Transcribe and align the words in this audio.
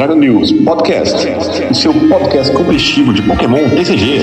Dragon 0.00 0.14
News 0.14 0.50
Podcast, 0.64 1.28
o 1.70 1.74
seu 1.74 1.92
podcast 2.08 2.50
competitivo 2.54 3.12
de 3.12 3.20
Pokémon 3.20 3.68
TCG. 3.68 4.20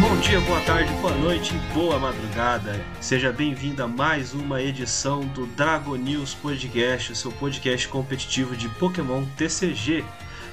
Bom 0.00 0.16
dia, 0.16 0.40
boa 0.40 0.60
tarde, 0.62 0.92
boa 0.94 1.14
noite, 1.14 1.54
boa 1.72 2.00
madrugada. 2.00 2.84
Seja 3.00 3.30
bem-vindo 3.30 3.80
a 3.80 3.86
mais 3.86 4.34
uma 4.34 4.60
edição 4.60 5.20
do 5.20 5.46
Dragon 5.46 5.94
News 5.94 6.34
Podcast, 6.34 7.12
o 7.12 7.14
seu 7.14 7.30
podcast 7.30 7.86
competitivo 7.86 8.56
de 8.56 8.68
Pokémon 8.70 9.24
TCG. 9.36 10.04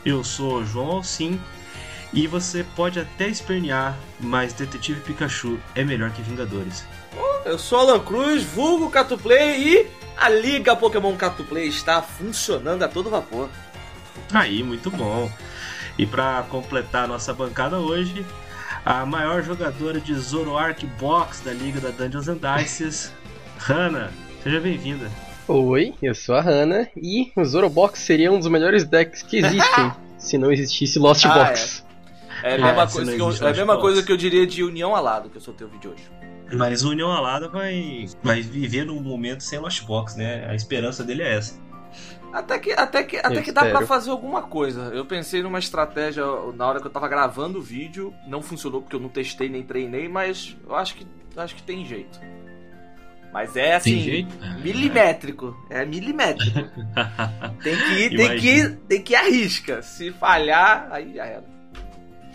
Eu 0.06 0.24
sou 0.24 0.58
o 0.60 0.64
João 0.64 0.92
Alcim 0.92 1.42
e 2.14 2.28
você 2.28 2.64
pode 2.76 3.00
até 3.00 3.28
espernear, 3.28 3.98
mas 4.20 4.54
Detetive 4.54 5.02
Pikachu 5.02 5.58
é 5.74 5.84
melhor 5.84 6.12
que 6.12 6.22
Vingadores. 6.22 6.86
Eu 7.46 7.58
sou 7.58 7.80
Alan 7.80 8.00
Cruz, 8.02 8.44
vulgo 8.44 8.92
Catuplay 8.92 9.60
e 9.60 10.05
a 10.18 10.30
Liga 10.30 10.76
Pokémon 10.76 11.16
Catuplay 11.16 11.68
está 11.68 12.02
funcionando 12.02 12.84
a 12.84 12.88
todo 12.88 13.10
vapor. 13.10 13.50
Aí, 14.34 14.64
muito 14.64 14.90
bom. 14.90 15.30
E 15.98 16.06
para 16.06 16.44
completar 16.50 17.06
a 17.06 17.08
nossa 17.08 17.34
bancada 17.34 17.78
hoje, 17.78 18.26
a 18.86 19.06
maior 19.06 19.42
jogadora 19.44 20.00
de 20.00 20.14
Zoroark 20.16 20.86
Box 21.00 21.42
da 21.42 21.52
Liga 21.54 21.80
da 21.80 21.90
Dungeons 21.90 22.28
and 22.28 22.38
Dices, 22.58 23.14
Hanna. 23.58 24.12
Seja 24.44 24.60
bem-vinda. 24.60 25.10
Oi, 25.48 25.94
eu 26.02 26.16
sou 26.16 26.36
a 26.36 26.42
Hanna 26.42 26.90
e 26.98 27.32
o 27.36 27.46
Zorobox 27.46 28.00
seria 28.00 28.32
um 28.32 28.40
dos 28.40 28.48
melhores 28.48 28.84
decks 28.84 29.22
que 29.22 29.38
existem 29.38 29.92
se 30.18 30.38
não 30.38 30.52
existisse 30.52 30.98
Lost 30.98 31.26
Ah, 31.26 31.34
Box. 31.34 31.86
É 32.44 32.56
a 32.56 32.58
mesma, 32.58 32.84
Ah, 32.84 32.88
coisa, 32.88 33.16
que 33.16 33.22
eu, 33.22 33.32
é 33.48 33.50
a 33.52 33.54
mesma 33.54 33.78
coisa 33.80 34.04
que 34.04 34.12
eu 34.12 34.18
diria 34.18 34.46
de 34.46 34.64
União 34.64 34.96
Alado, 34.96 35.30
que 35.30 35.38
eu 35.38 35.42
soltei 35.42 35.66
o 35.66 35.70
vídeo 35.70 35.92
hoje. 35.92 36.04
Mas 36.58 36.84
o 36.84 36.90
União 36.92 37.12
Alada 37.12 37.48
vai, 37.50 38.06
vai 38.24 38.42
viver 38.42 38.86
num 38.86 39.02
momento 39.02 39.42
sem 39.42 39.60
Lost 39.60 39.84
Box, 39.86 40.18
né? 40.18 40.48
A 40.50 40.56
esperança 40.56 41.04
dele 41.04 41.24
é 41.24 41.36
essa. 41.36 41.60
Até 42.34 42.60
que, 42.60 42.72
até 42.74 43.04
que, 43.04 43.18
até 43.18 43.38
Eu 43.38 43.44
que 43.44 43.52
dá 43.52 43.62
pra 43.62 43.70
espero. 43.70 43.88
fazer 43.88 44.10
alguma 44.10 44.42
coisa. 44.42 44.92
Eu 44.94 45.06
pensei 45.06 45.42
numa 45.42 45.58
estratégia 45.60 46.24
na 46.54 46.68
hora 46.68 46.82
que 46.82 46.88
eu 46.88 46.92
tava 46.92 47.08
gravando 47.08 47.60
o 47.60 47.62
vídeo. 47.62 48.14
Não 48.28 48.42
funcionou 48.42 48.82
porque 48.82 48.96
eu 48.96 49.00
não 49.00 49.08
testei 49.08 49.48
nem 49.48 49.64
treinei, 49.64 50.10
mas 50.10 50.58
eu 50.68 50.76
acho 50.76 50.96
que, 50.96 51.08
acho 51.38 51.56
que 51.56 51.64
tem 51.64 51.86
jeito. 51.86 52.20
Mas 53.32 53.56
é 53.58 53.76
assim, 53.76 53.96
Tem 53.96 54.02
jeito? 54.02 54.36
milimétrico. 54.62 55.56
É 55.70 55.86
milimétrico. 55.86 56.60
tem 57.64 57.76
que 57.76 57.92
ir, 57.94 58.16
tem 58.18 58.38
que 58.40 58.48
ir, 58.48 58.76
tem 58.88 59.02
que 59.02 59.14
ir 59.14 59.16
à 59.16 59.24
risca. 59.24 59.82
Se 59.82 60.12
falhar, 60.12 60.88
aí 60.92 61.14
já 61.16 61.26
era. 61.26 61.55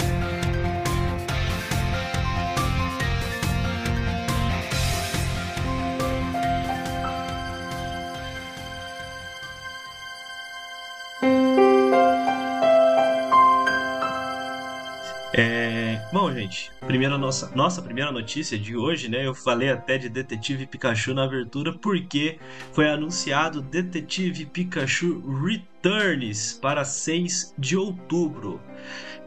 bom, 16.16 16.34
gente, 16.34 16.72
primeira 16.88 17.18
nossa, 17.18 17.54
nossa 17.54 17.82
primeira 17.82 18.10
notícia 18.10 18.58
de 18.58 18.74
hoje, 18.74 19.10
né? 19.10 19.28
Eu 19.28 19.36
falei 19.36 19.70
até 19.70 19.98
de 19.98 20.08
Detetive 20.08 20.66
Pikachu 20.66 21.14
na 21.14 21.26
abertura 21.26 21.78
porque 21.78 22.40
foi 22.72 22.90
anunciado 22.90 23.62
Detetive 23.62 24.46
Pikachu 24.46 25.22
Returns 25.44 26.54
para 26.54 26.86
6 26.86 27.54
de 27.58 27.76
outubro 27.76 28.62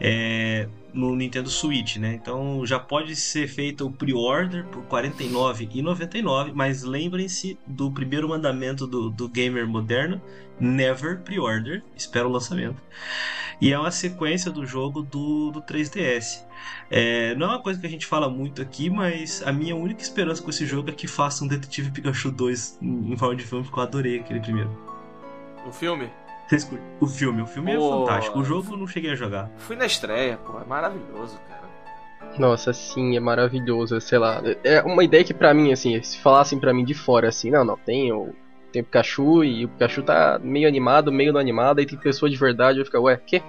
é, 0.00 0.66
no 0.92 1.14
Nintendo 1.14 1.50
Switch, 1.50 1.96
né? 1.96 2.14
Então 2.14 2.64
já 2.64 2.78
pode 2.78 3.14
ser 3.14 3.48
feito 3.48 3.86
o 3.86 3.92
pre-order 3.92 4.64
por 4.66 4.82
R$ 4.82 5.10
49,99, 5.10 6.52
mas 6.54 6.82
lembrem-se 6.82 7.58
do 7.66 7.90
primeiro 7.90 8.28
mandamento 8.28 8.86
do, 8.86 9.10
do 9.10 9.28
gamer 9.28 9.66
moderno: 9.66 10.20
never 10.58 11.20
pre-order, 11.20 11.82
espera 11.96 12.26
o 12.26 12.30
lançamento. 12.30 12.80
E 13.60 13.72
é 13.72 13.78
uma 13.78 13.90
sequência 13.90 14.50
do 14.50 14.64
jogo 14.64 15.02
do, 15.02 15.50
do 15.50 15.60
3DS. 15.60 16.46
É, 16.90 17.34
não 17.34 17.46
é 17.46 17.50
uma 17.50 17.62
coisa 17.62 17.80
que 17.80 17.86
a 17.86 17.90
gente 17.90 18.06
fala 18.06 18.28
muito 18.28 18.62
aqui, 18.62 18.88
mas 18.88 19.42
a 19.44 19.52
minha 19.52 19.74
única 19.74 20.00
esperança 20.00 20.42
com 20.42 20.50
esse 20.50 20.64
jogo 20.64 20.90
é 20.90 20.92
que 20.92 21.06
faça 21.06 21.44
um 21.44 21.48
Detetive 21.48 21.90
Pikachu 21.90 22.30
2 22.30 22.78
em 22.80 23.16
forma 23.16 23.34
de 23.34 23.44
filme, 23.44 23.64
porque 23.64 23.78
eu 23.78 23.82
adorei 23.82 24.20
aquele 24.20 24.40
primeiro. 24.40 24.70
O 25.66 25.72
filme? 25.72 26.08
Vocês 26.48 26.64
curtem? 26.64 26.86
O 27.00 27.06
filme, 27.06 27.42
o 27.42 27.46
filme 27.46 27.72
é 27.72 27.76
Pô. 27.76 28.00
fantástico. 28.06 28.38
O 28.38 28.44
jogo 28.44 28.72
eu 28.72 28.78
não 28.78 28.86
cheguei 28.86 29.10
a 29.12 29.14
jogar. 29.14 29.50
Fui 29.58 29.76
na 29.76 29.86
estreia, 29.86 30.38
pô. 30.38 30.58
É 30.60 30.64
maravilhoso, 30.64 31.38
cara. 31.48 31.68
Nossa, 32.38 32.72
sim, 32.72 33.16
é 33.16 33.20
maravilhoso, 33.20 34.00
sei 34.00 34.18
lá. 34.18 34.40
É 34.64 34.82
uma 34.82 35.04
ideia 35.04 35.24
que 35.24 35.34
pra 35.34 35.52
mim, 35.52 35.72
assim, 35.72 36.00
se 36.02 36.18
falassem 36.20 36.58
pra 36.58 36.72
mim 36.72 36.84
de 36.84 36.94
fora, 36.94 37.28
assim, 37.28 37.50
não, 37.50 37.64
não, 37.64 37.76
tem 37.76 38.12
o, 38.12 38.34
tem 38.72 38.82
o 38.82 38.84
Pikachu 38.84 39.44
e 39.44 39.64
o 39.64 39.68
Pikachu 39.68 40.02
tá 40.02 40.38
meio 40.42 40.66
animado, 40.68 41.10
meio 41.12 41.32
não 41.32 41.40
animado, 41.40 41.78
aí 41.80 41.86
tem 41.86 41.98
pessoa 41.98 42.30
de 42.30 42.36
verdade, 42.36 42.78
eu 42.78 42.84
fico, 42.84 42.98
ué, 43.00 43.20
quê? 43.26 43.42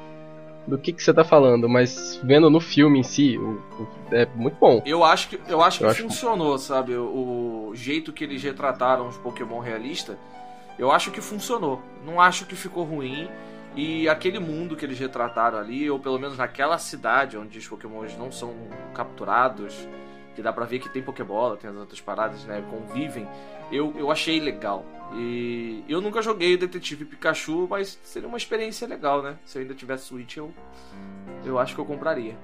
Do 0.67 0.77
que 0.77 0.91
que 0.93 1.01
você 1.03 1.13
tá 1.13 1.23
falando? 1.23 1.67
Mas 1.69 2.19
vendo 2.23 2.49
no 2.49 2.59
filme 2.59 2.99
em 2.99 3.03
si, 3.03 3.37
o- 3.37 3.61
o- 3.81 3.87
é 4.15 4.27
muito 4.35 4.57
bom. 4.59 4.81
Eu 4.85 5.03
acho 5.03 5.29
que, 5.29 5.39
eu 5.47 5.61
acho 5.63 5.79
que 5.79 5.85
Eu 5.85 5.89
acho- 5.89 6.03
funcionou, 6.03 6.57
sabe? 6.57 6.93
O, 6.95 7.69
o 7.69 7.75
jeito 7.75 8.11
que 8.13 8.23
eles 8.23 8.43
retrataram 8.43 9.07
os 9.07 9.17
Pokémon 9.17 9.59
realista, 9.59 10.17
eu 10.79 10.91
acho 10.91 11.11
que 11.11 11.19
funcionou. 11.19 11.83
Não 12.05 12.19
acho 12.19 12.45
que 12.45 12.55
ficou 12.55 12.85
ruim. 12.85 13.29
E 13.75 14.09
aquele 14.09 14.39
mundo 14.39 14.75
que 14.75 14.85
eles 14.85 14.97
retrataram 14.97 15.57
ali, 15.59 15.89
ou 15.91 15.99
pelo 15.99 16.17
menos 16.17 16.37
naquela 16.37 16.77
cidade 16.77 17.37
onde 17.37 17.59
os 17.59 17.67
Pokémons 17.67 18.17
não 18.17 18.31
são 18.31 18.53
capturados, 18.95 19.87
que 20.35 20.41
dá 20.41 20.51
pra 20.51 20.65
ver 20.65 20.79
que 20.79 20.89
tem 20.89 21.03
Pokébola, 21.03 21.57
tem 21.57 21.69
as 21.69 21.75
outras 21.75 22.01
paradas, 22.01 22.43
né? 22.45 22.63
Convivem. 22.69 23.27
Eu, 23.71 23.93
eu 23.97 24.09
achei 24.09 24.39
legal. 24.39 24.85
E 25.13 25.83
eu 25.87 26.01
nunca 26.01 26.21
joguei 26.21 26.55
Detetive 26.57 27.05
Pikachu, 27.05 27.67
mas 27.69 27.99
seria 28.03 28.27
uma 28.27 28.37
experiência 28.37 28.87
legal, 28.87 29.21
né? 29.21 29.37
Se 29.45 29.57
eu 29.57 29.61
ainda 29.61 29.73
tivesse 29.73 30.05
Switch, 30.05 30.37
eu, 30.37 30.51
eu 31.45 31.59
acho 31.59 31.75
que 31.75 31.81
eu 31.81 31.85
compraria. 31.85 32.37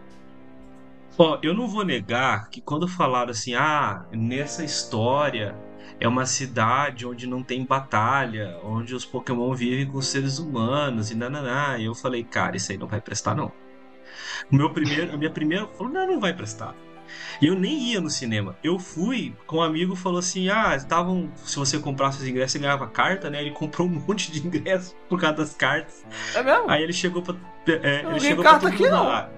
Ó, 1.18 1.40
eu 1.42 1.54
não 1.54 1.68
vou 1.68 1.86
negar 1.86 2.50
que 2.50 2.60
quando 2.60 2.88
falaram 2.88 3.32
assim, 3.32 3.56
ah, 3.56 4.06
nessa 4.12 4.64
história 4.64 5.56
é 6.00 6.08
uma 6.08 6.26
cidade 6.26 7.06
onde 7.06 7.28
não 7.28 7.42
tem 7.42 7.66
batalha, 7.66 8.60
onde 8.64 8.94
os 8.94 9.06
Pokémon 9.06 9.54
vivem 9.54 9.88
com 9.88 9.98
os 9.98 10.08
seres 10.08 10.40
humanos 10.40 11.12
e 11.12 11.16
nananá, 11.16 11.78
e 11.78 11.86
eu 11.86 11.96
falei, 11.96 12.24
cara, 12.24 12.58
isso 12.58 12.72
aí 12.72 12.78
não 12.78 12.88
vai 12.88 13.02
prestar 13.02 13.36
não. 13.36 13.52
O 14.52 14.56
meu 14.56 14.70
primeiro, 14.72 15.14
a 15.14 15.18
minha 15.18 15.32
primeira 15.32 15.68
falou, 15.68 15.92
não, 15.92 16.08
não 16.08 16.20
vai 16.20 16.34
prestar. 16.34 16.76
E 17.42 17.48
eu 17.48 17.56
nem 17.56 17.92
ia 17.92 18.02
no 18.02 18.10
cinema. 18.10 18.56
Eu 18.64 18.80
fui 18.80 19.36
com 19.46 19.58
um 19.58 19.62
amigo 19.62 19.96
falou 19.96 20.20
assim: 20.20 20.50
ah, 20.50 20.76
estavam. 20.76 21.32
Se 21.36 21.58
você 21.58 21.78
comprasse 21.80 22.18
os 22.20 22.28
ingressos, 22.28 22.54
você 22.54 22.60
ganhava 22.60 22.88
carta, 22.88 23.30
né? 23.30 23.42
Ele 23.42 23.52
comprou 23.52 23.88
um 23.88 23.92
monte 24.08 24.32
de 24.32 24.46
ingressos 24.46 24.96
por 25.08 25.20
causa 25.20 25.38
das 25.38 25.54
cartas. 25.54 26.06
É 26.34 26.42
mesmo? 26.42 26.70
Aí 26.70 26.84
ele 26.84 26.94
chegou 26.94 27.22
pra. 27.22 27.36
É, 27.68 28.04
não 28.04 28.12
ele 28.12 28.20
ganhei 28.20 28.20
chegou 28.20 28.44
carta 28.44 28.60
pra 28.60 28.70
aqui, 28.70 28.88
não. 28.88 29.08
lá. 29.08 29.30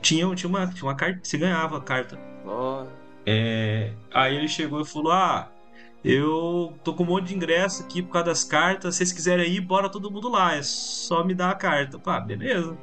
Tinha, 0.00 0.34
tinha, 0.34 0.48
uma, 0.48 0.66
tinha 0.68 0.84
uma 0.84 0.94
carta. 0.94 1.20
Você 1.22 1.36
ganhava 1.36 1.78
a 1.78 1.80
carta. 1.80 2.18
Ó, 2.44 2.86
É, 3.26 3.92
aí 4.12 4.36
ele 4.36 4.48
chegou 4.48 4.80
e 4.80 4.84
falou: 4.84 5.12
Ah, 5.12 5.50
eu 6.10 6.72
tô 6.82 6.94
com 6.94 7.02
um 7.02 7.06
monte 7.06 7.26
de 7.26 7.34
ingresso 7.34 7.82
aqui 7.82 8.00
por 8.00 8.14
causa 8.14 8.28
das 8.28 8.42
cartas. 8.42 8.94
Se 8.94 8.98
vocês 8.98 9.12
quiserem 9.12 9.52
ir, 9.52 9.60
bora 9.60 9.90
todo 9.90 10.10
mundo 10.10 10.30
lá. 10.30 10.54
É 10.54 10.62
só 10.62 11.22
me 11.22 11.34
dar 11.34 11.50
a 11.50 11.54
carta. 11.54 11.98
Pá, 11.98 12.18
beleza. 12.18 12.78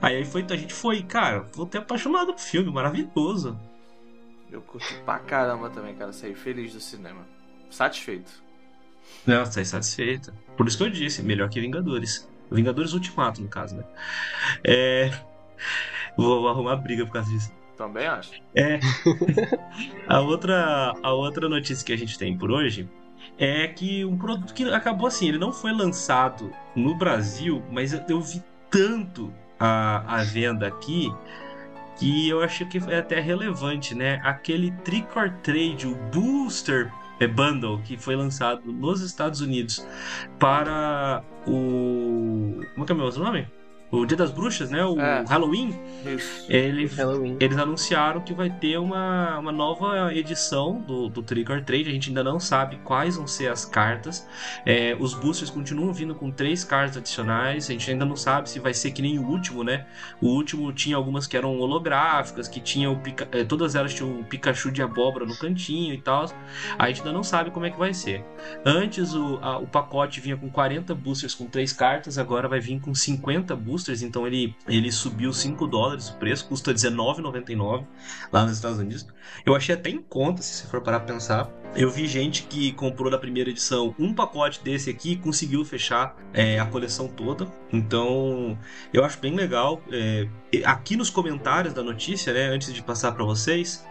Aí 0.00 0.24
foi, 0.24 0.46
a 0.48 0.56
gente 0.56 0.72
foi, 0.72 1.02
cara, 1.02 1.40
voltei 1.52 1.80
apaixonado 1.80 2.32
pro 2.32 2.40
filme, 2.40 2.70
maravilhoso. 2.70 3.58
Eu 4.48 4.62
curti 4.62 4.94
pra 5.04 5.18
caramba 5.18 5.68
também, 5.70 5.96
cara. 5.96 6.12
Saí 6.12 6.36
feliz 6.36 6.72
do 6.72 6.78
cinema. 6.78 7.26
Satisfeito. 7.68 8.30
Não, 9.26 9.44
sai 9.44 9.64
satisfeita. 9.64 10.32
Por 10.56 10.68
isso 10.68 10.78
que 10.78 10.84
eu 10.84 10.90
disse, 10.90 11.20
melhor 11.20 11.48
que 11.48 11.60
Vingadores. 11.60 12.28
Vingadores 12.48 12.92
Ultimato, 12.92 13.42
no 13.42 13.48
caso, 13.48 13.76
né? 13.76 13.84
É. 14.64 15.10
Vou, 16.16 16.42
vou 16.42 16.48
arrumar 16.48 16.76
briga 16.76 17.04
por 17.04 17.12
causa 17.12 17.28
disso. 17.28 17.52
Também 17.78 18.08
acho. 18.08 18.32
É. 18.56 18.80
a, 20.08 20.20
outra, 20.20 20.92
a 21.00 21.12
outra 21.12 21.48
notícia 21.48 21.86
que 21.86 21.92
a 21.92 21.96
gente 21.96 22.18
tem 22.18 22.36
por 22.36 22.50
hoje 22.50 22.90
é 23.38 23.68
que 23.68 24.04
um 24.04 24.18
produto 24.18 24.52
que 24.52 24.64
acabou 24.64 25.06
assim, 25.06 25.28
ele 25.28 25.38
não 25.38 25.52
foi 25.52 25.72
lançado 25.72 26.52
no 26.74 26.96
Brasil, 26.96 27.62
mas 27.70 27.92
eu, 27.92 28.02
eu 28.08 28.20
vi 28.20 28.42
tanto 28.68 29.32
a, 29.60 30.18
a 30.18 30.24
venda 30.24 30.66
aqui 30.66 31.14
que 31.98 32.28
eu 32.28 32.42
achei 32.42 32.66
que 32.66 32.78
é 32.90 32.98
até 32.98 33.20
relevante, 33.20 33.94
né? 33.94 34.20
Aquele 34.24 34.72
Trick 34.82 35.16
or 35.16 35.30
Trade, 35.42 35.86
o 35.86 35.94
Booster 36.12 36.92
Bundle, 37.26 37.80
que 37.82 37.96
foi 37.96 38.14
lançado 38.14 38.72
nos 38.72 39.02
Estados 39.02 39.40
Unidos 39.40 39.86
para 40.38 41.22
o. 41.46 42.60
Como 42.74 42.82
é 42.82 42.86
que 42.86 42.92
é 42.92 42.94
o 42.94 42.98
meu 42.98 43.10
nome? 43.12 43.48
O 43.90 44.04
Dia 44.04 44.16
das 44.16 44.30
Bruxas, 44.30 44.70
né? 44.70 44.84
O 44.84 44.98
É. 45.00 45.24
Halloween. 45.28 45.78
Isso. 46.04 46.44
Ele, 46.48 46.86
Halloween. 46.86 47.36
eles 47.40 47.56
anunciaram 47.56 48.20
que 48.20 48.32
vai 48.34 48.50
ter 48.50 48.78
uma, 48.78 49.38
uma 49.38 49.52
nova 49.52 50.12
edição 50.14 50.80
do, 50.80 51.08
do 51.08 51.22
Trick 51.22 51.50
or 51.50 51.62
Trade. 51.62 51.88
A 51.88 51.92
gente 51.92 52.08
ainda 52.10 52.22
não 52.24 52.38
sabe 52.38 52.76
quais 52.84 53.16
vão 53.16 53.26
ser 53.26 53.50
as 53.50 53.64
cartas. 53.64 54.26
É, 54.66 54.96
os 55.00 55.14
boosters 55.14 55.50
continuam 55.50 55.92
vindo 55.92 56.14
com 56.14 56.30
três 56.30 56.64
cartas 56.64 56.96
adicionais. 56.96 57.68
A 57.68 57.72
gente 57.72 57.90
ainda 57.90 58.04
não 58.04 58.16
sabe 58.16 58.50
se 58.50 58.58
vai 58.60 58.74
ser 58.74 58.90
que 58.90 59.00
nem 59.02 59.18
o 59.18 59.26
último, 59.26 59.64
né? 59.64 59.86
O 60.20 60.28
último 60.28 60.72
tinha 60.72 60.96
algumas 60.96 61.26
que 61.26 61.36
eram 61.36 61.58
holográficas, 61.58 62.46
que 62.48 62.60
tinham 62.60 62.92
o 62.92 62.98
Pika- 62.98 63.28
eh, 63.32 63.44
todas 63.44 63.74
elas 63.74 63.94
tinham 63.94 64.20
o 64.20 64.24
Pikachu 64.24 64.70
de 64.70 64.82
abóbora 64.82 65.24
no 65.24 65.36
cantinho 65.38 65.94
e 65.94 65.98
tal. 66.00 66.26
A 66.78 66.88
gente 66.88 67.00
ainda 67.00 67.12
não 67.12 67.22
sabe 67.22 67.50
como 67.50 67.64
é 67.66 67.70
que 67.70 67.78
vai 67.78 67.94
ser. 67.94 68.24
Antes 68.64 69.14
o, 69.14 69.38
a- 69.40 69.58
o 69.58 69.66
pacote 69.66 70.20
vinha 70.20 70.36
com 70.36 70.48
40 70.50 70.94
boosters 70.94 71.34
com 71.34 71.46
três 71.46 71.72
cartas, 71.72 72.18
agora 72.18 72.48
vai 72.48 72.60
vir 72.60 72.80
com 72.80 72.94
50 72.94 73.54
boosters, 73.56 73.77
então 74.02 74.26
ele, 74.26 74.56
ele 74.66 74.90
subiu 74.90 75.32
5 75.32 75.66
dólares 75.66 76.08
o 76.08 76.16
preço, 76.16 76.46
custa 76.46 76.70
R$19,99 76.70 77.84
lá 78.32 78.44
nos 78.44 78.52
Estados 78.52 78.78
Unidos. 78.78 79.06
Eu 79.44 79.54
achei 79.54 79.74
até 79.74 79.90
em 79.90 80.00
conta, 80.00 80.42
se 80.42 80.54
você 80.54 80.66
for 80.66 80.80
parar 80.80 81.00
pra 81.00 81.14
pensar. 81.14 81.50
Eu 81.76 81.90
vi 81.90 82.06
gente 82.06 82.44
que 82.44 82.72
comprou 82.72 83.10
da 83.10 83.18
primeira 83.18 83.50
edição 83.50 83.94
um 83.98 84.14
pacote 84.14 84.60
desse 84.64 84.88
aqui 84.88 85.12
e 85.12 85.16
conseguiu 85.16 85.64
fechar 85.64 86.16
é, 86.32 86.58
a 86.58 86.66
coleção 86.66 87.08
toda. 87.08 87.46
Então, 87.72 88.58
eu 88.92 89.04
acho 89.04 89.18
bem 89.20 89.34
legal. 89.34 89.80
É, 89.92 90.26
aqui 90.64 90.96
nos 90.96 91.10
comentários 91.10 91.74
da 91.74 91.82
notícia, 91.82 92.32
né, 92.32 92.48
antes 92.48 92.72
de 92.72 92.82
passar 92.82 93.12
para 93.12 93.24
vocês, 93.24 93.84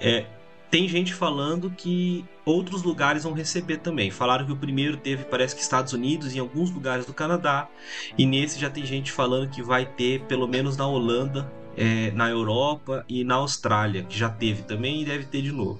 é, 0.00 0.26
tem 0.72 0.88
gente 0.88 1.12
falando 1.12 1.70
que 1.70 2.24
outros 2.46 2.82
lugares 2.82 3.24
vão 3.24 3.34
receber 3.34 3.76
também. 3.76 4.10
Falaram 4.10 4.46
que 4.46 4.52
o 4.52 4.56
primeiro 4.56 4.96
teve, 4.96 5.22
parece 5.22 5.54
que 5.54 5.60
Estados 5.60 5.92
Unidos 5.92 6.32
e 6.32 6.38
em 6.38 6.40
alguns 6.40 6.70
lugares 6.70 7.04
do 7.04 7.12
Canadá. 7.12 7.68
E 8.16 8.24
nesse 8.24 8.58
já 8.58 8.70
tem 8.70 8.86
gente 8.86 9.12
falando 9.12 9.50
que 9.50 9.62
vai 9.62 9.84
ter, 9.84 10.22
pelo 10.22 10.48
menos 10.48 10.74
na 10.74 10.86
Holanda, 10.86 11.52
é, 11.76 12.10
na 12.12 12.30
Europa 12.30 13.04
e 13.06 13.22
na 13.22 13.34
Austrália, 13.34 14.02
que 14.02 14.18
já 14.18 14.30
teve 14.30 14.62
também 14.62 15.02
e 15.02 15.04
deve 15.04 15.26
ter 15.26 15.42
de 15.42 15.52
novo. 15.52 15.78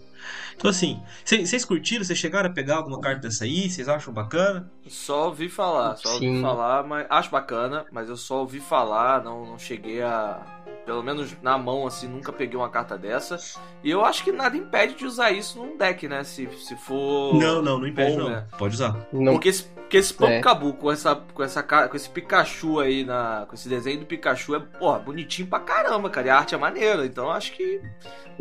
Então 0.55 0.71
assim, 0.71 1.03
vocês 1.25 1.65
curtiram? 1.65 2.05
Vocês 2.05 2.19
chegaram 2.19 2.51
a 2.51 2.53
pegar 2.53 2.77
alguma 2.77 3.01
carta 3.01 3.23
dessa 3.23 3.45
aí? 3.45 3.71
Vocês 3.71 3.89
acham 3.89 4.13
bacana? 4.13 4.71
Só 4.87 5.29
ouvi 5.29 5.49
falar, 5.49 5.97
só 5.97 6.13
ouvi 6.13 6.27
Sim. 6.27 6.43
falar, 6.43 6.85
mas 6.85 7.07
acho 7.09 7.31
bacana, 7.31 7.87
mas 7.91 8.11
eu 8.11 8.17
só 8.17 8.41
ouvi 8.41 8.61
falar, 8.61 9.25
não, 9.25 9.47
não 9.47 9.59
cheguei 9.59 10.03
a. 10.03 10.52
Pelo 10.85 11.03
menos 11.03 11.37
na 11.43 11.57
mão, 11.57 11.87
assim, 11.87 12.09
nunca 12.09 12.33
peguei 12.33 12.57
uma 12.57 12.69
carta 12.69 12.99
dessa. 12.99 13.37
E 13.85 13.91
eu 13.91 14.05
acho 14.05 14.25
que 14.25 14.33
nada 14.33 14.57
impede 14.57 14.95
de 14.95 15.07
usar 15.07 15.31
isso 15.31 15.59
num 15.59 15.77
deck, 15.77 16.09
né? 16.09 16.25
Se, 16.25 16.49
se 16.59 16.77
for. 16.77 17.35
Não, 17.35 17.63
não, 17.63 17.79
não 17.79 17.87
impede 17.87 18.13
bom, 18.17 18.23
não. 18.25 18.31
né? 18.31 18.47
Pode 18.59 18.75
usar. 18.75 18.97
Não, 19.13 19.33
Porque 19.35 19.49
esse, 19.49 19.65
porque 19.65 19.97
esse 19.97 20.13
Pampo 20.13 20.33
É. 20.33 20.41
Cabu 20.41 20.73
com, 20.75 20.91
essa, 20.91 21.15
com, 21.15 21.43
essa, 21.43 21.63
com 21.63 21.97
esse 21.97 22.09
Pikachu 22.11 22.81
aí, 22.81 23.05
na, 23.05 23.45
com 23.49 23.55
esse 23.55 23.69
desenho 23.69 24.01
do 24.01 24.07
Pikachu, 24.07 24.55
é 24.57 24.61
porra, 24.61 24.99
bonitinho 24.99 25.47
pra 25.49 25.61
caramba, 25.61 26.11
cara. 26.11 26.27
E 26.27 26.31
a 26.31 26.39
arte 26.39 26.55
é 26.55 26.59
maneira. 26.59 27.07
Então 27.07 27.27
eu 27.27 27.31
acho 27.31 27.53
que. 27.53 27.81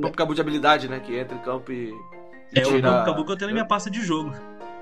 Pampo 0.02 0.16
Cabu 0.18 0.34
de 0.34 0.42
habilidade, 0.42 0.88
né? 0.88 1.00
Que 1.00 1.16
entra 1.18 1.36
em 1.38 1.42
campo 1.42 1.72
e. 1.72 1.94
e 2.56 2.60
É 2.60 2.66
o 2.66 2.72
tira- 2.72 3.04
Bambu 3.04 3.26
que 3.26 3.32
eu 3.34 3.38
tenho 3.38 3.50
na 3.50 3.54
minha 3.54 3.66
pasta 3.68 3.90
de 3.92 4.02
jogo. 4.02 4.34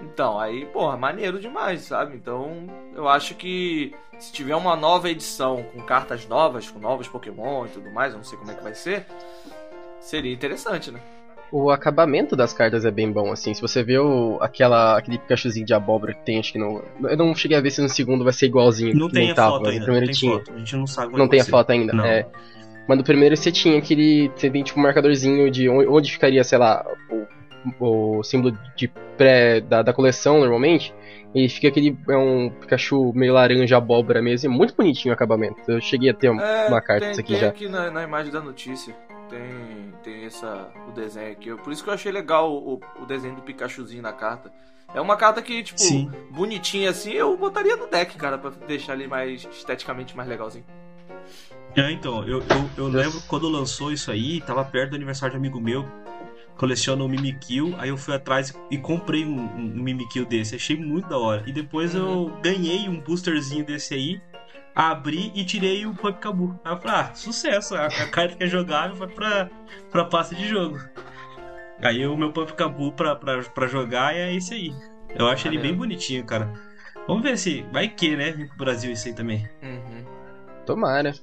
Então, 0.02 0.40
aí, 0.40 0.66
porra, 0.66 0.98
maneiro 0.98 1.40
demais, 1.40 1.82
sabe? 1.82 2.16
Então, 2.16 2.68
eu 2.96 3.08
acho 3.08 3.36
que 3.36 3.94
se 4.18 4.32
tiver 4.32 4.56
uma 4.56 4.76
nova 4.76 5.10
edição 5.10 5.64
com 5.74 5.82
cartas 5.82 6.28
novas, 6.28 6.70
com 6.70 6.80
novos 6.80 7.08
Pokémon 7.08 7.66
e 7.66 7.70
tudo 7.70 7.92
mais, 7.92 8.14
eu 8.14 8.18
não 8.18 8.24
sei 8.24 8.38
como 8.38 8.52
é 8.52 8.54
que 8.56 8.64
vai 8.64 8.74
ser, 8.74 9.06
seria 10.00 10.34
interessante, 10.34 10.92
né? 10.92 11.00
o 11.52 11.72
acabamento 11.72 12.36
das 12.36 12.54
cartas 12.54 12.86
é 12.86 12.92
bem 12.92 13.12
bom, 13.12 13.32
assim. 13.32 13.54
Se 13.54 13.62
você 13.62 13.84
vê 13.84 13.98
o, 13.98 14.38
aquela, 14.40 14.98
aquele 14.98 15.18
Pikachuzinho 15.18 15.66
de 15.66 15.74
abóbora 15.74 16.14
que 16.14 16.24
tem, 16.24 16.40
acho 16.40 16.52
que 16.52 16.60
no. 16.60 16.84
Eu 17.02 17.18
não 17.18 17.34
cheguei 17.34 17.58
a 17.58 17.62
ver 17.62 17.72
se 17.72 17.82
no 17.82 17.90
segundo 17.90 18.24
vai 18.24 18.34
ser 18.34 18.46
igualzinho. 18.48 18.96
Não 18.96 19.08
que 19.08 19.14
tem 19.14 19.34
tava, 19.34 19.54
foto 19.54 19.64
mas 19.64 19.74
ainda. 19.74 19.80
No 19.80 19.86
primeiro 19.86 20.06
não 20.06 20.14
tem 20.14 20.20
tinha. 20.20 20.38
foto. 20.38 20.54
A 20.54 20.58
gente 20.58 20.76
não 20.76 20.88
sabe 20.88 21.14
Não 21.14 21.20
é 21.20 21.24
que 21.24 21.32
tem 21.32 21.42
a 21.42 21.46
foto 21.46 21.70
ainda. 21.72 21.94
Não. 21.94 22.06
É. 22.06 22.28
Mas 22.88 22.98
no 22.98 23.04
primeiro 23.04 23.36
você 23.36 23.52
tinha 23.52 23.78
aquele. 23.78 24.32
Você 24.36 24.50
tem 24.50 24.64
tipo 24.64 24.80
um 24.80 24.84
marcadorzinho 24.84 25.50
de 25.50 25.68
onde, 25.70 25.88
onde 25.88 26.12
ficaria, 26.12 26.44
sei 26.44 26.58
lá, 26.58 26.86
o, 27.10 27.26
o 27.80 28.24
símbolo 28.24 28.58
de 28.76 28.88
pré 29.18 29.62
da, 29.62 29.82
da 29.82 29.94
coleção 29.94 30.40
normalmente. 30.40 30.94
E 31.34 31.48
fica 31.48 31.68
aquele. 31.68 31.96
É 32.10 32.18
um 32.18 32.50
Pikachu 32.50 33.14
meio 33.14 33.34
laranja 33.34 33.78
abóbora 33.78 34.22
mesmo. 34.22 34.52
É 34.52 34.56
muito 34.56 34.76
bonitinho 34.76 35.12
o 35.12 35.16
acabamento. 35.16 35.60
Eu 35.68 35.80
cheguei 35.80 36.10
a 36.10 36.14
ter 36.14 36.28
É, 36.28 36.68
uma 36.68 36.82
carta 36.82 37.02
tem, 37.02 37.10
disso 37.10 37.22
aqui 37.22 37.34
tem 37.34 37.42
já. 37.42 37.50
aqui 37.50 37.68
na, 37.70 37.92
na 37.92 38.04
imagem 38.04 38.32
da 38.32 38.42
notícia. 38.42 38.96
Tem, 39.30 39.94
tem 40.02 40.26
essa, 40.26 40.72
o 40.88 40.92
desenho 40.92 41.32
aqui. 41.32 41.56
Por 41.58 41.72
isso 41.72 41.84
que 41.84 41.90
eu 41.90 41.94
achei 41.94 42.12
legal 42.12 42.52
o, 42.52 42.82
o 43.00 43.06
desenho 43.06 43.36
do 43.36 43.44
Pikachuzinho 43.44 44.02
na 44.02 44.12
carta. 44.12 44.52
É 44.92 45.00
uma 45.00 45.16
carta 45.16 45.40
que, 45.40 45.62
tipo, 45.62 45.80
Sim. 45.80 46.10
bonitinha 46.32 46.90
assim, 46.90 47.12
eu 47.12 47.38
botaria 47.38 47.76
no 47.76 47.86
deck, 47.86 48.18
cara, 48.18 48.40
pra 48.40 48.50
deixar 48.68 48.96
ele 48.96 49.06
mais 49.06 49.48
esteticamente 49.52 50.18
mais 50.18 50.28
legalzinho. 50.28 50.66
É, 51.76 51.92
então, 51.92 52.28
eu, 52.28 52.40
eu, 52.40 52.70
eu 52.76 52.88
lembro 52.88 53.22
quando 53.28 53.48
lançou 53.48 53.92
isso 53.92 54.10
aí, 54.10 54.42
tava 54.42 54.66
perto 54.66 54.90
do 54.90 54.96
aniversário 54.96 55.34
de 55.34 55.38
um 55.38 55.42
amigo 55.42 55.62
meu, 55.62 55.86
coleciona 56.60 57.06
o 57.06 57.08
Mimikyu, 57.08 57.74
aí 57.78 57.88
eu 57.88 57.96
fui 57.96 58.14
atrás 58.14 58.54
e 58.70 58.78
comprei 58.78 59.26
um, 59.26 59.40
um 59.40 59.82
Mimikyu 59.82 60.26
desse, 60.26 60.56
achei 60.56 60.76
muito 60.76 61.08
da 61.08 61.18
hora. 61.18 61.42
E 61.48 61.54
depois 61.54 61.96
eu 61.96 62.38
ganhei 62.44 62.90
um 62.90 63.00
boosterzinho 63.00 63.64
desse 63.64 63.94
aí, 63.94 64.22
abri 64.76 65.32
e 65.34 65.46
tirei 65.46 65.86
o 65.86 65.96
Pump 65.96 66.20
Cabu. 66.20 66.60
Aí 66.66 66.74
eu 66.74 66.78
falei, 66.78 66.98
ah, 66.98 67.14
sucesso, 67.16 67.76
a, 67.76 67.86
a 67.86 68.08
carta 68.10 68.36
que 68.36 68.44
é 68.44 68.48
jogável 68.48 68.98
vai 68.98 69.08
pra, 69.08 69.50
pra 69.90 70.04
pasta 70.04 70.36
de 70.36 70.50
jogo. 70.50 70.78
Aí 71.82 72.06
o 72.06 72.18
meu 72.18 72.34
Pump 72.34 72.52
Cabu 72.52 72.92
pra, 72.92 73.16
pra, 73.16 73.42
pra 73.42 73.68
jogar 73.68 74.14
é 74.14 74.36
esse 74.36 74.54
aí. 74.54 74.74
Eu 75.16 75.28
acho 75.28 75.48
ele 75.48 75.58
bem 75.58 75.74
bonitinho, 75.74 76.26
cara. 76.26 76.54
Vamos 77.08 77.24
ver 77.24 77.38
se 77.38 77.66
vai 77.72 77.88
que, 77.88 78.18
né? 78.18 78.32
Vem 78.32 78.48
pro 78.48 78.58
Brasil 78.58 78.92
isso 78.92 79.08
aí 79.08 79.14
também. 79.14 79.50
Uhum. 79.64 80.04
Tomara. 80.66 81.14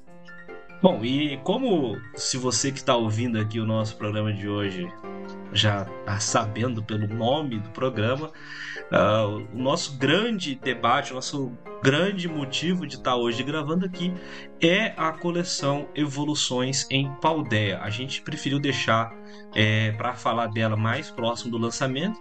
Bom, 0.83 1.03
e 1.03 1.39
como 1.39 1.99
se 2.15 2.37
você 2.37 2.71
que 2.71 2.79
está 2.79 2.95
ouvindo 2.95 3.41
aqui 3.41 3.59
o 3.59 3.65
nosso 3.65 3.97
programa 3.97 4.33
de 4.33 4.47
hoje 4.47 4.87
já 5.53 5.87
tá 6.05 6.21
sabendo 6.21 6.83
pelo 6.83 7.09
nome 7.09 7.59
do 7.59 7.71
programa, 7.71 8.31
ah, 8.93 9.27
o 9.27 9.57
nosso 9.57 9.97
grande 9.97 10.55
debate, 10.55 11.13
o 11.13 11.15
nosso 11.15 11.57
grande 11.83 12.29
motivo 12.29 12.87
de 12.87 12.97
estar 12.97 13.17
hoje 13.17 13.43
gravando 13.43 13.87
aqui 13.87 14.13
é 14.61 14.93
a 14.97 15.13
coleção 15.13 15.89
Evoluções 15.95 16.87
em 16.91 17.11
Paldeia. 17.23 17.81
A 17.81 17.89
gente 17.89 18.21
preferiu 18.21 18.59
deixar 18.59 19.15
para 19.97 20.15
falar 20.15 20.49
dela 20.49 20.77
mais 20.77 21.11
próximo 21.11 21.51
do 21.51 21.59
lançamento. 21.59 22.21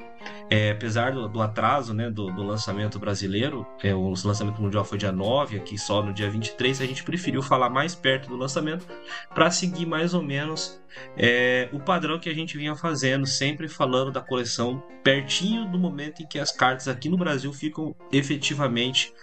É, 0.49 0.71
apesar 0.71 1.11
do, 1.11 1.27
do 1.27 1.41
atraso 1.41 1.93
né, 1.93 2.09
do, 2.09 2.31
do 2.31 2.43
lançamento 2.43 2.99
brasileiro, 2.99 3.65
é, 3.83 3.93
o 3.93 4.09
lançamento 4.09 4.61
mundial 4.61 4.85
foi 4.85 4.97
dia 4.97 5.11
9, 5.11 5.57
aqui 5.57 5.77
só 5.77 6.03
no 6.03 6.13
dia 6.13 6.29
23, 6.29 6.81
a 6.81 6.85
gente 6.85 7.03
preferiu 7.03 7.41
falar 7.41 7.69
mais 7.69 7.95
perto 7.95 8.29
do 8.29 8.37
lançamento 8.37 8.85
para 9.33 9.49
seguir 9.49 9.85
mais 9.85 10.13
ou 10.13 10.21
menos 10.21 10.81
é, 11.17 11.69
o 11.73 11.79
padrão 11.79 12.19
que 12.19 12.29
a 12.29 12.33
gente 12.33 12.57
vinha 12.57 12.75
fazendo, 12.75 13.25
sempre 13.25 13.67
falando 13.67 14.11
da 14.11 14.21
coleção 14.21 14.83
pertinho 15.03 15.69
do 15.69 15.77
momento 15.79 16.21
em 16.21 16.27
que 16.27 16.39
as 16.39 16.51
cartas 16.51 16.87
aqui 16.87 17.09
no 17.09 17.17
Brasil 17.17 17.51
ficam 17.51 17.95
efetivamente 18.11 19.13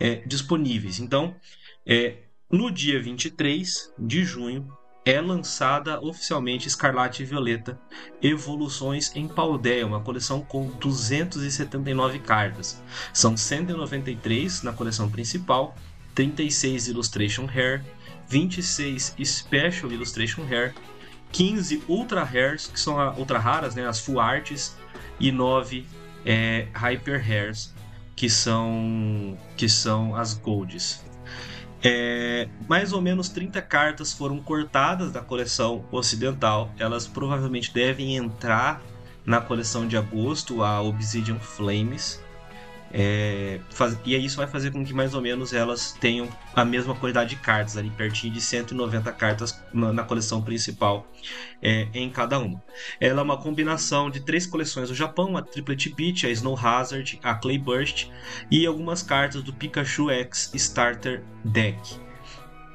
é, 0.00 0.16
disponíveis. 0.26 0.98
Então, 0.98 1.34
é, 1.86 2.18
no 2.50 2.70
dia 2.70 3.00
23 3.02 3.94
de 3.98 4.24
junho, 4.24 4.68
é 5.04 5.20
lançada 5.20 6.00
oficialmente 6.00 6.68
Escarlate 6.68 7.22
e 7.22 7.26
Violeta 7.26 7.78
Evoluções 8.22 9.10
em 9.14 9.26
Paldeia, 9.26 9.86
uma 9.86 10.00
coleção 10.00 10.40
com 10.40 10.66
279 10.78 12.20
cartas. 12.20 12.80
São 13.12 13.36
193 13.36 14.62
na 14.62 14.72
coleção 14.72 15.10
principal, 15.10 15.74
36 16.14 16.88
Illustration 16.88 17.46
Rare, 17.46 17.82
26 18.28 19.16
Special 19.24 19.90
Illustration 19.90 20.44
Rare, 20.44 20.72
15 21.32 21.82
Ultra 21.88 22.22
Rares, 22.22 22.66
que 22.66 22.78
são 22.78 22.96
ultra 23.18 23.38
raras, 23.38 23.74
né, 23.74 23.86
as 23.86 23.98
Full 23.98 24.20
Arts, 24.20 24.76
e 25.18 25.32
9 25.32 25.86
é, 26.24 26.68
Hyper 26.74 27.20
Rares, 27.20 27.74
que 28.14 28.28
são, 28.28 29.36
que 29.56 29.68
são 29.68 30.14
as 30.14 30.34
Golds. 30.34 31.02
É, 31.84 32.48
mais 32.68 32.92
ou 32.92 33.00
menos 33.00 33.28
30 33.28 33.60
cartas 33.60 34.12
foram 34.12 34.38
cortadas 34.38 35.10
da 35.10 35.20
coleção 35.20 35.84
ocidental. 35.90 36.72
Elas 36.78 37.06
provavelmente 37.06 37.72
devem 37.74 38.16
entrar 38.16 38.80
na 39.26 39.40
coleção 39.40 39.86
de 39.86 39.96
agosto, 39.96 40.62
a 40.62 40.80
Obsidian 40.80 41.38
Flames. 41.38 42.21
É, 42.94 43.58
faz- 43.70 43.98
e 44.04 44.14
isso 44.14 44.36
vai 44.36 44.46
fazer 44.46 44.70
com 44.70 44.84
que 44.84 44.92
mais 44.92 45.14
ou 45.14 45.22
menos 45.22 45.54
elas 45.54 45.92
tenham 45.92 46.28
a 46.54 46.62
mesma 46.62 46.94
quantidade 46.94 47.30
de 47.30 47.36
cartas, 47.36 47.76
ali 47.78 47.88
pertinho 47.90 48.34
de 48.34 48.40
190 48.40 49.10
cartas 49.12 49.58
na, 49.72 49.92
na 49.94 50.02
coleção 50.04 50.42
principal 50.42 51.06
é, 51.62 51.88
em 51.94 52.10
cada 52.10 52.38
uma. 52.38 52.62
Ela 53.00 53.20
é 53.20 53.24
uma 53.24 53.38
combinação 53.38 54.10
de 54.10 54.20
três 54.20 54.46
coleções 54.46 54.88
do 54.90 54.94
Japão, 54.94 55.36
a 55.38 55.42
Triplet 55.42 55.88
Beach, 55.94 56.26
a 56.26 56.30
Snow 56.30 56.58
Hazard, 56.58 57.18
a 57.22 57.34
Clay 57.34 57.56
Burst 57.58 58.08
e 58.50 58.66
algumas 58.66 59.02
cartas 59.02 59.42
do 59.42 59.54
Pikachu 59.54 60.10
X 60.10 60.50
Starter 60.54 61.24
Deck. 61.42 61.78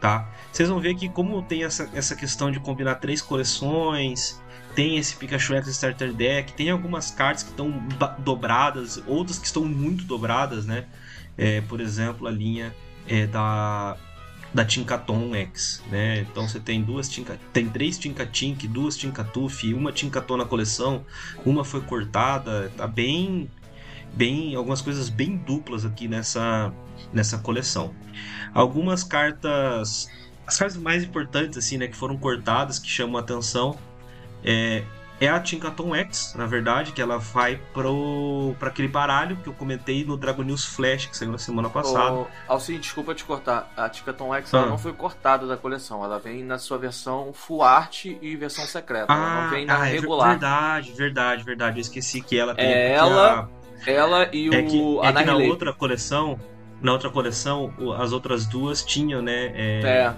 Tá? 0.02 0.32
Vocês 0.52 0.70
vão 0.70 0.80
ver 0.80 0.96
que 0.96 1.10
como 1.10 1.42
tem 1.42 1.64
essa, 1.64 1.90
essa 1.94 2.16
questão 2.16 2.52
de 2.52 2.60
combinar 2.60 2.96
três 2.96 3.22
coleções, 3.22 4.40
tem 4.78 4.96
esse 4.96 5.16
Pikachu 5.16 5.56
X 5.56 5.70
Starter 5.70 6.14
Deck, 6.14 6.54
tem 6.54 6.70
algumas 6.70 7.10
cartas 7.10 7.42
que 7.42 7.50
estão 7.50 7.72
dobradas, 8.20 9.02
outras 9.08 9.40
que 9.40 9.48
estão 9.48 9.66
muito 9.66 10.04
dobradas, 10.04 10.68
né? 10.68 10.86
É, 11.36 11.62
por 11.62 11.82
exemplo, 11.82 12.28
a 12.28 12.32
linha 12.32 12.76
é, 13.08 13.26
da 13.26 13.98
da 14.54 14.64
Tinkaton 14.64 15.34
X, 15.34 15.84
né? 15.90 16.20
Então 16.20 16.48
você 16.48 16.60
tem 16.60 16.84
duas 16.84 17.10
Tinka, 17.10 17.40
tem 17.52 17.68
três 17.68 17.98
Tinkatink, 17.98 18.68
duas 18.68 18.96
Tinkatuf, 18.96 19.74
uma 19.74 19.92
Tinkaton 19.92 20.38
na 20.38 20.46
coleção, 20.46 21.04
uma 21.44 21.66
foi 21.66 21.82
cortada, 21.82 22.72
tá 22.78 22.86
bem 22.86 23.50
bem 24.14 24.54
algumas 24.54 24.80
coisas 24.80 25.10
bem 25.10 25.38
duplas 25.38 25.86
aqui 25.86 26.08
nessa 26.08 26.72
nessa 27.12 27.40
coleção. 27.40 27.96
Algumas 28.54 29.04
cartas 29.04 30.08
as 30.46 30.56
cartas 30.56 30.78
mais 30.78 31.04
importantes 31.04 31.58
assim, 31.58 31.80
né, 31.80 31.88
que 31.88 31.96
foram 31.96 32.16
cortadas, 32.16 32.78
que 32.78 32.88
chamam 32.88 33.18
a 33.18 33.22
atenção, 33.22 33.76
é 34.48 34.84
é 35.20 35.28
a 35.28 35.40
Tinkaton 35.40 35.96
X, 35.96 36.36
na 36.38 36.46
verdade, 36.46 36.92
que 36.92 37.02
ela 37.02 37.18
vai 37.18 37.60
pro 37.74 38.54
para 38.60 38.68
aquele 38.70 38.88
baralho 38.88 39.36
que 39.38 39.48
eu 39.50 39.54
comentei 39.54 40.06
no 40.06 40.16
Dragon 40.16 40.44
News 40.44 40.64
Flash 40.64 41.08
que 41.08 41.18
saiu 41.18 41.32
na 41.32 41.40
semana 41.40 41.72
passada. 41.72 42.14
Ô, 42.14 42.28
Alcine, 42.48 42.78
desculpa 42.78 43.16
te 43.16 43.24
cortar. 43.26 43.68
A 43.76 43.90
Tinkaton 43.90 44.32
X 44.36 44.54
Ah. 44.54 44.58
ela 44.60 44.68
não 44.68 44.78
foi 44.78 44.94
cortada 44.94 45.48
da 45.48 45.58
coleção. 45.58 46.04
Ela 46.04 46.20
vem 46.20 46.44
na 46.44 46.60
sua 46.60 46.78
versão 46.78 47.34
full 47.34 47.64
art 47.64 48.06
e 48.06 48.36
versão 48.36 48.64
secreta. 48.66 49.12
ela 49.12 49.42
não 49.42 49.50
vem 49.50 49.66
na 49.66 49.82
ah, 49.82 49.88
é 49.90 49.94
regular. 49.94 50.30
verdade, 50.30 50.94
verdade, 50.94 51.44
verdade. 51.44 51.78
Eu 51.80 51.82
esqueci 51.82 52.22
que 52.22 52.38
ela 52.38 52.54
tem 52.54 52.66
É 52.66 52.92
ela 52.94 53.50
a- 53.86 53.90
Ela 53.90 54.30
e 54.32 54.50
é 54.54 54.62
que, 54.62 54.78
o 54.80 55.04
é 55.04 55.08
que 55.08 55.14
na 55.14 55.20
Annihilate. 55.22 55.50
outra 55.50 55.74
coleção, 55.74 56.40
na 56.80 56.92
outra 56.92 57.10
coleção, 57.10 57.74
as 57.98 58.12
outras 58.12 58.46
duas 58.46 58.84
tinham, 58.86 59.20
né? 59.24 59.52
é, 59.56 59.82
É, 59.84 60.14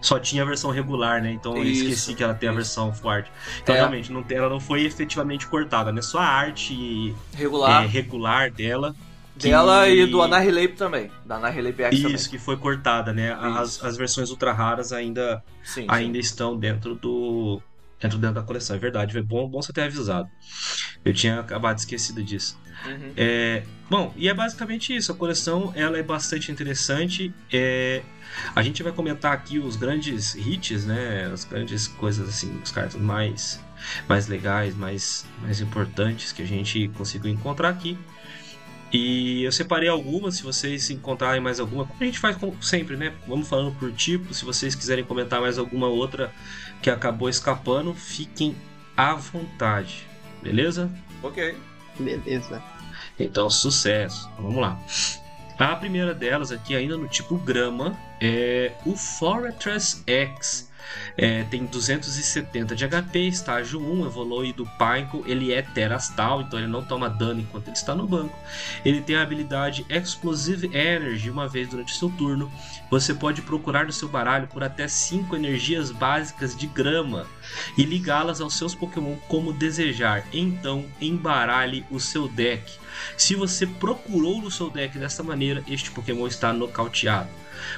Só 0.00 0.18
tinha 0.18 0.42
a 0.42 0.46
versão 0.46 0.70
regular, 0.70 1.22
né? 1.22 1.30
Então 1.32 1.56
eu 1.56 1.64
Isso, 1.64 1.82
esqueci 1.84 2.14
que 2.14 2.22
ela 2.22 2.34
tem 2.34 2.48
a 2.48 2.52
isso. 2.52 2.56
versão 2.56 2.92
full 2.92 3.10
art. 3.10 3.26
Então 3.62 3.74
É. 3.74 3.78
realmente 3.78 4.10
não 4.12 4.22
tem- 4.22 4.38
ela 4.38 4.48
não 4.48 4.60
foi 4.60 4.82
efetivamente 4.84 5.46
cortada, 5.46 5.92
né? 5.92 6.00
Só 6.02 6.18
a 6.18 6.26
arte 6.26 7.14
regular. 7.34 7.84
é, 7.84 7.86
regular 7.86 8.50
dela. 8.50 8.94
que- 9.38 9.48
Dela 9.48 9.88
e 9.88 10.04
do 10.06 10.20
Annihilate 10.20 10.74
também. 10.74 11.10
Da 11.24 11.36
Annihilate 11.36 11.82
X 11.82 12.00
também. 12.02 12.14
Isso, 12.14 12.28
que 12.28 12.38
foi 12.38 12.56
cortada, 12.58 13.10
né? 13.12 13.32
As, 13.32 13.70
Isso. 13.76 13.86
as 13.86 13.96
versões 13.96 14.28
ultra 14.30 14.52
raras 14.52 14.92
ainda, 14.92 15.42
Sim, 15.64 15.82
sim. 15.82 15.86
ainda 15.88 16.18
estão 16.18 16.58
dentro 16.58 16.94
do. 16.94 17.62
Dentro, 18.00 18.18
dentro 18.18 18.36
da 18.36 18.42
coleção, 18.42 18.74
é 18.74 18.78
verdade. 18.78 19.16
É 19.18 19.22
bom, 19.22 19.48
bom 19.48 19.60
você 19.60 19.72
ter 19.72 19.82
avisado. 19.82 20.28
Eu 21.04 21.12
tinha 21.12 21.40
acabado 21.40 21.78
esquecido 21.78 22.22
disso. 22.22 22.58
Uhum. 22.86 23.12
É, 23.16 23.62
bom, 23.90 24.12
e 24.16 24.28
é 24.28 24.34
basicamente 24.34 24.96
isso. 24.96 25.12
A 25.12 25.14
coleção 25.14 25.72
ela 25.76 25.98
é 25.98 26.02
bastante 26.02 26.50
interessante. 26.50 27.32
É, 27.52 28.02
a 28.54 28.62
gente 28.62 28.82
vai 28.82 28.92
comentar 28.92 29.32
aqui 29.32 29.58
os 29.58 29.76
grandes 29.76 30.34
hits, 30.34 30.86
né? 30.86 31.30
As 31.32 31.44
grandes 31.44 31.88
coisas 31.88 32.28
assim, 32.28 32.58
os 32.62 32.70
cartas 32.70 33.00
mais, 33.00 33.60
mais 34.08 34.28
legais, 34.28 34.74
mais, 34.74 35.26
mais 35.42 35.60
importantes 35.60 36.32
que 36.32 36.42
a 36.42 36.46
gente 36.46 36.88
conseguiu 36.96 37.30
encontrar 37.30 37.68
aqui. 37.68 37.98
E 38.92 39.44
eu 39.44 39.52
separei 39.52 39.88
algumas, 39.88 40.36
se 40.36 40.42
vocês 40.42 40.90
encontrarem 40.90 41.40
mais 41.40 41.60
alguma, 41.60 41.88
a 42.00 42.04
gente 42.04 42.18
faz 42.18 42.36
como 42.36 42.60
sempre, 42.62 42.96
né? 42.96 43.12
Vamos 43.26 43.48
falando 43.48 43.72
por 43.78 43.92
tipo. 43.92 44.34
Se 44.34 44.44
vocês 44.44 44.74
quiserem 44.74 45.04
comentar 45.04 45.40
mais 45.40 45.58
alguma 45.58 45.86
outra 45.86 46.32
que 46.82 46.90
acabou 46.90 47.28
escapando, 47.28 47.94
fiquem 47.94 48.56
à 48.96 49.14
vontade, 49.14 50.06
beleza? 50.42 50.90
Ok. 51.22 51.56
Beleza. 51.98 52.62
Então, 53.18 53.48
sucesso. 53.50 54.28
Vamos 54.38 54.56
lá. 54.60 54.80
A 55.58 55.76
primeira 55.76 56.14
delas 56.14 56.50
aqui, 56.50 56.74
ainda 56.74 56.96
no 56.96 57.06
tipo 57.06 57.36
grama, 57.36 57.96
é 58.20 58.72
o 58.86 58.96
Fortress 58.96 60.02
X. 60.06 60.69
É, 61.16 61.44
tem 61.44 61.66
270 61.66 62.74
de 62.74 62.88
HP, 62.88 63.18
estágio 63.28 63.80
1, 63.80 64.06
evolui 64.06 64.52
do 64.52 64.66
Pineco. 64.78 65.22
Ele 65.26 65.52
é 65.52 65.62
terastal, 65.62 66.42
então 66.42 66.58
ele 66.58 66.68
não 66.68 66.82
toma 66.82 67.08
dano 67.08 67.40
enquanto 67.40 67.68
ele 67.68 67.76
está 67.76 67.94
no 67.94 68.06
banco. 68.06 68.38
Ele 68.84 69.00
tem 69.00 69.16
a 69.16 69.22
habilidade 69.22 69.84
Explosive 69.88 70.66
Energy 70.76 71.30
uma 71.30 71.48
vez 71.48 71.68
durante 71.68 71.96
seu 71.96 72.10
turno. 72.10 72.50
Você 72.90 73.14
pode 73.14 73.42
procurar 73.42 73.86
no 73.86 73.92
seu 73.92 74.08
baralho 74.08 74.48
por 74.48 74.62
até 74.64 74.88
5 74.88 75.34
energias 75.36 75.90
básicas 75.90 76.56
de 76.56 76.66
grama 76.66 77.26
e 77.76 77.84
ligá-las 77.84 78.40
aos 78.40 78.54
seus 78.54 78.74
Pokémon 78.74 79.16
como 79.28 79.52
desejar. 79.52 80.24
Então, 80.32 80.84
embaralhe 81.00 81.84
o 81.90 82.00
seu 82.00 82.28
deck. 82.28 82.72
Se 83.16 83.34
você 83.34 83.66
procurou 83.66 84.40
no 84.40 84.50
seu 84.50 84.70
deck 84.70 84.98
dessa 84.98 85.22
maneira, 85.22 85.62
este 85.68 85.90
Pokémon 85.90 86.26
está 86.26 86.52
nocauteado. 86.52 87.28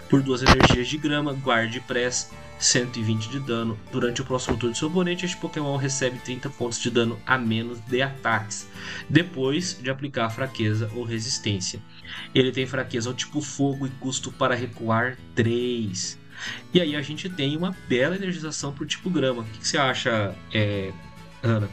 Por 0.08 0.22
duas 0.22 0.42
energias 0.42 0.88
de 0.88 0.96
grama, 0.96 1.32
guarde 1.32 1.80
press 1.80 2.30
120 2.62 3.28
de 3.28 3.40
dano. 3.40 3.78
Durante 3.90 4.22
o 4.22 4.24
próximo 4.24 4.56
turno 4.56 4.72
do 4.72 4.78
seu 4.78 4.88
oponente, 4.88 5.24
este 5.24 5.36
Pokémon 5.36 5.76
recebe 5.76 6.18
30 6.18 6.48
pontos 6.50 6.78
de 6.80 6.90
dano 6.90 7.18
a 7.26 7.36
menos 7.36 7.80
de 7.80 8.00
ataques, 8.00 8.68
depois 9.08 9.78
de 9.80 9.90
aplicar 9.90 10.30
fraqueza 10.30 10.90
ou 10.94 11.04
resistência. 11.04 11.80
Ele 12.34 12.52
tem 12.52 12.66
fraqueza 12.66 13.10
ao 13.10 13.14
tipo 13.14 13.40
fogo 13.40 13.86
e 13.86 13.90
custo 13.90 14.30
para 14.30 14.54
recuar 14.54 15.18
3. 15.34 16.18
E 16.72 16.80
aí 16.80 16.96
a 16.96 17.02
gente 17.02 17.28
tem 17.28 17.56
uma 17.56 17.76
bela 17.88 18.16
energização 18.16 18.72
pro 18.72 18.86
tipo 18.86 19.10
grama. 19.10 19.42
O 19.42 19.44
que, 19.44 19.58
que 19.58 19.68
você 19.68 19.78
acha, 19.78 20.34
é, 20.52 20.92
Ana? 21.42 21.68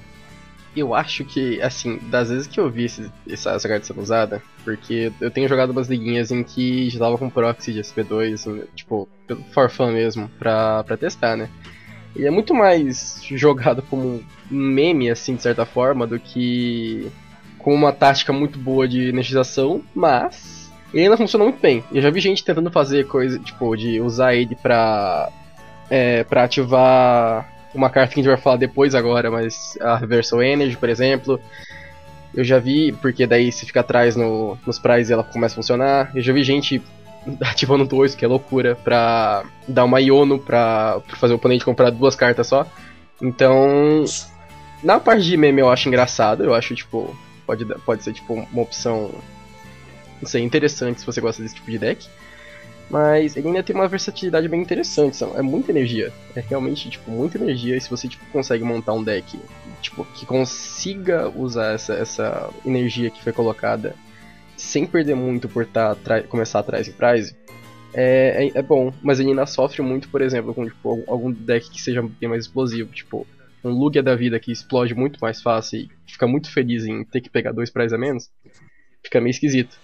Eu 0.75 0.93
acho 0.93 1.25
que, 1.25 1.61
assim, 1.61 1.97
das 2.09 2.29
vezes 2.29 2.47
que 2.47 2.59
eu 2.59 2.69
vi 2.69 2.85
esse, 2.85 3.11
essa, 3.27 3.51
essa 3.51 3.67
carta 3.67 3.85
sendo 3.85 4.01
usada, 4.01 4.41
porque 4.63 5.11
eu 5.19 5.31
tenho 5.31 5.49
jogado 5.49 5.71
umas 5.71 5.87
liguinhas 5.87 6.31
em 6.31 6.43
que 6.43 6.89
já 6.89 6.99
tava 6.99 7.17
com 7.17 7.29
proxy 7.29 7.73
de 7.73 7.81
SP2, 7.81 8.33
assim, 8.33 8.63
tipo, 8.75 9.07
pelo 9.27 9.43
for 9.45 9.69
fun 9.69 9.91
mesmo, 9.91 10.29
pra, 10.37 10.83
pra 10.83 10.95
testar, 10.95 11.35
né? 11.35 11.49
Ele 12.15 12.27
é 12.27 12.31
muito 12.31 12.53
mais 12.53 13.21
jogado 13.31 13.81
como 13.83 14.03
um 14.03 14.23
meme, 14.49 15.09
assim, 15.09 15.35
de 15.35 15.41
certa 15.41 15.65
forma, 15.65 16.05
do 16.05 16.19
que 16.19 17.11
com 17.57 17.73
uma 17.73 17.91
tática 17.91 18.31
muito 18.31 18.57
boa 18.57 18.87
de 18.87 19.09
energização, 19.09 19.83
mas 19.93 20.71
ele 20.93 21.03
ainda 21.03 21.17
funciona 21.17 21.43
muito 21.43 21.59
bem. 21.59 21.83
Eu 21.91 22.01
já 22.01 22.09
vi 22.09 22.19
gente 22.19 22.43
tentando 22.43 22.71
fazer 22.71 23.07
coisa, 23.07 23.37
tipo, 23.39 23.75
de 23.75 23.99
usar 23.99 24.33
ele 24.35 24.55
pra, 24.55 25.29
é, 25.89 26.23
pra 26.23 26.43
ativar 26.43 27.58
uma 27.73 27.89
carta 27.89 28.13
que 28.13 28.19
a 28.19 28.23
gente 28.23 28.31
vai 28.31 28.41
falar 28.41 28.57
depois 28.57 28.95
agora, 28.95 29.29
mas 29.29 29.77
a 29.81 29.97
Reversal 29.97 30.41
Energy, 30.41 30.77
por 30.77 30.89
exemplo. 30.89 31.39
Eu 32.33 32.43
já 32.43 32.59
vi, 32.59 32.91
porque 32.91 33.25
daí 33.25 33.51
se 33.51 33.65
fica 33.65 33.79
atrás 33.79 34.15
no, 34.15 34.57
nos 34.65 34.77
prizes 34.77 35.09
ela 35.11 35.23
começa 35.23 35.55
a 35.55 35.57
funcionar. 35.57 36.11
Eu 36.15 36.21
já 36.21 36.31
vi 36.31 36.43
gente 36.43 36.81
ativando 37.41 37.85
dois, 37.85 38.15
que 38.15 38.23
é 38.23 38.27
loucura, 38.27 38.75
pra 38.75 39.43
dar 39.67 39.85
uma 39.85 39.99
Iono 39.99 40.39
pra, 40.39 40.99
pra 41.07 41.15
fazer 41.15 41.33
o 41.33 41.37
oponente 41.37 41.65
comprar 41.65 41.89
duas 41.89 42.15
cartas 42.15 42.47
só. 42.47 42.65
Então, 43.21 44.05
na 44.83 44.99
parte 44.99 45.23
de 45.23 45.35
meme 45.35 45.61
eu 45.61 45.69
acho 45.69 45.87
engraçado, 45.87 46.43
eu 46.43 46.53
acho, 46.53 46.73
tipo, 46.75 47.15
pode, 47.45 47.65
pode 47.65 48.03
ser, 48.03 48.13
tipo, 48.13 48.33
uma 48.33 48.61
opção, 48.61 49.11
não 50.21 50.29
sei, 50.29 50.43
interessante 50.43 50.99
se 51.01 51.05
você 51.05 51.19
gosta 51.19 51.41
desse 51.41 51.55
tipo 51.55 51.69
de 51.69 51.77
deck. 51.77 52.07
Mas 52.89 53.37
ele 53.37 53.47
ainda 53.47 53.61
tem 53.61 53.75
uma 53.75 53.87
versatilidade 53.87 54.47
bem 54.47 54.61
interessante, 54.61 55.23
é 55.23 55.41
muita 55.43 55.71
energia. 55.71 56.11
É 56.35 56.39
realmente, 56.39 56.89
tipo, 56.89 57.11
muita 57.11 57.37
energia 57.37 57.77
e 57.77 57.81
se 57.81 57.89
você, 57.89 58.07
tipo, 58.07 58.25
consegue 58.31 58.63
montar 58.63 58.93
um 58.93 59.03
deck, 59.03 59.39
tipo, 59.81 60.03
que 60.05 60.25
consiga 60.25 61.29
usar 61.29 61.73
essa, 61.73 61.93
essa 61.93 62.49
energia 62.65 63.11
que 63.11 63.23
foi 63.23 63.31
colocada 63.31 63.95
sem 64.57 64.87
perder 64.87 65.15
muito 65.15 65.47
por 65.47 65.65
tá, 65.67 65.95
começar 66.27 66.59
atrás 66.59 66.87
em 66.87 66.91
prize, 66.91 67.35
é, 67.93 68.47
é, 68.47 68.59
é 68.59 68.61
bom. 68.61 68.91
Mas 69.03 69.19
ele 69.19 69.29
ainda 69.29 69.45
sofre 69.45 69.83
muito, 69.83 70.09
por 70.09 70.21
exemplo, 70.21 70.53
com, 70.53 70.65
tipo, 70.65 71.03
algum- 71.07 71.31
deck 71.31 71.69
que 71.69 71.81
seja 71.81 72.01
bem 72.01 72.27
mais 72.27 72.45
explosivo, 72.45 72.91
tipo, 72.91 73.25
um 73.63 73.69
Lugia 73.69 74.01
da 74.01 74.15
vida 74.15 74.39
que 74.39 74.51
explode 74.51 74.95
muito 74.95 75.19
mais 75.21 75.41
fácil 75.41 75.81
e 75.81 75.89
fica 76.07 76.25
muito 76.25 76.51
feliz 76.51 76.85
em 76.85 77.03
ter 77.03 77.21
que 77.21 77.29
pegar 77.29 77.51
dois 77.51 77.69
prizes 77.69 77.93
a 77.93 77.97
menos, 77.97 78.29
fica 79.03 79.21
meio 79.21 79.31
esquisito. 79.31 79.77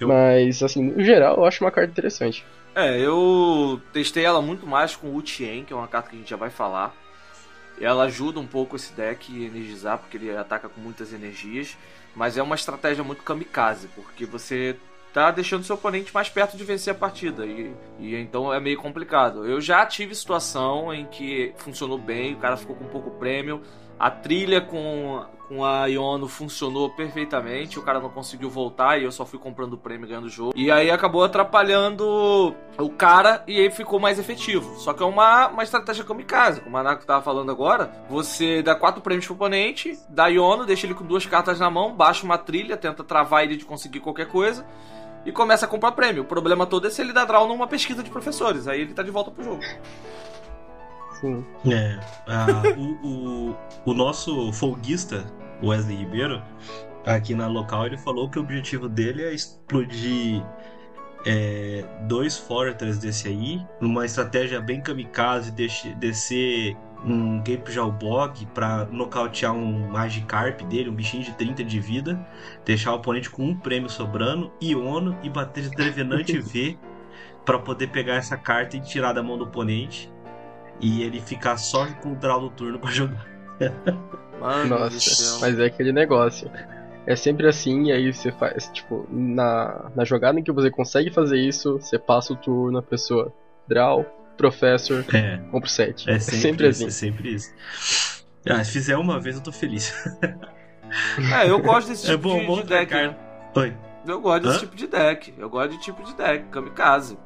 Eu, 0.00 0.08
Mas, 0.08 0.62
assim, 0.62 0.82
no 0.82 1.04
geral, 1.04 1.36
eu 1.36 1.44
acho 1.44 1.64
uma 1.64 1.70
carta 1.70 1.90
interessante. 1.90 2.44
É, 2.74 2.98
eu 2.98 3.80
testei 3.92 4.24
ela 4.24 4.40
muito 4.40 4.66
mais 4.66 4.94
com 4.94 5.14
o 5.14 5.22
Tien, 5.22 5.64
que 5.64 5.72
é 5.72 5.76
uma 5.76 5.88
carta 5.88 6.10
que 6.10 6.16
a 6.16 6.18
gente 6.18 6.30
já 6.30 6.36
vai 6.36 6.50
falar. 6.50 6.94
Ela 7.80 8.04
ajuda 8.04 8.38
um 8.38 8.46
pouco 8.46 8.76
esse 8.76 8.92
deck 8.92 9.32
a 9.32 9.46
energizar, 9.46 9.98
porque 9.98 10.16
ele 10.16 10.36
ataca 10.36 10.68
com 10.68 10.80
muitas 10.80 11.12
energias. 11.12 11.76
Mas 12.14 12.36
é 12.36 12.42
uma 12.42 12.54
estratégia 12.54 13.02
muito 13.02 13.22
kamikaze, 13.22 13.88
porque 13.94 14.26
você 14.26 14.76
tá 15.12 15.30
deixando 15.30 15.64
seu 15.64 15.74
oponente 15.74 16.14
mais 16.14 16.28
perto 16.28 16.56
de 16.56 16.64
vencer 16.64 16.92
a 16.92 16.96
partida. 16.96 17.46
E, 17.46 17.74
e 17.98 18.14
então 18.16 18.52
é 18.52 18.60
meio 18.60 18.76
complicado. 18.76 19.46
Eu 19.46 19.60
já 19.60 19.84
tive 19.86 20.14
situação 20.14 20.92
em 20.92 21.06
que 21.06 21.52
funcionou 21.56 21.98
bem, 21.98 22.34
o 22.34 22.38
cara 22.38 22.56
ficou 22.56 22.76
com 22.76 22.84
pouco 22.86 23.10
prêmio. 23.12 23.62
A 23.98 24.10
trilha 24.10 24.60
com, 24.60 25.24
com 25.50 25.64
a 25.64 25.86
Iono 25.86 26.28
funcionou 26.28 26.88
perfeitamente, 26.90 27.76
o 27.76 27.82
cara 27.82 27.98
não 27.98 28.08
conseguiu 28.08 28.48
voltar 28.48 29.00
e 29.00 29.02
eu 29.02 29.10
só 29.10 29.26
fui 29.26 29.36
comprando 29.36 29.76
prêmio 29.76 30.06
e 30.06 30.08
ganhando 30.08 30.26
o 30.26 30.30
jogo. 30.30 30.52
E 30.54 30.70
aí 30.70 30.92
acabou 30.92 31.24
atrapalhando 31.24 32.54
o 32.78 32.90
cara 32.90 33.42
e 33.48 33.58
aí 33.58 33.68
ficou 33.68 33.98
mais 33.98 34.16
efetivo. 34.20 34.78
Só 34.78 34.92
que 34.92 35.02
é 35.02 35.06
uma, 35.06 35.48
uma 35.48 35.64
estratégia 35.64 36.04
kamikaze, 36.04 36.60
como 36.60 36.76
a 36.76 36.84
Nako 36.84 37.04
tava 37.04 37.20
falando 37.20 37.50
agora. 37.50 37.90
Você 38.08 38.62
dá 38.62 38.76
quatro 38.76 39.02
prêmios 39.02 39.26
pro 39.26 39.34
oponente, 39.34 39.98
dá 40.08 40.28
Iono, 40.28 40.64
deixa 40.64 40.86
ele 40.86 40.94
com 40.94 41.04
duas 41.04 41.26
cartas 41.26 41.58
na 41.58 41.68
mão, 41.68 41.96
baixa 41.96 42.24
uma 42.24 42.38
trilha, 42.38 42.76
tenta 42.76 43.02
travar 43.02 43.42
ele 43.42 43.56
de 43.56 43.64
conseguir 43.64 43.98
qualquer 43.98 44.28
coisa. 44.28 44.64
E 45.26 45.32
começa 45.32 45.66
a 45.66 45.68
comprar 45.68 45.90
prêmio. 45.92 46.22
O 46.22 46.26
problema 46.26 46.64
todo 46.64 46.86
é 46.86 46.90
se 46.90 47.02
ele 47.02 47.12
dá 47.12 47.24
draw 47.24 47.48
numa 47.48 47.66
pesquisa 47.66 48.04
de 48.04 48.08
professores. 48.08 48.68
Aí 48.68 48.82
ele 48.82 48.94
tá 48.94 49.02
de 49.02 49.10
volta 49.10 49.32
pro 49.32 49.42
jogo. 49.42 49.62
Sim. 51.20 51.44
É, 51.70 52.00
ah, 52.26 52.62
o, 52.78 53.06
o, 53.06 53.56
o 53.84 53.94
nosso 53.94 54.50
folguista, 54.52 55.26
Wesley 55.62 55.96
Ribeiro, 55.96 56.42
aqui 57.04 57.34
na 57.34 57.46
local, 57.46 57.86
ele 57.86 57.98
falou 57.98 58.28
que 58.28 58.38
o 58.38 58.42
objetivo 58.42 58.88
dele 58.88 59.22
é 59.22 59.34
explodir 59.34 60.44
é, 61.26 61.84
dois 62.02 62.36
Fortress 62.36 62.98
desse 62.98 63.28
aí, 63.28 63.60
numa 63.80 64.04
estratégia 64.04 64.60
bem 64.60 64.80
kamikaze, 64.80 65.50
descer 65.50 66.76
um 67.04 67.38
Gape 67.38 67.72
Jalbog 67.72 68.46
pra 68.54 68.86
nocautear 68.86 69.52
um 69.52 69.88
Magikarp 69.90 70.62
dele, 70.62 70.90
um 70.90 70.94
bichinho 70.94 71.24
de 71.24 71.32
30 71.32 71.64
de 71.64 71.80
vida, 71.80 72.26
deixar 72.64 72.92
o 72.92 72.96
oponente 72.96 73.30
com 73.30 73.44
um 73.44 73.56
prêmio 73.56 73.88
sobrando, 73.88 74.52
Iono 74.60 75.16
e 75.22 75.30
bater 75.30 75.64
de 75.64 75.70
Trevenante 75.70 76.38
V 76.40 76.78
pra 77.44 77.58
poder 77.58 77.88
pegar 77.88 78.14
essa 78.14 78.36
carta 78.36 78.76
e 78.76 78.80
tirar 78.80 79.12
da 79.12 79.22
mão 79.22 79.38
do 79.38 79.44
oponente. 79.44 80.12
E 80.80 81.02
ele 81.02 81.20
ficar 81.20 81.58
só 81.58 81.86
com 81.94 82.12
o 82.12 82.16
draw 82.16 82.40
do 82.40 82.50
turno 82.50 82.78
pra 82.78 82.90
jogar. 82.90 83.29
Mano 84.40 84.78
Nossa, 84.78 85.38
mas 85.40 85.58
é 85.58 85.66
aquele 85.66 85.92
negócio. 85.92 86.50
É 87.06 87.16
sempre 87.16 87.46
assim, 87.48 87.84
e 87.86 87.92
aí 87.92 88.12
você 88.12 88.30
faz, 88.32 88.68
tipo, 88.72 89.06
na, 89.10 89.90
na 89.96 90.04
jogada 90.04 90.38
em 90.38 90.42
que 90.42 90.52
você 90.52 90.70
consegue 90.70 91.10
fazer 91.10 91.38
isso, 91.38 91.78
você 91.78 91.98
passa 91.98 92.32
o 92.32 92.36
turno, 92.36 92.78
a 92.78 92.82
pessoa 92.82 93.32
draw, 93.66 94.04
professor, 94.36 95.04
É. 95.12 95.38
compra 95.50 95.66
o 95.66 95.70
set. 95.70 96.08
É 96.08 96.14
É 96.14 96.18
sempre, 96.18 96.40
sempre 96.40 96.68
isso, 96.68 96.86
assim. 96.86 97.08
é 97.08 97.10
sempre 97.10 97.34
isso. 97.34 97.50
Ah, 98.48 98.64
se 98.64 98.72
fizer 98.72 98.96
uma 98.96 99.18
vez 99.20 99.36
eu 99.36 99.42
tô 99.42 99.52
feliz. 99.52 99.92
É, 101.40 101.48
eu 101.48 101.60
gosto 101.60 101.86
desse 101.88 102.04
É 102.08 102.16
tipo 102.16 102.28
bom, 102.28 102.40
de, 102.40 102.46
bom 102.46 102.56
de 102.56 102.64
deck. 102.64 102.92
né? 102.92 103.14
Oi. 103.54 103.72
Eu 104.04 104.20
gosto 104.20 104.42
desse 104.42 104.56
Hã? 104.56 104.58
tipo 104.58 104.74
de 104.74 104.86
deck. 104.88 105.32
Eu 105.38 105.48
gosto 105.48 105.70
de 105.70 105.78
tipo 105.80 106.02
de 106.02 106.12
deck, 106.16 106.46
kamikaze. 106.50 107.16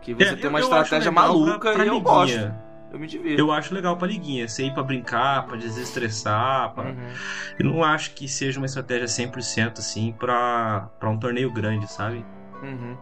Que 0.00 0.14
você 0.14 0.30
É, 0.30 0.36
tem 0.36 0.48
uma 0.48 0.60
estratégia 0.60 1.12
maluca 1.12 1.58
pra- 1.58 1.72
pra 1.74 1.84
e 1.84 1.88
eu 1.88 2.00
gosto. 2.00 2.50
Eu 2.92 2.98
me 2.98 3.06
divirto. 3.06 3.40
Eu 3.40 3.50
acho 3.50 3.74
legal 3.74 3.96
pra 3.96 4.06
liguinha, 4.06 4.46
você 4.46 4.64
ir 4.66 4.74
pra 4.74 4.82
brincar, 4.82 5.46
pra 5.46 5.56
desestressar. 5.56 6.74
Pra... 6.74 6.84
Uhum. 6.90 7.12
Eu 7.58 7.64
não 7.66 7.82
acho 7.84 8.10
que 8.14 8.28
seja 8.28 8.58
uma 8.60 8.66
estratégia 8.66 9.06
100% 9.06 9.78
assim 9.78 10.12
pra, 10.12 10.90
pra 11.00 11.08
um 11.08 11.18
torneio 11.18 11.50
grande, 11.50 11.90
sabe? 11.90 12.24
Uhum. 12.62 12.96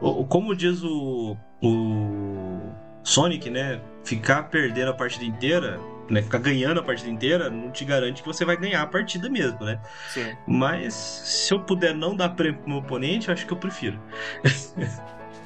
O- 0.00 0.22
o- 0.22 0.26
Como 0.26 0.54
diz 0.56 0.82
o, 0.82 1.36
o 1.62 2.72
Sonic, 3.02 3.50
né? 3.50 3.80
Ficar 4.04 4.44
perdendo 4.44 4.90
a 4.90 4.94
partida 4.94 5.24
inteira, 5.26 5.78
né? 6.08 6.22
Ficar 6.22 6.38
ganhando 6.38 6.80
a 6.80 6.82
partida 6.82 7.10
inteira, 7.10 7.50
não 7.50 7.70
te 7.70 7.84
garante 7.84 8.22
que 8.22 8.28
você 8.28 8.44
vai 8.46 8.56
ganhar 8.56 8.80
a 8.80 8.86
partida 8.86 9.28
mesmo, 9.28 9.62
né? 9.64 9.78
Sim. 10.08 10.32
Mas 10.46 10.94
se 10.94 11.52
eu 11.52 11.60
puder 11.60 11.94
não 11.94 12.16
dar 12.16 12.30
prêmio 12.30 12.60
pro 12.60 12.68
meu 12.70 12.78
oponente, 12.78 13.28
eu 13.28 13.34
acho 13.34 13.46
que 13.46 13.52
eu 13.52 13.58
prefiro. 13.58 14.00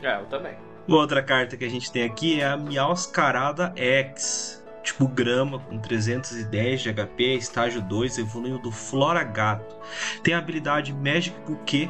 É, 0.03 0.17
eu 0.21 0.27
também. 0.27 0.55
Outra 0.89 1.23
carta 1.23 1.57
que 1.57 1.65
a 1.65 1.71
gente 1.71 1.93
tem 1.93 2.03
aqui 2.03 2.41
é 2.41 2.45
a 2.45 2.57
Miauscarada 2.57 3.73
X. 3.77 4.65
Tipo 4.83 5.07
grama 5.07 5.61
com 5.61 5.79
310 5.79 6.81
de 6.81 6.93
HP, 6.93 7.37
estágio 7.37 7.81
2, 7.81 8.19
evoluindo 8.19 8.59
do 8.59 8.73
Flora 8.73 9.23
Gato. 9.23 9.77
Tem 10.25 10.35
a 10.35 10.39
habilidade 10.39 10.93
Magic 10.93 11.37
Bouquet. 11.47 11.89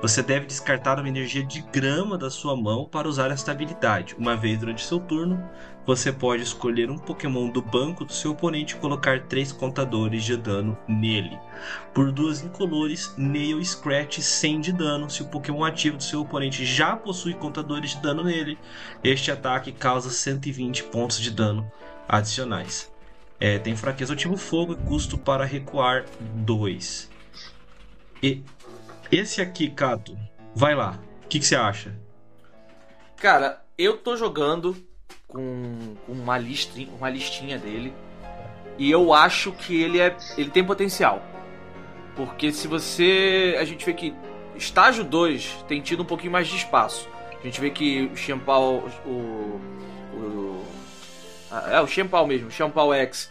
Você 0.00 0.22
deve 0.22 0.46
descartar 0.46 0.98
uma 0.98 1.08
energia 1.08 1.44
de 1.44 1.60
grama 1.60 2.16
da 2.16 2.30
sua 2.30 2.56
mão 2.56 2.86
para 2.86 3.06
usar 3.06 3.30
esta 3.30 3.52
habilidade. 3.52 4.16
Uma 4.18 4.34
vez 4.34 4.58
durante 4.58 4.86
seu 4.86 4.98
turno, 4.98 5.46
você 5.86 6.12
pode 6.12 6.42
escolher 6.42 6.90
um 6.90 6.98
Pokémon 6.98 7.48
do 7.48 7.62
banco 7.62 8.04
do 8.04 8.12
seu 8.12 8.32
oponente 8.32 8.74
e 8.74 8.78
colocar 8.78 9.26
três 9.26 9.50
contadores 9.50 10.22
de 10.24 10.36
dano 10.36 10.76
nele. 10.86 11.38
Por 11.94 12.12
duas 12.12 12.42
incolores, 12.42 13.14
Nail 13.16 13.64
Scratch 13.64 14.20
100 14.20 14.60
de 14.60 14.72
dano. 14.72 15.10
Se 15.10 15.22
o 15.22 15.28
Pokémon 15.28 15.64
ativo 15.64 15.96
do 15.96 16.02
seu 16.02 16.20
oponente 16.20 16.64
já 16.64 16.94
possui 16.94 17.34
contadores 17.34 17.90
de 17.90 18.02
dano 18.02 18.22
nele, 18.22 18.58
este 19.02 19.30
ataque 19.30 19.72
causa 19.72 20.10
120 20.10 20.84
pontos 20.84 21.18
de 21.18 21.30
dano 21.30 21.70
adicionais. 22.08 22.92
É, 23.38 23.58
tem 23.58 23.74
fraqueza 23.74 24.12
ao 24.12 24.16
tipo 24.16 24.36
fogo 24.36 24.74
e 24.74 24.76
custo 24.76 25.16
para 25.16 25.44
recuar 25.44 26.04
2. 26.20 27.10
E 28.22 28.44
esse 29.10 29.40
aqui, 29.40 29.70
Cato, 29.70 30.16
vai 30.54 30.74
lá. 30.74 31.00
O 31.24 31.28
que, 31.28 31.38
que 31.38 31.46
você 31.46 31.56
acha? 31.56 31.96
Cara, 33.16 33.64
eu 33.78 33.96
tô 33.96 34.16
jogando 34.16 34.76
com, 35.32 35.94
com 36.06 36.12
uma, 36.12 36.36
listinha, 36.36 36.88
uma 36.96 37.08
listinha 37.08 37.58
dele. 37.58 37.92
E 38.78 38.90
eu 38.90 39.12
acho 39.12 39.52
que 39.52 39.80
ele 39.80 40.00
é. 40.00 40.16
ele 40.36 40.50
tem 40.50 40.64
potencial. 40.64 41.22
Porque 42.16 42.52
se 42.52 42.66
você. 42.66 43.56
A 43.58 43.64
gente 43.64 43.84
vê 43.84 43.92
que 43.92 44.14
estágio 44.56 45.04
2 45.04 45.64
tem 45.68 45.80
tido 45.80 46.02
um 46.02 46.06
pouquinho 46.06 46.32
mais 46.32 46.48
de 46.48 46.56
espaço. 46.56 47.08
A 47.38 47.42
gente 47.42 47.60
vê 47.60 47.70
que 47.70 48.10
o 48.12 48.16
Champal. 48.16 48.84
O. 49.06 49.60
o 50.14 50.64
ah, 51.50 51.70
é, 51.72 51.80
o 51.80 51.86
Champal 51.86 52.26
mesmo, 52.26 52.48
o 52.48 52.50
Champal 52.50 52.92
X. 52.94 53.30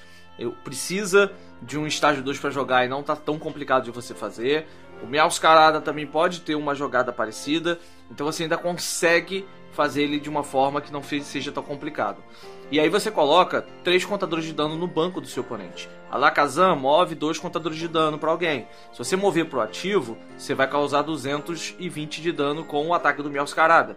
Precisa 0.64 1.32
de 1.62 1.78
um 1.78 1.86
estágio 1.86 2.24
2 2.24 2.40
pra 2.40 2.50
jogar 2.50 2.86
e 2.86 2.88
não 2.88 3.04
tá 3.04 3.16
tão 3.16 3.38
complicado 3.38 3.84
de 3.84 3.92
você 3.92 4.14
fazer. 4.14 4.68
O 5.04 5.08
Meowscarada 5.08 5.82
também 5.82 6.06
pode 6.06 6.42
ter 6.42 6.56
uma 6.56 6.76
jogada 6.76 7.12
parecida. 7.12 7.80
Então 8.12 8.26
você 8.26 8.44
ainda 8.44 8.58
consegue 8.58 9.46
fazer 9.80 10.04
ele 10.04 10.20
de 10.20 10.30
uma 10.30 10.44
forma 10.44 10.82
que 10.82 10.92
não 10.92 11.02
seja 11.02 11.54
tão 11.54 11.64
complicado. 11.64 12.22
E 12.70 12.82
aí 12.82 12.90
você 12.90 13.10
coloca 13.10 13.66
três 13.82 14.04
contadores 14.04 14.44
de 14.44 14.52
dano 14.52 14.76
no 14.76 14.88
banco 14.88 15.22
do 15.22 15.28
seu 15.28 15.42
oponente. 15.42 15.90
A 16.12 16.18
Lakazam 16.18 16.76
move 16.76 17.16
dois 17.16 17.38
contadores 17.38 17.78
de 17.78 17.88
dano 17.88 18.20
para 18.20 18.30
alguém. 18.30 18.68
Se 18.92 18.98
você 18.98 19.16
mover 19.16 19.46
pro 19.46 19.62
ativo, 19.62 20.18
você 20.38 20.54
vai 20.54 20.70
causar 20.70 21.02
220 21.04 22.22
de 22.22 22.30
dano 22.34 22.66
com 22.66 22.88
o 22.88 22.94
ataque 22.94 23.24
do 23.24 23.30
Meowscarada. 23.30 23.96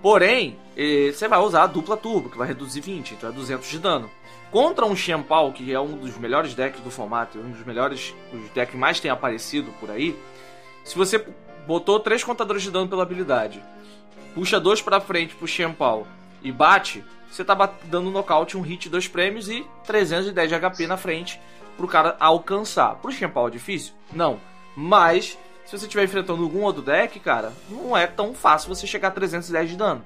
Porém, 0.00 0.56
eh, 0.74 1.12
você 1.12 1.28
vai 1.28 1.38
usar 1.38 1.64
a 1.64 1.66
dupla 1.66 1.98
turbo, 1.98 2.30
que 2.30 2.38
vai 2.38 2.48
reduzir 2.48 2.80
20, 2.80 3.12
então 3.12 3.28
é 3.28 3.32
200 3.32 3.68
de 3.68 3.78
dano. 3.78 4.10
Contra 4.50 4.86
um 4.86 4.96
Xianpao, 4.96 5.52
que 5.52 5.70
é 5.70 5.78
um 5.78 5.98
dos 5.98 6.16
melhores 6.16 6.54
decks 6.54 6.80
do 6.80 6.90
formato, 6.90 7.38
um 7.38 7.50
dos 7.50 7.64
melhores, 7.66 8.14
os 8.32 8.48
decks 8.54 8.74
mais 8.74 9.00
tem 9.00 9.10
aparecido 9.10 9.70
por 9.78 9.90
aí, 9.90 10.18
se 10.82 10.96
você 10.96 11.22
botou 11.66 12.00
três 12.00 12.24
contadores 12.24 12.62
de 12.62 12.70
dano 12.70 12.88
pela 12.88 13.02
habilidade, 13.02 13.62
puxa 14.34 14.60
dois 14.60 14.82
pra 14.82 15.00
frente 15.00 15.34
pro 15.34 15.46
Xianpao 15.46 16.06
e 16.42 16.52
bate, 16.52 17.04
você 17.30 17.44
tá 17.44 17.54
dando 17.84 18.10
nocaute, 18.10 18.56
um 18.56 18.60
hit, 18.60 18.88
dois 18.88 19.08
prêmios 19.08 19.48
e 19.48 19.66
310 19.86 20.48
de 20.48 20.58
HP 20.58 20.86
na 20.86 20.96
frente 20.96 21.40
pro 21.76 21.88
cara 21.88 22.16
alcançar. 22.20 22.96
Pro 22.96 23.10
Xianpao 23.10 23.48
é 23.48 23.52
difícil? 23.52 23.94
Não. 24.12 24.38
Mas, 24.76 25.38
se 25.64 25.76
você 25.76 25.86
estiver 25.86 26.04
enfrentando 26.04 26.42
algum 26.42 26.62
outro 26.62 26.82
deck, 26.82 27.18
cara, 27.20 27.52
não 27.68 27.96
é 27.96 28.06
tão 28.06 28.34
fácil 28.34 28.74
você 28.74 28.86
chegar 28.86 29.08
a 29.08 29.12
310 29.12 29.70
de 29.70 29.76
dano. 29.76 30.04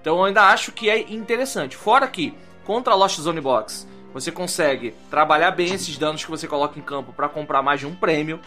Então 0.00 0.16
eu 0.18 0.24
ainda 0.24 0.42
acho 0.42 0.72
que 0.72 0.88
é 0.88 1.00
interessante. 1.12 1.76
Fora 1.76 2.06
que, 2.06 2.34
contra 2.64 2.92
a 2.92 2.96
Lost 2.96 3.18
Zone 3.18 3.40
Box, 3.40 3.86
você 4.12 4.30
consegue 4.30 4.94
trabalhar 5.10 5.50
bem 5.50 5.74
esses 5.74 5.98
danos 5.98 6.24
que 6.24 6.30
você 6.30 6.46
coloca 6.46 6.78
em 6.78 6.82
campo 6.82 7.12
para 7.12 7.28
comprar 7.28 7.62
mais 7.62 7.80
de 7.80 7.86
um 7.86 7.94
prêmio. 7.94 8.40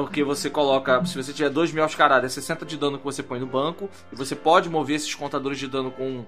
Porque 0.00 0.24
você 0.24 0.48
coloca, 0.48 1.04
se 1.04 1.22
você 1.22 1.32
tiver 1.32 1.50
dois 1.50 1.70
mil 1.70 1.86
caradas, 1.90 2.32
é 2.32 2.34
60 2.34 2.64
de 2.64 2.76
dano 2.78 2.98
que 2.98 3.04
você 3.04 3.22
põe 3.22 3.38
no 3.38 3.46
banco. 3.46 3.90
E 4.12 4.16
você 4.16 4.34
pode 4.34 4.68
mover 4.70 4.96
esses 4.96 5.14
contadores 5.14 5.58
de 5.58 5.68
dano 5.68 5.90
com 5.90 6.24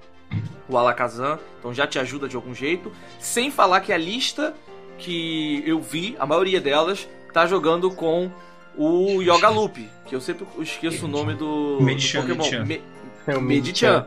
o 0.69 0.77
Alakazam. 0.77 1.39
Então 1.59 1.73
já 1.73 1.87
te 1.87 1.99
ajuda 1.99 2.29
de 2.29 2.37
algum 2.37 2.55
jeito. 2.55 2.93
Sem 3.19 3.51
falar 3.51 3.81
que 3.81 3.93
a 3.93 3.97
lista 3.97 4.55
que 4.99 5.63
eu 5.67 5.81
vi, 5.81 6.15
a 6.19 6.27
maioria 6.27 6.61
delas, 6.61 7.09
tá 7.33 7.47
jogando 7.47 7.91
com 7.91 8.31
o 8.77 9.23
Yoga 9.23 9.49
Loop. 9.49 9.89
Que 10.07 10.15
eu 10.15 10.21
sempre 10.21 10.47
esqueço 10.61 11.07
o 11.07 11.09
nome 11.09 11.35
do, 11.35 11.79
do 11.79 11.83
Medichan, 11.83 12.21
Pokémon. 12.21 12.43
Medichan. 12.45 12.65
Me- 12.67 12.83
É 13.27 13.37
o 13.37 13.41
Medichan. 13.41 14.07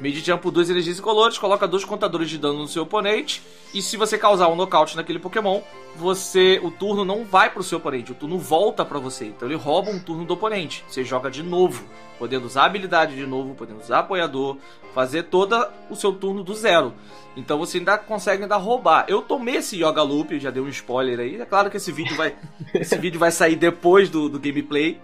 Medichan 0.00 0.36
por 0.36 0.50
duas 0.50 0.68
energias 0.68 0.98
incolores, 0.98 1.38
coloca 1.38 1.66
dois 1.66 1.84
contadores 1.84 2.28
de 2.28 2.38
dano 2.38 2.58
no 2.58 2.68
seu 2.68 2.82
oponente. 2.82 3.42
E 3.72 3.80
se 3.80 3.96
você 3.96 4.18
causar 4.18 4.48
um 4.48 4.56
nocaute 4.56 4.96
naquele 4.96 5.18
Pokémon, 5.18 5.60
você 5.96 6.60
o 6.62 6.70
turno 6.70 7.04
não 7.04 7.24
vai 7.24 7.50
pro 7.50 7.62
seu 7.62 7.78
oponente, 7.78 8.12
o 8.12 8.14
turno 8.14 8.38
volta 8.38 8.84
pra 8.84 8.98
você. 8.98 9.26
Então 9.26 9.48
ele 9.48 9.56
rouba 9.56 9.90
um 9.90 9.98
turno 9.98 10.24
do 10.24 10.34
oponente. 10.34 10.84
Você 10.86 11.02
joga 11.04 11.30
de 11.30 11.42
novo, 11.42 11.84
podendo 12.18 12.46
usar 12.46 12.64
habilidade 12.64 13.16
de 13.16 13.26
novo, 13.26 13.54
podendo 13.54 13.80
usar 13.80 14.00
apoiador, 14.00 14.56
fazer 14.94 15.24
todo 15.24 15.66
o 15.90 15.96
seu 15.96 16.12
turno 16.12 16.44
do 16.44 16.54
zero. 16.54 16.92
Então 17.36 17.58
você 17.58 17.78
ainda 17.78 17.98
consegue 17.98 18.42
ainda 18.42 18.56
roubar. 18.56 19.04
Eu 19.08 19.20
tomei 19.20 19.56
esse 19.56 19.76
Yoga 19.76 20.02
Loop, 20.02 20.38
já 20.38 20.50
dei 20.50 20.62
um 20.62 20.68
spoiler 20.68 21.20
aí. 21.20 21.40
É 21.40 21.44
claro 21.44 21.70
que 21.70 21.76
esse 21.76 21.92
vídeo 21.92 22.16
vai, 22.16 22.34
esse 22.74 22.96
vídeo 22.96 23.20
vai 23.20 23.30
sair 23.30 23.56
depois 23.56 24.08
do, 24.08 24.28
do 24.28 24.38
gameplay. 24.38 25.00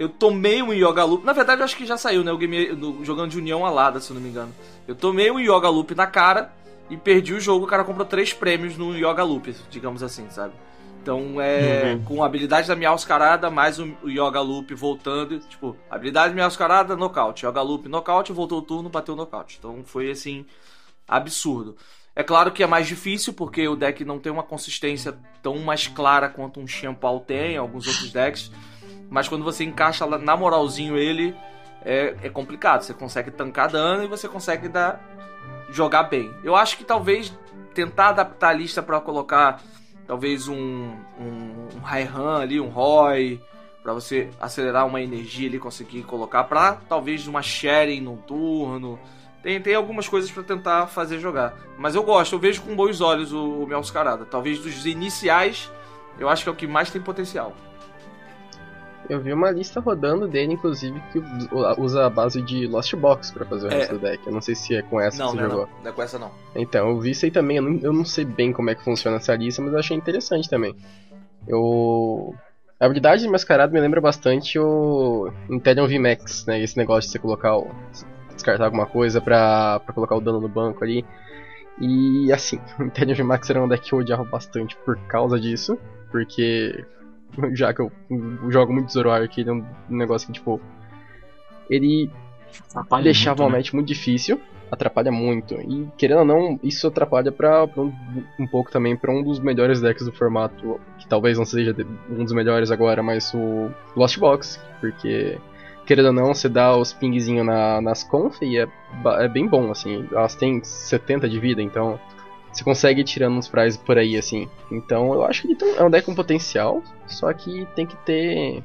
Eu 0.00 0.08
tomei 0.08 0.62
um 0.62 0.72
Yoga 0.72 1.04
Loop. 1.04 1.26
Na 1.26 1.34
verdade, 1.34 1.60
eu 1.60 1.64
acho 1.66 1.76
que 1.76 1.84
já 1.84 1.98
saiu, 1.98 2.24
né? 2.24 2.32
O 2.32 2.38
game, 2.38 2.72
no- 2.72 3.04
jogando 3.04 3.30
de 3.32 3.36
União 3.36 3.66
Alada, 3.66 4.00
se 4.00 4.10
não 4.14 4.20
me 4.20 4.30
engano. 4.30 4.50
Eu 4.88 4.94
tomei 4.94 5.30
um 5.30 5.38
Yoga 5.38 5.68
Loop 5.68 5.94
na 5.94 6.06
cara 6.06 6.50
e 6.88 6.96
perdi 6.96 7.34
o 7.34 7.40
jogo. 7.40 7.66
O 7.66 7.68
cara 7.68 7.84
comprou 7.84 8.06
três 8.06 8.32
prêmios 8.32 8.78
no 8.78 8.96
Yoga 8.96 9.22
Loop, 9.22 9.54
digamos 9.70 10.02
assim, 10.02 10.26
sabe? 10.30 10.54
Então 11.02 11.38
é. 11.38 11.92
Uhum. 11.92 12.04
Com 12.04 12.22
a 12.22 12.26
habilidade 12.26 12.66
da 12.66 12.74
Miauscarada, 12.74 13.50
mais 13.50 13.78
o, 13.78 13.94
o 14.02 14.08
Yoga 14.08 14.40
Loop 14.40 14.74
voltando. 14.74 15.38
Tipo, 15.40 15.76
habilidade 15.90 16.34
Miauscarada, 16.34 16.96
nocaute. 16.96 17.44
Yoga 17.44 17.60
Loop, 17.60 17.86
nocaute, 17.86 18.32
voltou 18.32 18.60
o 18.60 18.62
turno, 18.62 18.88
bateu 18.88 19.12
o 19.12 19.16
nocaute. 19.18 19.56
Então 19.58 19.82
foi 19.84 20.10
assim. 20.10 20.46
Absurdo. 21.06 21.76
É 22.16 22.22
claro 22.22 22.52
que 22.52 22.62
é 22.62 22.66
mais 22.66 22.86
difícil, 22.86 23.32
porque 23.34 23.66
o 23.68 23.76
deck 23.76 24.04
não 24.04 24.18
tem 24.18 24.32
uma 24.32 24.42
consistência 24.42 25.14
tão 25.42 25.58
mais 25.58 25.86
clara 25.86 26.28
quanto 26.28 26.58
um 26.58 26.66
Champal 26.66 27.20
tem, 27.20 27.56
alguns 27.56 27.86
outros 27.86 28.10
decks. 28.10 28.50
Mas 29.10 29.28
quando 29.28 29.44
você 29.44 29.64
encaixa 29.64 30.06
na 30.06 30.36
moralzinho 30.36 30.96
ele, 30.96 31.36
é, 31.84 32.16
é 32.22 32.30
complicado. 32.30 32.82
Você 32.82 32.94
consegue 32.94 33.30
tancar 33.30 33.68
dano 33.68 34.04
e 34.04 34.06
você 34.06 34.28
consegue 34.28 34.68
dar, 34.68 35.04
jogar 35.70 36.04
bem. 36.04 36.32
Eu 36.42 36.56
acho 36.56 36.78
que 36.78 36.84
talvez 36.84 37.36
tentar 37.74 38.10
adaptar 38.10 38.50
a 38.50 38.52
lista 38.52 38.82
para 38.82 39.00
colocar 39.00 39.60
talvez 40.06 40.48
um, 40.48 40.94
um, 41.18 41.68
um 41.76 41.80
Raihan 41.80 42.38
ali, 42.38 42.60
um 42.60 42.68
Roy, 42.68 43.40
Pra 43.82 43.94
você 43.94 44.28
acelerar 44.38 44.86
uma 44.86 45.00
energia 45.00 45.48
ali, 45.48 45.58
conseguir 45.58 46.02
colocar 46.02 46.44
pra 46.44 46.74
talvez 46.74 47.26
uma 47.26 47.40
sharing 47.40 48.02
num 48.02 48.16
turno. 48.16 48.98
Tem, 49.42 49.58
tem 49.60 49.74
algumas 49.74 50.06
coisas 50.06 50.30
pra 50.30 50.42
tentar 50.42 50.86
fazer 50.86 51.18
jogar. 51.18 51.56
Mas 51.78 51.94
eu 51.94 52.02
gosto, 52.02 52.34
eu 52.34 52.38
vejo 52.38 52.60
com 52.60 52.76
bons 52.76 53.00
olhos 53.00 53.32
o, 53.32 53.62
o 53.62 53.66
Meowscarada. 53.66 54.26
Talvez 54.26 54.58
dos 54.58 54.84
iniciais, 54.84 55.70
eu 56.18 56.28
acho 56.28 56.42
que 56.42 56.50
é 56.50 56.52
o 56.52 56.54
que 56.54 56.66
mais 56.66 56.90
tem 56.90 57.00
potencial. 57.00 57.54
Eu 59.10 59.20
vi 59.20 59.32
uma 59.32 59.50
lista 59.50 59.80
rodando 59.80 60.28
dele, 60.28 60.52
inclusive, 60.52 60.98
que 61.12 61.20
usa 61.78 62.06
a 62.06 62.10
base 62.10 62.40
de 62.40 62.66
Lost 62.68 62.94
Box 62.94 63.32
pra 63.32 63.44
fazer 63.44 63.66
o 63.66 63.70
É. 63.72 63.74
resto 63.78 63.94
do 63.94 63.98
deck. 64.00 64.24
Eu 64.26 64.32
não 64.32 64.40
sei 64.40 64.54
se 64.54 64.74
é 64.76 64.82
com 64.82 65.00
essa 65.00 65.18
Não, 65.18 65.32
que 65.32 65.36
você 65.36 65.40
não, 65.42 65.46
é 65.46 65.50
jogou. 65.50 65.66
não. 65.66 65.82
Não 65.82 65.90
é 65.90 65.92
com 65.92 66.02
essa 66.02 66.18
não. 66.18 66.30
Então, 66.54 66.88
eu 66.90 67.00
vi 67.00 67.10
isso 67.10 67.24
aí 67.24 67.30
também. 67.30 67.56
Eu 67.56 67.62
não, 67.64 67.80
eu 67.82 67.92
não 67.92 68.04
sei 68.04 68.24
bem 68.24 68.52
como 68.52 68.70
é 68.70 68.74
que 68.76 68.84
funciona 68.84 69.16
essa 69.16 69.34
lista, 69.34 69.60
mas 69.60 69.72
eu 69.72 69.78
achei 69.80 69.96
interessante 69.96 70.48
também. 70.48 70.76
Eu. 71.48 72.34
A 72.78 72.86
habilidade 72.86 73.22
de 73.22 73.28
mascarado 73.28 73.72
me 73.72 73.80
lembra 73.80 74.00
bastante 74.00 74.58
o 74.58 75.30
Intellion 75.50 75.86
VMAX, 75.86 76.46
né? 76.46 76.62
Esse 76.62 76.76
negócio 76.78 77.02
de 77.08 77.12
você 77.12 77.18
colocar 77.18 77.56
o. 77.58 77.66
descartar 78.32 78.64
alguma 78.64 78.86
coisa 78.86 79.20
pra, 79.20 79.80
pra 79.80 79.92
colocar 79.92 80.16
o 80.16 80.20
dano 80.20 80.40
no 80.40 80.48
banco 80.48 80.82
ali. 80.82 81.04
E 81.80 82.32
assim, 82.32 82.60
o 82.78 82.84
Intellion 82.84 83.16
VMAX 83.16 83.50
era 83.50 83.62
um 83.62 83.68
deck 83.68 83.86
que 83.88 83.92
eu 83.92 83.98
odiava 83.98 84.24
bastante 84.24 84.76
por 84.84 84.96
causa 85.08 85.38
disso. 85.38 85.76
Porque. 86.10 86.84
Já 87.54 87.72
que 87.72 87.80
eu 87.80 87.92
jogo 88.48 88.72
muito 88.72 88.92
Zoroark, 88.92 89.40
ele 89.40 89.50
é 89.50 89.52
um 89.52 89.64
negócio 89.88 90.26
que, 90.26 90.32
tipo. 90.32 90.60
Ele 91.68 92.10
Atrapalha 92.70 93.04
deixava 93.04 93.42
muito, 93.42 93.48
o 93.48 93.52
né? 93.52 93.58
match 93.58 93.72
muito 93.72 93.86
difícil, 93.86 94.40
atrapalha 94.70 95.12
muito. 95.12 95.54
E 95.54 95.88
querendo 95.96 96.20
ou 96.20 96.24
não, 96.24 96.60
isso 96.62 96.86
atrapalha 96.86 97.30
pra, 97.30 97.66
pra 97.66 97.82
um, 97.82 97.92
um 98.38 98.46
pouco 98.46 98.70
também 98.70 98.96
pra 98.96 99.12
um 99.12 99.22
dos 99.22 99.38
melhores 99.38 99.80
decks 99.80 100.04
do 100.04 100.12
formato, 100.12 100.80
que 100.98 101.06
talvez 101.06 101.38
não 101.38 101.44
seja 101.44 101.74
um 102.08 102.24
dos 102.24 102.32
melhores 102.32 102.70
agora, 102.70 103.02
mas 103.02 103.32
o 103.34 103.70
Lost 103.94 104.18
Box, 104.18 104.60
porque 104.80 105.38
querendo 105.86 106.06
ou 106.06 106.12
não, 106.12 106.34
você 106.34 106.48
dá 106.48 106.76
os 106.76 106.92
pingzinhos 106.92 107.44
na, 107.44 107.80
nas 107.80 108.04
conf 108.04 108.40
e 108.42 108.58
é, 108.58 108.68
é 109.18 109.28
bem 109.28 109.46
bom, 109.46 109.70
assim. 109.70 110.06
Elas 110.12 110.34
têm 110.34 110.62
70 110.62 111.28
de 111.28 111.38
vida, 111.40 111.62
então 111.62 111.98
você 112.52 112.64
consegue 112.64 113.00
ir 113.00 113.04
tirando 113.04 113.36
uns 113.36 113.48
prizes 113.48 113.78
por 113.78 113.96
aí, 113.98 114.16
assim. 114.16 114.48
Então 114.70 115.12
eu 115.14 115.24
acho 115.24 115.42
que 115.42 115.56
é 115.76 115.84
um 115.84 115.90
deck 115.90 116.04
com 116.06 116.14
potencial, 116.14 116.82
só 117.06 117.32
que 117.32 117.66
tem 117.74 117.86
que 117.86 117.96
ter 117.98 118.62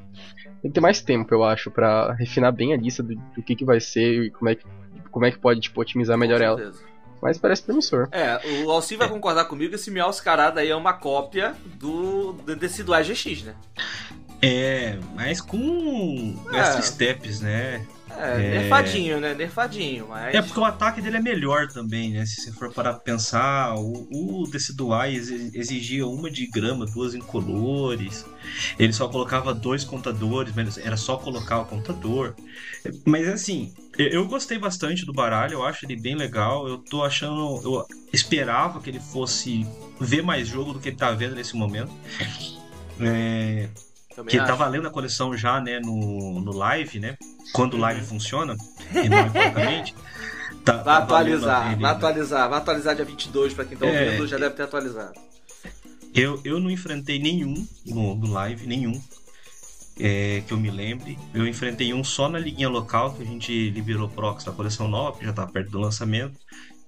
tem 0.61 0.71
que 0.71 0.75
ter 0.75 0.81
mais 0.81 1.01
tempo, 1.01 1.33
eu 1.33 1.43
acho, 1.43 1.69
pra 1.69 2.13
refinar 2.13 2.51
bem 2.51 2.73
a 2.73 2.77
lista 2.77 3.03
do, 3.03 3.15
do 3.15 3.43
que, 3.43 3.55
que 3.55 3.63
vai 3.63 3.79
ser 3.79 4.23
e 4.25 4.31
como 4.31 4.49
é 4.49 4.55
que, 4.55 4.65
como 5.11 5.25
é 5.25 5.31
que 5.31 5.37
pode 5.37 5.59
tipo, 5.59 5.79
otimizar 5.79 6.17
melhor 6.17 6.39
Com 6.39 6.45
ela. 6.45 6.71
Mas 7.21 7.37
parece 7.37 7.63
promissor. 7.63 8.07
É, 8.11 8.39
o 8.63 8.71
Alci 8.71 8.95
vai 8.95 9.07
concordar 9.07 9.45
comigo 9.45 9.69
que 9.69 9.75
esse 9.75 9.89
Meowscarada 9.91 10.61
aí 10.61 10.69
é 10.69 10.75
uma 10.75 10.93
cópia 10.93 11.55
do 11.75 12.33
desse 12.59 12.83
do 12.83 12.93
AGX, 12.93 13.43
né? 13.43 13.55
É, 14.41 14.97
mas 15.15 15.41
com 15.41 16.35
É. 16.53 16.59
extra 16.59 16.81
steps, 16.81 17.41
né? 17.41 17.85
É, 18.17 18.35
É. 18.55 18.59
nerfadinho, 18.59 19.19
né? 19.19 19.33
Nerfadinho, 19.33 20.07
mas... 20.09 20.33
É 20.33 20.41
porque 20.41 20.59
o 20.59 20.65
ataque 20.65 21.01
dele 21.01 21.17
é 21.17 21.21
melhor 21.21 21.67
também, 21.67 22.11
né? 22.11 22.25
Se 22.25 22.41
você 22.41 22.51
for 22.51 22.73
parar 22.73 22.93
pra 22.93 23.01
pensar, 23.01 23.75
o, 23.75 24.07
o 24.11 24.47
Decidueye 24.49 25.17
exigia 25.53 26.07
uma 26.07 26.29
de 26.29 26.47
grama, 26.47 26.85
duas 26.85 27.13
incolores. 27.13 28.25
Ele 28.79 28.93
só 28.93 29.07
colocava 29.07 29.53
dois 29.53 29.83
contadores, 29.83 30.53
mas 30.55 30.77
era 30.77 30.97
só 30.97 31.17
colocar 31.17 31.59
o 31.59 31.65
contador. 31.65 32.33
Mas 33.05 33.27
assim, 33.27 33.73
eu, 33.97 34.07
eu 34.07 34.27
gostei 34.27 34.57
bastante 34.57 35.05
do 35.05 35.13
baralho, 35.13 35.53
eu 35.53 35.63
acho 35.65 35.85
ele 35.85 35.95
bem 35.95 36.15
legal. 36.15 36.67
Eu 36.67 36.77
tô 36.77 37.03
achando. 37.03 37.61
Eu 37.63 37.85
esperava 38.13 38.79
que 38.81 38.89
ele 38.89 38.99
fosse 38.99 39.65
ver 39.99 40.21
mais 40.21 40.47
jogo 40.47 40.73
do 40.73 40.79
que 40.79 40.89
ele 40.89 40.97
tá 40.97 41.11
vendo 41.11 41.35
nesse 41.35 41.55
momento. 41.55 41.91
É, 42.99 43.67
Também 44.15 44.31
que 44.31 44.37
acho. 44.37 44.47
tá 44.47 44.55
valendo 44.55 44.87
a 44.87 44.91
coleção 44.91 45.35
já, 45.37 45.59
né, 45.59 45.79
no, 45.79 46.39
no 46.41 46.51
live, 46.53 46.99
né? 46.99 47.17
Quando 47.53 47.73
o 47.75 47.77
live 47.77 48.05
funciona, 48.05 48.55
e 48.93 49.09
não 49.09 49.27
importamente. 49.27 49.93
Tá, 50.63 50.77
Vai 50.77 50.83
tá 50.85 50.97
atualizar, 50.97 51.59
valendo 51.59 51.73
ele. 51.73 51.81
vai 51.81 51.91
atualizar, 51.91 52.49
vai 52.49 52.57
atualizar 52.59 52.95
dia 52.95 53.05
22 53.05 53.53
pra 53.53 53.65
quem 53.65 53.77
tá 53.77 53.85
É. 53.85 54.05
ouvindo, 54.05 54.27
já 54.27 54.37
deve 54.37 54.55
ter 54.55 54.63
atualizado. 54.63 55.13
Eu, 56.13 56.39
eu 56.45 56.59
não 56.59 56.71
enfrentei 56.71 57.19
nenhum 57.19 57.67
no, 57.85 58.15
no 58.15 58.31
live, 58.31 58.65
nenhum. 58.65 58.99
é, 59.99 60.43
que 60.47 60.53
eu 60.53 60.57
me 60.57 60.69
lembre. 60.71 61.17
Eu 61.33 61.47
enfrentei 61.47 61.93
um 61.93 62.03
só 62.03 62.27
na 62.27 62.39
liguinha 62.39 62.67
local, 62.69 63.13
que 63.13 63.21
a 63.21 63.25
gente 63.25 63.69
liberou 63.69 64.09
Prox 64.09 64.43
da 64.43 64.51
coleção 64.51 64.87
nova, 64.87 65.17
que 65.17 65.25
já 65.25 65.31
tá 65.33 65.45
perto 65.47 65.71
do 65.71 65.79
lançamento. 65.79 66.37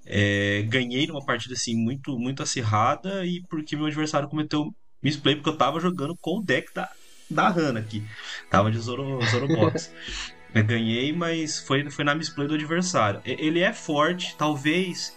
É, 0.05 0.63
ganhei 0.67 1.05
numa 1.07 1.23
partida 1.25 1.53
assim 1.53 1.75
muito, 1.75 2.17
muito 2.17 2.41
acirrada 2.43 3.25
e 3.25 3.41
porque 3.49 3.75
meu 3.75 3.85
adversário 3.85 4.27
cometeu 4.29 4.73
misplay, 5.03 5.35
porque 5.35 5.49
eu 5.49 5.57
tava 5.57 5.79
jogando 5.79 6.15
com 6.19 6.39
o 6.39 6.43
deck 6.43 6.73
da, 6.73 6.89
da 7.29 7.49
Hanna 7.49 7.79
aqui. 7.79 8.03
Tava 8.49 8.71
de 8.71 8.79
Zoro, 8.79 9.19
Zoro 9.25 9.47
Box. 9.47 9.91
Eu 10.53 10.63
ganhei, 10.63 11.11
mas 11.11 11.59
foi, 11.59 11.89
foi 11.89 12.03
na 12.03 12.15
misplay 12.15 12.47
do 12.47 12.55
adversário. 12.55 13.21
Ele 13.25 13.59
é 13.59 13.73
forte, 13.73 14.35
talvez 14.37 15.15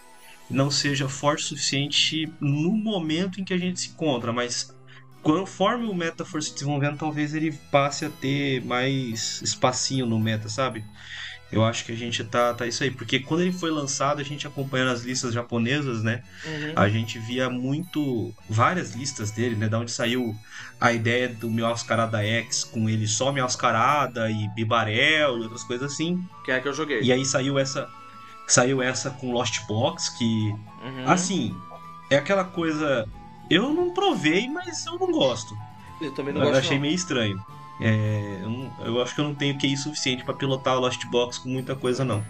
não 0.49 0.69
seja 0.69 1.07
forte 1.07 1.43
o 1.43 1.47
suficiente 1.47 2.31
no 2.39 2.71
momento 2.71 3.39
em 3.39 3.43
que 3.43 3.53
a 3.53 3.57
gente 3.57 3.79
se 3.79 3.89
encontra, 3.89 4.33
mas 4.33 4.75
conforme 5.23 5.87
o 5.87 5.95
meta 5.95 6.25
for 6.25 6.43
se 6.43 6.53
desenvolvendo, 6.53 6.97
talvez 6.97 7.33
ele 7.33 7.51
passe 7.71 8.05
a 8.05 8.09
ter 8.09 8.63
mais 8.65 9.41
espacinho 9.41 10.05
no 10.05 10.19
meta, 10.19 10.49
sabe? 10.49 10.83
Eu 11.51 11.63
acho 11.65 11.83
que 11.85 11.91
a 11.91 11.95
gente 11.95 12.23
tá, 12.23 12.53
tá 12.53 12.65
isso 12.65 12.81
aí, 12.83 12.89
porque 12.91 13.19
quando 13.19 13.41
ele 13.41 13.51
foi 13.51 13.69
lançado, 13.69 14.21
a 14.21 14.23
gente 14.23 14.47
acompanhando 14.47 14.91
as 14.91 15.01
listas 15.01 15.33
japonesas, 15.33 16.01
né? 16.01 16.23
Uhum. 16.45 16.73
A 16.75 16.87
gente 16.87 17.19
via 17.19 17.49
muito 17.49 18.33
várias 18.49 18.93
listas 18.95 19.31
dele, 19.31 19.55
né? 19.55 19.67
Da 19.67 19.77
onde 19.79 19.91
saiu 19.91 20.33
a 20.79 20.93
ideia 20.93 21.27
do 21.27 21.49
Meowscarada 21.49 22.23
X 22.23 22.63
com 22.63 22.89
ele 22.89 23.05
só 23.07 23.31
Meowscarada 23.33 24.31
e 24.31 24.47
Bibarel 24.55 25.37
e 25.39 25.41
outras 25.41 25.63
coisas 25.63 25.91
assim. 25.91 26.23
Que 26.45 26.51
é 26.51 26.59
que 26.61 26.67
eu 26.67 26.73
joguei. 26.73 27.01
E 27.01 27.11
aí 27.11 27.25
saiu 27.25 27.59
essa 27.59 27.89
saiu 28.47 28.81
essa 28.81 29.09
com 29.11 29.31
Lost 29.31 29.65
Box 29.67 30.09
que 30.17 30.25
Uhum. 30.83 31.03
assim, 31.07 31.55
é 32.09 32.17
aquela 32.17 32.43
coisa 32.43 33.07
eu 33.49 33.73
não 33.73 33.93
provei, 33.93 34.49
mas 34.49 34.85
eu 34.85 34.97
não 34.97 35.11
gosto. 35.11 35.53
eu 36.01 36.11
também 36.13 36.33
não 36.33 36.41
Eu 36.41 36.47
gosto 36.47 36.59
achei 36.59 36.75
não. 36.77 36.81
meio 36.81 36.95
estranho. 36.95 37.45
É, 37.81 38.39
eu, 38.43 38.49
não- 38.49 38.73
eu 38.85 39.01
acho 39.01 39.15
que 39.15 39.21
eu 39.21 39.25
não 39.25 39.33
tenho 39.35 39.57
QI 39.57 39.75
suficiente 39.75 40.23
pra 40.23 40.33
pilotar 40.33 40.75
o 40.77 40.79
Lost 40.79 41.03
Box 41.07 41.39
com 41.39 41.49
muita 41.49 41.75
coisa, 41.75 42.05
não. 42.05 42.23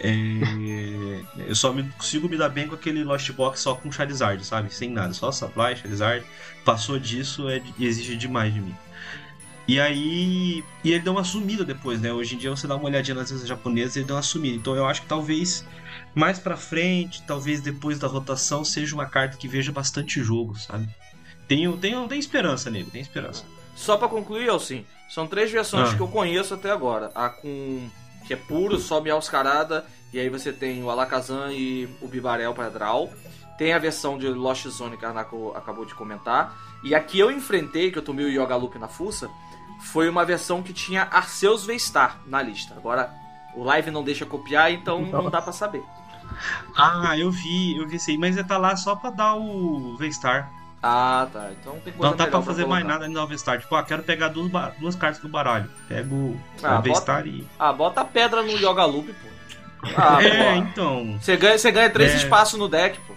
É, 0.00 1.20
eu 1.46 1.54
só 1.54 1.72
me- 1.72 1.84
consigo 1.90 2.28
me 2.28 2.36
dar 2.36 2.48
bem 2.48 2.66
com 2.66 2.74
aquele 2.74 3.04
Lost 3.04 3.30
Box 3.32 3.60
só 3.60 3.74
com 3.74 3.92
Charizard, 3.92 4.44
sabe? 4.44 4.72
Sem 4.74 4.90
nada, 4.90 5.12
só 5.12 5.30
Supply, 5.30 5.76
Charizard. 5.76 6.24
Passou 6.64 6.98
disso, 6.98 7.48
é, 7.48 7.62
exige 7.78 8.16
demais 8.16 8.52
de 8.52 8.60
mim. 8.60 8.74
E 9.68 9.78
aí. 9.78 10.64
E 10.82 10.90
ele 10.90 11.00
deu 11.00 11.12
uma 11.12 11.22
sumida 11.22 11.64
depois, 11.64 12.00
né? 12.00 12.12
Hoje 12.12 12.34
em 12.34 12.38
dia 12.38 12.50
você 12.50 12.66
dá 12.66 12.74
uma 12.74 12.86
olhadinha 12.86 13.14
nas 13.14 13.30
listas 13.30 13.48
japonesas 13.48 13.94
e 13.94 14.00
ele 14.00 14.06
deu 14.06 14.16
uma 14.16 14.22
sumida. 14.22 14.56
Então 14.56 14.74
eu 14.74 14.86
acho 14.86 15.02
que 15.02 15.06
talvez 15.06 15.64
mais 16.14 16.38
pra 16.38 16.56
frente, 16.56 17.22
talvez 17.26 17.60
depois 17.60 17.98
da 17.98 18.08
rotação, 18.08 18.64
seja 18.64 18.94
uma 18.94 19.06
carta 19.06 19.36
que 19.36 19.46
veja 19.46 19.70
bastante 19.70 20.20
jogo, 20.22 20.58
sabe? 20.58 20.88
Tenho, 21.46 21.76
tenho, 21.76 22.08
tenho 22.08 22.18
esperança 22.18 22.70
nele, 22.70 22.88
tenho 22.90 23.02
esperança. 23.02 23.44
Só 23.74 23.96
pra 23.96 24.08
concluir, 24.08 24.48
Alcim, 24.48 24.84
são 25.08 25.26
três 25.26 25.50
versões 25.50 25.90
Ah. 25.90 25.94
que 25.96 26.00
eu 26.00 26.08
conheço 26.08 26.54
até 26.54 26.70
agora. 26.70 27.10
A 27.14 27.28
com. 27.28 27.88
que 28.26 28.32
é 28.32 28.36
puro, 28.36 28.78
só 28.78 29.00
Meowscarada, 29.00 29.84
e 30.12 30.18
aí 30.20 30.28
você 30.28 30.52
tem 30.52 30.82
o 30.84 30.90
Alakazam 30.90 31.50
e 31.50 31.88
o 32.00 32.06
Bibarel 32.06 32.54
para 32.54 32.68
Draw. 32.70 33.12
Tem 33.58 33.72
a 33.72 33.78
versão 33.78 34.16
de 34.16 34.28
Lost 34.28 34.66
Zone 34.68 34.96
que 34.96 35.04
a 35.04 35.10
Anako 35.10 35.52
acabou 35.56 35.84
de 35.84 35.94
comentar. 35.94 36.56
E 36.84 36.94
a 36.94 37.00
que 37.00 37.18
eu 37.18 37.30
enfrentei, 37.30 37.90
que 37.90 37.98
eu 37.98 38.02
tomei 38.02 38.24
o 38.24 38.28
Yoga 38.42 38.56
Loop 38.56 38.78
na 38.78 38.88
fuça, 38.88 39.28
foi 39.80 40.08
uma 40.08 40.24
versão 40.24 40.62
que 40.62 40.72
tinha 40.72 41.02
Arceus 41.10 41.64
V-Star 41.66 42.18
na 42.26 42.40
lista. 42.40 42.74
Agora, 42.76 43.12
o 43.56 43.62
live 43.64 43.90
não 43.90 44.02
deixa 44.04 44.24
copiar, 44.24 44.70
então 44.72 45.02
não 45.10 45.28
dá 45.28 45.42
pra 45.42 45.52
saber. 45.52 45.82
Ah, 46.76 47.16
eu 47.18 47.30
vi, 47.30 47.76
eu 47.76 47.86
vi 47.86 47.96
isso 47.96 48.10
aí, 48.10 48.16
mas 48.18 48.36
ele 48.36 48.46
tá 48.46 48.56
lá 48.58 48.74
só 48.76 48.94
pra 48.96 49.10
dar 49.10 49.34
o 49.34 49.96
V-Star. 49.98 50.50
Ah, 50.82 51.28
tá. 51.32 51.50
Então 51.60 51.78
tem 51.84 51.92
coisa 51.92 52.10
Não 52.10 52.16
dá 52.16 52.26
pra 52.26 52.42
fazer 52.42 52.66
mais 52.66 52.82
colocar. 52.84 53.00
nada 53.06 53.12
no 53.12 53.26
V-Star. 53.28 53.60
Tipo, 53.60 53.76
ah, 53.76 53.84
quero 53.84 54.02
pegar 54.02 54.28
duas, 54.28 54.50
duas 54.80 54.96
cartas 54.96 55.20
do 55.22 55.28
baralho. 55.28 55.70
Pego 55.88 56.36
Ah, 56.62 56.78
o 56.78 56.82
V-Star 56.82 57.26
e. 57.26 57.46
Ah, 57.58 57.72
bota 57.72 58.04
pedra 58.04 58.42
no 58.42 58.50
Yoga 58.50 58.84
Loop, 58.84 59.12
pô. 59.12 59.28
Ah, 59.96 60.18
é, 60.24 60.52
pô. 60.54 60.58
então. 60.58 61.18
Você 61.20 61.36
ganha, 61.36 61.56
você 61.56 61.70
ganha 61.70 61.88
três 61.90 62.12
É. 62.12 62.16
espaços 62.16 62.58
no 62.58 62.68
deck, 62.68 62.98
pô. 63.06 63.14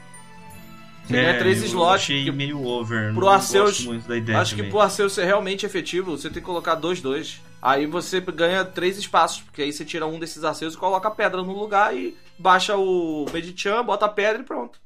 Você 1.08 1.18
é, 1.18 1.22
ganha 1.24 1.40
três 1.40 1.60
eu 1.62 1.66
slots. 1.68 1.96
Achei 2.04 2.24
que- 2.26 2.32
meio 2.32 2.64
over. 2.64 3.14
pro 3.14 3.30
Arceus- 3.30 3.88
Acho 3.88 4.52
que 4.56 4.58
também. 4.58 4.70
pro 4.72 4.82
Arceus 4.82 5.14
ser 5.14 5.26
realmente 5.26 5.66
efetivo, 5.66 6.18
você 6.18 6.30
tem 6.30 6.42
que 6.42 6.46
colocar 6.46 6.76
dois, 6.76 7.02
dois. 7.02 7.42
Aí 7.62 7.88
você 7.88 8.20
ganha 8.22 8.64
três 8.64 8.96
espaços, 8.98 9.42
porque 9.42 9.62
aí 9.64 9.74
você 9.74 9.84
tira 9.84 10.06
um 10.06 10.20
desses 10.20 10.44
Arceus 10.44 10.76
e 10.76 10.78
coloca 10.78 11.08
a 11.08 11.12
pedra 11.12 11.42
no 11.42 11.52
lugar 11.58 11.96
e 11.96 12.16
baixa 12.38 12.76
o 12.78 13.26
Medichan, 13.34 13.84
bota 13.84 14.06
a 14.06 14.10
pedra 14.10 14.42
e 14.42 14.46
pronto. 14.46 14.80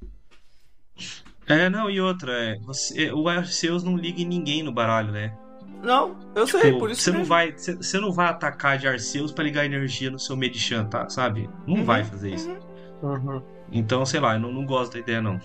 É, 1.50 1.70
não, 1.70 1.90
e 1.90 2.00
outra, 2.00 2.32
é, 2.32 2.60
você, 2.60 3.12
o 3.12 3.28
Arceus 3.28 3.84
não 3.84 3.98
liga 3.98 4.22
em 4.22 4.26
ninguém 4.26 4.64
no 4.64 4.72
baralho, 4.72 5.12
né? 5.12 5.36
Não, 5.82 6.18
eu 6.36 6.46
sei, 6.48 6.74
Tipo, 6.74 6.78
por 6.78 6.92
isso 6.92 7.02
você 7.02 7.12
não 7.12 7.20
mesmo. 7.20 7.26
vai, 7.26 7.52
você, 7.54 7.76
você 7.76 8.00
não 8.00 8.12
vai 8.12 8.28
atacar 8.28 8.78
de 8.78 8.88
Arceus 8.88 9.32
pra 9.32 9.44
ligar 9.44 9.66
energia 9.66 10.12
no 10.12 10.20
seu 10.20 10.36
Medichan, 10.38 10.86
tá? 10.86 11.10
Sabe? 11.10 11.50
Não 11.66 11.84
Uhum, 11.84 11.84
vai 11.84 12.04
fazer 12.04 12.34
isso. 12.34 12.54
uhum. 13.02 13.42
Então, 13.72 14.06
sei 14.06 14.20
lá, 14.20 14.34
eu 14.36 14.40
não, 14.40 14.52
não 14.52 14.66
gosto 14.66 14.94
da 14.94 15.00
ideia, 15.00 15.22
não. 15.22 15.40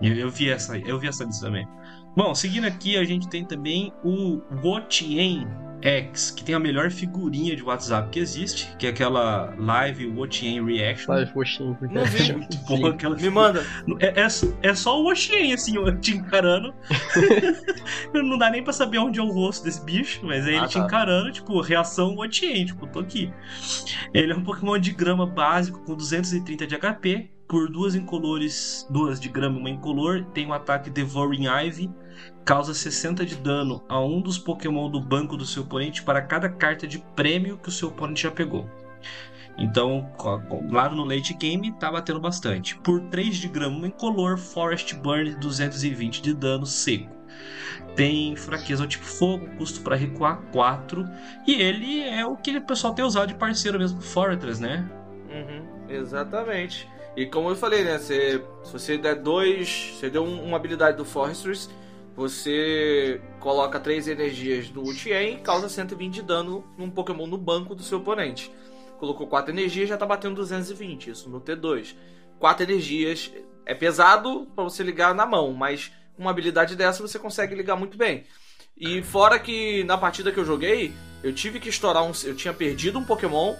Eu, 0.00 0.14
eu 0.14 0.30
vi 0.30 0.50
essa, 0.50 0.78
eu 0.78 0.98
vi 0.98 1.08
essa 1.08 1.24
lista 1.24 1.46
também. 1.46 1.66
Bom, 2.16 2.34
seguindo 2.34 2.66
aqui, 2.66 2.96
a 2.96 3.04
gente 3.04 3.28
tem 3.28 3.44
também 3.46 3.92
o 4.04 4.42
Wotien 4.62 5.46
X, 5.82 6.30
que 6.30 6.42
tem 6.44 6.54
a 6.54 6.58
melhor 6.58 6.90
figurinha 6.90 7.54
de 7.54 7.62
WhatsApp 7.62 8.08
que 8.10 8.18
existe, 8.18 8.74
que 8.78 8.86
é 8.86 8.90
aquela 8.90 9.54
Live 9.58 10.06
Watching 10.08 10.64
Reaction. 10.64 11.12
Live 11.12 11.32
Watching 11.34 11.76
Não 11.92 12.04
vi. 12.04 12.32
Muito 12.32 12.56
boa 12.66 12.90
aquela 12.90 13.16
Me 13.16 13.30
manda. 13.30 13.64
É, 14.00 14.20
é, 14.20 14.26
é 14.62 14.74
só 14.74 15.00
o 15.00 15.04
Watching, 15.04 15.52
assim, 15.52 15.74
te 16.00 16.16
encarando. 16.16 16.74
Não 18.12 18.36
dá 18.36 18.50
nem 18.50 18.62
pra 18.62 18.72
saber 18.72 18.98
onde 18.98 19.18
é 19.18 19.22
o 19.22 19.30
rosto 19.30 19.64
desse 19.64 19.84
bicho, 19.84 20.20
mas 20.24 20.46
é 20.46 20.50
ele 20.50 20.58
Ah, 20.58 20.66
te 20.66 20.74
tá. 20.74 20.84
encarando, 20.84 21.30
tipo, 21.32 21.60
reação 21.60 22.14
Watching, 22.16 22.66
tipo, 22.66 22.86
tô 22.86 23.00
aqui. 23.00 23.32
Ele 24.12 24.32
é 24.32 24.36
um 24.36 24.42
Pokémon 24.42 24.78
de 24.78 24.92
grama 24.92 25.26
básico 25.26 25.82
com 25.84 25.94
230 25.94 26.66
de 26.66 26.76
HP. 26.78 27.30
Por 27.48 27.70
duas 27.70 27.94
incolores, 27.94 28.84
duas 28.90 29.20
de 29.20 29.28
grama 29.28 29.56
e 29.56 29.60
uma 29.60 29.70
incolor, 29.70 30.24
tem 30.34 30.46
o 30.48 30.52
ataque 30.52 30.90
Devouring 30.90 31.46
Ivy, 31.46 31.88
causa 32.44 32.72
60 32.74 33.24
de 33.24 33.36
dano 33.36 33.84
a 33.88 34.00
um 34.00 34.20
dos 34.20 34.38
Pokémon 34.38 34.90
do 34.90 35.00
banco 35.00 35.36
do 35.36 35.44
seu 35.44 35.62
oponente 35.62 36.02
para 36.02 36.22
cada 36.22 36.48
carta 36.48 36.86
de 36.86 36.98
prêmio 37.14 37.58
que 37.58 37.68
o 37.68 37.72
seu 37.72 37.88
oponente 37.88 38.22
já 38.22 38.30
pegou. 38.30 38.68
Então, 39.58 40.10
lá 40.70 40.88
no 40.90 41.04
late 41.04 41.32
game, 41.34 41.72
tá 41.72 41.90
batendo 41.90 42.20
bastante. 42.20 42.76
Por 42.78 43.00
3 43.08 43.36
de 43.36 43.48
grama, 43.48 43.86
incolor, 43.86 44.36
Forest 44.36 44.94
Burn, 44.96 45.34
220 45.36 46.20
de 46.20 46.34
dano 46.34 46.66
seco. 46.66 47.16
Tem 47.94 48.36
fraqueza 48.36 48.84
ao 48.84 48.88
tipo 48.88 49.04
fogo, 49.04 49.48
custo 49.56 49.80
para 49.80 49.96
recuar 49.96 50.42
4. 50.52 51.08
E 51.46 51.54
ele 51.54 52.02
é 52.02 52.24
o 52.26 52.36
que 52.36 52.56
o 52.56 52.62
pessoal 52.62 52.92
tem 52.92 53.04
usado 53.04 53.28
de 53.28 53.34
parceiro 53.34 53.78
mesmo, 53.78 54.00
Fortress, 54.00 54.60
né? 54.60 54.86
Uhum, 55.30 55.64
exatamente. 55.88 56.86
E 57.16 57.24
como 57.24 57.48
eu 57.48 57.56
falei, 57.56 57.82
né? 57.82 57.98
Se 57.98 58.42
você 58.70 58.98
der 58.98 59.16
dois. 59.16 59.94
Você 59.98 60.10
deu 60.10 60.22
um- 60.22 60.44
uma 60.44 60.58
habilidade 60.58 60.98
do 60.98 61.04
Foresters, 61.04 61.70
você 62.16 63.20
coloca 63.38 63.78
três 63.78 64.08
energias 64.08 64.70
do 64.70 64.82
Ultien 64.82 65.34
e 65.34 65.40
causa 65.40 65.68
120 65.68 66.14
de 66.14 66.22
dano 66.22 66.64
num 66.78 66.90
Pokémon 66.90 67.26
no 67.26 67.36
banco 67.36 67.74
do 67.74 67.82
seu 67.82 67.98
oponente. 67.98 68.50
Colocou 68.98 69.26
quatro 69.26 69.52
energias 69.52 69.88
já 69.88 69.98
tá 69.98 70.06
batendo 70.06 70.36
220, 70.36 71.10
isso 71.10 71.28
no 71.28 71.40
T2. 71.40 71.94
Quatro 72.38 72.64
energias 72.64 73.30
é 73.66 73.74
pesado 73.74 74.48
pra 74.54 74.64
você 74.64 74.82
ligar 74.82 75.14
na 75.14 75.26
mão, 75.26 75.52
mas 75.52 75.92
com 76.16 76.22
uma 76.22 76.30
habilidade 76.30 76.74
dessa 76.74 77.06
você 77.06 77.18
consegue 77.18 77.54
ligar 77.54 77.76
muito 77.76 77.98
bem. 77.98 78.24
E 78.78 79.02
fora 79.02 79.38
que 79.38 79.84
na 79.84 79.98
partida 79.98 80.32
que 80.32 80.38
eu 80.38 80.44
joguei, 80.44 80.92
eu 81.22 81.34
tive 81.34 81.60
que 81.60 81.68
estourar 81.68 82.02
um. 82.02 82.12
Eu 82.24 82.34
tinha 82.34 82.54
perdido 82.54 82.98
um 82.98 83.04
Pokémon 83.04 83.54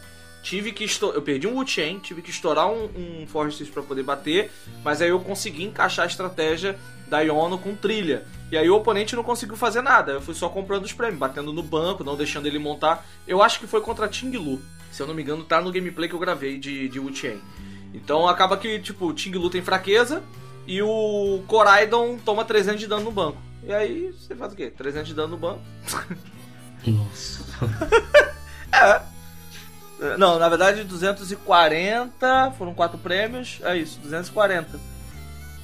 tive 0.47 0.71
que 0.71 0.87
eu 1.03 1.23
perdi 1.23 1.49
um 1.49 1.57
Wu-Chain, 1.57 1.99
tive 1.99 2.23
que 2.23 2.31
estourar 2.31 2.71
um, 2.71 2.85
um 2.85 3.27
Foresters 3.27 3.69
pra 3.69 3.83
poder 3.83 4.05
bater, 4.05 4.53
mas 4.85 5.03
aí 5.03 5.09
eu 5.09 5.19
consegui 5.19 5.65
encaixar 5.65 6.05
a 6.05 6.07
estratégia 6.07 6.79
da 7.09 7.21
Iono 7.21 7.59
com 7.59 7.75
trilha. 7.75 8.25
E 8.53 8.57
aí 8.57 8.71
o 8.71 8.77
oponente 8.77 9.17
não 9.17 9.25
conseguiu 9.25 9.57
fazer 9.57 9.83
nada. 9.83 10.13
Eu 10.13 10.21
fui 10.21 10.35
só 10.35 10.49
comprando 10.49 10.85
os 10.85 10.93
prêmios, 10.93 11.19
batendo 11.19 11.53
no 11.53 11.65
banco, 11.65 12.05
não 12.05 12.17
deixando 12.17 12.47
ele 12.47 12.61
montar. 12.61 13.05
Eu 13.27 13.43
acho 13.43 13.59
que 13.59 13.67
foi 13.67 13.81
contra 13.81 14.07
Tinglu. 14.07 14.63
Se 14.93 15.03
eu 15.03 15.09
não 15.09 15.15
me 15.15 15.23
engano, 15.23 15.43
tá 15.43 15.61
no 15.61 15.73
gameplay 15.73 16.09
que 16.09 16.15
eu 16.15 16.21
gravei 16.21 16.59
de, 16.59 16.89
de 16.89 17.01
Wu-Chain. 17.01 17.41
Então 17.93 18.29
acaba 18.29 18.57
que, 18.57 18.79
tipo, 18.79 19.09
o 19.09 19.13
Tinglu 19.13 19.51
tem 19.51 19.63
fraqueza 19.63 20.23
e 20.65 20.81
o 20.81 21.43
Coraidon 21.49 22.19
toma 22.19 22.45
300 22.45 22.79
de 22.79 22.87
dano 22.87 23.03
no 23.03 23.11
banco. 23.11 23.39
E 23.65 23.73
aí 23.73 24.13
você 24.13 24.37
faz 24.37 24.53
o 24.53 24.57
quê? 24.57 24.71
300 24.71 25.09
de 25.09 25.15
dano 25.15 25.31
no 25.31 25.37
banco. 25.37 25.61
Nossa. 26.87 27.45
Não, 30.19 30.39
na 30.39 30.49
verdade 30.49 30.85
240, 30.85 32.53
foram 32.59 32.75
quatro 32.75 32.99
prêmios, 32.99 33.61
é 33.63 33.77
isso, 33.77 33.99
240. 34.01 34.79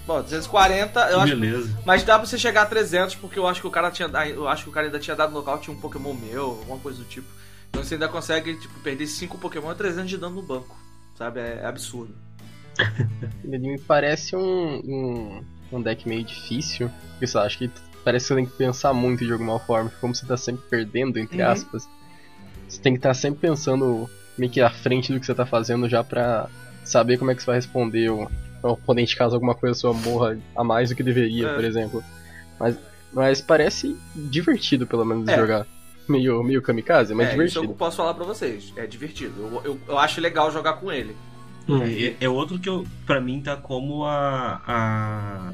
Bom, 0.07 0.21
240, 0.21 1.01
eu 1.11 1.21
acho, 1.21 1.37
Beleza. 1.37 1.79
mas 1.85 2.03
dá 2.03 2.19
pra 2.19 2.27
você 2.27 2.37
chegar 2.37 2.63
a 2.63 2.67
300 2.67 3.15
porque 3.17 3.39
eu 3.39 3.47
acho 3.47 3.61
que 3.61 3.67
o 3.67 3.71
cara 3.71 3.91
tinha, 3.91 4.09
eu 4.29 4.49
acho 4.49 4.65
que 4.65 4.71
o 4.71 4.73
cara 4.73 4.87
ainda 4.87 4.99
tinha 4.99 5.15
dado 5.15 5.33
nocaute 5.33 5.71
um 5.71 5.77
Pokémon 5.79 6.13
meu, 6.15 6.43
alguma 6.45 6.79
coisa 6.79 6.99
do 6.99 7.05
tipo. 7.05 7.29
Então 7.71 7.85
você 7.85 7.95
ainda 7.95 8.09
consegue, 8.09 8.55
tipo, 8.59 8.81
perder 8.81 9.07
5 9.07 9.39
Pokémon 9.39 9.71
e 9.73 9.75
300 9.77 10.11
de 10.11 10.19
dano 10.19 10.37
no 10.37 10.43
banco, 10.43 10.77
sabe? 11.17 11.41
É 11.41 11.65
absurdo. 11.65 12.15
Ele 13.45 13.59
me 13.59 13.79
parece 13.79 14.35
um, 14.35 14.41
um, 14.85 15.45
um 15.71 15.81
deck 15.83 16.07
meio 16.09 16.25
difícil. 16.25 16.91
Lá, 17.35 17.45
acho 17.45 17.59
que 17.59 17.71
parece 18.05 18.25
que 18.27 18.29
você 18.29 18.35
tem 18.35 18.47
que 18.47 18.57
pensar 18.57 18.93
muito 18.93 19.25
de 19.25 19.33
alguma 19.33 19.59
forma. 19.61 19.91
Como 20.01 20.15
você 20.15 20.27
tá 20.27 20.37
sempre 20.37 20.65
perdendo, 20.69 21.19
entre 21.19 21.41
Uhum. 21.43 21.49
aspas, 21.49 21.89
você 22.69 22.81
tem 22.81 22.93
que 22.95 22.99
estar 22.99 23.15
sempre 23.15 23.41
pensando 23.41 24.11
meio 24.39 24.51
que 24.51 24.61
à 24.61 24.71
frente 24.71 25.13
do 25.13 25.21
que 25.21 25.27
você 25.27 25.35
tá 25.35 25.45
fazendo 25.47 25.89
já 25.89 26.03
pra 26.03 26.49
saber 26.85 27.19
como 27.19 27.31
é 27.31 27.35
que 27.35 27.41
você 27.43 27.47
vai 27.47 27.57
responder 27.57 28.11
o, 28.11 28.31
o 28.63 28.69
oponente 28.69 29.17
caso 29.17 29.35
alguma 29.35 29.55
coisa 29.55 29.79
sua 29.79 29.93
morra 29.93 30.39
a 30.57 30.65
mais 30.65 30.89
do 30.89 30.95
que 30.97 31.03
deveria, 31.03 31.49
É. 31.49 31.55
por 31.55 31.65
exemplo. 31.65 32.05
Mas, 32.59 32.77
mas 33.13 33.41
parece 33.41 33.97
divertido, 34.15 34.87
pelo 34.87 35.05
menos, 35.05 35.27
de 35.27 35.33
É. 35.33 35.37
jogar. 35.37 35.67
Meio, 36.09 36.43
meio 36.43 36.61
kamikaze, 36.61 37.15
mas 37.15 37.29
é, 37.29 37.31
isso 37.31 37.41
eu 37.41 37.47
divertido. 37.63 37.75
posso 37.75 37.97
falar 37.99 38.15
pra 38.15 38.25
vocês. 38.25 38.73
É 38.77 38.87
divertido. 38.87 39.35
Eu, 39.39 39.63
eu, 39.65 39.81
eu 39.89 39.99
acho 39.99 40.21
legal 40.21 40.51
jogar 40.51 40.75
com 40.75 40.91
ele. 40.91 41.17
É, 42.19 42.25
é 42.25 42.29
outro 42.29 42.59
que 42.59 42.69
eu, 42.69 42.85
pra 43.07 43.21
mim 43.21 43.41
tá 43.41 43.57
como 43.57 44.05
a, 44.05 44.61
a. 44.67 45.53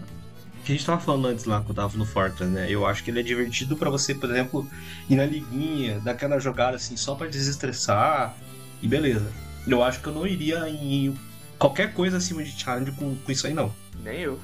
Que 0.64 0.72
a 0.72 0.74
gente 0.74 0.86
tava 0.86 0.98
falando 1.00 1.26
antes 1.26 1.44
lá 1.44 1.60
quando 1.60 1.76
tava 1.76 1.98
no 1.98 2.06
Fortress, 2.06 2.50
né? 2.50 2.66
Eu 2.70 2.86
acho 2.86 3.04
que 3.04 3.10
ele 3.10 3.20
é 3.20 3.22
divertido 3.22 3.76
pra 3.76 3.90
você, 3.90 4.14
por 4.14 4.30
exemplo, 4.30 4.66
ir 5.08 5.16
na 5.16 5.26
liguinha, 5.26 6.00
dar 6.00 6.12
aquela 6.12 6.38
jogada 6.40 6.76
assim 6.76 6.96
só 6.96 7.14
pra 7.14 7.26
desestressar 7.26 8.34
e 8.82 8.88
beleza. 8.88 9.30
Eu 9.66 9.82
acho 9.82 10.00
que 10.00 10.06
eu 10.08 10.14
não 10.14 10.26
iria 10.26 10.68
em 10.68 11.14
qualquer 11.58 11.92
coisa 11.92 12.16
acima 12.16 12.42
de 12.42 12.50
challenge 12.50 12.92
com, 12.92 13.14
com 13.16 13.32
isso 13.32 13.46
aí, 13.46 13.54
não. 13.54 13.74
Nem 14.02 14.20
eu. 14.20 14.40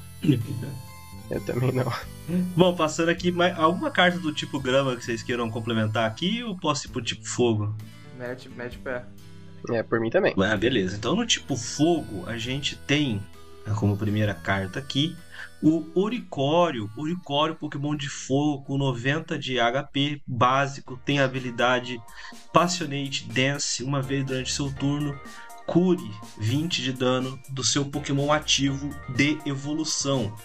Eu 1.31 1.40
também 1.47 1.73
não. 1.73 1.90
Bom, 2.55 2.75
passando 2.75 3.09
aqui, 3.09 3.31
mais, 3.31 3.59
alguma 3.59 3.90
carta 3.90 4.18
do 4.18 4.33
tipo 4.33 4.61
grama 4.61 4.94
que 4.97 5.05
vocês 5.05 5.23
queiram 5.23 5.51
complementar 5.51 6.07
aqui 6.07 6.42
ou 6.42 6.57
posso 6.57 6.87
ir 6.87 6.90
pro 6.90 7.01
tipo 7.01 7.25
fogo? 7.27 7.75
Mete, 8.18 8.49
mete 8.51 8.79
pé. 8.79 9.05
É, 9.70 9.83
por 9.83 9.99
mim 10.01 10.11
também. 10.11 10.35
Ah, 10.38 10.57
beleza. 10.57 10.97
Então 10.97 11.16
no 11.16 11.27
tipo 11.27 11.57
fogo 11.57 12.25
a 12.27 12.37
gente 12.37 12.77
tem 12.77 13.23
né, 13.66 13.75
como 13.75 13.97
primeira 13.97 14.35
carta 14.35 14.79
aqui 14.79 15.16
o 15.64 15.90
Oricório. 15.94 16.90
Oricório, 16.94 17.57
Pokémon 17.57 17.96
de 17.96 18.07
fogo 18.07 18.62
com 18.64 18.77
90 18.77 19.38
de 19.38 19.57
HP 19.57 20.20
básico, 20.27 21.00
tem 21.07 21.18
a 21.18 21.24
habilidade 21.24 21.98
Passionate 22.53 23.24
Dance 23.33 23.83
uma 23.83 24.03
vez 24.03 24.27
durante 24.27 24.53
seu 24.53 24.70
turno. 24.70 25.18
Cure 25.66 26.05
20 26.38 26.83
de 26.83 26.92
dano 26.92 27.40
do 27.48 27.64
seu 27.64 27.87
Pokémon 27.87 28.31
ativo 28.31 28.94
de 29.16 29.38
evolução. 29.46 30.37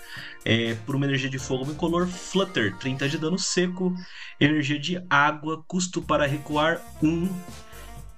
É, 0.46 0.76
por 0.86 0.96
uma 0.96 1.06
energia 1.06 1.30
de 1.30 1.38
fogo 1.38 1.70
incolor, 1.70 2.08
Flutter, 2.08 2.78
30 2.78 3.10
de 3.10 3.18
dano 3.18 3.38
seco. 3.38 3.94
Energia 4.40 4.80
de 4.80 5.04
água, 5.10 5.62
custo 5.68 6.02
para 6.02 6.26
recuar 6.26 6.80
1. 7.04 7.30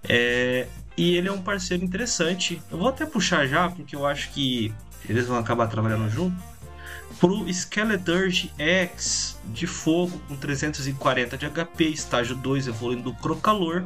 É, 0.08 0.68
e 0.96 1.16
ele 1.16 1.28
é 1.28 1.32
um 1.32 1.42
parceiro 1.42 1.84
interessante. 1.84 2.62
Eu 2.70 2.78
vou 2.78 2.90
até 2.90 3.08
puxar 3.08 3.48
já, 3.48 3.68
porque 3.68 3.96
eu 3.96 4.06
acho 4.06 4.30
que 4.30 4.72
eles 5.10 5.26
vão 5.26 5.40
acabar 5.40 5.66
trabalhando 5.66 6.08
junto. 6.08 6.51
Pro 7.22 7.48
Skeleturge 7.54 8.52
X 8.58 9.40
de 9.54 9.68
fogo 9.68 10.20
com 10.28 10.36
340 10.36 11.38
de 11.38 11.46
HP, 11.46 11.84
estágio 11.84 12.36
2 12.36 12.68
evoluindo 12.68 13.14
Crocalor. 13.14 13.84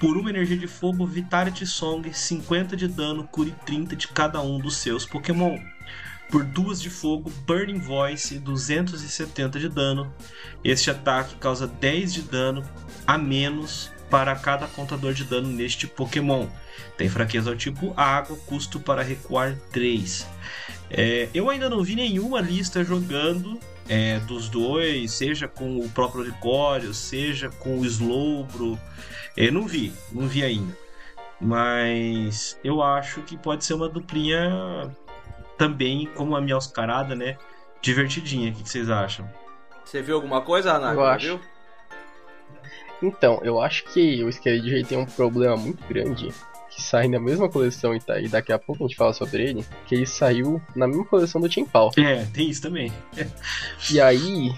Por 0.00 0.16
uma 0.16 0.28
energia 0.28 0.58
de 0.58 0.66
fogo, 0.66 1.06
Vitality 1.06 1.64
Song, 1.64 2.12
50 2.12 2.76
de 2.76 2.88
dano, 2.88 3.28
cure 3.28 3.54
30 3.64 3.94
de 3.94 4.08
cada 4.08 4.42
um 4.42 4.58
dos 4.58 4.78
seus 4.78 5.06
Pokémon. 5.06 5.56
Por 6.28 6.42
duas 6.42 6.82
de 6.82 6.90
fogo, 6.90 7.30
Burning 7.46 7.78
Voice, 7.78 8.40
270 8.40 9.60
de 9.60 9.68
dano. 9.68 10.12
Este 10.64 10.90
ataque 10.90 11.36
causa 11.36 11.68
10 11.68 12.12
de 12.12 12.22
dano 12.22 12.68
a 13.06 13.16
menos 13.16 13.92
para 14.10 14.34
cada 14.34 14.66
contador 14.66 15.14
de 15.14 15.22
dano 15.22 15.46
neste 15.48 15.86
Pokémon. 15.86 16.48
Tem 16.96 17.08
fraqueza 17.08 17.50
ao 17.50 17.56
tipo 17.56 17.94
água, 17.96 18.36
custo 18.46 18.80
para 18.80 19.04
recuar 19.04 19.56
3. 19.70 20.26
É, 20.90 21.28
eu 21.34 21.50
ainda 21.50 21.68
não 21.68 21.82
vi 21.82 21.96
nenhuma 21.96 22.40
lista 22.40 22.84
jogando 22.84 23.58
é, 23.88 24.18
dos 24.20 24.48
dois, 24.48 25.12
seja 25.12 25.48
com 25.48 25.78
o 25.78 25.88
próprio 25.90 26.22
Oricório, 26.22 26.94
seja 26.94 27.50
com 27.50 27.78
o 27.78 27.84
Slowbro. 27.84 28.78
Eu 29.36 29.52
não 29.52 29.66
vi, 29.66 29.92
não 30.12 30.26
vi 30.26 30.42
ainda. 30.42 30.76
Mas 31.40 32.58
eu 32.62 32.82
acho 32.82 33.22
que 33.22 33.36
pode 33.36 33.64
ser 33.64 33.74
uma 33.74 33.88
duplinha 33.88 34.90
também, 35.58 36.08
como 36.14 36.36
a 36.36 36.40
minha 36.40 36.56
Oscarada, 36.56 37.14
né? 37.14 37.36
Divertidinha. 37.82 38.50
O 38.50 38.54
que 38.54 38.68
vocês 38.68 38.88
acham? 38.88 39.28
Você 39.84 40.00
viu 40.00 40.14
alguma 40.14 40.40
coisa, 40.40 40.72
Ana? 40.72 40.92
Eu 40.92 41.04
acho. 41.04 41.26
Viu? 41.26 41.40
Então, 43.02 43.40
eu 43.42 43.60
acho 43.60 43.84
que 43.84 44.22
o 44.24 44.28
Skeleturge 44.30 44.84
tem 44.84 44.96
um 44.96 45.04
problema 45.04 45.56
muito 45.56 45.84
grande 45.86 46.32
que 46.74 46.82
sai 46.82 47.06
na 47.08 47.20
mesma 47.20 47.48
coleção 47.48 47.94
e, 47.94 48.00
tá, 48.00 48.18
e 48.20 48.28
daqui 48.28 48.52
a 48.52 48.58
pouco 48.58 48.84
a 48.84 48.86
gente 48.88 48.96
fala 48.96 49.12
sobre 49.12 49.42
ele, 49.42 49.64
que 49.86 49.94
ele 49.94 50.06
saiu 50.06 50.60
na 50.74 50.86
mesma 50.88 51.04
coleção 51.04 51.40
do 51.40 51.48
Team 51.48 51.66
Pau. 51.66 51.90
É, 51.96 52.24
tem 52.32 52.48
isso 52.50 52.62
também. 52.62 52.92
E 53.92 54.00
aí, 54.00 54.52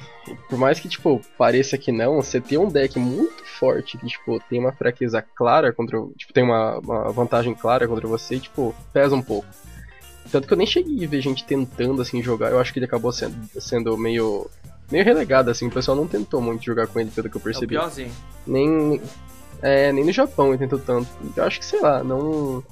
por 0.48 0.58
mais 0.58 0.78
que, 0.80 0.88
tipo, 0.88 1.20
pareça 1.36 1.76
que 1.76 1.90
não, 1.92 2.16
você 2.22 2.40
tem 2.40 2.58
um 2.58 2.68
deck 2.68 2.98
muito 2.98 3.44
forte 3.58 3.96
que, 3.98 4.06
tipo, 4.06 4.40
tem 4.48 4.58
uma 4.60 4.72
fraqueza 4.72 5.20
clara 5.22 5.72
contra. 5.72 6.00
o- 6.00 6.12
Tipo, 6.16 6.32
tem 6.32 6.44
uma, 6.44 6.78
uma 6.78 7.12
vantagem 7.12 7.54
clara 7.54 7.86
contra 7.88 8.06
você, 8.06 8.38
tipo, 8.38 8.74
pesa 8.92 9.14
um 9.14 9.22
pouco. 9.22 9.46
Tanto 10.30 10.46
que 10.46 10.52
eu 10.52 10.58
nem 10.58 10.66
cheguei 10.66 11.04
a 11.04 11.08
ver 11.08 11.20
gente 11.20 11.44
tentando, 11.44 12.02
assim, 12.02 12.22
jogar. 12.22 12.50
Eu 12.50 12.58
acho 12.58 12.72
que 12.72 12.78
ele 12.78 12.86
acabou 12.86 13.12
sendo, 13.12 13.36
sendo 13.60 13.96
meio 13.96 14.48
meio 14.90 15.04
relegado, 15.04 15.50
assim. 15.50 15.66
O 15.66 15.70
pessoal 15.70 15.96
não 15.96 16.06
tentou 16.06 16.40
muito 16.40 16.64
jogar 16.64 16.86
com 16.86 17.00
ele, 17.00 17.10
pelo 17.10 17.28
que 17.28 17.36
eu 17.36 17.40
É 17.40 17.42
o 17.42 17.44
percebi. 17.44 17.74
piorzinho. 17.74 18.10
nem, 18.46 19.00
é, 19.62 19.92
nem 19.92 20.04
no 20.04 20.12
Japão 20.12 20.48
ele 20.48 20.58
tentou 20.58 20.78
tanto. 20.78 21.08
Eu 21.36 21.44
acho 21.44 21.58
que, 21.58 21.64
sei 21.64 21.80
lá, 21.80 22.02
não. 22.04 22.62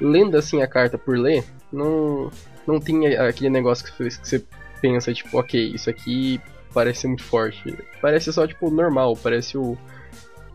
Lendo 0.00 0.36
assim 0.36 0.62
a 0.62 0.66
carta 0.66 0.98
por 0.98 1.16
ler, 1.16 1.44
não, 1.72 2.30
não 2.66 2.80
tem 2.80 3.14
aquele 3.16 3.50
negócio 3.50 3.84
que 3.84 4.10
você- 4.10 4.44
pensa, 4.80 5.14
tipo, 5.14 5.38
ok, 5.38 5.70
isso 5.74 5.88
aqui 5.88 6.40
parece 6.74 7.02
ser 7.02 7.06
muito 7.06 7.22
forte. 7.22 7.78
Parece 8.00 8.32
só, 8.32 8.44
tipo, 8.48 8.68
normal, 8.68 9.16
parece 9.16 9.56
o, 9.56 9.78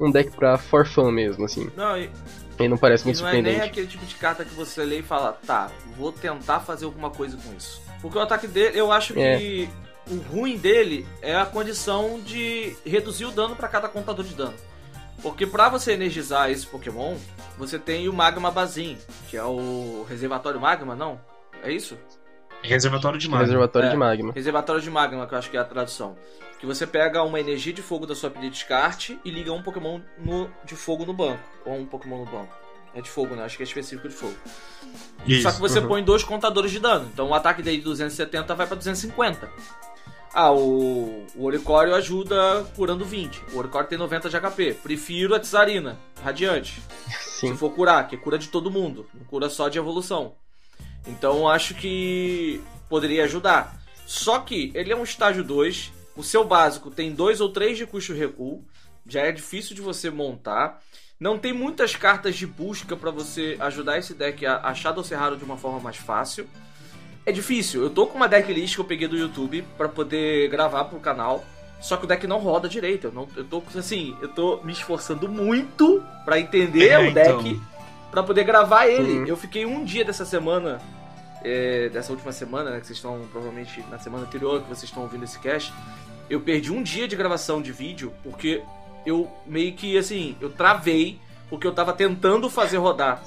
um 0.02 0.12
deck 0.12 0.32
pra 0.36 0.58
for 0.58 0.86
fun 0.86 1.12
mesmo, 1.12 1.46
assim. 1.46 1.72
Não, 1.78 1.98
e, 1.98 2.10
E 2.60 2.68
não 2.68 2.78
parece 2.78 3.04
e 3.04 3.06
muito 3.06 3.22
não 3.22 3.30
é 3.30 3.32
nem 3.32 3.42
surpreendente. 3.44 3.70
aquele 3.72 3.88
tipo 3.88 4.06
de 4.06 4.16
carta 4.16 4.44
que 4.44 4.54
você 4.54 4.84
lê 4.84 5.00
e 5.00 5.02
fala, 5.02 5.32
tá, 5.48 5.72
vou 5.98 6.12
tentar 6.12 6.60
fazer 6.60 6.84
alguma 6.84 7.10
coisa 7.10 7.38
com 7.38 7.56
isso. 7.56 7.82
Porque 8.02 8.18
o 8.18 8.22
ataque 8.22 8.48
dele, 8.48 8.78
eu 8.78 8.92
acho 8.92 9.14
que 9.14 9.70
o 10.12 10.16
ruim 10.36 10.58
dele 10.58 11.08
é 11.22 11.34
a 11.38 11.46
condição 11.46 12.20
de 12.20 12.76
reduzir 12.86 13.24
o 13.26 13.32
dano 13.32 13.56
pra 13.56 13.70
cada 13.70 13.88
contador 13.88 14.26
de 14.26 14.34
dano. 14.36 14.54
Porque 15.22 15.48
pra 15.48 15.68
você 15.70 15.94
energizar 15.94 16.50
esse 16.52 16.66
Pokémon, 16.66 17.16
você 17.58 17.80
tem 17.80 18.08
o 18.08 18.14
Magma 18.14 18.52
Bazin, 18.52 18.98
que 19.30 19.36
é 19.36 19.44
o 19.44 20.06
reservatório 20.08 20.60
Magma, 20.60 20.96
não? 20.96 21.20
É 21.64 21.72
isso? 21.72 21.98
Reservatório 22.62 23.18
de 23.20 23.28
Magma. 23.30 23.46
Reservatório 23.46 23.88
É. 23.88 23.92
de 23.92 23.98
magma. 23.98 24.34
Reservatório 24.34 24.82
de 24.82 24.90
Magma, 24.90 25.28
que 25.28 25.34
eu 25.34 25.38
acho 25.38 25.50
que 25.50 25.58
é 25.58 25.60
a 25.60 25.64
tradução. 25.64 26.16
Que 26.60 26.66
você 26.66 26.88
pega 26.88 27.22
uma 27.24 27.40
energia 27.40 27.72
de 27.72 27.82
fogo 27.84 28.06
da 28.08 28.16
sua 28.16 28.30
pilha 28.32 28.46
de 28.50 28.56
descarte 28.58 29.20
e 29.24 29.30
liga 29.30 29.54
um 29.54 29.62
Pokémon 29.62 30.00
no- 30.18 30.50
de 30.66 30.76
fogo 30.76 31.06
no 31.06 31.14
banco. 31.14 31.40
Ou 31.66 31.76
um 31.76 31.86
Pokémon 31.86 32.20
no 32.20 32.26
banco. 32.26 32.54
É 32.96 33.02
de 33.02 33.10
fogo, 33.10 33.36
né? 33.36 33.44
Acho 33.44 33.58
que 33.58 33.64
é 33.64 33.66
específico 33.66 34.10
de 34.10 34.16
fogo. 34.16 34.36
Isso. 35.28 35.44
Só 35.44 35.52
que 35.52 35.60
você 35.60 35.80
uhum. 35.80 35.88
põe 35.88 36.04
dois 36.04 36.24
contadores 36.24 36.72
de 36.72 36.80
dano. 36.80 37.08
Então 37.14 37.28
o 37.30 37.34
ataque 37.34 37.62
dele 37.62 37.78
de 37.78 37.84
270 37.84 38.56
vai 38.56 38.66
pra 38.66 38.76
250. 38.76 39.48
Ah, 40.39 40.52
o, 40.52 41.26
o 41.36 41.45
Oricório 41.45 41.95
ajuda 41.95 42.63
curando 42.76 43.04
20. 43.04 43.56
O 43.56 43.58
Oricório 43.58 43.89
tem 43.89 43.97
90 43.97 44.30
de 44.30 44.39
HP. 44.39 44.76
Prefiro 44.84 45.34
a 45.34 45.39
Tsarina, 45.39 45.97
Radiante. 46.23 46.80
Sim. 47.10 47.54
Se 47.54 47.58
for 47.58 47.71
curar, 47.71 48.08
que 48.08 48.15
cura 48.15 48.38
de 48.38 48.47
todo 48.50 48.69
mundo, 48.69 49.08
não 49.15 49.26
cura 49.26 49.50
só 49.50 49.67
de 49.67 49.80
evolução. 49.80 50.36
Então 51.08 51.50
acho 51.50 51.73
que 51.73 52.62
poderia 52.88 53.23
ajudar. 53.23 53.82
Só 54.06 54.38
que 54.38 54.71
ele 54.76 54.93
é 54.93 54.95
um 54.95 55.04
estágio 55.04 55.43
2, 55.43 55.91
o 56.15 56.21
seu 56.21 56.43
básico 56.43 56.91
tem 56.91 57.15
dois 57.15 57.41
ou 57.41 57.50
três 57.50 57.76
de 57.76 57.88
custo 57.88 58.13
recuo, 58.13 58.63
já 59.08 59.21
é 59.21 59.32
difícil 59.32 59.76
de 59.76 59.82
você 59.82 60.12
montar. 60.12 60.84
Não 61.19 61.39
tem 61.39 61.52
muitas 61.52 61.95
cartas 61.95 62.36
de 62.36 62.45
busca 62.45 62.95
pra 62.95 63.10
você 63.10 63.58
ajudar 63.60 63.97
esse 63.97 64.13
deck 64.13 64.45
a 64.45 64.58
achar 64.58 64.91
do 64.91 65.04
Serraro 65.04 65.36
de 65.36 65.43
uma 65.43 65.58
forma 65.58 65.80
mais 65.80 65.97
fácil. 65.97 66.47
É 67.28 67.32
difícil. 67.34 67.84
Eu 67.84 67.90
tô 67.90 68.08
com 68.08 68.16
uma 68.16 68.26
decklist 68.26 68.76
que 68.76 68.80
eu 68.80 68.86
peguei 68.86 69.06
do 69.06 69.18
YouTube 69.18 69.62
pra 69.78 69.90
poder 69.90 70.48
gravar 70.50 70.86
pro 70.86 70.98
canal. 70.98 71.44
Só 71.78 71.98
que 71.98 72.06
o 72.06 72.08
deck 72.08 72.26
não 72.26 72.38
roda 72.40 72.70
direito. 72.70 73.08
Eu, 73.08 73.12
não, 73.12 73.28
eu 73.36 73.44
tô 73.44 73.62
assim, 73.78 74.16
eu 74.22 74.30
tô 74.30 74.62
me 74.63 74.72
esforçando 74.72 75.28
muito 75.28 76.02
pra 76.24 76.40
entender 76.40 76.88
É, 76.88 76.98
o 76.98 77.13
deck 77.13 77.50
então. 77.50 77.62
pra 78.10 78.24
poder 78.24 78.46
gravar 78.46 78.88
ele. 78.88 79.20
Uhum. 79.20 79.26
Eu 79.26 79.36
fiquei 79.36 79.66
um 79.66 79.84
dia 79.84 80.06
dessa 80.06 80.24
semana, 80.24 80.80
é, 81.44 81.90
dessa 81.90 82.13
última 82.13 82.32
semana, 82.32 82.72
né, 82.72 82.80
que 82.80 82.88
vocês 82.88 82.98
estão 82.98 83.20
provavelmente 83.30 83.84
na 83.92 84.00
semana 84.00 84.24
anterior 84.24 84.62
que 84.62 84.70
vocês 84.70 84.86
estão 84.86 85.04
ouvindo 85.04 85.26
esse 85.26 85.38
cast. 85.40 85.74
Eu 86.30 86.40
perdi 86.40 86.72
um 86.72 86.82
dia 86.82 87.10
de 87.10 87.16
gravação 87.18 87.62
de 87.62 87.74
vídeo 87.74 88.13
porque 88.24 88.62
eu 89.06 89.30
meio 89.46 89.74
que 89.74 89.98
assim, 89.98 90.38
eu 90.40 90.50
travei 90.50 91.20
porque 91.50 91.68
eu 91.68 91.74
tava 91.74 91.92
tentando 91.92 92.50
fazer 92.50 92.78
rodar. 92.78 93.22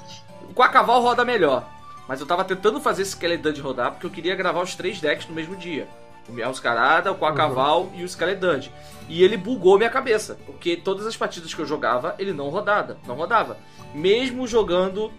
Com 0.55 0.63
a 0.63 0.69
cavalo 0.69 1.03
roda 1.03 1.23
melhor, 1.23 1.69
mas 2.11 2.19
eu 2.19 2.27
tava 2.27 2.43
tentando 2.43 2.81
fazer 2.81 3.03
esse 3.03 3.11
Skeleton 3.11 3.53
de 3.53 3.61
rodar 3.61 3.91
porque 3.91 4.05
eu 4.05 4.09
queria 4.09 4.35
gravar 4.35 4.61
os 4.61 4.75
três 4.75 4.99
decks 4.99 5.29
no 5.29 5.33
mesmo 5.33 5.55
dia. 5.55 5.87
O 6.27 6.33
Meowscarada, 6.33 7.09
o 7.09 7.15
Quacaval 7.15 7.89
e 7.95 8.03
o 8.03 8.05
Skeleton. 8.05 8.69
E 9.07 9.23
ele 9.23 9.37
bugou 9.37 9.77
minha 9.77 9.89
cabeça, 9.89 10.37
porque 10.45 10.75
todas 10.75 11.07
as 11.07 11.15
partidas 11.15 11.53
que 11.53 11.61
eu 11.61 11.65
jogava, 11.65 12.13
ele 12.19 12.33
não 12.33 12.49
rodava, 12.49 12.97
não 13.07 13.15
rodava. 13.15 13.55
Mesmo 13.95 14.45
jogando 14.45 15.09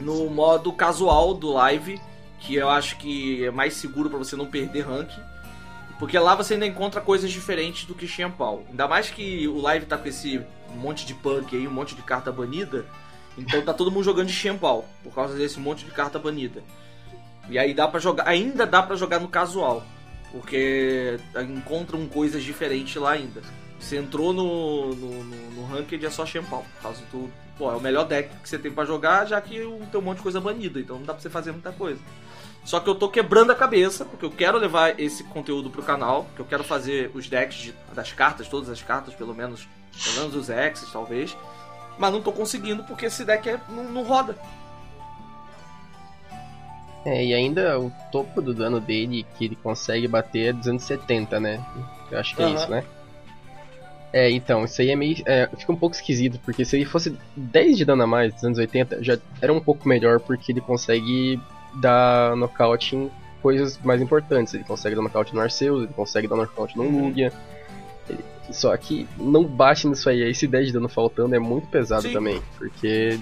no 0.00 0.28
modo 0.28 0.72
casual 0.72 1.32
do 1.32 1.52
live, 1.52 2.00
que 2.40 2.56
eu 2.56 2.68
acho 2.70 2.96
que 2.96 3.44
é 3.44 3.52
mais 3.52 3.74
seguro 3.74 4.10
pra 4.10 4.18
você 4.18 4.34
não 4.34 4.46
perder 4.46 4.80
rank. 4.80 5.12
Porque 5.96 6.18
lá 6.18 6.34
você 6.34 6.54
ainda 6.54 6.66
encontra 6.66 7.00
coisas 7.00 7.30
diferentes 7.30 7.84
do 7.84 7.94
que 7.94 8.08
Champal. 8.08 8.64
Ainda 8.68 8.88
mais 8.88 9.08
que 9.08 9.46
o 9.46 9.60
live 9.60 9.86
tá 9.86 9.96
com 9.96 10.08
esse 10.08 10.44
monte 10.74 11.06
de 11.06 11.14
punk 11.14 11.54
aí, 11.54 11.68
um 11.68 11.72
monte 11.72 11.94
de 11.94 12.02
carta 12.02 12.32
banida. 12.32 12.84
Então 13.36 13.60
tá 13.62 13.72
todo 13.74 13.90
mundo 13.90 14.04
jogando 14.04 14.28
de 14.28 14.32
Champal, 14.32 14.84
por 15.02 15.14
causa 15.14 15.36
desse 15.36 15.58
monte 15.60 15.84
de 15.84 15.90
carta 15.90 16.18
banida. 16.18 16.62
E 17.48 17.58
aí 17.58 17.74
dá 17.74 17.86
para 17.86 18.00
jogar, 18.00 18.26
ainda 18.28 18.66
dá 18.66 18.82
pra 18.82 18.96
jogar 18.96 19.20
no 19.20 19.28
casual, 19.28 19.84
porque 20.32 21.18
encontram 21.48 22.06
coisas 22.06 22.42
diferentes 22.42 22.96
lá 22.96 23.12
ainda. 23.12 23.42
Você 23.78 23.96
entrou 23.98 24.32
no, 24.32 24.94
no, 24.94 25.24
no, 25.24 25.50
no 25.52 25.66
ranked 25.66 26.04
é 26.04 26.10
só 26.10 26.24
Champal, 26.24 26.64
por 26.76 26.82
causa 26.82 27.02
do. 27.12 27.30
Pô, 27.58 27.70
é 27.70 27.76
o 27.76 27.80
melhor 27.80 28.04
deck 28.04 28.28
que 28.42 28.48
você 28.48 28.58
tem 28.58 28.70
pra 28.70 28.84
jogar, 28.84 29.26
já 29.26 29.40
que 29.40 29.54
tem 29.90 30.00
um 30.00 30.04
monte 30.04 30.18
de 30.18 30.22
coisa 30.22 30.40
banida, 30.40 30.78
então 30.80 30.96
não 30.98 31.06
dá 31.06 31.12
pra 31.14 31.22
você 31.22 31.30
fazer 31.30 31.52
muita 31.52 31.72
coisa. 31.72 32.00
Só 32.64 32.80
que 32.80 32.90
eu 32.90 32.94
tô 32.94 33.08
quebrando 33.08 33.52
a 33.52 33.54
cabeça, 33.54 34.04
porque 34.04 34.24
eu 34.26 34.30
quero 34.30 34.58
levar 34.58 34.98
esse 35.00 35.22
conteúdo 35.24 35.70
pro 35.70 35.82
canal, 35.82 36.26
que 36.34 36.40
eu 36.40 36.44
quero 36.44 36.64
fazer 36.64 37.10
os 37.14 37.28
decks 37.28 37.56
de- 37.56 37.74
das 37.94 38.12
cartas, 38.12 38.48
todas 38.48 38.68
as 38.68 38.82
cartas, 38.82 39.14
pelo 39.14 39.34
menos, 39.34 39.66
pelo 40.04 40.16
menos 40.16 40.34
os 40.34 40.48
X's, 40.48 40.90
talvez. 40.92 41.36
Mas 41.98 42.12
não 42.12 42.20
tô 42.22 42.30
conseguindo 42.32 42.84
porque 42.84 43.06
esse 43.06 43.24
deck 43.24 43.48
é- 43.48 43.60
não, 43.68 43.84
não 43.84 44.02
roda. 44.02 44.36
É, 47.04 47.24
e 47.24 47.32
ainda 47.34 47.78
o 47.78 47.92
topo 48.10 48.42
do 48.42 48.52
dano 48.52 48.80
dele 48.80 49.24
que 49.38 49.44
ele 49.44 49.56
consegue 49.56 50.08
bater 50.08 50.48
é 50.48 50.52
270, 50.52 51.38
né? 51.38 51.64
Eu 52.10 52.18
acho 52.18 52.34
que 52.34 52.42
é 52.42 52.46
Aham. 52.46 52.54
isso, 52.54 52.70
né? 52.70 52.84
É, 54.12 54.30
então, 54.30 54.64
isso 54.64 54.80
aí 54.80 54.90
é 54.90 54.96
meio. 54.96 55.16
é, 55.26 55.48
fica 55.56 55.72
um 55.72 55.76
pouco 55.76 55.94
esquisito, 55.94 56.40
porque 56.44 56.64
se 56.64 56.76
ele 56.76 56.84
fosse 56.84 57.16
10 57.36 57.76
de 57.76 57.84
dano 57.84 58.02
a 58.02 58.06
mais, 58.06 58.32
280, 58.34 59.02
já 59.04 59.18
era 59.40 59.52
um 59.52 59.60
pouco 59.60 59.88
melhor, 59.88 60.20
porque 60.20 60.50
ele 60.52 60.60
consegue 60.60 61.40
dar 61.74 62.34
nocaute 62.36 62.96
em 62.96 63.10
coisas 63.42 63.78
mais 63.84 64.00
importantes. 64.00 64.54
Ele 64.54 64.64
consegue 64.64 64.96
dar 64.96 65.02
nocaute 65.02 65.34
no 65.34 65.40
Arceus, 65.40 65.84
ele 65.84 65.92
consegue 65.92 66.26
dar 66.26 66.36
nocaute 66.36 66.76
no 66.76 66.84
Uhum. 66.84 67.08
Lugia. 67.08 67.32
Ele- 68.08 68.24
Só 68.50 68.76
que 68.76 69.06
não 69.18 69.44
bate 69.44 69.86
nisso 69.88 70.08
aí, 70.08 70.22
esse 70.22 70.46
10 70.46 70.68
de 70.68 70.72
dano 70.72 70.88
faltando 70.88 71.34
é 71.34 71.38
muito 71.38 71.66
pesado 71.68 72.02
Sim. 72.02 72.12
também, 72.12 72.42
porque 72.56 73.18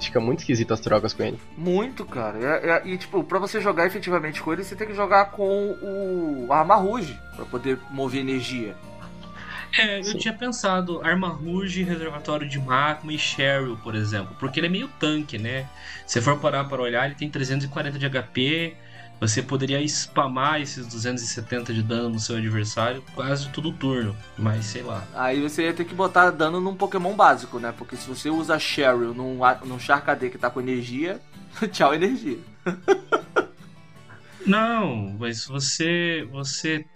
fica 0.00 0.20
muito 0.20 0.40
esquisito 0.40 0.72
as 0.72 0.80
trocas 0.80 1.12
com 1.12 1.22
ele. 1.22 1.38
Muito, 1.56 2.04
cara. 2.04 2.38
É- 2.38 2.70
é- 2.70 2.82
E, 2.88 2.98
tipo, 2.98 3.24
pra 3.24 3.38
você 3.38 3.60
jogar 3.60 3.86
efetivamente 3.86 4.40
com 4.42 4.52
ele, 4.52 4.62
você 4.64 4.76
tem 4.76 4.86
que 4.86 4.94
jogar 4.94 5.26
com 5.32 5.76
o 5.82 6.52
Arma 6.52 6.76
Rouge 6.76 7.18
pra 7.36 7.44
poder 7.44 7.78
mover 7.90 8.20
energia. 8.20 8.74
É, 9.78 10.00
eu 10.00 10.04
Sim. 10.04 10.18
tinha 10.18 10.34
pensado 10.34 11.00
Arma 11.04 11.28
Rouge, 11.28 11.84
Reservatório 11.84 12.48
de 12.48 12.58
Magma 12.58 13.12
e 13.12 13.18
Cheryl, 13.18 13.76
por 13.76 13.94
exemplo. 13.94 14.34
Porque 14.38 14.58
ele 14.58 14.66
é 14.66 14.70
meio 14.70 14.88
tanque, 14.98 15.38
né? 15.38 15.66
Se 16.06 16.20
for 16.20 16.36
parar 16.40 16.64
para 16.64 16.82
olhar, 16.82 17.06
ele 17.06 17.14
tem 17.14 17.30
340 17.30 17.96
de 17.98 18.04
HP. 18.06 18.74
Você 19.20 19.42
poderia 19.42 19.86
spamar 19.86 20.62
esses 20.62 20.86
270 20.86 21.74
de 21.74 21.82
dano 21.82 22.08
no 22.10 22.18
seu 22.18 22.36
adversário 22.36 23.04
quase 23.14 23.50
todo 23.50 23.70
turno. 23.70 24.16
Mas 24.38 24.64
sei 24.64 24.82
lá. 24.82 25.04
Aí 25.14 25.42
você 25.42 25.64
ia 25.64 25.74
ter 25.74 25.84
que 25.84 25.94
botar 25.94 26.30
dano 26.30 26.58
num 26.58 26.74
Pokémon 26.74 27.14
básico, 27.14 27.58
né? 27.58 27.74
Porque 27.76 27.96
se 27.96 28.08
você 28.08 28.30
usa 28.30 28.58
Cheryl 28.58 29.12
num, 29.12 29.40
num 29.66 29.78
Charcadet 29.78 30.30
que 30.30 30.38
tá 30.38 30.48
com 30.48 30.60
energia, 30.60 31.20
tchau 31.70 31.94
energia. 31.94 32.38
Não, 34.46 35.14
mas 35.18 35.46
você. 35.46 36.26
Você. 36.32 36.86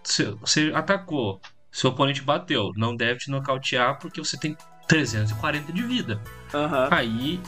Você 0.40 0.72
atacou. 0.74 1.40
Seu 1.70 1.90
oponente 1.90 2.22
bateu. 2.22 2.72
Não 2.74 2.96
deve 2.96 3.18
te 3.18 3.30
nocautear 3.30 3.98
porque 3.98 4.18
você 4.18 4.38
tem 4.38 4.56
340 4.88 5.72
de 5.72 5.82
vida. 5.82 6.20
Aham. 6.54 6.88
Aí, 6.90 7.40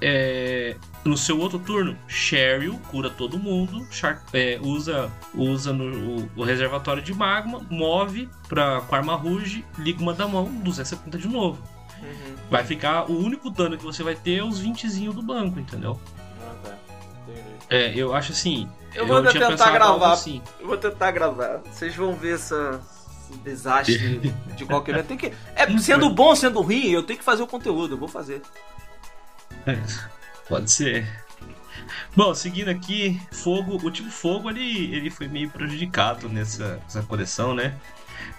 é, 0.00 0.76
no 1.04 1.16
seu 1.16 1.38
outro 1.38 1.58
turno, 1.58 1.96
Cheryl 2.08 2.78
cura 2.90 3.10
todo 3.10 3.38
mundo, 3.38 3.86
Char- 3.90 4.22
é, 4.32 4.58
usa, 4.62 5.10
usa 5.34 5.72
no, 5.72 6.20
o, 6.22 6.30
o 6.36 6.44
reservatório 6.44 7.02
de 7.02 7.14
magma, 7.14 7.60
move 7.70 8.28
pra, 8.48 8.80
com 8.82 8.94
a 8.94 8.98
arma 8.98 9.14
Rouge, 9.14 9.64
liga 9.78 10.00
uma 10.00 10.14
da 10.14 10.26
mão, 10.26 10.44
270 10.44 11.18
de 11.18 11.28
novo. 11.28 11.62
Uhum. 12.02 12.34
Vai 12.50 12.64
ficar, 12.64 13.10
o 13.10 13.18
único 13.18 13.50
dano 13.50 13.76
que 13.76 13.84
você 13.84 14.02
vai 14.02 14.14
ter 14.14 14.38
é 14.38 14.44
os 14.44 14.58
20 14.58 14.88
do 15.10 15.22
banco, 15.22 15.60
entendeu? 15.60 16.00
Ah, 16.40 16.54
tá. 16.64 16.74
É, 17.68 17.92
eu 17.94 18.14
acho 18.14 18.32
assim. 18.32 18.68
Eu 18.94 19.06
vou 19.06 19.18
ainda 19.18 19.30
tinha 19.30 19.46
tentar 19.46 19.70
gravar. 19.70 20.12
assim. 20.12 20.42
Eu 20.58 20.66
vou 20.66 20.76
tentar 20.76 21.10
gravar. 21.12 21.60
Vocês 21.70 21.94
vão 21.94 22.14
ver 22.14 22.34
essa, 22.34 22.80
esse 23.30 23.38
desastre 23.38 24.32
de 24.56 24.64
qualquer. 24.64 25.04
Tem 25.04 25.16
que. 25.16 25.32
É, 25.54 25.78
sendo 25.78 26.10
bom, 26.10 26.34
sendo 26.34 26.60
ruim, 26.60 26.88
eu 26.88 27.02
tenho 27.02 27.18
que 27.18 27.24
fazer 27.24 27.42
o 27.42 27.46
conteúdo, 27.46 27.94
eu 27.94 27.98
vou 27.98 28.08
fazer. 28.08 28.42
É, 29.66 29.78
pode 30.48 30.70
ser. 30.70 31.08
Bom, 32.16 32.34
seguindo 32.34 32.68
aqui, 32.68 33.20
fogo, 33.30 33.78
o 33.82 33.90
tipo 33.90 34.10
fogo 34.10 34.50
ele, 34.50 34.94
ele 34.94 35.10
foi 35.10 35.28
meio 35.28 35.48
prejudicado 35.50 36.28
nessa, 36.28 36.76
nessa 36.76 37.02
coleção, 37.02 37.54
né? 37.54 37.74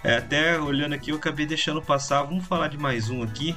É, 0.04 0.16
até 0.16 0.58
olhando 0.58 0.94
aqui, 0.94 1.10
eu 1.10 1.16
acabei 1.16 1.46
deixando 1.46 1.80
passar. 1.80 2.22
Vamos 2.22 2.46
falar 2.46 2.68
de 2.68 2.78
mais 2.78 3.08
um 3.10 3.22
aqui, 3.22 3.56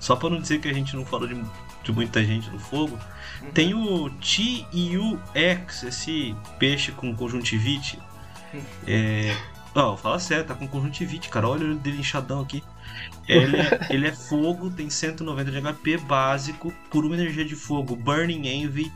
só 0.00 0.16
para 0.16 0.30
não 0.30 0.40
dizer 0.40 0.60
que 0.60 0.68
a 0.68 0.72
gente 0.72 0.96
não 0.96 1.04
falou 1.04 1.28
de, 1.28 1.40
de 1.82 1.92
muita 1.92 2.24
gente 2.24 2.50
no 2.50 2.58
fogo. 2.58 2.98
Tem 3.52 3.74
o 3.74 4.08
TIUX, 4.10 5.82
esse 5.82 6.34
peixe 6.58 6.92
com 6.92 7.14
conjuntivite. 7.14 7.98
É, 8.86 9.36
Ó, 9.74 9.94
oh, 9.94 9.96
fala 9.96 10.18
sério, 10.18 10.44
tá 10.44 10.54
com 10.54 10.68
conjuntivite, 10.68 11.30
cara. 11.30 11.48
Olha 11.48 11.66
o 11.66 11.74
dele 11.74 12.00
inchadão 12.00 12.40
aqui. 12.40 12.62
Ele 13.28 13.56
é, 13.56 13.86
ele 13.90 14.06
é 14.06 14.12
fogo, 14.12 14.70
tem 14.70 14.90
190 14.90 15.50
de 15.50 15.60
HP 15.60 15.98
básico, 15.98 16.72
por 16.90 17.04
uma 17.04 17.14
energia 17.14 17.44
de 17.44 17.54
fogo, 17.54 17.94
Burning 17.94 18.48
Envy. 18.48 18.92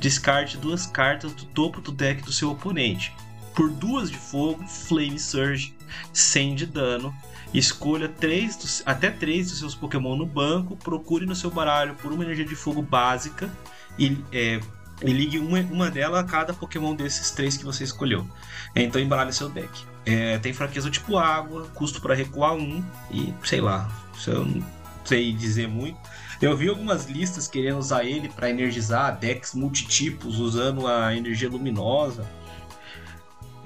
Descarte 0.00 0.56
duas 0.56 0.86
cartas 0.86 1.32
do 1.32 1.44
topo 1.46 1.80
do 1.80 1.92
deck 1.92 2.22
do 2.22 2.32
seu 2.32 2.50
oponente. 2.50 3.14
Por 3.54 3.70
duas 3.70 4.10
de 4.10 4.18
fogo, 4.18 4.66
Flame 4.66 5.18
Surge, 5.18 5.74
100 6.12 6.54
de 6.54 6.66
dano. 6.66 7.14
Escolha 7.54 8.08
três 8.08 8.56
dos, 8.56 8.82
até 8.84 9.10
três 9.10 9.50
dos 9.50 9.58
seus 9.58 9.74
Pokémon 9.74 10.16
no 10.16 10.26
banco. 10.26 10.76
Procure 10.76 11.24
no 11.24 11.34
seu 11.34 11.50
baralho 11.50 11.94
por 11.94 12.12
uma 12.12 12.24
energia 12.24 12.44
de 12.44 12.54
fogo 12.54 12.82
básica 12.82 13.50
e, 13.98 14.18
é, 14.32 14.60
e 15.02 15.12
ligue 15.12 15.38
uma, 15.38 15.60
uma 15.60 15.90
dela 15.90 16.20
a 16.20 16.24
cada 16.24 16.52
Pokémon 16.52 16.94
desses 16.94 17.30
três 17.30 17.56
que 17.56 17.64
você 17.64 17.84
escolheu. 17.84 18.28
Então 18.74 19.00
embaralhe 19.00 19.32
seu 19.32 19.48
deck. 19.48 19.95
É, 20.06 20.38
tem 20.38 20.52
fraqueza 20.52 20.88
tipo 20.88 21.18
água, 21.18 21.66
custo 21.74 22.00
para 22.00 22.14
recuar 22.14 22.54
um 22.54 22.82
e 23.10 23.34
sei 23.42 23.60
lá, 23.60 23.90
isso 24.14 24.30
eu 24.30 24.44
não 24.44 24.64
sei 25.04 25.32
dizer 25.32 25.66
muito. 25.66 25.98
Eu 26.40 26.56
vi 26.56 26.68
algumas 26.68 27.06
listas 27.06 27.48
querendo 27.48 27.78
usar 27.78 28.04
ele 28.04 28.28
para 28.28 28.48
energizar 28.48 29.18
decks 29.18 29.54
multitipos 29.54 30.38
usando 30.38 30.86
a 30.86 31.14
energia 31.14 31.48
luminosa. 31.48 32.26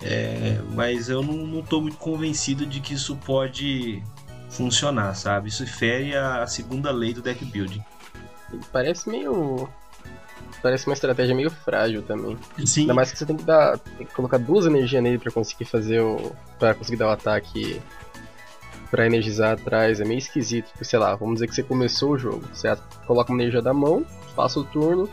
É, 0.03 0.59
mas 0.72 1.11
eu 1.11 1.22
não, 1.22 1.47
não 1.47 1.62
tô 1.62 1.80
muito 1.80 1.99
convencido 1.99 2.64
de 2.64 2.80
que 2.80 2.95
isso 2.95 3.16
pode 3.16 4.03
funcionar, 4.49 5.14
sabe? 5.14 5.49
Isso 5.49 5.66
fere 5.66 6.16
a 6.16 6.47
segunda 6.47 6.91
lei 6.91 7.12
do 7.12 7.20
deck 7.20 7.45
building. 7.45 7.82
Parece 8.72 9.09
meio 9.09 9.68
parece 10.63 10.87
uma 10.87 10.95
estratégia 10.95 11.35
meio 11.35 11.51
frágil 11.51 12.03
também. 12.03 12.37
Sim. 12.65 12.83
Ainda 12.83 12.95
mais 12.95 13.11
que 13.11 13.19
você 13.19 13.27
tem 13.27 13.37
que 13.37 13.45
dar. 13.45 13.79
Tem 13.79 14.07
que 14.07 14.15
colocar 14.15 14.39
duas 14.39 14.67
energias 14.67 15.03
nele 15.03 15.19
para 15.19 15.33
conseguir 15.33 15.65
fazer 15.65 16.01
o. 16.01 16.33
para 16.59 16.75
conseguir 16.75 16.97
dar 16.97 17.09
o 17.09 17.11
ataque 17.11 17.81
para 18.91 19.07
energizar 19.07 19.53
atrás. 19.53 20.01
É 20.01 20.05
meio 20.05 20.19
esquisito. 20.19 20.71
Porque, 20.71 20.85
sei 20.85 20.99
lá, 20.99 21.15
vamos 21.15 21.35
dizer 21.35 21.49
que 21.49 21.55
você 21.55 21.63
começou 21.63 22.13
o 22.13 22.19
jogo. 22.19 22.43
Você 22.53 22.69
coloca 23.07 23.33
uma 23.33 23.41
energia 23.41 23.63
da 23.63 23.73
mão, 23.73 24.05
passa 24.35 24.61
o 24.61 24.65
turno, 24.65 25.09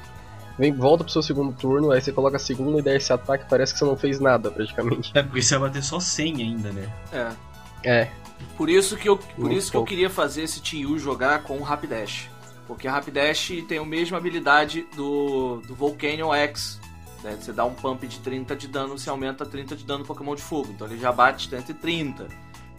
vem, 0.58 0.74
volta 0.74 1.04
pro 1.04 1.14
seu 1.14 1.22
segundo 1.22 1.54
turno, 1.54 1.92
aí 1.92 2.02
você 2.02 2.12
coloca 2.12 2.38
a 2.38 2.40
segunda 2.40 2.80
e 2.80 2.82
dá 2.82 2.96
esse 2.96 3.12
ataque 3.14 3.46
parece 3.50 3.74
que 3.74 3.80
você 3.80 3.86
não 3.86 3.96
fez 3.96 4.20
nada 4.20 4.50
praticamente. 4.50 5.12
É, 5.14 5.22
porque 5.22 5.42
você 5.42 5.58
vai 5.58 5.70
bater 5.70 5.84
só 5.84 6.00
100 6.00 6.36
ainda, 6.42 6.72
né? 6.72 6.90
É. 7.12 7.48
É. 7.84 8.12
Por 8.56 8.70
isso 8.70 8.98
que 8.98 9.08
eu, 9.08 9.18
por 9.18 9.52
isso 9.52 9.72
que 9.72 9.78
eu 9.78 9.84
queria 9.84 10.10
fazer 10.10 10.44
esse 10.44 10.60
Tiu 10.60 10.98
jogar 10.98 11.44
com 11.44 11.58
o 11.58 11.64
Rapidash. 11.64 12.30
Porque 12.68 12.88
a 12.88 12.92
Rapidash 12.92 13.64
tem 13.68 13.78
a 13.78 13.86
mesma 13.86 14.18
habilidade 14.18 14.86
do, 14.96 15.62
do 15.66 15.74
Volcanion 15.74 16.34
X. 16.34 16.80
Né? 17.24 17.38
Você 17.40 17.54
dá 17.54 17.64
um 17.66 17.74
pump 17.74 18.06
de 18.06 18.20
30 18.20 18.56
de 18.56 18.68
dano, 18.68 18.98
você 18.98 19.10
aumenta 19.10 19.46
30 19.46 19.76
de 19.76 19.86
dano 19.86 20.00
no 20.00 20.06
Pokémon 20.06 20.36
de 20.36 20.42
fogo. 20.42 20.70
Então 20.72 20.86
ele 20.88 21.00
já 21.00 21.12
bate 21.12 21.50
130. 21.50 22.28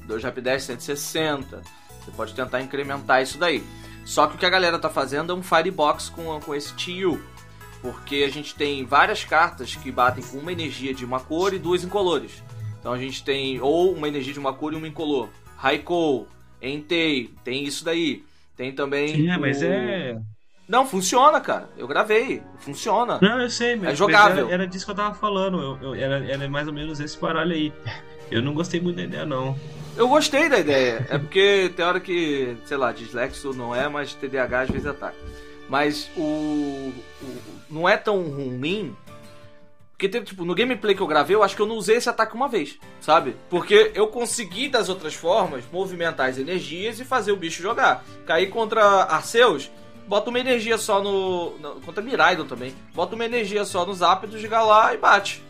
2 0.07 0.22
Rapidash 0.22 0.64
160. 0.64 1.62
Você 2.05 2.11
pode 2.11 2.34
tentar 2.34 2.61
incrementar 2.61 3.22
isso 3.22 3.39
daí. 3.39 3.64
Só 4.05 4.26
que 4.26 4.36
o 4.36 4.39
que 4.39 4.47
a 4.47 4.51
galera 4.51 4.78
tá 4.78 4.91
fazendo 4.91 5.32
é 5.32 5.34
um 5.34 5.43
Firebox 5.43 6.11
com, 6.11 6.39
com 6.41 6.55
esse 6.55 6.74
TU. 6.74 7.18
Porque 7.80 8.24
a 8.26 8.30
gente 8.30 8.55
tem 8.55 8.84
várias 8.84 9.24
cartas 9.24 9.74
que 9.74 9.91
batem 9.91 10.24
com 10.24 10.39
uma 10.39 10.53
energia 10.53 10.93
de 10.93 11.05
uma 11.05 11.20
cor 11.20 11.55
e 11.55 11.59
duas 11.59 11.82
incolores. 11.82 12.43
Então 12.78 12.93
a 12.93 12.99
gente 12.99 13.24
tem 13.24 13.61
ou 13.61 13.95
uma 13.95 14.09
energia 14.09 14.32
de 14.32 14.39
uma 14.39 14.53
cor 14.53 14.72
e 14.72 14.76
uma 14.76 14.89
incolor. 14.89 15.28
Raikou, 15.57 16.28
Entei, 16.61 17.30
tem 17.45 17.64
isso 17.64 17.84
daí. 17.84 18.24
Tem 18.59 18.73
também. 18.73 19.15
Sim, 19.15 19.31
é, 19.31 19.39
mas 19.39 19.63
é. 19.63 20.19
Não, 20.69 20.85
funciona, 20.85 21.41
cara. 21.41 21.71
Eu 21.79 21.87
gravei. 21.87 22.43
Funciona. 22.59 23.21
Não, 23.23 23.41
eu 23.41 23.49
sei, 23.49 23.77
mas, 23.77 23.91
é 23.91 23.95
jogável. 23.95 24.47
Era, 24.47 24.55
era, 24.55 24.67
disso 24.67 24.85
que 24.85 24.91
eu 24.91 24.97
tava 24.97 25.15
falando. 25.15 25.63
Eu, 25.63 25.79
eu, 25.81 25.95
era, 25.95 26.23
era 26.27 26.49
mais 26.51 26.67
ou 26.67 26.75
menos 26.75 26.99
esse 26.99 27.17
baralho 27.19 27.53
aí. 27.53 27.73
Eu 28.31 28.43
não 28.43 28.53
gostei 28.53 28.81
muito 28.81 28.97
da 28.97 29.05
ideia, 29.05 29.25
não. 29.25 29.57
Eu 29.97 30.09
gostei 30.09 30.49
da 30.49 30.59
ideia. 30.59 31.07
É 31.09 31.17
porque 31.17 31.73
tem 31.75 31.85
hora 31.85 32.01
que, 32.01 32.57
sei 32.65 32.77
lá, 32.77 32.93
dislexo 32.93 33.55
não 33.55 33.75
é, 33.75 33.89
mas 33.89 34.13
TDAH 34.13 34.61
às 34.61 34.71
vezes 34.71 34.87
ataca. 34.87 35.17
Mas 35.69 36.11
o, 36.17 36.93
o 37.23 37.35
não 37.71 37.89
é 37.89 37.97
tão 37.97 38.23
ruim 38.23 38.95
porque, 39.99 40.20
tipo, 40.20 40.44
no 40.44 40.55
gameplay 40.55 40.94
que 40.94 41.01
eu 41.01 41.09
gravei, 41.09 41.34
eu 41.34 41.42
acho 41.42 41.57
que 41.57 41.61
eu 41.61 41.66
não 41.66 41.74
usei 41.74 41.96
esse 41.96 42.09
ataque 42.09 42.32
uma 42.32 42.49
vez, 42.49 42.78
sabe? 43.01 43.34
Porque 43.51 43.90
eu 43.96 44.07
consegui, 44.07 44.68
das 44.68 44.88
outras 44.88 45.12
formas, 45.12 45.64
movimentar 45.72 46.28
as 46.28 46.38
energias 46.38 47.01
e 47.01 47.05
fazer 47.05 47.32
o 47.32 47.36
bicho 47.36 47.61
jogar. 47.61 48.05
Cair 48.24 48.49
contra 48.49 48.80
Arceus, 48.80 49.68
bota 50.07 50.30
uma 50.30 50.38
energia 50.38 50.78
só 50.78 51.03
no. 51.03 51.59
no 51.59 51.80
contra 51.80 52.01
Miraidon 52.01 52.46
também. 52.46 52.72
Bota 52.94 53.16
uma 53.16 53.24
energia 53.24 53.64
só 53.64 53.84
nos 53.84 54.01
ápidos, 54.01 54.40
chega 54.40 54.62
lá 54.62 54.94
e 54.94 54.99
bate. 54.99 55.42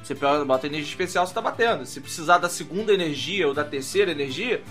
Você 0.00 0.14
bota 0.14 0.68
energia 0.68 0.88
especial, 0.88 1.26
você 1.26 1.34
tá 1.34 1.40
batendo. 1.40 1.84
Se 1.84 2.00
precisar 2.00 2.38
da 2.38 2.48
segunda 2.48 2.94
energia 2.94 3.48
ou 3.48 3.54
da 3.54 3.64
terceira 3.64 4.12
energia, 4.12 4.62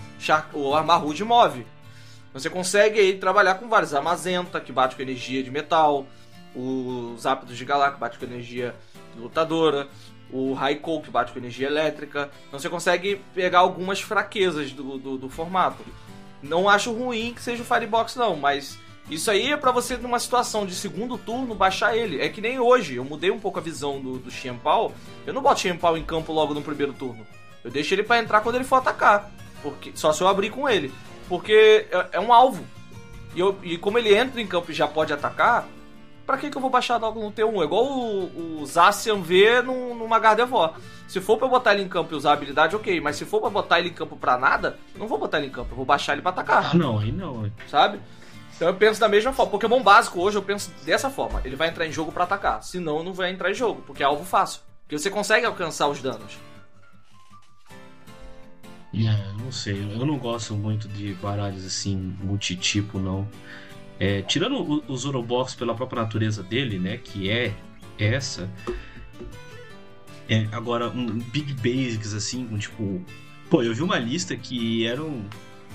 o 0.54 0.74
Armarude 0.74 1.26
move. 1.26 1.68
Você 2.34 2.50
consegue 2.50 2.98
aí 2.98 3.18
trabalhar 3.18 3.56
com 3.56 3.68
vários. 3.68 3.94
A 3.94 4.02
Mazenta, 4.02 4.62
que 4.62 4.72
bate 4.72 4.96
com 4.96 5.02
energia 5.02 5.44
de 5.44 5.52
metal. 5.52 6.06
Os 6.56 7.26
ápidos 7.26 7.58
de 7.58 7.66
Galá, 7.66 7.92
que 7.92 8.00
bate 8.00 8.18
com 8.18 8.26
energia 8.26 8.74
lutadora, 9.18 9.88
o 10.32 10.54
Raikou, 10.54 11.02
que 11.02 11.12
bate 11.12 11.32
com 11.32 11.40
energia 11.40 11.68
elétrica. 11.68 12.30
Então 12.48 12.60
você 12.60 12.70
consegue 12.70 13.22
pegar 13.34 13.60
algumas 13.60 14.02
fraquezas 14.02 14.72
do, 14.72 14.98
do, 14.98 15.18
do, 15.18 15.30
formato. 15.30 15.84
Não 16.42 16.70
acho 16.70 16.92
ruim 16.92 17.34
que 17.34 17.42
seja 17.42 17.62
o 17.62 17.66
Firebox, 17.66 18.16
não, 18.16 18.36
mas 18.36 18.80
isso 19.10 19.30
aí 19.30 19.52
é 19.52 19.58
para 19.58 19.72
você, 19.72 19.98
numa 19.98 20.20
situação 20.20 20.66
de 20.66 20.74
segundo 20.74 21.18
turno, 21.18 21.54
baixar 21.54 21.96
ele. 21.96 22.22
É 22.22 22.30
que 22.30 22.42
nem 22.42 22.60
hoje, 22.60 22.96
eu 22.96 23.04
mudei 23.04 23.30
um 23.30 23.40
pouco 23.40 23.60
a 23.60 23.62
visão 23.62 24.00
do, 24.00 24.18
do 24.18 24.32
Xianpao. 24.32 24.94
Eu 25.26 25.34
não 25.34 25.42
boto 25.42 25.60
Xianpao 25.60 25.98
em 25.98 26.04
campo 26.04 26.32
logo 26.32 26.54
no 26.54 26.62
primeiro 26.62 26.94
turno. 26.94 27.26
Eu 27.64 27.70
deixo 27.70 27.94
ele 27.94 28.04
para 28.04 28.20
entrar 28.20 28.42
quando 28.42 28.56
ele 28.56 28.64
for 28.64 28.78
atacar. 28.78 29.30
Porque, 29.62 29.92
só 29.94 30.14
se 30.14 30.22
eu 30.22 30.28
abrir 30.28 30.50
com 30.50 30.68
ele. 30.68 30.92
Porque 31.28 31.88
é, 31.92 32.08
é 32.14 32.20
um 32.20 32.34
alvo. 32.34 32.66
E, 33.36 33.40
eu, 33.40 33.58
e 33.64 33.78
como 33.78 33.98
ele 33.98 34.16
entra 34.16 34.42
em 34.42 34.48
campo 34.48 34.72
e 34.72 34.74
já 34.74 34.88
pode 34.88 35.14
atacar, 35.14 35.68
pra 36.32 36.38
que, 36.38 36.50
que 36.50 36.56
eu 36.56 36.62
vou 36.62 36.70
baixar 36.70 36.96
logo 36.96 37.20
no 37.20 37.30
T1? 37.30 37.62
É 37.62 37.66
igual 37.66 37.86
o, 37.86 38.62
o 38.62 38.66
Zacian 38.66 39.22
V 39.22 39.62
num, 39.64 39.94
numa 39.96 40.18
Gardevoir. 40.18 40.76
Se 41.06 41.20
for 41.20 41.38
pra 41.38 41.46
botar 41.46 41.74
ele 41.74 41.84
em 41.84 41.90
campo 41.90 42.14
e 42.14 42.16
usar 42.16 42.30
a 42.30 42.34
habilidade, 42.34 42.74
ok. 42.74 43.02
Mas 43.02 43.18
se 43.18 43.26
for 43.26 43.42
pra 43.42 43.50
botar 43.50 43.80
ele 43.80 43.90
em 43.90 43.94
campo 43.94 44.16
pra 44.16 44.38
nada, 44.38 44.80
não 44.96 45.08
vou 45.08 45.18
botar 45.18 45.40
ele 45.40 45.48
em 45.48 45.52
campo. 45.52 45.74
Eu 45.74 45.76
vou 45.76 45.86
baixar 45.86 46.14
ele 46.14 46.22
pra 46.22 46.32
atacar. 46.32 46.72
Ah, 46.72 46.74
não, 46.74 47.00
aí 47.00 47.12
não. 47.12 47.52
Sabe? 47.68 48.00
Então 48.56 48.70
eu 48.70 48.76
penso 48.76 49.00
da 49.00 49.10
mesma 49.10 49.34
forma. 49.34 49.52
Pokémon 49.52 49.84
básico 49.84 50.22
hoje 50.22 50.38
eu 50.38 50.42
penso 50.42 50.72
dessa 50.86 51.10
forma. 51.10 51.42
Ele 51.44 51.58
vai 51.58 51.68
entrar 51.68 51.86
em 51.86 51.92
jogo 51.92 52.14
para 52.14 52.24
atacar. 52.24 52.64
Senão 52.64 53.04
não 53.04 53.14
vai 53.14 53.30
entrar 53.30 53.52
em 53.52 53.54
jogo, 53.54 53.82
porque 53.86 54.02
é 54.02 54.06
alvo 54.06 54.24
fácil. 54.24 54.62
Porque 54.84 54.98
você 54.98 55.10
consegue 55.10 55.46
alcançar 55.46 55.90
os 55.90 56.02
danos. 56.02 56.38
É, 58.94 59.34
não 59.42 59.52
sei. 59.52 59.82
Eu 59.82 60.06
não 60.06 60.18
gosto 60.18 60.54
muito 60.54 60.88
de 60.88 61.14
baralhos 61.16 61.66
assim, 61.66 62.16
multitipo, 62.24 63.00
não. 63.00 63.28
É, 64.02 64.24
tirando 64.24 64.84
os 64.88 65.02
Zorobox 65.02 65.54
pela 65.54 65.76
própria 65.76 66.02
natureza 66.02 66.42
dele, 66.42 66.80
né? 66.80 66.98
Que 66.98 67.30
é 67.30 67.54
essa. 68.00 68.50
É, 70.28 70.48
agora, 70.52 70.90
um 70.90 71.20
Big 71.20 71.54
Basics, 71.54 72.16
assim, 72.16 72.48
com 72.48 72.58
tipo. 72.58 73.06
Pô, 73.48 73.62
eu 73.62 73.76
vi 73.76 73.84
uma 73.84 74.00
lista 74.00 74.36
que 74.36 74.88
eram. 74.88 75.24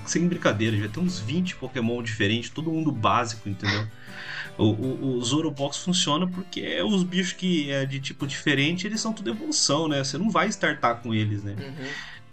Sem 0.05 0.27
brincadeira, 0.27 0.77
já 0.77 0.89
tem 0.89 1.01
uns 1.01 1.21
20 1.21 1.55
Pokémon 1.55 2.03
diferentes, 2.03 2.51
todo 2.51 2.69
mundo 2.69 2.91
básico, 2.91 3.49
entendeu? 3.49 3.87
O, 4.59 4.71
o, 4.71 5.19
o 5.19 5.23
Zorobox 5.23 5.77
funciona 5.77 6.27
porque 6.27 6.81
os 6.81 7.03
bichos 7.03 7.35
que 7.35 7.71
é 7.71 7.85
de 7.85 8.01
tipo 8.01 8.27
diferente, 8.27 8.87
eles 8.87 9.03
são 9.03 9.13
tudo 9.13 9.29
evolução, 9.29 9.87
né? 9.87 10.03
Você 10.03 10.17
não 10.17 10.31
vai 10.31 10.49
startar 10.49 11.03
com 11.03 11.13
eles, 11.13 11.45
né? 11.45 11.55
Uhum. 11.59 11.89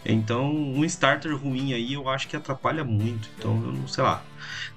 Então, 0.05 0.55
um 0.55 0.85
starter 0.85 1.35
ruim 1.35 1.73
aí 1.73 1.91
eu 1.91 2.07
acho 2.07 2.29
que 2.29 2.37
atrapalha 2.37 2.81
muito. 2.85 3.29
Então, 3.37 3.51
eu 3.65 3.73
não 3.73 3.89
sei 3.89 4.05
lá. 4.05 4.23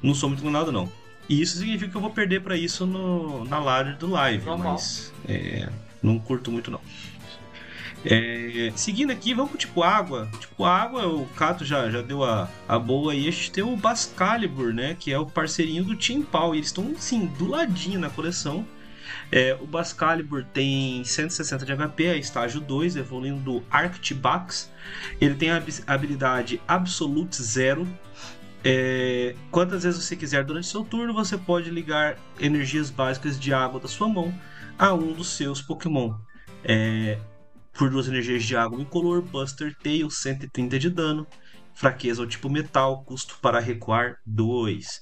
Não 0.02 0.12
sou 0.12 0.28
muito 0.28 0.50
nada 0.50 0.72
não. 0.72 0.90
E 1.28 1.40
isso 1.40 1.58
significa 1.58 1.90
que 1.90 1.96
eu 1.96 2.00
vou 2.00 2.10
perder 2.10 2.40
para 2.40 2.56
isso 2.56 2.86
no, 2.86 3.44
na 3.44 3.58
ladder 3.58 3.96
do 3.96 4.08
live, 4.08 4.44
Normal. 4.44 4.72
mas 4.74 5.12
é, 5.28 5.68
não 6.02 6.18
curto 6.18 6.50
muito 6.50 6.70
não. 6.70 6.80
É, 8.08 8.70
seguindo 8.76 9.10
aqui, 9.10 9.34
vamos 9.34 9.50
pro 9.50 9.58
tipo 9.58 9.82
água. 9.82 10.28
Tipo 10.38 10.64
água, 10.64 11.08
o 11.08 11.26
Cato 11.36 11.64
já, 11.64 11.90
já 11.90 12.00
deu 12.02 12.22
a, 12.22 12.48
a 12.68 12.78
boa 12.78 13.12
aí. 13.12 13.26
A 13.26 13.30
gente 13.30 13.50
tem 13.50 13.64
o 13.64 13.76
Bascalibur, 13.76 14.72
né? 14.72 14.96
Que 14.98 15.12
é 15.12 15.18
o 15.18 15.26
parceirinho 15.26 15.82
do 15.82 15.96
Team 15.96 16.22
Pau. 16.22 16.54
E 16.54 16.58
eles 16.58 16.68
estão, 16.68 16.92
assim, 16.96 17.26
do 17.26 17.48
ladinho 17.48 17.98
na 17.98 18.08
coleção. 18.08 18.64
É, 19.32 19.56
o 19.60 19.66
Bascalibur 19.66 20.44
tem 20.44 21.02
160 21.02 21.66
de 21.66 21.72
HP, 21.74 22.04
é 22.04 22.16
estágio 22.16 22.60
2, 22.60 22.96
evoluindo 22.96 23.40
do 23.40 23.64
Arctibax. 23.70 24.70
Ele 25.20 25.34
tem 25.34 25.50
a 25.50 25.62
habilidade 25.86 26.60
Absolute 26.68 27.42
Zero, 27.42 27.86
é, 28.68 29.36
quantas 29.48 29.84
vezes 29.84 30.02
você 30.02 30.16
quiser 30.16 30.42
durante 30.42 30.66
seu 30.66 30.82
turno, 30.82 31.14
você 31.14 31.38
pode 31.38 31.70
ligar 31.70 32.18
energias 32.40 32.90
básicas 32.90 33.38
de 33.38 33.54
água 33.54 33.78
da 33.78 33.86
sua 33.86 34.08
mão 34.08 34.34
a 34.76 34.92
um 34.92 35.12
dos 35.12 35.28
seus 35.36 35.62
Pokémon. 35.62 36.18
É, 36.64 37.16
por 37.72 37.88
duas 37.88 38.08
energias 38.08 38.42
de 38.42 38.56
água 38.56 38.80
incolor, 38.80 39.22
Buster 39.22 39.72
Tail, 39.80 40.10
130 40.10 40.80
de 40.80 40.90
dano, 40.90 41.24
fraqueza 41.74 42.22
ao 42.22 42.26
tipo 42.26 42.50
metal, 42.50 43.04
custo 43.04 43.38
para 43.40 43.60
recuar 43.60 44.16
2. 44.26 45.00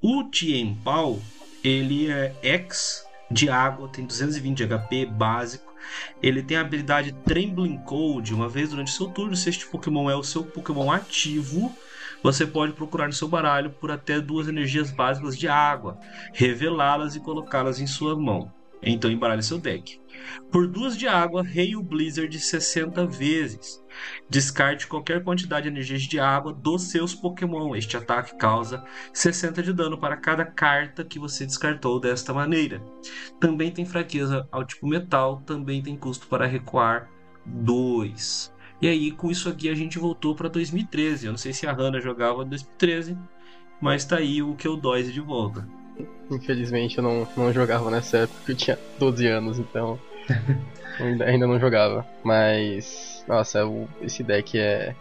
O 0.00 0.30
Tienpao, 0.30 1.20
ele 1.64 2.08
é 2.08 2.36
X 2.40 3.04
de 3.28 3.48
água, 3.48 3.88
tem 3.88 4.06
220 4.06 4.64
de 4.64 4.78
HP 4.78 5.06
básico, 5.06 5.74
Ele 6.22 6.42
tem 6.42 6.56
a 6.56 6.60
habilidade 6.60 7.12
Trembling 7.24 7.78
Cold. 7.78 8.32
Uma 8.32 8.48
vez 8.48 8.70
durante 8.70 8.90
seu 8.90 9.08
turno, 9.08 9.36
se 9.36 9.48
este 9.48 9.66
Pokémon 9.66 10.10
é 10.10 10.16
o 10.16 10.22
seu 10.22 10.44
Pokémon 10.44 10.90
ativo, 10.90 11.74
você 12.22 12.46
pode 12.46 12.72
procurar 12.72 13.06
no 13.06 13.12
seu 13.12 13.28
baralho 13.28 13.70
por 13.70 13.90
até 13.90 14.20
duas 14.20 14.48
energias 14.48 14.90
básicas 14.90 15.38
de 15.38 15.48
água, 15.48 15.98
revelá-las 16.32 17.16
e 17.16 17.20
colocá-las 17.20 17.80
em 17.80 17.86
sua 17.86 18.18
mão. 18.18 18.52
Então 18.82 19.10
embaralhe 19.10 19.42
seu 19.42 19.58
deck. 19.58 20.00
Por 20.50 20.66
duas 20.66 20.96
de 20.96 21.08
água, 21.08 21.42
rei 21.42 21.74
o 21.74 21.82
Blizzard 21.82 22.38
60 22.38 23.06
vezes. 23.06 23.82
Descarte 24.28 24.86
qualquer 24.86 25.24
quantidade 25.24 25.64
de 25.64 25.70
energias 25.70 26.02
de 26.02 26.20
água 26.20 26.52
dos 26.52 26.90
seus 26.90 27.14
Pokémon. 27.14 27.74
Este 27.74 27.96
ataque 27.96 28.36
causa 28.36 28.84
60 29.12 29.62
de 29.62 29.72
dano 29.72 29.98
para 29.98 30.16
cada 30.16 30.44
carta 30.44 31.04
que 31.04 31.18
você 31.18 31.46
descartou 31.46 31.98
desta 31.98 32.32
maneira. 32.32 32.82
Também 33.40 33.70
tem 33.70 33.84
fraqueza 33.84 34.46
ao 34.52 34.64
tipo 34.64 34.86
metal, 34.86 35.42
também 35.46 35.82
tem 35.82 35.96
custo 35.96 36.26
para 36.28 36.46
recuar 36.46 37.10
2. 37.44 38.54
E 38.80 38.88
aí, 38.88 39.10
com 39.10 39.30
isso 39.30 39.48
aqui, 39.48 39.68
a 39.68 39.74
gente 39.74 39.98
voltou 39.98 40.34
para 40.34 40.48
2013. 40.48 41.26
Eu 41.26 41.32
não 41.32 41.38
sei 41.38 41.52
se 41.52 41.66
a 41.66 41.72
Hannah 41.72 42.00
jogava 42.00 42.42
em 42.42 42.48
2013, 42.48 43.16
mas 43.80 44.04
tá 44.04 44.18
aí 44.18 44.42
o 44.42 44.54
que 44.54 44.68
eu 44.68 44.76
dói 44.76 45.02
de 45.02 45.20
volta. 45.20 45.66
Infelizmente 46.30 46.98
eu 46.98 47.04
não, 47.04 47.28
não 47.36 47.52
jogava 47.52 47.90
nessa 47.90 48.18
época, 48.18 48.38
porque 48.38 48.52
eu 48.52 48.56
tinha 48.56 48.78
12 48.98 49.26
anos, 49.26 49.58
então 49.58 49.98
ainda 51.24 51.46
não 51.46 51.58
jogava. 51.58 52.06
Mas, 52.22 53.24
nossa, 53.26 53.66
o, 53.66 53.88
esse 54.02 54.22
deck 54.22 54.58
é. 54.58 54.94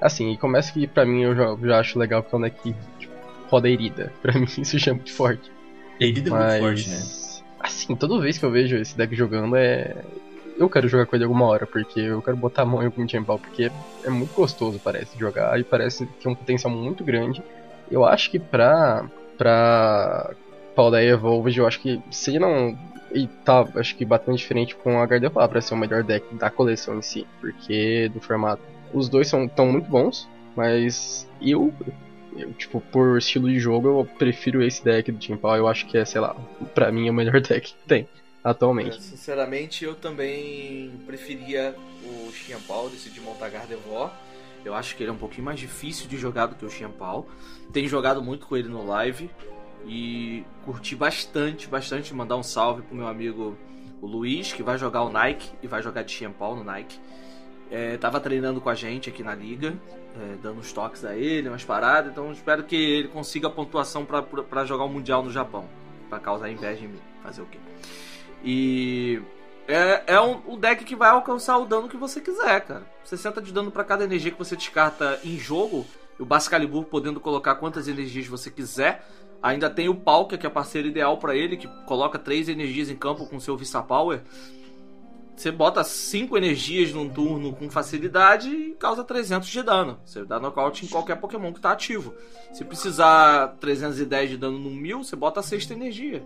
Assim, 0.00 0.32
e 0.32 0.36
começa 0.36 0.72
que 0.72 0.86
pra 0.86 1.06
mim 1.06 1.22
eu 1.22 1.34
já, 1.34 1.56
já 1.62 1.80
acho 1.80 1.98
legal 1.98 2.22
porque 2.22 2.36
é 2.36 2.38
um 2.38 2.42
deck 2.42 2.74
tipo, 2.98 3.14
roda 3.48 3.68
herida. 3.68 4.12
Pra 4.20 4.34
mim 4.38 4.46
isso 4.58 4.78
já 4.78 4.92
é 4.92 4.94
muito 4.94 5.12
forte. 5.12 5.50
Herida 5.98 6.30
Mas, 6.30 6.54
é 6.54 6.60
muito 6.60 6.84
forte, 6.84 6.90
né? 6.90 7.42
Assim, 7.60 7.96
toda 7.96 8.20
vez 8.20 8.36
que 8.36 8.44
eu 8.44 8.50
vejo 8.50 8.76
esse 8.76 8.96
deck 8.96 9.14
jogando 9.14 9.56
é. 9.56 10.04
Eu 10.56 10.68
quero 10.68 10.86
jogar 10.86 11.06
com 11.06 11.16
ele 11.16 11.24
alguma 11.24 11.46
hora, 11.46 11.66
porque 11.66 12.00
eu 12.00 12.22
quero 12.22 12.36
botar 12.36 12.62
a 12.62 12.64
mão 12.64 12.82
em 12.82 12.86
algum 12.86 13.08
Chainball, 13.08 13.38
porque 13.38 13.70
é 14.04 14.10
muito 14.10 14.32
gostoso, 14.34 14.80
parece, 14.82 15.18
jogar, 15.18 15.58
e 15.58 15.64
parece 15.64 16.06
que 16.06 16.22
tem 16.22 16.32
um 16.32 16.34
potencial 16.34 16.72
muito 16.72 17.02
grande. 17.02 17.42
Eu 17.90 18.04
acho 18.04 18.30
que 18.30 18.38
pra, 18.38 19.08
pra 19.36 20.30
Paldeia 20.74 21.10
Evolved, 21.10 21.58
eu 21.58 21.66
acho 21.66 21.80
que 21.80 22.00
se 22.10 22.38
não. 22.38 22.76
E 23.12 23.26
tá, 23.44 23.66
acho 23.76 23.96
que 23.96 24.04
batendo 24.04 24.36
diferente 24.36 24.74
com 24.74 25.00
a 25.00 25.06
Gardevoir 25.06 25.48
pra 25.48 25.60
ser 25.60 25.74
o 25.74 25.76
melhor 25.76 26.02
deck 26.02 26.34
da 26.34 26.50
coleção 26.50 26.98
em 26.98 27.02
si, 27.02 27.26
porque 27.40 28.08
do 28.12 28.20
formato. 28.20 28.62
Os 28.92 29.08
dois 29.08 29.28
são 29.28 29.46
tão 29.48 29.66
muito 29.66 29.88
bons, 29.88 30.28
mas 30.56 31.28
eu, 31.40 31.72
eu, 32.36 32.52
tipo, 32.52 32.80
por 32.80 33.18
estilo 33.18 33.48
de 33.48 33.58
jogo, 33.58 33.88
eu 33.88 34.08
prefiro 34.18 34.62
esse 34.62 34.84
deck 34.84 35.10
do 35.10 35.18
Team 35.18 35.38
Paul. 35.38 35.56
Eu 35.56 35.68
acho 35.68 35.86
que 35.86 35.98
é, 35.98 36.04
sei 36.04 36.20
lá, 36.20 36.34
pra 36.74 36.92
mim 36.92 37.08
é 37.08 37.10
o 37.10 37.14
melhor 37.14 37.40
deck 37.42 37.72
que 37.72 37.86
tem 37.86 38.08
atualmente. 38.44 38.98
É, 38.98 39.00
sinceramente, 39.00 39.84
eu 39.84 39.94
também 39.94 40.92
preferia 41.06 41.74
o 42.04 42.30
Xianpao, 42.30 42.90
decidi 42.90 43.20
montar 43.20 43.48
Gardevoir. 43.48 44.12
Eu 44.64 44.74
acho 44.74 44.94
que 44.96 45.02
ele 45.02 45.10
é 45.10 45.12
um 45.12 45.18
pouquinho 45.18 45.44
mais 45.44 45.58
difícil 45.58 46.06
de 46.06 46.16
jogar 46.16 46.46
do 46.46 46.54
que 46.54 46.64
o 46.64 46.70
Xianpao. 46.70 47.26
Tenho 47.72 47.88
jogado 47.88 48.22
muito 48.22 48.46
com 48.46 48.56
ele 48.56 48.68
no 48.68 48.86
live 48.86 49.30
e 49.86 50.44
curti 50.64 50.94
bastante, 50.94 51.66
bastante. 51.66 52.14
Mandar 52.14 52.36
um 52.36 52.42
salve 52.42 52.82
pro 52.82 52.94
meu 52.94 53.06
amigo 53.06 53.56
o 54.00 54.06
Luiz, 54.06 54.52
que 54.52 54.62
vai 54.62 54.78
jogar 54.78 55.02
o 55.02 55.10
Nike 55.10 55.50
e 55.62 55.66
vai 55.66 55.82
jogar 55.82 56.02
de 56.02 56.12
Xianpao 56.12 56.54
no 56.54 56.64
Nike. 56.64 56.98
É, 57.70 57.96
tava 57.96 58.20
treinando 58.20 58.60
com 58.60 58.68
a 58.68 58.74
gente 58.74 59.08
aqui 59.08 59.22
na 59.22 59.34
liga, 59.34 59.74
é, 60.16 60.36
dando 60.42 60.60
uns 60.60 60.72
toques 60.72 61.04
a 61.04 61.16
ele, 61.16 61.48
umas 61.48 61.64
paradas. 61.64 62.12
Então 62.12 62.30
espero 62.32 62.64
que 62.64 62.76
ele 62.76 63.08
consiga 63.08 63.48
a 63.48 63.50
pontuação 63.50 64.04
para 64.04 64.64
jogar 64.64 64.84
o 64.84 64.88
Mundial 64.88 65.22
no 65.22 65.30
Japão. 65.30 65.68
Para 66.08 66.20
causar 66.20 66.50
inveja 66.50 66.84
em 66.84 66.88
mim. 66.88 67.00
Fazer 67.22 67.42
o 67.42 67.46
quê? 67.46 67.58
E 68.44 69.22
é, 69.66 70.02
é 70.14 70.20
um, 70.20 70.40
um, 70.46 70.58
deck 70.58 70.84
que 70.84 70.94
vai 70.94 71.08
alcançar 71.08 71.56
o 71.56 71.64
dano 71.64 71.88
que 71.88 71.96
você 71.96 72.20
quiser, 72.20 72.60
cara. 72.60 72.86
60 73.04 73.40
de 73.40 73.52
dano 73.52 73.70
para 73.70 73.82
cada 73.82 74.04
energia 74.04 74.30
que 74.30 74.38
você 74.38 74.54
descarta 74.54 75.18
em 75.24 75.38
jogo. 75.38 75.86
O 76.18 76.24
Bascalibur 76.24 76.84
podendo 76.84 77.18
colocar 77.18 77.54
quantas 77.54 77.88
energias 77.88 78.26
você 78.26 78.50
quiser. 78.50 79.04
Ainda 79.42 79.68
tem 79.68 79.88
o 79.88 79.94
Palkia, 79.94 80.38
que 80.38 80.46
é 80.46 80.50
parceiro 80.50 80.88
ideal 80.88 81.18
para 81.18 81.34
ele, 81.34 81.56
que 81.56 81.66
coloca 81.86 82.18
3 82.18 82.48
energias 82.48 82.88
em 82.88 82.96
campo 82.96 83.26
com 83.26 83.40
seu 83.40 83.56
Vista 83.56 83.82
Power. 83.82 84.20
Você 85.36 85.50
bota 85.50 85.82
5 85.82 86.36
energias 86.36 86.92
num 86.92 87.08
turno 87.08 87.52
com 87.52 87.68
facilidade 87.68 88.48
e 88.48 88.74
causa 88.74 89.02
300 89.02 89.48
de 89.48 89.62
dano. 89.62 89.98
Você 90.04 90.24
dá 90.24 90.38
nocaute 90.38 90.84
em 90.84 90.88
qualquer 90.88 91.16
Pokémon 91.16 91.52
que 91.52 91.58
está 91.58 91.72
ativo. 91.72 92.14
Se 92.52 92.64
precisar 92.64 93.56
310 93.58 94.30
de 94.30 94.36
dano 94.36 94.58
no 94.58 94.70
1000, 94.70 95.02
você 95.02 95.16
bota 95.16 95.40
a 95.40 95.42
sexta 95.42 95.74
energia. 95.74 96.22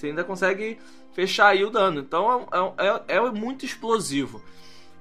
Você 0.00 0.06
ainda 0.06 0.24
consegue 0.24 0.78
fechar 1.12 1.48
aí 1.48 1.62
o 1.62 1.70
dano. 1.70 2.00
Então 2.00 2.48
é, 2.78 2.86
é, 2.86 3.16
é, 3.16 3.30
muito 3.30 3.66
explosivo. 3.66 4.42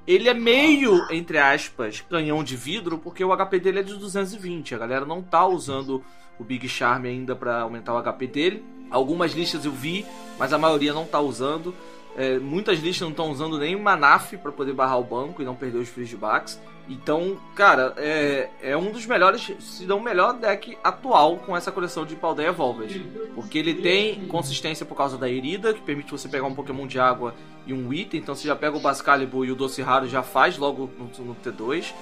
Ele 0.06 0.28
é 0.28 0.34
meio, 0.34 1.08
entre 1.10 1.38
aspas, 1.38 2.02
canhão 2.02 2.44
de 2.44 2.58
vidro, 2.58 2.98
porque 2.98 3.24
o 3.24 3.36
HP 3.36 3.60
dele 3.60 3.80
é 3.80 3.84
de 3.84 3.96
220. 3.96 4.76
A 4.76 4.78
galera 4.78 5.06
não 5.06 5.22
tá 5.22 5.46
usando 5.46 6.04
o 6.38 6.44
Big 6.44 6.68
Charm 6.68 7.06
ainda 7.06 7.36
para 7.36 7.62
aumentar 7.62 7.94
o 7.94 8.04
HP 8.04 8.28
dele. 8.28 8.66
Algumas 8.92 9.32
listas 9.32 9.64
eu 9.64 9.72
vi, 9.72 10.06
mas 10.38 10.52
a 10.52 10.58
maioria 10.58 10.94
não 10.94 11.06
tá 11.06 11.20
usando. 11.20 11.74
É, 12.18 12.38
muitas 12.38 12.80
listas 12.80 13.02
não 13.02 13.12
estão 13.12 13.32
usando 13.32 13.58
nem 13.58 13.80
Manaf 13.80 14.34
para 14.34 14.52
poder 14.52 14.74
barrar 14.74 15.00
o 15.00 15.04
banco 15.04 15.42
e 15.42 15.46
não 15.46 15.56
perder 15.56 15.78
os 15.78 15.88
feedbacks. 15.88 16.60
Então, 16.90 17.38
cara, 17.56 17.94
é, 17.98 18.50
é 18.64 18.76
um 18.76 18.92
dos 18.92 19.06
melhores, 19.06 19.52
se 19.60 19.86
não 19.86 19.98
o 19.98 20.04
melhor 20.04 20.34
deck 20.34 20.76
atual 20.84 21.38
com 21.38 21.56
essa 21.56 21.72
coleção 21.72 22.04
de 22.04 22.16
Paldeia 22.16 22.48
Evolved. 22.48 23.00
Porque 23.36 23.60
ele 23.60 23.76
tem 23.76 24.26
consistência 24.26 24.84
por 24.86 24.96
causa 24.96 25.16
da 25.16 25.30
herida, 25.30 25.72
que 25.72 25.82
permite 25.82 26.12
você 26.12 26.28
pegar 26.28 26.48
um 26.48 26.56
Pokémon 26.56 26.88
de 26.88 27.00
água 27.00 27.36
e 27.68 27.74
um 27.74 27.94
item. 27.94 28.20
Então 28.20 28.34
você 28.34 28.48
já 28.48 28.56
pega 28.56 28.76
o 28.76 28.80
Bascalibur 28.80 29.46
e 29.46 29.52
o 29.52 29.56
Doce 29.56 29.84
Raro 29.84 30.08
já 30.08 30.24
faz 30.24 30.58
logo 30.58 30.90
no, 30.98 31.26
no 31.26 31.36
T2. 31.36 31.94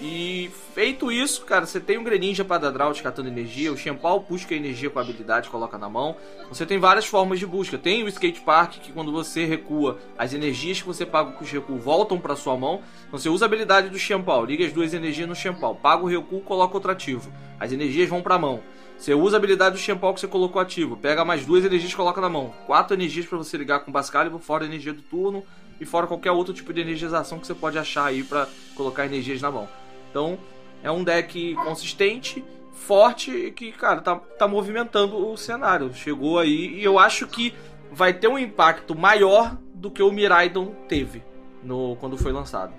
E 0.00 0.50
feito 0.74 1.10
isso, 1.10 1.44
cara, 1.44 1.64
você 1.64 1.78
tem 1.78 1.96
um 1.96 2.04
Greninja 2.04 2.44
para 2.44 2.62
dar 2.62 2.70
drought 2.70 3.02
catando 3.02 3.28
energia, 3.28 3.72
o 3.72 3.76
Champal 3.76 4.20
busca 4.20 4.54
energia 4.54 4.90
com 4.90 4.98
habilidade, 4.98 5.48
coloca 5.48 5.78
na 5.78 5.88
mão. 5.88 6.16
Você 6.48 6.66
tem 6.66 6.78
várias 6.78 7.06
formas 7.06 7.38
de 7.38 7.46
busca. 7.46 7.78
Tem 7.78 8.02
o 8.02 8.08
Skate 8.08 8.40
Park, 8.40 8.74
que 8.80 8.92
quando 8.92 9.12
você 9.12 9.44
recua, 9.44 9.98
as 10.18 10.34
energias 10.34 10.80
que 10.80 10.86
você 10.86 11.06
paga 11.06 11.32
com 11.32 11.44
o 11.44 11.46
recuo 11.46 11.78
voltam 11.78 12.18
para 12.18 12.34
sua 12.34 12.56
mão. 12.56 12.82
Então 13.06 13.18
você 13.18 13.28
usa 13.28 13.44
a 13.44 13.46
habilidade 13.46 13.88
do 13.88 13.98
Champal, 13.98 14.44
liga 14.44 14.66
as 14.66 14.72
duas 14.72 14.92
energias 14.92 15.28
no 15.28 15.34
Champal, 15.34 15.76
paga 15.76 16.02
o 16.02 16.08
recuo, 16.08 16.40
coloca 16.40 16.74
outro 16.74 16.90
ativo. 16.90 17.32
As 17.58 17.72
energias 17.72 18.08
vão 18.08 18.20
para 18.20 18.34
a 18.34 18.38
mão. 18.38 18.60
Você 18.98 19.14
usa 19.14 19.36
a 19.36 19.38
habilidade 19.38 19.76
do 19.76 19.80
Champal 19.80 20.12
que 20.12 20.20
você 20.20 20.28
colocou 20.28 20.60
ativo, 20.60 20.96
pega 20.96 21.24
mais 21.24 21.46
duas 21.46 21.64
energias 21.64 21.92
e 21.92 21.96
coloca 21.96 22.20
na 22.20 22.28
mão. 22.28 22.52
Quatro 22.66 22.94
energias 22.94 23.26
para 23.26 23.38
você 23.38 23.56
ligar 23.56 23.80
com 23.80 23.90
o 23.90 23.92
Bascalibur, 23.92 24.40
fora 24.40 24.64
a 24.64 24.66
energia 24.66 24.92
do 24.92 25.02
turno 25.02 25.44
e 25.80 25.84
fora 25.84 26.06
qualquer 26.06 26.30
outro 26.30 26.52
tipo 26.52 26.72
de 26.72 26.80
energização 26.80 27.38
que 27.38 27.46
você 27.46 27.54
pode 27.54 27.78
achar 27.78 28.06
aí 28.06 28.22
para 28.22 28.48
colocar 28.76 29.06
energias 29.06 29.40
na 29.40 29.50
mão. 29.50 29.68
Então, 30.14 30.38
é 30.80 30.88
um 30.92 31.02
deck 31.02 31.56
consistente, 31.56 32.44
forte 32.72 33.32
e 33.32 33.50
que, 33.50 33.72
cara, 33.72 34.00
tá, 34.00 34.14
tá 34.14 34.46
movimentando 34.46 35.28
o 35.28 35.36
cenário. 35.36 35.92
Chegou 35.92 36.38
aí 36.38 36.78
e 36.78 36.84
eu 36.84 37.00
acho 37.00 37.26
que 37.26 37.52
vai 37.90 38.12
ter 38.14 38.28
um 38.28 38.38
impacto 38.38 38.96
maior 38.96 39.58
do 39.74 39.90
que 39.90 40.00
o 40.00 40.12
Miraidon 40.12 40.66
teve 40.88 41.20
no, 41.64 41.96
quando 41.96 42.16
foi 42.16 42.30
lançado. 42.30 42.72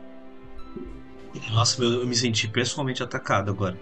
Nossa, 1.52 1.84
eu 1.84 2.08
me 2.08 2.16
senti 2.16 2.48
pessoalmente 2.48 3.04
atacado 3.04 3.52
agora. 3.52 3.78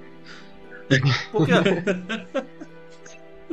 Por 1.31 1.45
quê? 1.45 1.51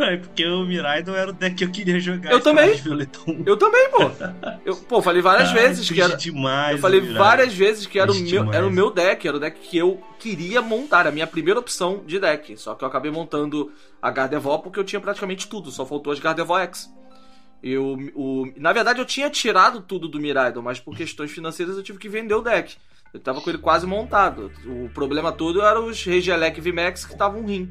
É, 0.01 0.17
porque 0.17 0.47
o 0.47 0.65
Miraidon 0.65 1.15
era 1.15 1.31
o 1.31 1.33
deck 1.33 1.57
que 1.57 1.65
eu 1.65 1.71
queria 1.71 2.01
jogar. 2.01 2.33
Eu 2.33 2.41
também. 2.41 2.71
Eu 3.45 3.57
também, 3.57 3.91
pô. 3.91 4.11
Eu, 4.65 4.77
pô, 4.77 5.03
falei 5.03 5.21
várias 5.21 5.51
ah, 5.51 5.55
vezes 5.55 5.91
que 5.91 6.01
era. 6.01 6.17
Demais, 6.17 6.77
eu 6.77 6.79
falei 6.79 7.01
várias 7.01 7.53
vezes 7.53 7.87
que 7.87 7.99
era 7.99 8.11
o, 8.11 8.15
meu, 8.15 8.53
era 8.53 8.67
o 8.67 8.71
meu 8.71 8.91
deck, 8.91 9.27
era 9.29 9.37
o 9.37 9.41
deck 9.41 9.61
que 9.61 9.77
eu 9.77 10.03
queria 10.19 10.63
montar, 10.63 11.07
a 11.07 11.11
minha 11.11 11.27
primeira 11.27 11.61
opção 11.61 12.03
de 12.07 12.19
deck. 12.19 12.57
Só 12.57 12.75
que 12.75 12.83
eu 12.83 12.89
acabei 12.89 13.11
montando 13.11 13.71
a 14.01 14.11
Gardevoir 14.11 14.61
porque 14.61 14.81
eu 14.81 14.85
tinha 14.85 15.01
praticamente 15.01 15.49
tudo, 15.49 15.71
só 15.71 15.85
faltou 15.85 16.13
as 16.13 16.19
Gardevoir 16.19 16.63
X. 16.65 16.91
Eu, 17.63 17.99
o, 18.15 18.51
na 18.57 18.73
verdade, 18.73 19.01
eu 19.01 19.05
tinha 19.05 19.29
tirado 19.29 19.83
tudo 19.83 20.09
do 20.09 20.19
Miraidon, 20.19 20.63
mas 20.63 20.81
por 20.81 20.97
questões 20.97 21.31
financeiras 21.31 21.77
eu 21.77 21.83
tive 21.83 21.99
que 21.99 22.09
vender 22.09 22.35
o 22.35 22.41
deck. 22.41 22.77
Eu 23.13 23.21
tava 23.21 23.41
com 23.41 23.51
ele 23.51 23.59
quase 23.59 23.87
montado. 23.87 24.51
O 24.65 24.89
problema 24.91 25.33
todo 25.33 25.61
era 25.61 25.81
os 25.81 26.03
Regielec 26.03 26.61
VMAX 26.61 27.05
que 27.05 27.13
estavam 27.13 27.43
ruim. 27.43 27.69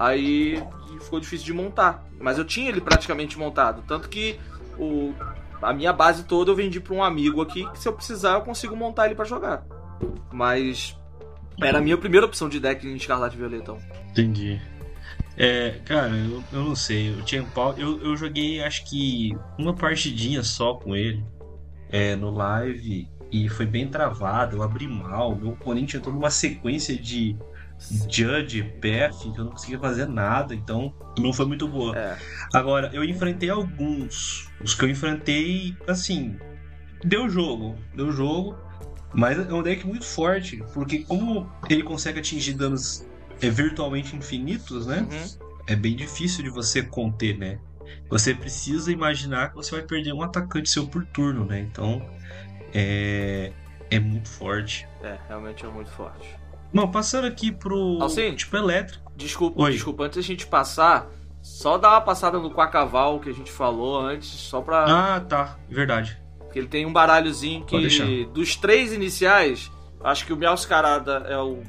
Aí 0.00 0.58
ficou 1.02 1.20
difícil 1.20 1.44
de 1.44 1.52
montar. 1.52 2.06
Mas 2.18 2.38
eu 2.38 2.44
tinha 2.44 2.70
ele 2.70 2.80
praticamente 2.80 3.38
montado. 3.38 3.84
Tanto 3.86 4.08
que 4.08 4.40
o, 4.78 5.12
a 5.60 5.74
minha 5.74 5.92
base 5.92 6.24
toda 6.24 6.50
eu 6.50 6.56
vendi 6.56 6.80
para 6.80 6.94
um 6.94 7.04
amigo 7.04 7.42
aqui. 7.42 7.70
Que 7.70 7.78
se 7.78 7.86
eu 7.86 7.92
precisar, 7.92 8.32
eu 8.32 8.40
consigo 8.40 8.74
montar 8.74 9.04
ele 9.04 9.14
para 9.14 9.26
jogar. 9.26 9.62
Mas 10.32 10.98
era 11.60 11.76
a 11.76 11.80
minha 11.82 11.98
primeira 11.98 12.24
opção 12.24 12.48
de 12.48 12.58
deck 12.58 12.86
em 12.86 12.96
Escarlate 12.96 13.36
Violetão. 13.36 13.78
Entendi. 14.10 14.58
É, 15.36 15.80
cara, 15.84 16.16
eu, 16.16 16.42
eu 16.50 16.64
não 16.64 16.74
sei. 16.74 17.12
Eu, 17.12 17.22
tinha, 17.22 17.46
eu, 17.76 18.02
eu 18.02 18.16
joguei 18.16 18.62
acho 18.62 18.86
que 18.86 19.36
uma 19.58 19.74
partidinha 19.74 20.42
só 20.42 20.74
com 20.74 20.96
ele 20.96 21.22
é, 21.90 22.16
no 22.16 22.30
live 22.30 23.06
e 23.30 23.48
foi 23.50 23.66
bem 23.66 23.86
travado. 23.86 24.56
Eu 24.56 24.62
abri 24.62 24.88
mal. 24.88 25.36
Meu 25.36 25.50
oponente 25.50 25.88
tinha 25.88 26.02
toda 26.02 26.16
uma 26.16 26.30
sequência 26.30 26.96
de 26.96 27.36
Judge, 28.08 28.62
Path, 28.62 29.22
que 29.22 29.40
eu 29.40 29.44
não 29.44 29.52
conseguia 29.52 29.78
fazer 29.78 30.06
nada, 30.06 30.54
então 30.54 30.94
não 31.18 31.32
foi 31.32 31.46
muito 31.46 31.66
boa. 31.66 31.96
É. 31.96 32.16
Agora, 32.52 32.90
eu 32.92 33.02
enfrentei 33.02 33.48
alguns. 33.48 34.48
Os 34.62 34.74
que 34.74 34.84
eu 34.84 34.90
enfrentei, 34.90 35.74
assim, 35.88 36.38
deu 37.04 37.28
jogo, 37.28 37.76
deu 37.94 38.12
jogo, 38.12 38.56
mas 39.14 39.38
é 39.38 39.52
um 39.52 39.62
deck 39.62 39.86
muito 39.86 40.04
forte, 40.04 40.62
porque 40.74 41.00
como 41.04 41.50
ele 41.68 41.82
consegue 41.82 42.20
atingir 42.20 42.54
danos 42.54 43.06
é, 43.40 43.48
virtualmente 43.48 44.14
infinitos, 44.14 44.86
né? 44.86 45.06
Uhum. 45.10 45.50
É 45.66 45.74
bem 45.74 45.96
difícil 45.96 46.44
de 46.44 46.50
você 46.50 46.82
conter, 46.82 47.38
né? 47.38 47.58
Você 48.08 48.34
precisa 48.34 48.92
imaginar 48.92 49.50
que 49.50 49.56
você 49.56 49.72
vai 49.72 49.82
perder 49.82 50.12
um 50.12 50.22
atacante 50.22 50.68
seu 50.68 50.86
por 50.86 51.04
turno, 51.06 51.44
né? 51.44 51.60
Então 51.60 52.04
é, 52.74 53.52
é 53.90 53.98
muito 53.98 54.28
forte. 54.28 54.86
É, 55.02 55.18
realmente 55.28 55.64
é 55.64 55.68
muito 55.68 55.90
forte. 55.90 56.39
Bom, 56.72 56.88
passando 56.90 57.26
aqui 57.26 57.50
pro 57.52 57.98
Alcim? 58.00 58.34
tipo 58.34 58.56
elétrico. 58.56 59.10
Desculpa, 59.16 59.62
Oi. 59.62 59.72
desculpa, 59.72 60.04
antes 60.04 60.16
da 60.16 60.22
gente 60.22 60.46
passar, 60.46 61.08
só 61.42 61.76
dar 61.76 61.90
uma 61.90 62.00
passada 62.00 62.38
no 62.38 62.50
Quacaval 62.50 63.18
que 63.20 63.28
a 63.28 63.34
gente 63.34 63.50
falou 63.50 64.00
antes, 64.00 64.28
só 64.28 64.60
pra. 64.60 64.84
Ah, 65.16 65.20
tá, 65.20 65.58
verdade. 65.68 66.20
que 66.52 66.58
ele 66.58 66.68
tem 66.68 66.86
um 66.86 66.92
baralhozinho 66.92 67.64
que. 67.64 68.24
Dos 68.32 68.56
três 68.56 68.92
iniciais, 68.92 69.70
acho 70.02 70.24
que 70.24 70.32
o 70.32 70.36
Miauscarada 70.36 71.24
é 71.28 71.36
o 71.38 71.62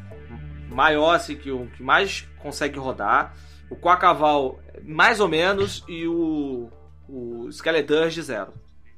maior, 0.69 1.15
assim, 1.15 1.35
que 1.35 1.51
o 1.51 1.67
que 1.67 1.83
mais 1.83 2.27
consegue 2.39 2.77
rodar. 2.79 3.33
O 3.69 3.75
Quacaval, 3.75 4.59
mais 4.83 5.19
ou 5.19 5.27
menos, 5.27 5.83
e 5.87 6.07
o. 6.07 6.69
O 7.09 7.49
Skeledurge, 7.51 8.21
zero. 8.21 8.53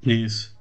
Isso. 0.05 0.52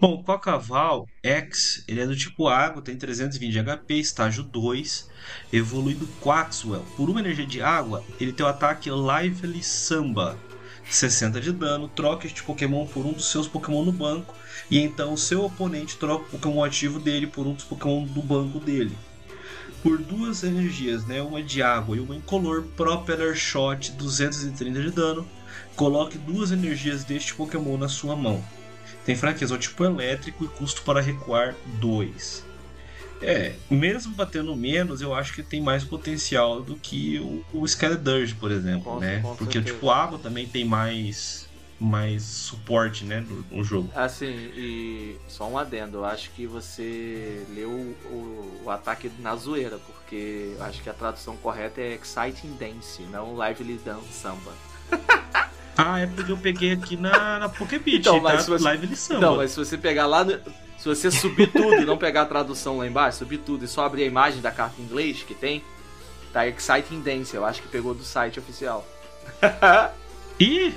Bom, 0.00 0.14
o 0.14 0.22
Cocaval 0.22 1.08
X, 1.22 1.84
ele 1.88 2.00
é 2.00 2.06
do 2.06 2.16
tipo 2.16 2.48
água, 2.48 2.82
tem 2.82 2.96
320 2.96 3.52
de 3.52 3.62
HP, 3.62 3.94
estágio 3.94 4.42
2, 4.42 5.08
evoluído 5.52 6.08
Quaxwell. 6.20 6.84
Por 6.96 7.08
uma 7.08 7.20
energia 7.20 7.46
de 7.46 7.62
água, 7.62 8.04
ele 8.20 8.32
tem 8.32 8.44
o 8.44 8.48
ataque 8.48 8.90
Lively 8.90 9.62
Samba, 9.62 10.38
60 10.88 11.40
de 11.40 11.52
dano, 11.52 11.88
troca 11.88 12.26
este 12.26 12.42
Pokémon 12.42 12.86
por 12.86 13.04
um 13.04 13.12
dos 13.12 13.30
seus 13.30 13.48
Pokémon 13.48 13.84
no 13.84 13.92
banco, 13.92 14.34
e 14.70 14.78
então 14.78 15.12
o 15.12 15.18
seu 15.18 15.44
oponente 15.44 15.96
troca 15.96 16.24
o 16.26 16.38
Pokémon 16.38 16.62
ativo 16.62 17.00
dele 17.00 17.26
por 17.26 17.46
um 17.46 17.54
dos 17.54 17.64
Pokémon 17.64 18.04
do 18.04 18.22
banco 18.22 18.60
dele. 18.60 18.96
Por 19.82 19.98
duas 19.98 20.42
energias, 20.42 21.04
né, 21.06 21.22
uma 21.22 21.42
de 21.42 21.62
água 21.62 21.96
e 21.96 22.00
uma 22.00 22.16
incolor, 22.16 22.64
Propeller 22.76 23.34
Shot, 23.34 23.92
230 23.92 24.82
de 24.82 24.90
dano, 24.90 25.26
coloque 25.74 26.18
duas 26.18 26.50
energias 26.50 27.04
deste 27.04 27.34
Pokémon 27.34 27.76
na 27.76 27.88
sua 27.88 28.16
mão. 28.16 28.42
Tem 29.06 29.14
fraqueza 29.16 29.54
ao 29.54 29.58
tipo 29.60 29.84
elétrico 29.84 30.44
e 30.44 30.48
custo 30.48 30.82
para 30.82 31.00
recuar 31.00 31.54
2. 31.78 32.44
É, 33.22 33.54
mesmo 33.70 34.14
batendo 34.14 34.54
menos, 34.54 35.00
eu 35.00 35.14
acho 35.14 35.32
que 35.32 35.42
tem 35.42 35.60
mais 35.62 35.82
potencial 35.84 36.60
do 36.60 36.76
que 36.76 37.18
o, 37.18 37.60
o 37.60 37.64
Skydirge, 37.64 38.34
por 38.34 38.50
exemplo, 38.50 38.82
Com- 38.94 38.98
né? 39.00 39.20
com 39.22 39.34
Porque 39.36 39.56
o 39.58 39.62
certeza. 39.62 39.74
tipo 39.76 39.90
água 39.90 40.18
também 40.18 40.46
tem 40.46 40.64
mais 40.64 41.46
mais 41.78 42.22
suporte, 42.22 43.04
né, 43.04 43.20
no, 43.20 43.44
no 43.58 43.62
jogo. 43.62 43.90
Assim, 43.94 44.26
e 44.56 45.16
só 45.28 45.46
um 45.46 45.58
adendo, 45.58 45.98
eu 45.98 46.04
acho 46.06 46.30
que 46.30 46.46
você 46.46 47.44
leu 47.54 47.68
o, 47.70 48.62
o 48.64 48.70
ataque 48.70 49.10
na 49.18 49.36
zoeira, 49.36 49.78
porque 49.86 50.54
eu 50.56 50.64
acho 50.64 50.82
que 50.82 50.88
a 50.88 50.94
tradução 50.94 51.36
correta 51.36 51.78
é 51.82 51.94
Exciting 52.02 52.56
Dance, 52.58 53.02
não 53.12 53.36
Lively 53.38 53.78
Dance 53.84 54.10
Samba. 54.10 54.52
Ah, 55.76 56.00
é 56.00 56.06
porque 56.06 56.32
eu 56.32 56.36
peguei 56.38 56.72
aqui 56.72 56.96
na, 56.96 57.38
na 57.38 57.48
Pokébit, 57.48 57.98
Então, 57.98 58.20
mas 58.20 58.34
tá? 58.36 58.40
se 58.40 58.50
você- 58.50 58.64
Live 58.64 58.86
de 58.86 58.96
samba. 58.96 59.18
Então, 59.18 59.36
mas 59.36 59.50
se 59.50 59.58
você 59.58 59.76
pegar 59.76 60.06
lá, 60.06 60.24
no- 60.24 60.38
se 60.78 60.84
você 60.88 61.10
subir 61.10 61.48
tudo 61.52 61.74
e 61.74 61.84
não 61.84 61.98
pegar 61.98 62.22
a 62.22 62.26
tradução 62.26 62.78
lá 62.78 62.86
embaixo, 62.86 63.18
subir 63.18 63.38
tudo 63.38 63.64
e 63.64 63.68
só 63.68 63.84
abrir 63.84 64.04
a 64.04 64.06
imagem 64.06 64.40
da 64.40 64.50
carta 64.50 64.80
em 64.80 64.84
inglês 64.84 65.22
que 65.22 65.34
tem, 65.34 65.62
tá 66.32 66.46
Exciting 66.46 67.00
Dance, 67.00 67.34
eu 67.34 67.44
acho 67.44 67.60
que 67.62 67.68
pegou 67.68 67.92
do 67.94 68.02
site 68.04 68.38
oficial. 68.38 68.86
Ih, 70.38 70.74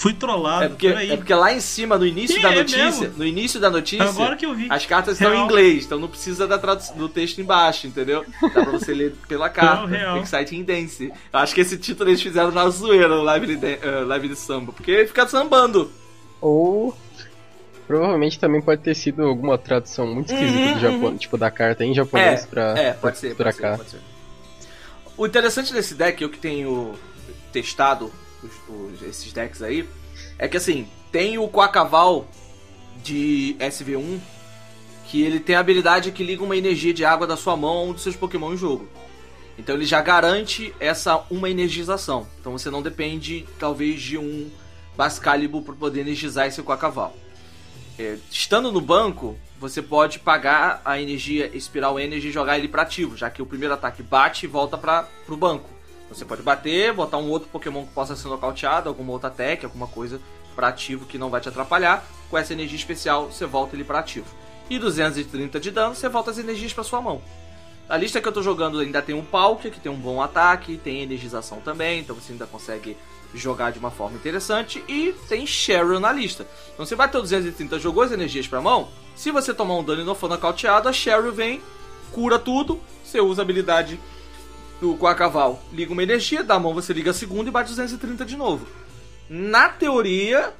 fui 0.00 0.14
trollado, 0.14 0.64
É 0.64 0.68
porque, 0.70 0.86
é 0.86 1.16
porque 1.16 1.34
lá 1.34 1.52
em 1.52 1.60
cima, 1.60 1.98
no 1.98 2.06
início 2.06 2.40
da 2.40 2.52
é 2.52 2.56
notícia, 2.56 2.84
mesmo? 2.86 3.18
no 3.18 3.26
início 3.26 3.60
da 3.60 3.68
notícia, 3.68 4.08
Agora 4.08 4.34
que 4.34 4.46
eu 4.46 4.54
vi. 4.54 4.66
As 4.70 4.86
cartas 4.86 5.14
estão 5.14 5.30
em 5.30 5.34
Real. 5.34 5.44
inglês, 5.44 5.84
então 5.84 5.98
não 5.98 6.08
precisa 6.08 6.46
da 6.46 6.58
tradução 6.58 6.96
do 6.96 7.06
texto 7.08 7.38
embaixo, 7.40 7.86
entendeu? 7.86 8.24
Dá 8.40 8.48
pra 8.48 8.72
você 8.72 8.94
ler 8.94 9.14
pela 9.28 9.50
carta. 9.50 9.82
Não, 9.82 9.86
real. 9.86 10.16
Exciting 10.22 10.64
Dance. 10.64 11.12
Eu 11.32 11.38
acho 11.38 11.54
que 11.54 11.60
esse 11.60 11.76
título 11.76 12.08
eles 12.08 12.22
fizeram 12.22 12.50
na 12.50 12.66
zoeira, 12.70 13.14
o 13.14 13.22
live 13.22 13.56
de, 13.56 13.66
eh, 13.66 14.04
live 14.06 14.28
de 14.28 14.36
samba. 14.36 14.72
Porque 14.72 14.90
ele 14.90 15.06
fica 15.06 15.28
sambando. 15.28 15.90
Ou 16.40 16.96
provavelmente 17.86 18.38
também 18.38 18.62
pode 18.62 18.80
ter 18.82 18.94
sido 18.94 19.22
alguma 19.22 19.58
tradução 19.58 20.06
muito 20.06 20.32
esquisita 20.32 20.58
Uhum, 20.68 20.74
do 20.74 20.80
Japão, 20.80 21.08
uhum. 21.10 21.16
tipo 21.18 21.36
da 21.36 21.50
carta 21.50 21.84
em 21.84 21.92
japonês 21.92 22.46
pra, 22.46 22.78
É, 22.78 22.92
pode 22.94 23.18
ser, 23.18 23.34
pra 23.34 23.46
pode 23.46 23.56
ser, 23.56 23.62
cá. 23.62 23.76
pode 23.76 23.90
ser. 23.90 23.98
O 25.16 25.26
interessante 25.26 25.72
desse 25.74 25.94
deck, 25.94 26.22
eu 26.22 26.30
que 26.30 26.38
tenho 26.38 26.94
testado 27.52 28.10
os- 28.42 29.00
os- 29.00 29.02
esses 29.02 29.32
decks 29.32 29.62
aí, 29.62 29.88
é 30.38 30.48
que 30.48 30.56
assim, 30.56 30.88
tem 31.12 31.38
o 31.38 31.48
Quacaval 31.48 32.26
de 33.02 33.56
SV1, 33.58 34.18
que 35.06 35.22
ele 35.22 35.40
tem 35.40 35.56
a 35.56 35.60
habilidade 35.60 36.12
que 36.12 36.22
liga 36.22 36.42
uma 36.44 36.56
energia 36.56 36.94
de 36.94 37.04
água 37.04 37.26
da 37.26 37.36
sua 37.36 37.56
mão 37.56 37.78
a 37.78 37.82
um 37.84 37.92
dos 37.92 38.02
seus 38.02 38.14
Pokémon 38.16 38.52
em 38.52 38.56
jogo. 38.56 38.88
Então 39.58 39.74
ele 39.74 39.84
já 39.84 40.00
garante 40.00 40.74
essa 40.80 41.24
uma 41.30 41.50
energização. 41.50 42.26
Então 42.40 42.52
você 42.52 42.70
não 42.70 42.80
depende, 42.80 43.46
talvez, 43.58 44.00
de 44.00 44.16
um 44.16 44.50
Bascalibur 44.96 45.62
para 45.62 45.74
poder 45.74 46.00
energizar 46.00 46.46
esse 46.46 46.62
Quacaval. 46.62 47.14
É, 47.98 48.16
estando 48.30 48.70
no 48.72 48.80
banco, 48.80 49.36
você 49.58 49.82
pode 49.82 50.18
pagar 50.18 50.80
a 50.84 51.00
energia 51.00 51.50
Espiral 51.54 51.98
Energy 52.00 52.28
e 52.28 52.32
jogar 52.32 52.58
ele 52.58 52.68
para 52.68 52.82
ativo, 52.82 53.16
já 53.16 53.28
que 53.28 53.42
o 53.42 53.46
primeiro 53.46 53.74
ataque 53.74 54.02
bate 54.02 54.46
e 54.46 54.48
volta 54.48 54.78
para 54.78 55.06
o 55.28 55.36
banco. 55.36 55.68
Você 56.10 56.24
pode 56.24 56.42
bater, 56.42 56.92
botar 56.92 57.18
um 57.18 57.30
outro 57.30 57.48
Pokémon 57.48 57.86
que 57.86 57.92
possa 57.92 58.16
ser 58.16 58.28
nocauteado, 58.28 58.88
alguma 58.88 59.12
outra 59.12 59.30
tech, 59.30 59.64
alguma 59.64 59.86
coisa 59.86 60.20
para 60.56 60.68
ativo 60.68 61.06
que 61.06 61.16
não 61.16 61.30
vai 61.30 61.40
te 61.40 61.48
atrapalhar. 61.48 62.04
Com 62.28 62.36
essa 62.36 62.52
energia 62.52 62.76
especial, 62.76 63.26
você 63.26 63.46
volta 63.46 63.76
ele 63.76 63.84
para 63.84 64.00
ativo. 64.00 64.26
E 64.68 64.78
230 64.78 65.60
de 65.60 65.70
dano, 65.70 65.94
você 65.94 66.08
volta 66.08 66.30
as 66.30 66.38
energias 66.38 66.72
para 66.72 66.84
sua 66.84 67.00
mão. 67.00 67.22
A 67.88 67.96
lista 67.96 68.20
que 68.20 68.28
eu 68.28 68.32
tô 68.32 68.42
jogando 68.42 68.78
ainda 68.78 69.02
tem 69.02 69.14
um 69.14 69.24
Palkia, 69.24 69.70
que 69.70 69.80
tem 69.80 69.90
um 69.90 69.96
bom 69.96 70.22
ataque, 70.22 70.76
tem 70.76 71.02
energização 71.02 71.60
também, 71.60 72.00
então 72.00 72.14
você 72.14 72.32
ainda 72.32 72.46
consegue 72.46 72.96
jogar 73.34 73.72
de 73.72 73.78
uma 73.78 73.90
forma 73.90 74.16
interessante. 74.16 74.84
E 74.88 75.14
tem 75.28 75.46
Cheryl 75.46 75.98
na 75.98 76.12
lista. 76.12 76.46
Então 76.72 76.84
você 76.86 76.94
bateu 76.94 77.20
230, 77.20 77.78
jogou 77.78 78.02
as 78.02 78.12
energias 78.12 78.46
pra 78.46 78.60
mão. 78.60 78.88
Se 79.16 79.30
você 79.30 79.52
tomar 79.52 79.76
um 79.76 79.84
dano 79.84 80.02
e 80.02 80.04
não 80.04 80.14
for 80.14 80.28
nocauteado, 80.28 80.88
a 80.88 80.92
Cheryl 80.92 81.32
vem, 81.32 81.60
cura 82.12 82.38
tudo. 82.38 82.80
Você 83.04 83.20
usa 83.20 83.42
a 83.42 83.44
habilidade 83.44 83.98
do 84.80 84.96
Quacaval, 84.96 85.62
liga 85.72 85.92
uma 85.92 86.02
energia, 86.02 86.42
da 86.42 86.58
mão 86.58 86.72
você 86.72 86.92
liga 86.92 87.10
a 87.10 87.14
segunda 87.14 87.48
e 87.48 87.52
bate 87.52 87.68
230 87.68 88.24
de 88.24 88.36
novo. 88.36 88.66
Na 89.28 89.68
teoria, 89.68 90.52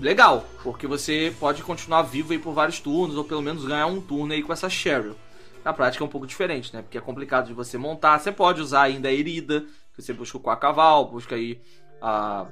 legal, 0.00 0.46
porque 0.62 0.86
você 0.86 1.34
pode 1.40 1.62
continuar 1.62 2.02
vivo 2.02 2.32
aí 2.32 2.38
por 2.38 2.52
vários 2.52 2.78
turnos, 2.78 3.16
ou 3.16 3.24
pelo 3.24 3.42
menos 3.42 3.64
ganhar 3.64 3.86
um 3.86 4.00
turno 4.00 4.32
aí 4.32 4.42
com 4.42 4.52
essa 4.52 4.70
Cheryl. 4.70 5.16
Na 5.64 5.72
prática 5.72 6.04
é 6.04 6.06
um 6.06 6.10
pouco 6.10 6.26
diferente, 6.26 6.74
né? 6.74 6.82
Porque 6.82 6.98
é 6.98 7.00
complicado 7.00 7.46
de 7.46 7.54
você 7.54 7.78
montar. 7.78 8.18
Você 8.18 8.30
pode 8.30 8.60
usar 8.60 8.82
ainda 8.82 9.08
a 9.08 9.12
herida, 9.12 9.64
que 9.94 10.02
você 10.02 10.12
busca 10.12 10.36
o 10.36 10.40
Quacaval, 10.40 11.10
busca 11.10 11.34
aí 11.34 11.60
a, 12.00 12.46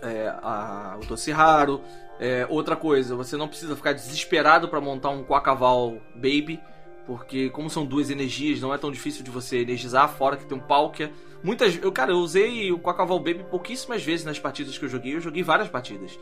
é, 0.00 0.28
a, 0.42 0.98
o 1.00 1.32
Raro. 1.32 1.80
É, 2.20 2.46
outra 2.48 2.76
coisa, 2.76 3.16
você 3.16 3.36
não 3.36 3.48
precisa 3.48 3.74
ficar 3.74 3.92
desesperado 3.92 4.68
para 4.68 4.80
montar 4.80 5.10
um 5.10 5.24
Quacaval 5.24 5.98
Baby, 6.14 6.60
porque 7.10 7.50
como 7.50 7.68
são 7.68 7.84
duas 7.84 8.08
energias, 8.08 8.60
não 8.60 8.72
é 8.72 8.78
tão 8.78 8.88
difícil 8.88 9.24
de 9.24 9.32
você 9.32 9.58
energizar, 9.58 10.08
fora 10.10 10.36
que 10.36 10.46
tem 10.46 10.56
um 10.56 10.60
Palkia. 10.60 11.12
Muitas, 11.42 11.76
eu, 11.82 11.90
cara, 11.90 12.12
eu 12.12 12.18
usei 12.18 12.70
o 12.70 12.78
Quacaval 12.78 13.18
Baby 13.18 13.44
pouquíssimas 13.50 14.00
vezes 14.00 14.24
nas 14.24 14.38
partidas 14.38 14.78
que 14.78 14.84
eu 14.84 14.88
joguei, 14.88 15.16
eu 15.16 15.20
joguei 15.20 15.42
várias 15.42 15.68
partidas. 15.68 16.16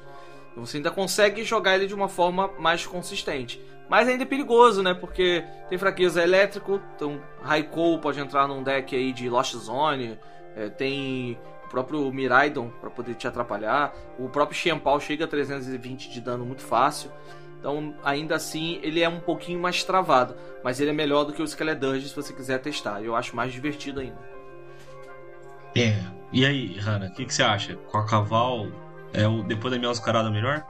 Então 0.51 0.65
você 0.65 0.79
ainda 0.79 0.91
consegue 0.91 1.45
jogar 1.45 1.75
ele 1.75 1.87
de 1.87 1.95
uma 1.95 2.09
forma 2.09 2.51
mais 2.59 2.87
consistente. 2.87 3.63
Mas 3.87 4.09
ainda 4.09 4.23
é 4.23 4.27
perigoso, 4.27 4.83
né? 4.83 4.95
Porque 4.95 5.45
tem 5.69 5.77
fraqueza 5.77 6.23
elétrico, 6.23 6.81
então 6.97 7.21
Raikou 7.43 7.99
pode 7.99 8.19
entrar 8.19 8.49
num 8.49 8.63
deck 8.63 8.97
aí 8.97 9.13
de 9.13 9.29
Lost 9.29 9.57
Zone, 9.57 10.19
é, 10.57 10.71
tem 10.71 11.39
o 11.67 11.69
próprio 11.69 12.11
Miraidon 12.11 12.71
para 12.81 12.89
poder 12.89 13.15
te 13.15 13.29
atrapalhar, 13.29 13.95
o 14.19 14.31
próprio 14.31 14.59
Xianpao 14.59 14.99
chega 15.01 15.27
a 15.27 15.29
320 15.29 16.09
de 16.09 16.19
dano 16.23 16.47
muito 16.47 16.63
fácil. 16.63 17.11
Então, 17.59 17.95
ainda 18.05 18.37
assim, 18.37 18.79
ele 18.83 19.01
é 19.03 19.09
um 19.09 19.21
pouquinho 19.21 19.59
mais 19.59 19.83
travado, 19.83 20.35
mas 20.63 20.81
ele 20.81 20.91
é 20.91 20.93
melhor 20.93 21.25
do 21.25 21.33
que 21.33 21.43
o 21.43 21.47
Skeledurge 21.47 22.09
se 22.09 22.15
você 22.15 22.33
quiser 22.33 22.59
testar. 22.59 23.03
Eu 23.03 23.17
acho 23.17 23.35
mais 23.35 23.53
divertido 23.53 24.01
ainda. 24.01 24.19
É. 25.77 25.97
E 26.33 26.45
aí, 26.47 26.79
Hanna, 26.79 27.07
o 27.07 27.13
que, 27.13 27.25
que 27.25 27.35
você 27.35 27.43
acha? 27.43 27.75
Cocaval 27.91 28.69
é 29.13 29.27
o 29.27 29.43
depois 29.43 29.73
da 29.73 29.79
minha 29.79 29.91
oscarada 29.91 30.31
melhor? 30.31 30.65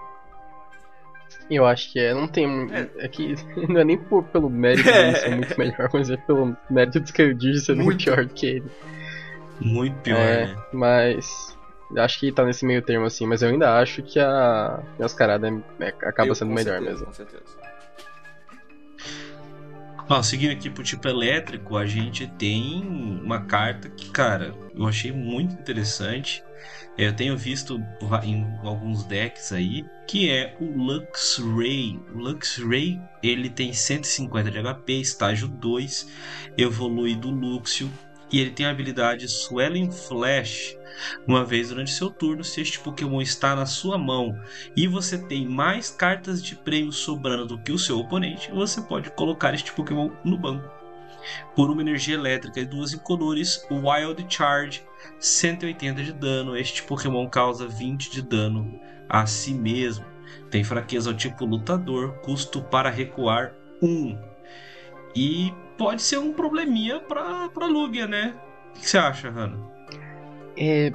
Eu 1.51 1.67
acho 1.67 1.91
que 1.93 1.99
é, 1.99 2.13
não 2.15 2.29
tem. 2.29 2.47
É. 2.73 2.89
É, 2.99 3.09
que 3.09 3.35
não 3.69 3.81
é 3.81 3.85
nem 3.85 3.99
por- 3.99 4.25
pelo 4.25 4.49
mérito 4.49 4.85
dele 4.91 5.15
ser 5.17 5.31
muito 5.37 5.59
melhor, 5.59 5.91
mas 5.93 6.11
é 6.11 6.17
pelo 6.17 6.57
mérito 6.71 7.01
do 7.01 7.07
Skydir 7.07 7.59
ser 7.61 7.75
muito 7.75 7.87
Muito. 7.87 8.05
pior 8.05 8.25
do 8.25 8.35
que 8.35 8.47
ele. 8.47 8.71
Muito 9.61 9.97
pior, 10.01 10.19
é, 10.19 10.47
né? 10.47 10.57
mas. 10.73 11.58
Eu 11.95 12.03
Acho 12.03 12.21
que 12.21 12.33
tá 12.33 12.45
nesse 12.45 12.65
meio 12.67 12.83
termo 12.83 13.07
assim, 13.07 13.27
mas 13.27 13.43
eu 13.43 13.49
ainda 13.49 13.79
acho 13.79 14.03
que 14.03 14.19
a 14.21 14.83
Mascarada 14.99 15.49
é, 15.49 15.85
é- 15.85 15.89
acaba 15.89 16.29
Eu, 16.29 16.35
sendo 16.35 16.53
melhor 16.53 16.79
certeza, 16.79 16.91
mesmo. 16.91 17.07
Com 17.07 17.13
certeza. 17.13 17.69
Ó, 20.11 20.23
seguindo 20.23 20.53
aqui 20.53 20.71
pro 20.71 20.83
tipo 20.83 21.07
elétrico, 21.07 21.77
a 21.77 21.85
gente 21.85 22.27
tem 22.27 22.83
uma 23.23 23.43
carta 23.43 23.91
que, 23.91 24.11
cara, 24.11 24.55
eu 24.75 24.87
achei 24.87 25.13
muito 25.13 25.53
interessante. 25.53 26.43
Eu 26.97 27.15
tenho 27.15 27.37
visto 27.37 27.79
em 28.25 28.59
alguns 28.65 29.05
decks 29.05 29.53
aí, 29.53 29.85
que 30.07 30.31
é 30.31 30.57
o 30.59 30.65
Luxray. 30.65 32.01
O 32.15 32.19
Luxray, 32.19 32.99
ele 33.23 33.51
tem 33.51 33.73
150 33.73 34.51
de 34.51 34.59
HP, 34.59 34.95
estágio 34.95 35.47
2, 35.47 36.09
evolui 36.57 37.15
do 37.15 37.31
Luxio, 37.31 37.91
e 38.31 38.41
ele 38.41 38.51
tem 38.51 38.67
a 38.67 38.71
habilidade 38.71 39.29
Swelling 39.29 39.91
Flash. 39.91 40.77
Uma 41.27 41.45
vez 41.45 41.69
durante 41.69 41.91
seu 41.91 42.11
turno, 42.11 42.43
se 42.43 42.61
este 42.61 42.81
Pokémon 42.81 43.21
está 43.21 43.55
na 43.55 43.67
sua 43.67 43.97
mão 43.97 44.39
e 44.77 44.87
você 44.87 45.17
tem 45.17 45.47
mais 45.47 45.91
cartas 45.91 46.43
de 46.43 46.57
prêmio 46.57 46.93
sobrando 46.93 47.47
do 47.47 47.59
que 47.59 47.73
o 47.73 47.79
seu 47.79 47.99
oponente, 47.99 48.51
você 48.51 48.81
pode 48.81 49.11
colocar 49.11 49.55
este 49.55 49.73
Pokémon 49.73 50.11
no 50.25 50.37
banco. 50.37 50.69
Por 51.55 51.71
uma 51.71 51.83
energia 51.83 52.15
elétrica 52.15 52.61
e 52.61 52.65
duas 52.65 52.93
incolores, 52.93 53.65
Wild 53.71 54.25
Charge 54.29 54.83
180 55.19 56.03
de 56.03 56.13
dano. 56.13 56.57
Este 56.57 56.83
Pokémon 56.83 57.29
causa 57.29 57.67
20 57.67 58.11
de 58.11 58.23
dano 58.23 58.81
a 59.09 59.27
si 59.27 59.53
mesmo. 59.53 60.05
Tem 60.51 60.65
fraqueza 60.65 61.11
ao 61.11 61.17
tipo 61.17 61.45
lutador, 61.45 62.15
custo 62.21 62.63
para 62.63 62.91
recuar 62.91 63.55
1. 63.83 64.19
E 65.15 65.53
pode 65.79 66.03
ser 66.03 66.19
um 66.19 66.33
probleminha 66.33 67.01
para 67.01 67.49
pra 67.49 67.67
Lugia, 67.67 68.07
né? 68.07 68.35
O 68.71 68.81
que 68.81 68.89
você 68.89 68.99
acha, 68.99 69.31
Hannah? 69.31 69.59
É, 70.57 70.93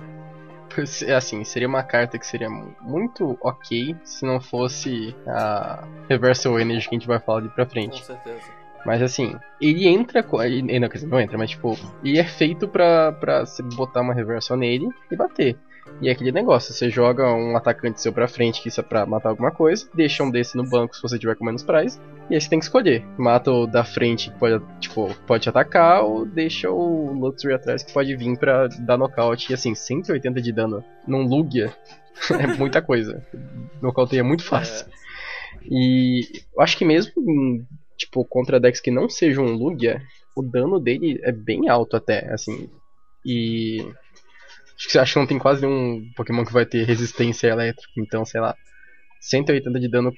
assim, 1.16 1.44
seria 1.44 1.68
uma 1.68 1.82
carta 1.82 2.20
que 2.20 2.28
seria 2.28 2.50
muito 2.50 3.38
ok 3.42 3.96
se 4.04 4.26
não 4.26 4.40
fosse 4.40 5.16
a 5.26 5.88
Reversal 6.10 6.60
Energy 6.60 6.90
que 6.90 6.96
a 6.96 7.00
gente 7.00 7.08
vai 7.08 7.20
falar 7.20 7.42
de 7.42 7.50
pra 7.50 7.66
frente. 7.66 8.00
Com 8.00 8.06
certeza. 8.06 8.64
Mas 8.86 9.02
assim, 9.02 9.36
ele 9.62 9.88
entra. 9.88 10.26
Ele, 10.46 10.80
não, 10.80 10.90
quer 10.90 10.96
dizer, 10.96 11.08
não 11.08 11.20
entra, 11.20 11.38
mas 11.38 11.52
tipo, 11.52 11.78
ele 12.04 12.20
é 12.20 12.26
feito 12.26 12.68
pra, 12.68 13.14
pra 13.14 13.46
você 13.46 13.64
botar 13.64 14.02
uma 14.02 14.14
reversal 14.14 14.58
nele 14.58 14.90
e 15.10 15.16
bater. 15.16 15.58
E 16.02 16.10
é 16.10 16.12
aquele 16.12 16.32
negócio, 16.32 16.74
você 16.74 16.90
joga 16.90 17.32
um 17.34 17.56
atacante 17.56 18.02
seu 18.02 18.12
pra 18.12 18.28
frente, 18.28 18.62
que 18.62 18.70
isso 18.70 18.80
é 18.80 18.84
pra 18.84 19.06
matar 19.06 19.30
alguma 19.30 19.52
coisa, 19.52 19.88
deixa 19.94 20.24
um 20.24 20.32
desse 20.32 20.58
no 20.58 20.68
banco 20.68 20.96
se 20.96 21.02
você 21.02 21.18
tiver 21.20 21.36
com 21.36 21.46
menos 21.46 21.64
prize, 21.64 22.00
e 22.30 22.36
aí 22.36 22.42
você 22.42 22.50
tem 22.50 22.60
que 22.60 22.66
escolher. 22.66 23.06
Mata 23.18 23.52
o 23.52 23.68
da 23.68 23.84
frente 23.84 24.30
que 24.32 24.40
pode, 24.40 24.64
tipo, 24.80 25.14
pode 25.28 25.44
te 25.44 25.50
atacar, 25.50 26.04
ou 26.04 26.26
deixa 26.26 26.70
o 26.70 27.14
Luxury 27.14 27.54
atrás 27.54 27.84
que 27.84 27.94
pode 27.94 28.16
vir 28.16 28.38
pra 28.38 28.68
dar 28.80 28.98
nocaute. 28.98 29.52
E 29.52 29.54
assim, 29.54 29.76
180 29.76 30.42
de 30.42 30.52
dano 30.52 30.84
num 31.08 31.26
Lugia 31.26 31.74
é 32.40 32.48
muita 32.48 32.82
coisa. 32.82 33.26
Nocauteia 33.82 34.24
muito 34.24 34.44
fácil. 34.44 34.88
É. 34.88 35.04
E 35.70 36.22
eu 36.56 36.62
acho 36.62 36.78
que 36.78 36.86
mesmo 36.86 37.14
tipo, 37.98 38.26
contra 38.26 38.60
decks 38.60 38.82
que 38.82 38.92
não 38.92 39.10
sejam 39.10 39.46
Lugia, 39.46 40.02
o 40.36 40.42
dano 40.42 40.80
dele 40.80 41.20
é 41.24 41.32
bem 41.32 41.70
alto 41.70 41.96
até, 41.96 42.32
assim. 42.32 42.70
E. 43.26 43.86
Acho 44.78 44.90
que, 44.90 44.98
acho 44.98 45.14
que 45.14 45.20
não 45.20 45.28
tem 45.28 45.40
quase 45.40 45.62
nenhum 45.62 46.10
Pokémon 46.16 46.44
que 46.44 46.54
vai 46.54 46.66
ter 46.66 46.84
resistência 46.84 47.48
elétrica, 47.48 47.94
então, 47.98 48.26
sei 48.26 48.42
lá. 48.42 48.56
180 49.20 49.80
de 49.80 49.88
dano 49.88 50.14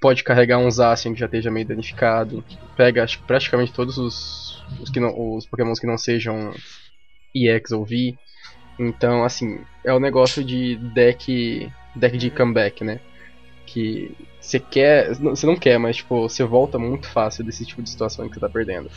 pode 0.00 0.24
carregar 0.24 0.58
um 0.58 0.70
Zacian 0.70 1.12
que 1.12 1.20
já 1.20 1.26
esteja 1.26 1.50
meio 1.50 1.66
danificado. 1.66 2.44
Pega 2.76 3.04
acho, 3.04 3.22
praticamente 3.22 3.72
todos 3.72 3.98
os, 3.98 4.64
os, 4.80 4.90
que 4.90 4.98
não, 4.98 5.36
os 5.36 5.46
Pokémons 5.46 5.78
que 5.78 5.86
não 5.86 5.98
sejam 5.98 6.52
EX 7.34 7.70
ou 7.72 7.84
V. 7.84 8.14
Então, 8.78 9.24
assim, 9.24 9.60
é 9.84 9.92
o 9.92 9.96
um 9.96 10.00
negócio 10.00 10.42
de 10.42 10.76
deck, 10.94 11.70
deck 11.94 12.16
de 12.16 12.30
comeback, 12.30 12.82
né? 12.82 12.98
Que 13.66 14.16
você 14.40 14.58
quer. 14.58 15.14
Você 15.14 15.46
não 15.46 15.56
quer, 15.56 15.78
mas 15.78 15.96
tipo, 15.96 16.28
você 16.28 16.42
volta 16.44 16.78
muito 16.78 17.06
fácil 17.06 17.44
desse 17.44 17.64
tipo 17.66 17.82
de 17.82 17.90
situação 17.90 18.26
que 18.26 18.34
você 18.34 18.40
tá 18.40 18.48
perdendo. 18.48 18.90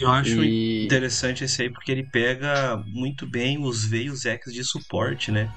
Eu 0.00 0.10
acho 0.10 0.42
e... 0.44 0.84
interessante 0.84 1.44
esse 1.44 1.62
aí 1.62 1.70
porque 1.70 1.90
ele 1.90 2.04
pega 2.04 2.82
muito 2.86 3.26
bem 3.26 3.62
os 3.62 3.84
veios 3.84 4.24
X 4.24 4.52
de 4.52 4.64
suporte, 4.64 5.30
né? 5.30 5.52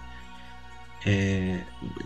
É... 1.05 1.59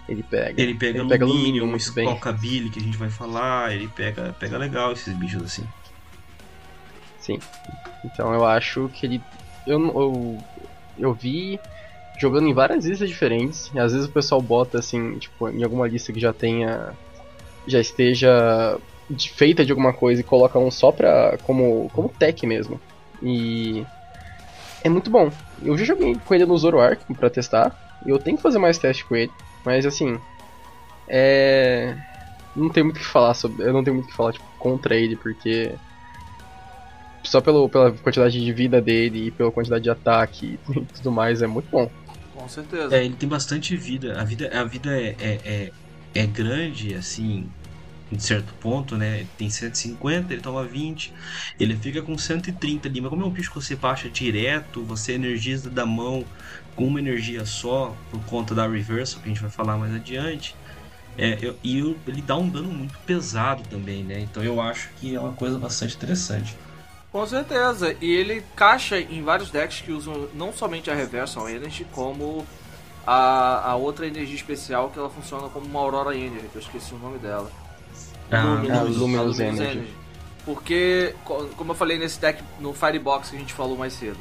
Ele 0.08 0.24
pega. 0.24 0.62
Ele 0.62 0.74
pega 0.74 1.00
ele 1.00 1.10
pega 1.10 1.26
alumínio, 1.26 1.66
um 1.66 2.06
Rockabilly 2.06 2.70
que 2.70 2.80
a 2.80 2.82
gente 2.82 2.98
vai 2.98 3.10
falar, 3.10 3.74
ele 3.74 3.88
pega, 3.88 4.36
pega 4.40 4.58
legal 4.58 4.92
esses 4.94 5.14
bichos 5.16 5.44
assim. 5.44 5.68
Sim. 7.20 7.40
Então 8.04 8.34
eu 8.34 8.46
acho 8.46 8.90
que 8.94 9.06
ele. 9.06 9.22
Eu, 9.66 9.80
eu, 9.80 10.44
eu 10.98 11.14
vi 11.14 11.60
jogando 12.20 12.48
em 12.48 12.54
várias 12.54 12.86
listas 12.86 13.10
diferentes. 13.10 13.72
E 13.74 13.80
às 13.80 13.92
vezes 13.92 14.08
o 14.08 14.12
pessoal 14.12 14.42
bota 14.42 14.80
assim, 14.80 15.18
tipo, 15.18 15.50
em 15.50 15.64
alguma 15.64 15.88
lista 15.88 16.14
que 16.14 16.20
já 16.20 16.32
tenha 16.32 16.94
já 17.68 17.80
esteja 17.80 18.78
feita 19.36 19.66
de 19.66 19.72
alguma 19.72 19.94
coisa 19.94 20.22
e 20.22 20.24
coloca 20.24 20.58
um 20.60 20.72
só 20.72 20.92
pra, 20.92 21.38
como, 21.44 21.90
como 21.94 22.10
tech 22.10 22.46
mesmo. 22.46 22.80
E 23.22 23.86
é 24.84 24.90
muito 24.90 25.10
bom. 25.10 25.32
Eu 25.64 25.78
já 25.78 25.86
joguei 25.86 26.16
com 26.16 26.34
ele 26.34 26.46
no 26.46 26.58
Zoroark 26.58 27.02
pra 27.16 27.30
testar. 27.30 27.76
E 28.06 28.10
eu 28.10 28.20
tenho 28.20 28.38
que 28.38 28.44
fazer 28.44 28.60
mais 28.60 28.78
teste 28.78 29.06
com 29.06 29.16
ele. 29.16 29.32
Mas 29.64 29.86
assim. 29.86 30.20
É. 31.08 31.96
Não 32.56 32.70
tem 32.70 32.84
muito 32.84 32.98
o 32.98 33.00
que 33.00 33.06
falar 33.06 33.34
sobre. 33.34 33.64
Eu 33.64 33.74
não 33.74 33.84
tenho 33.84 33.96
muito 33.96 34.08
o 34.08 34.10
que 34.10 34.16
falar 34.16 34.34
tipo, 34.34 34.46
contra 34.58 34.96
ele, 34.96 35.16
porque. 35.16 35.74
Só 37.24 37.42
pelo, 37.42 37.68
pela 37.68 37.92
quantidade 37.92 38.44
de 38.44 38.54
vida 38.54 38.80
dele 38.80 39.28
e 39.28 39.32
pela 39.32 39.52
quantidade 39.52 39.84
de 39.84 39.90
ataque 39.90 40.60
e 40.70 40.80
tudo 40.94 41.12
mais, 41.12 41.42
é 41.42 41.48
muito 41.48 41.68
bom. 41.72 41.90
Com 42.36 42.48
certeza. 42.48 42.96
É, 42.96 43.04
ele 43.04 43.16
tem 43.16 43.28
bastante 43.28 43.76
vida. 43.76 44.20
A 44.20 44.24
vida, 44.24 44.50
a 44.54 44.64
vida 44.64 44.92
é, 44.92 45.16
é, 45.20 45.40
é 45.44 45.72
é 46.16 46.26
grande, 46.26 46.96
assim, 46.96 47.50
em 48.12 48.20
certo 48.20 48.54
ponto, 48.56 48.96
né? 48.96 49.26
Tem 49.38 49.50
150, 49.50 50.34
ele 50.34 50.42
toma 50.42 50.64
20, 50.64 51.14
ele 51.60 51.76
fica 51.76 52.02
com 52.02 52.18
130 52.18 52.88
ali, 52.88 53.02
mas 53.02 53.10
como 53.10 53.24
é 53.24 53.26
um 53.26 53.32
bicho 53.32 53.50
que 53.50 53.56
você 53.56 53.76
baixa 53.76 54.10
direto, 54.10 54.84
você 54.84 55.14
energiza 55.14 55.70
da 55.70 55.86
mão 55.86 56.24
com 56.76 56.86
uma 56.86 57.00
energia 57.00 57.46
só, 57.46 57.96
por 58.12 58.24
conta 58.26 58.54
da 58.54 58.68
reversal, 58.68 59.22
que 59.22 59.26
a 59.26 59.30
gente 59.30 59.42
vai 59.42 59.50
falar 59.50 59.78
mais 59.78 59.94
adiante, 59.94 60.56
é, 61.18 61.38
eu, 61.42 61.56
e 61.64 61.80
eu, 61.80 61.98
ele 62.06 62.22
dá 62.22 62.36
um 62.36 62.50
dano 62.50 62.70
muito 62.70 62.98
pesado 63.00 63.64
também, 63.70 64.04
né? 64.04 64.20
Então 64.20 64.44
eu 64.44 64.62
acho 64.62 64.90
que 65.00 65.16
é 65.16 65.20
uma 65.20 65.34
coisa 65.34 65.58
bastante 65.58 65.96
interessante. 65.96 66.56
Com 67.12 67.26
certeza, 67.26 67.96
e 68.02 68.12
ele 68.12 68.44
caixa 68.58 69.00
em 69.00 69.24
vários 69.24 69.50
decks 69.50 69.80
que 69.80 69.94
usam 69.94 70.28
não 70.34 70.52
somente 70.52 70.92
a 70.92 70.94
Reversal 70.94 71.50
Energy, 71.50 71.88
como 71.94 72.46
a, 73.08 73.72
a 73.72 73.76
outra 73.78 74.06
energia 74.06 74.36
especial 74.36 74.90
que 74.90 75.00
ela 75.00 75.10
funciona 75.10 75.48
como 75.48 75.66
uma 75.66 75.80
Aurora 75.80 76.14
Energy, 76.14 76.50
que 76.50 76.58
eu 76.58 76.62
esqueci 76.62 76.94
o 76.94 76.98
nome 76.98 77.18
dela. 77.18 77.50
Ah, 78.32 78.44
Luminous, 78.44 78.98
Luminous, 78.98 79.40
Energy. 79.40 79.94
Porque, 80.46 81.16
como 81.24 81.72
eu 81.72 81.76
falei 81.76 81.98
nesse 81.98 82.20
deck 82.20 82.44
no 82.60 82.74
Firebox 82.74 83.30
que 83.30 83.36
a 83.36 83.40
gente 83.40 83.54
falou 83.54 83.78
mais 83.78 83.94
cedo, 83.94 84.20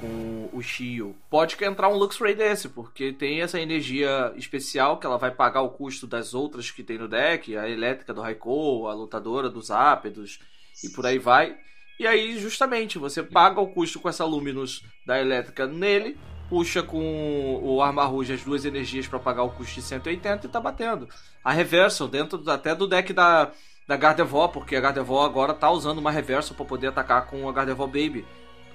com 0.00 0.48
o 0.52 0.62
Shio, 0.62 1.14
pode 1.30 1.62
entrar 1.62 1.88
um 1.88 1.96
Luxray 1.96 2.34
desse, 2.34 2.68
porque 2.68 3.12
tem 3.12 3.42
essa 3.42 3.60
energia 3.60 4.32
especial 4.36 4.98
que 4.98 5.06
ela 5.06 5.18
vai 5.18 5.30
pagar 5.30 5.60
o 5.62 5.68
custo 5.68 6.06
das 6.06 6.32
outras 6.34 6.70
que 6.70 6.82
tem 6.82 6.98
no 6.98 7.06
deck, 7.06 7.56
a 7.56 7.68
elétrica 7.68 8.14
do 8.14 8.22
Raikou, 8.22 8.88
a 8.88 8.94
lutadora 8.94 9.50
dos 9.50 9.70
Ápedos 9.70 10.40
e 10.82 10.88
por 10.88 11.04
aí 11.04 11.18
vai. 11.18 11.56
E 12.00 12.06
aí, 12.06 12.38
justamente, 12.38 12.98
você 12.98 13.22
paga 13.22 13.60
o 13.60 13.68
custo 13.68 14.00
com 14.00 14.08
essa 14.08 14.24
Luminous 14.24 14.82
da 15.04 15.20
elétrica 15.20 15.66
nele 15.66 16.16
puxa 16.48 16.82
com 16.82 17.60
o 17.62 17.82
Armarouge 17.82 18.32
as 18.32 18.42
duas 18.42 18.64
energias 18.64 19.06
para 19.06 19.18
pagar 19.18 19.42
o 19.42 19.50
custo 19.50 19.74
de 19.74 19.82
180 19.82 20.46
e 20.46 20.50
tá 20.50 20.60
batendo. 20.60 21.08
A 21.44 21.52
Reversal, 21.52 22.08
dentro 22.08 22.42
até 22.50 22.74
do 22.74 22.86
deck 22.86 23.12
da, 23.12 23.50
da 23.86 23.96
Gardevoir, 23.96 24.48
porque 24.48 24.76
a 24.76 24.80
Gardevoir 24.80 25.24
agora 25.24 25.54
tá 25.54 25.70
usando 25.70 25.98
uma 25.98 26.10
Reversal 26.10 26.56
para 26.56 26.64
poder 26.64 26.88
atacar 26.88 27.26
com 27.26 27.48
a 27.48 27.52
Gardevoir 27.52 27.88
Baby. 27.88 28.24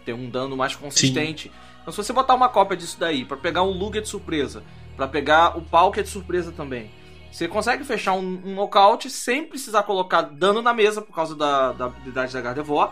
Ter 0.05 0.13
um 0.13 0.29
dano 0.29 0.55
mais 0.55 0.75
consistente. 0.75 1.49
Sim. 1.49 1.55
Então 1.81 1.91
se 1.91 1.97
você 1.97 2.13
botar 2.13 2.35
uma 2.35 2.49
cópia 2.49 2.77
disso 2.77 2.97
daí, 2.99 3.25
para 3.25 3.37
pegar 3.37 3.63
um 3.63 3.71
Lugia 3.71 4.01
de 4.01 4.07
surpresa, 4.07 4.63
para 4.95 5.07
pegar 5.07 5.57
o 5.57 5.65
é 5.95 6.01
de 6.01 6.09
surpresa 6.09 6.51
também, 6.51 6.91
você 7.31 7.47
consegue 7.47 7.83
fechar 7.83 8.13
um, 8.13 8.41
um 8.45 8.53
nocaute 8.55 9.09
sem 9.09 9.43
precisar 9.45 9.83
colocar 9.83 10.21
dano 10.21 10.61
na 10.61 10.73
mesa 10.73 11.01
por 11.01 11.15
causa 11.15 11.35
da, 11.35 11.71
da 11.71 11.85
habilidade 11.85 12.31
da 12.31 12.41
Gardevoir. 12.41 12.91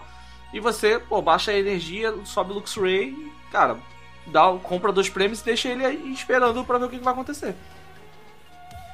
E 0.52 0.60
você, 0.60 1.00
pô, 1.00 1.22
baixa 1.22 1.52
a 1.52 1.58
energia, 1.58 2.14
sobe 2.26 2.52
o 2.52 2.56
Luxray, 2.56 3.16
cara, 3.52 3.78
dá, 4.28 4.51
compra 4.63 4.91
dois 4.91 5.09
prêmios 5.09 5.41
e 5.41 5.45
deixa 5.45 5.69
ele 5.69 5.86
aí 5.86 6.11
esperando 6.13 6.63
para 6.63 6.78
ver 6.78 6.86
o 6.86 6.89
que, 6.89 6.97
que 6.97 7.03
vai 7.03 7.13
acontecer. 7.13 7.55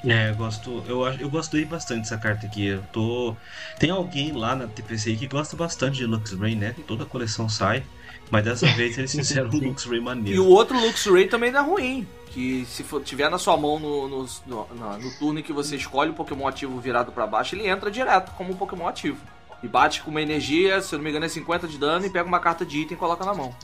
É, 0.06 0.30
eu 0.30 0.36
gosto, 0.36 0.84
eu, 0.88 1.06
eu 1.06 1.30
gostei 1.30 1.66
bastante 1.66 2.02
dessa 2.02 2.18
carta 2.18 2.46
aqui. 2.46 2.68
Eu 2.68 2.84
tô. 2.94 3.36
Tem 3.80 3.90
alguém 3.90 4.32
lá 4.32 4.56
na 4.56 4.68
TPC 4.68 5.16
que 5.16 5.28
gosta 5.28 5.56
bastante 5.56 5.98
de 5.98 6.06
Luxray, 6.06 6.56
né? 6.56 6.76
Toda 6.86 7.04
a 7.04 7.06
coleção 7.06 7.50
sai. 7.50 7.84
Mas 8.30 8.44
dessa 8.44 8.68
vez 8.76 8.98
eles 8.98 9.12
fizeram 9.12 9.50
um 9.50 9.70
Luxray 9.70 10.00
maneiro. 10.00 10.38
E 10.38 10.40
o 10.40 10.48
outro 10.48 10.80
Luxray 10.80 11.28
também 11.28 11.52
não 11.52 11.62
é 11.62 11.64
ruim. 11.64 12.08
Que 12.28 12.66
se 12.66 12.84
for, 12.84 13.02
tiver 13.02 13.30
na 13.30 13.38
sua 13.38 13.58
mão 13.58 13.80
no, 13.80 14.08
no, 14.08 14.30
no, 14.46 14.98
no 15.00 15.18
turno 15.18 15.40
em 15.40 15.44
que 15.44 15.54
você 15.54 15.76
escolhe 15.76 16.12
o 16.12 16.14
Pokémon 16.14 16.48
ativo 16.48 16.80
virado 16.80 17.12
para 17.12 17.26
baixo, 17.26 17.56
ele 17.56 17.68
entra 17.68 17.90
direto 17.90 18.32
como 18.34 18.54
um 18.54 18.56
Pokémon 18.56 18.88
ativo. 18.88 19.18
E 19.64 19.68
bate 19.68 20.04
com 20.04 20.12
uma 20.12 20.22
energia, 20.22 20.80
se 20.82 20.94
eu 20.94 21.00
não 21.00 21.04
me 21.04 21.10
engano, 21.10 21.26
é 21.26 21.30
50 21.30 21.68
de 21.68 21.80
dano 21.80 22.06
e 22.06 22.10
pega 22.10 22.28
uma 22.28 22.40
carta 22.40 22.64
de 22.64 22.82
item 22.82 22.96
e 22.96 23.00
coloca 23.00 23.26
na 23.26 23.34
mão. 23.34 23.56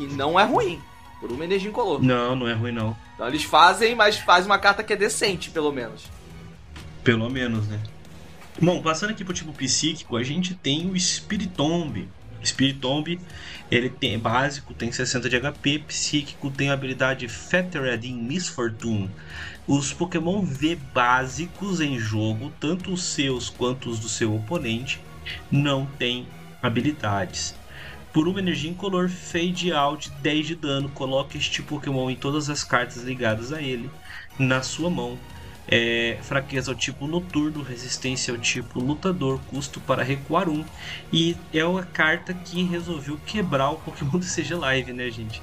E 0.00 0.06
não 0.06 0.40
é 0.40 0.44
ruim. 0.44 0.80
Por 1.20 1.30
uma 1.30 1.44
energia 1.44 1.68
incolor. 1.68 2.02
Não, 2.02 2.34
não 2.34 2.48
é 2.48 2.54
ruim 2.54 2.72
não. 2.72 2.96
Então 3.14 3.28
eles 3.28 3.44
fazem, 3.44 3.94
mas 3.94 4.16
fazem 4.16 4.50
uma 4.50 4.58
carta 4.58 4.82
que 4.82 4.94
é 4.94 4.96
decente, 4.96 5.50
pelo 5.50 5.70
menos. 5.70 6.04
Pelo 7.04 7.28
menos, 7.28 7.68
né? 7.68 7.78
Bom, 8.58 8.80
passando 8.80 9.10
aqui 9.10 9.22
pro 9.22 9.34
tipo 9.34 9.52
psíquico, 9.52 10.16
a 10.16 10.22
gente 10.22 10.54
tem 10.54 10.90
o 10.90 10.98
Spiritomb. 10.98 12.08
Spiritomb, 12.42 13.20
ele 13.70 13.90
tem 13.90 14.18
básico, 14.18 14.72
tem 14.72 14.90
60 14.90 15.28
de 15.28 15.38
HP, 15.38 15.80
psíquico 15.80 16.50
tem 16.50 16.70
a 16.70 16.72
habilidade 16.72 17.28
Fettered 17.28 18.08
in 18.08 18.14
Misfortune. 18.14 19.10
Os 19.66 19.92
Pokémon 19.92 20.40
V 20.42 20.76
básicos 20.94 21.82
em 21.82 21.98
jogo, 21.98 22.50
tanto 22.58 22.90
os 22.92 23.02
seus 23.02 23.50
quanto 23.50 23.90
os 23.90 23.98
do 23.98 24.08
seu 24.08 24.34
oponente, 24.34 25.00
não 25.50 25.84
têm 25.84 26.26
habilidades. 26.62 27.54
Por 28.12 28.26
uma 28.26 28.40
energia 28.40 28.70
incolor, 28.70 29.08
Fade 29.08 29.72
Out 29.72 30.10
10 30.20 30.46
de 30.46 30.54
dano. 30.56 30.88
Coloque 30.90 31.38
este 31.38 31.62
Pokémon 31.62 32.10
em 32.10 32.16
todas 32.16 32.50
as 32.50 32.64
cartas 32.64 33.02
ligadas 33.02 33.52
a 33.52 33.62
ele 33.62 33.88
na 34.38 34.62
sua 34.62 34.90
mão. 34.90 35.18
É, 35.68 36.18
fraqueza 36.22 36.72
ao 36.72 36.74
tipo 36.76 37.06
noturno, 37.06 37.62
resistência 37.62 38.34
ao 38.34 38.40
tipo 38.40 38.80
lutador, 38.80 39.38
custo 39.48 39.80
para 39.80 40.02
recuar 40.02 40.48
1. 40.48 40.64
E 41.12 41.36
é 41.54 41.64
uma 41.64 41.84
carta 41.84 42.34
que 42.34 42.64
resolveu 42.64 43.16
quebrar 43.24 43.70
o 43.70 43.76
Pokémon 43.76 44.18
do 44.18 44.26
CG 44.26 44.54
Live, 44.54 44.92
né, 44.92 45.08
gente? 45.10 45.40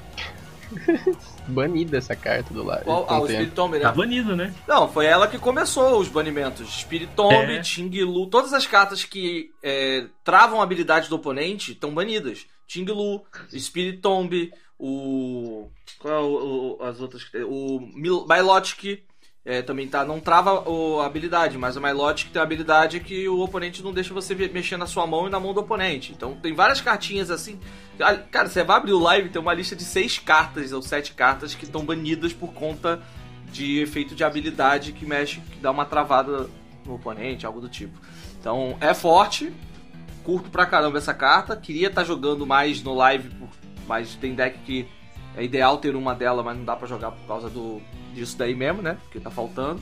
Banida 1.48 1.96
essa 1.96 2.14
carta 2.14 2.52
do 2.52 2.62
lado. 2.62 2.82
Ah, 2.90 3.20
o 3.20 3.26
Spiritomb, 3.26 3.72
né? 3.72 3.80
Tá 3.80 3.92
banido, 3.92 4.36
né? 4.36 4.52
Não, 4.66 4.86
foi 4.86 5.06
ela 5.06 5.26
que 5.26 5.38
começou 5.38 5.98
os 5.98 6.08
banimentos. 6.08 6.68
Spiritomb, 6.80 7.50
É. 7.50 7.60
Tinglu, 7.60 8.26
todas 8.26 8.52
as 8.52 8.66
cartas 8.66 9.04
que 9.04 9.50
é, 9.62 10.04
travam 10.22 10.60
a 10.60 10.64
habilidade 10.64 11.08
do 11.08 11.16
oponente 11.16 11.72
estão 11.72 11.94
banidas. 11.94 12.46
Tinglu, 12.68 13.22
Spiritomb, 13.50 14.52
o. 14.78 15.68
Qual 15.98 16.14
é 16.14 16.20
o, 16.20 16.76
o- 16.80 16.84
as 16.84 17.00
outras? 17.00 17.24
que 17.24 17.32
tem? 17.32 17.42
O 17.42 17.80
Mil- 17.94 18.26
Milotic 18.28 19.02
é, 19.44 19.62
também 19.62 19.88
tá. 19.88 20.04
Não 20.04 20.20
trava 20.20 20.68
o- 20.68 21.00
a 21.00 21.06
habilidade, 21.06 21.56
mas 21.58 21.76
o 21.76 21.80
Milotic 21.80 22.30
tem 22.30 22.38
a 22.40 22.42
habilidade 22.44 23.00
que 23.00 23.28
o 23.28 23.40
oponente 23.40 23.82
não 23.82 23.92
deixa 23.92 24.12
você 24.14 24.34
mexer 24.34 24.76
na 24.76 24.86
sua 24.86 25.06
mão 25.06 25.26
e 25.26 25.30
na 25.30 25.40
mão 25.40 25.54
do 25.54 25.60
oponente. 25.60 26.12
Então 26.12 26.34
tem 26.36 26.52
várias 26.54 26.80
cartinhas 26.80 27.30
assim. 27.30 27.58
Ah, 27.98 28.14
Cara, 28.14 28.48
você 28.48 28.62
vai 28.62 28.76
abrir 28.76 28.92
o 28.92 28.98
live 29.00 29.30
tem 29.30 29.40
uma 29.42 29.54
lista 29.54 29.74
de 29.74 29.82
seis 29.84 30.18
cartas 30.18 30.70
ou 30.72 30.82
sete 30.82 31.14
cartas 31.14 31.54
que 31.54 31.64
estão 31.64 31.84
banidas 31.84 32.32
por 32.32 32.52
conta 32.52 33.02
de 33.50 33.80
efeito 33.80 34.14
de 34.14 34.22
habilidade 34.22 34.92
que 34.92 35.06
mexe, 35.06 35.40
que 35.40 35.58
dá 35.58 35.70
uma 35.70 35.86
travada 35.86 36.48
no 36.84 36.94
oponente, 36.96 37.46
algo 37.46 37.60
do 37.62 37.68
tipo. 37.68 37.98
Então 38.38 38.76
é 38.80 38.92
forte, 38.92 39.50
curto 40.28 40.50
pra 40.50 40.66
caramba 40.66 40.98
essa 40.98 41.14
carta. 41.14 41.56
Queria 41.56 41.88
estar 41.88 42.04
jogando 42.04 42.46
mais 42.46 42.82
no 42.82 42.94
live, 42.94 43.30
mas 43.86 44.14
tem 44.16 44.34
deck 44.34 44.58
que 44.58 44.86
é 45.34 45.42
ideal 45.42 45.78
ter 45.78 45.96
uma 45.96 46.14
dela, 46.14 46.42
mas 46.42 46.54
não 46.54 46.66
dá 46.66 46.76
pra 46.76 46.86
jogar 46.86 47.12
por 47.12 47.26
causa 47.26 47.48
do 47.48 47.80
disso 48.12 48.36
daí 48.36 48.54
mesmo, 48.54 48.82
né? 48.82 48.98
Porque 49.04 49.18
tá 49.18 49.30
faltando. 49.30 49.80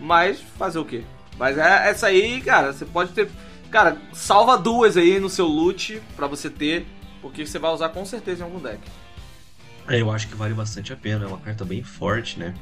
Mas 0.00 0.40
fazer 0.40 0.78
o 0.78 0.86
quê? 0.86 1.04
Mas 1.36 1.58
é 1.58 1.90
essa 1.90 2.06
aí, 2.06 2.40
cara, 2.40 2.72
você 2.72 2.86
pode 2.86 3.12
ter. 3.12 3.28
Cara, 3.70 3.98
salva 4.14 4.56
duas 4.56 4.96
aí 4.96 5.20
no 5.20 5.28
seu 5.28 5.44
loot 5.44 6.00
pra 6.16 6.26
você 6.26 6.48
ter, 6.48 6.86
porque 7.20 7.46
você 7.46 7.58
vai 7.58 7.70
usar 7.70 7.90
com 7.90 8.06
certeza 8.06 8.40
em 8.40 8.44
algum 8.44 8.60
deck. 8.60 8.80
É, 9.86 10.00
eu 10.00 10.10
acho 10.10 10.28
que 10.28 10.34
vale 10.34 10.54
bastante 10.54 10.94
a 10.94 10.96
pena, 10.96 11.26
é 11.26 11.28
uma 11.28 11.40
carta 11.40 11.66
bem 11.66 11.82
forte, 11.82 12.38
né? 12.38 12.54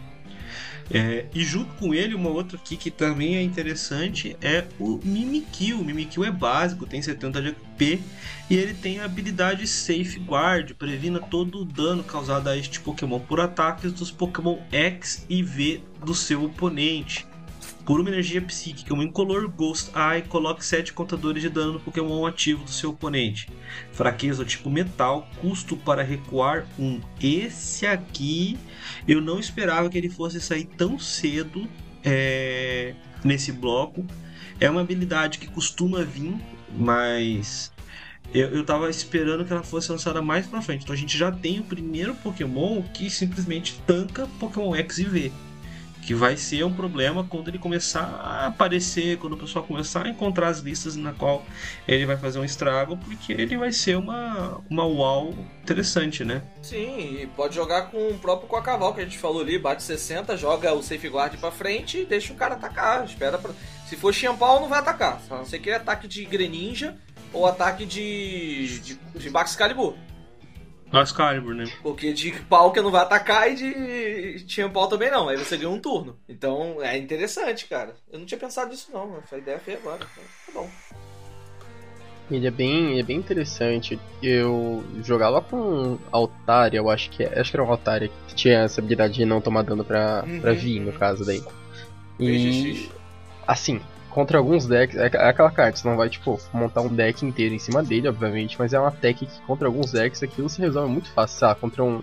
É, 0.90 1.26
e 1.34 1.42
junto 1.42 1.74
com 1.74 1.92
ele, 1.92 2.14
uma 2.14 2.30
outra 2.30 2.56
aqui 2.56 2.76
que 2.76 2.90
também 2.90 3.36
é 3.36 3.42
interessante 3.42 4.36
é 4.40 4.64
o 4.78 5.00
Mimikyu. 5.02 5.80
O 5.80 5.84
Mimikyu 5.84 6.24
é 6.24 6.30
básico, 6.30 6.86
tem 6.86 7.02
70 7.02 7.42
de 7.42 7.52
HP 7.52 8.00
e 8.48 8.56
ele 8.56 8.74
tem 8.74 9.00
a 9.00 9.04
habilidade 9.04 9.66
Safeguard, 9.66 10.74
previna 10.74 11.18
todo 11.18 11.62
o 11.62 11.64
dano 11.64 12.04
causado 12.04 12.48
a 12.48 12.56
este 12.56 12.80
Pokémon 12.80 13.18
por 13.18 13.40
ataques 13.40 13.92
dos 13.92 14.10
Pokémon 14.10 14.58
X 14.70 15.26
e 15.28 15.42
V 15.42 15.80
do 16.04 16.14
seu 16.14 16.44
oponente. 16.44 17.26
Por 17.86 18.00
uma 18.00 18.10
energia 18.10 18.42
psíquica, 18.42 18.92
um 18.92 19.00
incolor 19.00 19.48
Ghost 19.48 19.92
Eye, 19.94 20.22
coloque 20.22 20.66
7 20.66 20.92
contadores 20.92 21.40
de 21.40 21.48
dano 21.48 21.74
no 21.74 21.80
Pokémon 21.80 22.26
ativo 22.26 22.64
do 22.64 22.70
seu 22.72 22.90
oponente. 22.90 23.48
Fraqueza 23.92 24.44
tipo 24.44 24.68
metal, 24.68 25.28
custo 25.40 25.76
para 25.76 26.02
recuar 26.02 26.66
um. 26.76 27.00
Esse 27.22 27.86
aqui 27.86 28.58
eu 29.06 29.20
não 29.20 29.38
esperava 29.38 29.88
que 29.88 29.96
ele 29.96 30.10
fosse 30.10 30.40
sair 30.40 30.64
tão 30.64 30.98
cedo 30.98 31.68
é, 32.04 32.92
nesse 33.22 33.52
bloco. 33.52 34.04
É 34.58 34.68
uma 34.68 34.80
habilidade 34.80 35.38
que 35.38 35.46
costuma 35.46 36.02
vir, 36.02 36.34
mas 36.76 37.72
eu, 38.34 38.48
eu 38.48 38.64
tava 38.64 38.90
esperando 38.90 39.44
que 39.44 39.52
ela 39.52 39.62
fosse 39.62 39.92
lançada 39.92 40.20
mais 40.20 40.44
pra 40.44 40.60
frente. 40.60 40.82
Então 40.82 40.94
a 40.94 40.98
gente 40.98 41.16
já 41.16 41.30
tem 41.30 41.60
o 41.60 41.64
primeiro 41.64 42.16
Pokémon 42.16 42.82
que 42.82 43.08
simplesmente 43.08 43.80
tanca 43.86 44.26
Pokémon 44.40 44.74
X 44.74 44.98
e 44.98 45.04
V. 45.04 45.32
Que 46.06 46.14
vai 46.14 46.36
ser 46.36 46.64
um 46.64 46.72
problema 46.72 47.24
quando 47.24 47.48
ele 47.48 47.58
começar 47.58 48.04
a 48.04 48.46
aparecer, 48.46 49.18
quando 49.18 49.32
o 49.32 49.36
pessoal 49.36 49.64
começar 49.64 50.06
a 50.06 50.08
encontrar 50.08 50.48
as 50.48 50.60
listas 50.60 50.94
na 50.94 51.12
qual 51.12 51.44
ele 51.86 52.06
vai 52.06 52.16
fazer 52.16 52.38
um 52.38 52.44
estrago, 52.44 52.96
porque 52.96 53.32
ele 53.32 53.56
vai 53.56 53.72
ser 53.72 53.96
uma, 53.96 54.60
uma 54.70 54.84
wall 54.84 55.34
interessante, 55.62 56.24
né? 56.24 56.42
Sim, 56.62 57.18
e 57.22 57.26
pode 57.34 57.56
jogar 57.56 57.90
com 57.90 58.08
o 58.08 58.18
próprio 58.18 58.48
Coacaval 58.48 58.94
que 58.94 59.00
a 59.00 59.04
gente 59.04 59.18
falou 59.18 59.42
ali, 59.42 59.58
bate 59.58 59.82
60, 59.82 60.36
joga 60.36 60.72
o 60.72 60.82
safeguard 60.82 61.36
pra 61.38 61.50
frente 61.50 61.98
e 61.98 62.06
deixa 62.06 62.32
o 62.32 62.36
cara 62.36 62.54
atacar. 62.54 63.04
Espera 63.04 63.36
pra... 63.36 63.52
Se 63.88 63.96
for 63.96 64.14
Xianpao, 64.14 64.60
não 64.60 64.68
vai 64.68 64.78
atacar. 64.78 65.20
A 65.28 65.38
não 65.38 65.44
ser 65.44 65.58
que 65.58 65.70
é 65.70 65.74
ataque 65.74 66.06
de 66.06 66.24
Greninja 66.24 66.96
ou 67.32 67.46
ataque 67.46 67.84
de. 67.84 68.80
de, 68.80 68.94
de 68.94 69.30
Baxcalibur. 69.30 69.94
Excalibur, 70.92 71.54
né? 71.54 71.64
Porque 71.82 72.12
de 72.12 72.32
Palkia 72.32 72.82
não 72.82 72.90
vai 72.90 73.02
atacar 73.02 73.50
e 73.50 73.54
de 73.56 74.44
Xianpao 74.48 74.88
também 74.88 75.10
não. 75.10 75.28
Aí 75.28 75.36
você 75.36 75.56
ganha 75.56 75.68
um 75.70 75.80
turno. 75.80 76.16
Então 76.28 76.82
é 76.82 76.96
interessante, 76.96 77.66
cara. 77.66 77.96
Eu 78.10 78.18
não 78.20 78.26
tinha 78.26 78.38
pensado 78.38 78.70
nisso 78.70 78.90
não, 78.92 79.08
mas 79.08 79.32
a 79.32 79.38
ideia 79.38 79.58
foi 79.58 79.74
agora. 79.74 79.98
Tá 80.00 80.52
bom. 80.54 80.70
Ele 82.30 82.46
é 82.46 82.50
bem, 82.50 82.90
ele 82.92 83.00
é 83.00 83.04
bem 83.04 83.16
interessante. 83.18 83.98
Eu 84.22 84.84
jogava 85.04 85.40
com 85.40 85.96
Altaria, 86.10 86.78
eu 86.80 86.90
acho 86.90 87.08
que 87.10 87.22
é. 87.22 87.38
Acho 87.40 87.50
que 87.50 87.56
era 87.56 87.64
um 87.64 87.70
Altaria 87.70 88.10
que 88.28 88.34
tinha 88.34 88.60
essa 88.60 88.80
habilidade 88.80 89.14
de 89.14 89.24
não 89.24 89.40
tomar 89.40 89.62
dano 89.62 89.84
pra, 89.84 90.24
Uhum. 90.26 90.40
pra 90.40 90.52
vir, 90.52 90.80
no 90.80 90.92
caso 90.92 91.24
daí. 91.24 91.42
E 92.18 92.88
assim, 93.46 93.80
contra 94.16 94.38
alguns 94.38 94.66
decks, 94.66 94.96
é 94.96 95.10
é 95.12 95.28
aquela 95.28 95.50
carta, 95.50 95.76
você 95.78 95.86
não 95.86 95.94
vai, 95.94 96.08
tipo, 96.08 96.40
montar 96.50 96.80
um 96.80 96.88
deck 96.88 97.22
inteiro 97.22 97.54
em 97.54 97.58
cima 97.58 97.82
dele, 97.82 98.08
obviamente, 98.08 98.56
mas 98.58 98.72
é 98.72 98.80
uma 98.80 98.90
tech 98.90 99.26
que 99.26 99.40
contra 99.46 99.68
alguns 99.68 99.92
decks 99.92 100.22
aquilo 100.22 100.48
se 100.48 100.58
resolve 100.58 100.90
muito 100.90 101.10
fácil, 101.10 101.38
sabe? 101.38 101.60
Contra 101.60 101.84
um 101.84 102.00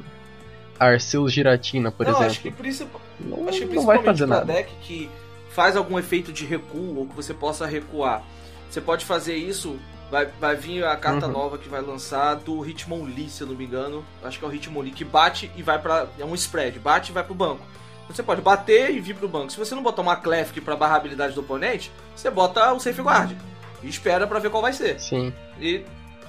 Arceus 0.80 1.34
Giratina, 1.34 1.92
por 1.92 2.06
não, 2.06 2.12
exemplo. 2.14 2.28
acho 2.28 2.40
que, 2.42 2.52
princip... 2.52 2.90
não, 3.20 3.50
acho 3.50 3.66
que 3.66 3.74
não 3.76 3.84
vai 3.84 3.98
principalmente 3.98 4.06
fazer 4.06 4.26
nada. 4.28 4.46
deck 4.46 4.72
que 4.84 5.10
faz 5.50 5.76
algum 5.76 5.98
efeito 5.98 6.32
de 6.32 6.46
recuo 6.46 6.98
ou 7.00 7.08
que 7.08 7.16
você 7.16 7.34
possa 7.34 7.66
recuar. 7.66 8.22
Você 8.70 8.80
pode 8.80 9.06
fazer 9.06 9.36
isso. 9.36 9.80
Vai, 10.12 10.28
vai 10.40 10.56
vir 10.56 10.86
a 10.86 10.96
carta 10.96 11.26
Uhum. 11.26 11.32
nova 11.34 11.58
que 11.58 11.68
vai 11.68 11.82
lançar 11.82 12.36
do 12.36 12.64
Hitmonlee, 12.64 13.28
se 13.30 13.42
eu 13.42 13.48
não 13.48 13.56
me 13.56 13.66
engano. 13.66 14.06
Acho 14.24 14.38
que 14.38 14.46
é 14.46 14.48
o 14.48 14.54
Hitmonlee 14.54 14.92
que 14.92 15.04
bate 15.04 15.50
e 15.56 15.64
vai 15.64 15.80
pra. 15.80 16.06
É 16.20 16.24
um 16.26 16.36
spread, 16.36 16.78
bate 16.78 17.10
e 17.10 17.14
vai 17.14 17.24
pro 17.24 17.34
banco. 17.34 17.66
Você 18.10 18.22
pode 18.22 18.42
bater 18.42 18.92
e 18.92 19.00
vir 19.00 19.16
pro 19.16 19.28
banco. 19.28 19.52
Se 19.52 19.58
você 19.58 19.74
não 19.74 19.82
botar 19.84 20.02
uma 20.02 20.16
Clef 20.16 20.60
pra 20.62 20.76
barrar 20.76 20.96
a 20.96 20.98
habilidade 20.98 21.34
do 21.34 21.42
oponente, 21.42 21.92
você 22.16 22.30
bota 22.30 22.74
o 22.74 22.80
Safeguard. 22.80 23.36
E 23.82 23.88
espera 23.90 24.28
pra 24.28 24.40
ver 24.40 24.50
qual 24.50 24.62
vai 24.62 24.74
ser. 24.74 25.00
Sim. 25.00 25.34
E, 25.60 25.84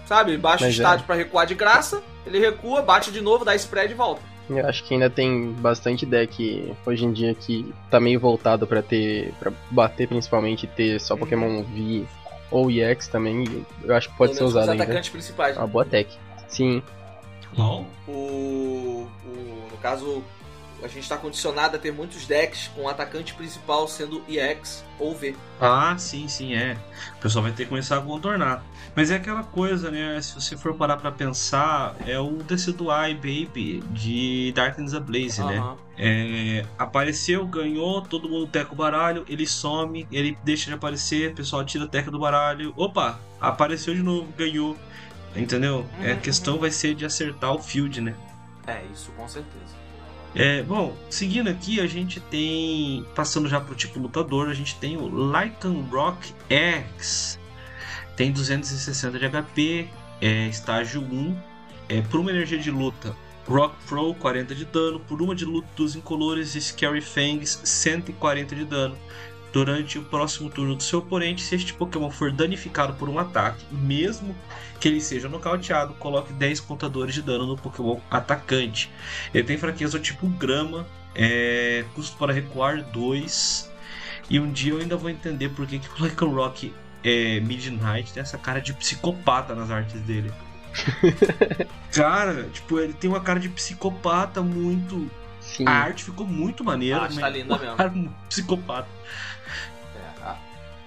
sabe, 0.06 0.36
baixa 0.36 0.64
o 0.64 0.66
Mas 0.68 0.74
é. 0.74 0.76
estádio 0.78 1.04
pra 1.06 1.14
recuar 1.14 1.46
de 1.46 1.54
graça, 1.54 2.02
ele 2.26 2.38
recua, 2.38 2.80
bate 2.82 3.10
de 3.12 3.20
novo, 3.20 3.44
dá 3.44 3.54
spread 3.54 3.92
e 3.92 3.96
volta. 3.96 4.22
Eu 4.48 4.66
acho 4.68 4.84
que 4.84 4.92
ainda 4.94 5.08
tem 5.08 5.52
bastante 5.52 6.04
deck 6.04 6.74
hoje 6.84 7.04
em 7.04 7.12
dia 7.12 7.34
que 7.34 7.72
tá 7.90 7.98
meio 7.98 8.20
voltado 8.20 8.66
pra 8.66 8.82
ter. 8.82 9.32
para 9.40 9.50
bater 9.70 10.06
principalmente 10.06 10.64
e 10.64 10.66
ter 10.66 11.00
só 11.00 11.16
Pokémon 11.16 11.62
V 11.62 12.04
ou 12.50 12.70
EX 12.70 13.08
também. 13.08 13.64
Eu 13.82 13.94
acho 13.96 14.10
que 14.10 14.16
pode 14.18 14.34
Pelo 14.34 14.38
ser 14.38 14.44
usado 14.44 14.64
os 14.64 14.68
ainda. 14.70 14.84
atacantes 14.84 15.08
principais. 15.10 15.56
É 15.56 15.58
uma 15.60 15.66
boa 15.66 15.84
tech. 15.84 16.10
Sim. 16.46 16.82
LOL? 17.56 17.86
O, 18.06 18.12
o- 19.26 19.68
no 19.70 19.76
caso, 19.78 20.22
a 20.84 20.88
gente 20.88 21.00
está 21.04 21.16
condicionado 21.16 21.76
a 21.76 21.78
ter 21.78 21.92
muitos 21.92 22.26
decks 22.26 22.68
com 22.74 22.82
o 22.82 22.88
atacante 22.88 23.32
principal 23.34 23.88
sendo 23.88 24.22
EX 24.28 24.84
ou 24.98 25.14
V. 25.14 25.34
Ah, 25.58 25.96
sim, 25.96 26.28
sim, 26.28 26.54
é. 26.54 26.76
O 27.16 27.20
pessoal 27.22 27.42
vai 27.42 27.52
ter 27.52 27.64
que 27.64 27.70
começar 27.70 27.96
a 27.96 28.00
contornar. 28.02 28.62
Mas 28.94 29.10
é 29.10 29.16
aquela 29.16 29.42
coisa, 29.42 29.90
né? 29.90 30.20
Se 30.20 30.34
você 30.34 30.56
for 30.56 30.74
parar 30.74 30.98
pra 30.98 31.10
pensar, 31.10 31.96
é 32.06 32.18
o 32.18 32.32
Decidueye 32.42 33.14
Baby 33.14 33.82
de 33.90 34.52
Darkness 34.54 34.92
Ablaze, 34.94 35.42
né? 35.42 35.56
Aham. 35.56 35.76
É, 35.96 36.66
apareceu, 36.78 37.46
ganhou, 37.46 38.02
todo 38.02 38.28
mundo 38.28 38.46
teca 38.46 38.72
o 38.72 38.76
baralho, 38.76 39.24
ele 39.28 39.46
some, 39.46 40.06
ele 40.12 40.36
deixa 40.44 40.66
de 40.66 40.74
aparecer, 40.74 41.30
o 41.30 41.34
pessoal 41.34 41.64
tira 41.64 41.84
a 41.84 41.88
teca 41.88 42.10
do 42.10 42.18
baralho. 42.18 42.74
Opa, 42.76 43.18
apareceu 43.40 43.94
de 43.94 44.02
novo, 44.02 44.28
ganhou. 44.36 44.76
Entendeu? 45.34 45.86
É, 46.00 46.12
a 46.12 46.14
Uhum, 46.14 46.20
questão 46.20 46.58
vai 46.58 46.70
ser 46.70 46.94
de 46.94 47.04
acertar 47.04 47.52
o 47.52 47.58
field, 47.60 48.00
né? 48.00 48.14
É, 48.66 48.82
isso 48.92 49.10
com 49.12 49.26
certeza. 49.28 49.73
É, 50.34 50.62
bom, 50.62 50.96
seguindo 51.08 51.48
aqui, 51.48 51.80
a 51.80 51.86
gente 51.86 52.18
tem. 52.18 53.06
Passando 53.14 53.48
já 53.48 53.60
pro 53.60 53.74
tipo 53.74 54.00
lutador, 54.00 54.48
a 54.48 54.54
gente 54.54 54.76
tem 54.76 54.96
o 54.96 55.08
Lycanroc 55.08 56.18
X. 56.48 57.38
Tem 58.16 58.32
260 58.32 59.18
de 59.18 59.28
HP, 59.28 59.88
é 60.20 60.48
estágio 60.48 61.02
1. 61.02 61.36
É, 61.88 62.00
por 62.02 62.18
uma 62.20 62.30
energia 62.30 62.58
de 62.58 62.70
luta, 62.70 63.14
Rock 63.46 63.76
Pro 63.86 64.14
40 64.14 64.54
de 64.54 64.64
dano. 64.64 64.98
Por 65.00 65.22
uma 65.22 65.34
de 65.34 65.44
luta 65.44 65.68
dos 65.76 65.94
incolores, 65.94 66.50
Scary 66.52 67.00
Fangs 67.00 67.60
140 67.62 68.56
de 68.56 68.64
dano. 68.64 68.96
Durante 69.54 70.00
o 70.00 70.02
próximo 70.02 70.50
turno 70.50 70.74
do 70.74 70.82
seu 70.82 70.98
oponente. 70.98 71.40
Se 71.40 71.54
este 71.54 71.72
Pokémon 71.72 72.10
for 72.10 72.32
danificado 72.32 72.92
por 72.94 73.08
um 73.08 73.20
ataque, 73.20 73.64
mesmo 73.70 74.34
que 74.80 74.88
ele 74.88 75.00
seja 75.00 75.28
nocauteado, 75.28 75.94
coloque 75.94 76.32
10 76.32 76.58
contadores 76.58 77.14
de 77.14 77.22
dano 77.22 77.46
no 77.46 77.56
Pokémon 77.56 78.00
atacante. 78.10 78.90
Ele 79.32 79.44
tem 79.44 79.56
fraqueza 79.56 80.00
tipo 80.00 80.26
grama, 80.26 80.84
é, 81.14 81.84
custo 81.94 82.16
para 82.16 82.32
recuar 82.32 82.82
2. 82.82 83.72
E 84.28 84.40
um 84.40 84.50
dia 84.50 84.72
eu 84.72 84.80
ainda 84.80 84.96
vou 84.96 85.08
entender 85.08 85.50
por 85.50 85.68
que, 85.68 85.78
que 85.78 86.02
o 86.02 86.04
Lycanroc 86.04 86.64
é, 87.04 87.38
Midnight 87.38 88.12
tem 88.12 88.22
essa 88.22 88.36
cara 88.36 88.60
de 88.60 88.72
psicopata 88.72 89.54
nas 89.54 89.70
artes 89.70 90.00
dele. 90.00 90.32
cara, 91.94 92.48
tipo, 92.52 92.80
ele 92.80 92.92
tem 92.92 93.08
uma 93.08 93.20
cara 93.20 93.38
de 93.38 93.48
psicopata 93.48 94.42
muito. 94.42 95.08
Sim. 95.40 95.64
A 95.68 95.72
arte 95.72 96.02
ficou 96.02 96.26
muito 96.26 96.64
maneira. 96.64 96.98
A 96.98 97.02
arte 97.04 97.20
tá 97.20 97.28
linda 97.28 97.56
mesmo. 97.78 98.12
psicopata. 98.28 98.88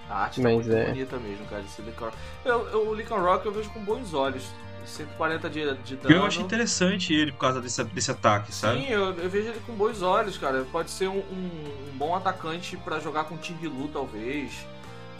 A, 0.08 0.22
arte 0.24 0.40
Mas 0.40 0.52
tá 0.52 0.54
muito 0.62 0.72
é. 0.72 0.86
bonita 0.86 1.16
mesmo, 1.18 1.46
cara. 1.46 1.62
Esse 1.62 1.82
Lycan... 1.82 2.10
eu, 2.44 2.68
eu, 2.70 2.88
o 2.88 2.94
Lycan 2.94 3.16
Rock 3.18 3.46
eu 3.46 3.52
vejo 3.52 3.70
com 3.70 3.80
bons 3.80 4.14
olhos. 4.14 4.48
140 4.86 5.50
de, 5.50 5.74
de 5.84 5.96
dano. 5.96 6.14
Eu 6.14 6.24
achei 6.24 6.42
interessante 6.42 7.12
ele 7.12 7.30
por 7.30 7.40
causa 7.40 7.60
desse, 7.60 7.84
desse 7.84 8.10
ataque, 8.10 8.54
sabe? 8.54 8.80
Sim, 8.80 8.86
eu, 8.88 9.12
eu 9.18 9.28
vejo 9.28 9.48
ele 9.48 9.60
com 9.66 9.74
bons 9.74 10.00
olhos, 10.00 10.38
cara. 10.38 10.64
Pode 10.72 10.90
ser 10.90 11.08
um, 11.08 11.18
um- 11.18 11.90
um 11.92 11.96
bom 11.98 12.14
atacante 12.16 12.74
pra 12.78 12.98
jogar 12.98 13.24
com 13.24 13.36
Tinglu, 13.36 13.88
talvez. 13.88 14.50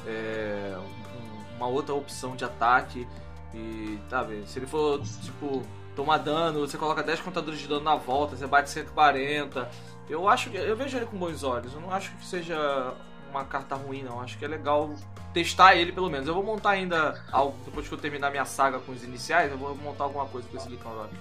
É, 0.06 0.74
um- 0.78 1.56
uma 1.56 1.66
outra 1.66 1.94
opção 1.94 2.34
de 2.34 2.44
ataque. 2.44 3.06
E, 3.54 3.98
sabe, 4.08 4.42
se 4.46 4.58
ele 4.58 4.66
for, 4.66 5.02
tipo, 5.22 5.62
tomar 5.94 6.16
dano, 6.18 6.60
você 6.66 6.78
coloca 6.78 7.02
10 7.02 7.20
contadores 7.20 7.60
de 7.60 7.66
dano 7.68 7.82
na 7.82 7.94
volta, 7.96 8.36
você 8.36 8.46
bate 8.46 8.70
140. 8.70 9.68
Eu 10.08 10.26
acho 10.28 10.48
que. 10.48 10.56
Eu 10.56 10.76
vejo 10.76 10.96
ele 10.96 11.04
com 11.06 11.18
bons 11.18 11.42
olhos. 11.42 11.74
Eu 11.74 11.80
não 11.82 11.90
acho 11.92 12.10
que 12.16 12.24
seja 12.24 12.94
uma 13.30 13.44
carta 13.44 13.74
ruim, 13.74 14.02
não. 14.02 14.20
Acho 14.20 14.38
que 14.38 14.44
é 14.44 14.48
legal 14.48 14.90
testar 15.34 15.76
ele, 15.76 15.92
pelo 15.92 16.08
menos. 16.10 16.26
Eu 16.26 16.34
vou 16.34 16.42
montar 16.42 16.70
ainda 16.70 17.22
algo, 17.30 17.56
depois 17.64 17.86
que 17.86 17.92
eu 17.94 17.98
terminar 17.98 18.30
minha 18.30 18.44
saga 18.44 18.78
com 18.78 18.92
os 18.92 19.02
iniciais, 19.04 19.50
eu 19.50 19.58
vou 19.58 19.74
montar 19.76 20.04
alguma 20.04 20.26
coisa 20.26 20.46
com 20.48 20.56
esse 20.56 20.68
Lycan 20.68 20.88
Rock. 20.88 21.14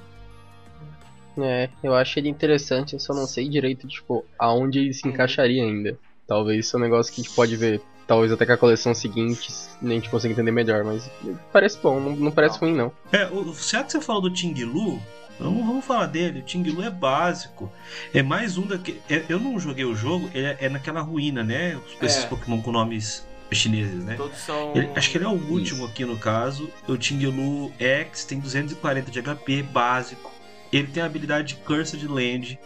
É, 1.39 1.69
eu 1.83 1.93
acho 1.93 2.17
ele 2.17 2.29
interessante, 2.29 2.93
eu 2.93 2.99
só 2.99 3.13
não 3.13 3.27
sei 3.27 3.47
direito, 3.47 3.87
tipo, 3.87 4.25
aonde 4.39 4.79
ele 4.79 4.93
se 4.93 5.05
Uhum. 5.05 5.13
encaixaria 5.13 5.63
ainda. 5.63 5.97
Talvez 6.25 6.65
isso 6.65 6.75
é 6.75 6.79
um 6.79 6.81
negócio 6.81 7.13
que 7.13 7.21
a 7.21 7.23
gente 7.23 7.35
pode 7.35 7.55
ver, 7.55 7.79
talvez 8.07 8.31
até 8.31 8.43
com 8.45 8.53
a 8.53 8.57
coleção 8.57 8.93
seguinte, 8.95 9.53
nem 9.81 9.97
a 9.97 10.01
gente 10.01 10.09
consiga 10.09 10.33
entender 10.33 10.51
melhor, 10.51 10.83
mas 10.83 11.09
parece 11.53 11.77
bom, 11.81 11.99
não, 11.99 12.15
não 12.15 12.31
parece 12.31 12.59
Não. 12.59 12.67
ruim 12.67 12.75
não. 12.75 12.91
É, 13.11 13.27
o, 13.27 13.53
já 13.53 13.83
que 13.83 13.91
você 13.91 14.01
falou 14.01 14.21
do 14.23 14.31
Tinglu, 14.33 14.99
vamos, 15.39 15.65
vamos 15.65 15.85
falar 15.85 16.05
dele. 16.07 16.39
O 16.39 16.43
Tinglu 16.43 16.83
é 16.83 16.89
básico. 16.89 17.71
É 18.13 18.21
mais 18.23 18.57
um 18.57 18.65
daqui. 18.67 19.01
é- 19.09 19.23
eu 19.29 19.39
não 19.39 19.59
joguei 19.59 19.85
o 19.85 19.95
jogo, 19.95 20.29
ele 20.33 20.45
é, 20.47 20.57
é 20.61 20.69
naquela 20.69 21.01
ruína, 21.01 21.43
né? 21.43 21.79
Esses 22.01 22.23
É. 22.23 22.27
Pokémon 22.27 22.61
com 22.61 22.71
nomes 22.71 23.25
chineses, 23.51 24.03
né? 24.03 24.15
Todos 24.15 24.37
são. 24.39 24.73
Ele- 24.75 24.89
acho 24.95 25.09
que 25.09 25.17
ele 25.17 25.25
é 25.25 25.29
o 25.29 25.31
último 25.51 25.85
aqui 25.85 26.03
no 26.05 26.17
caso. 26.17 26.69
O 26.87 26.97
Tinglu 26.97 27.71
X 27.79 28.25
tem 28.25 28.39
240 28.39 29.09
de 29.11 29.19
HP 29.19 29.63
básico. 29.63 30.31
Ele 30.71 30.87
tem 30.87 31.01
a 31.01 31.05
habilidade 31.05 31.55
Cursed 31.65 32.05
Land. 32.07 32.59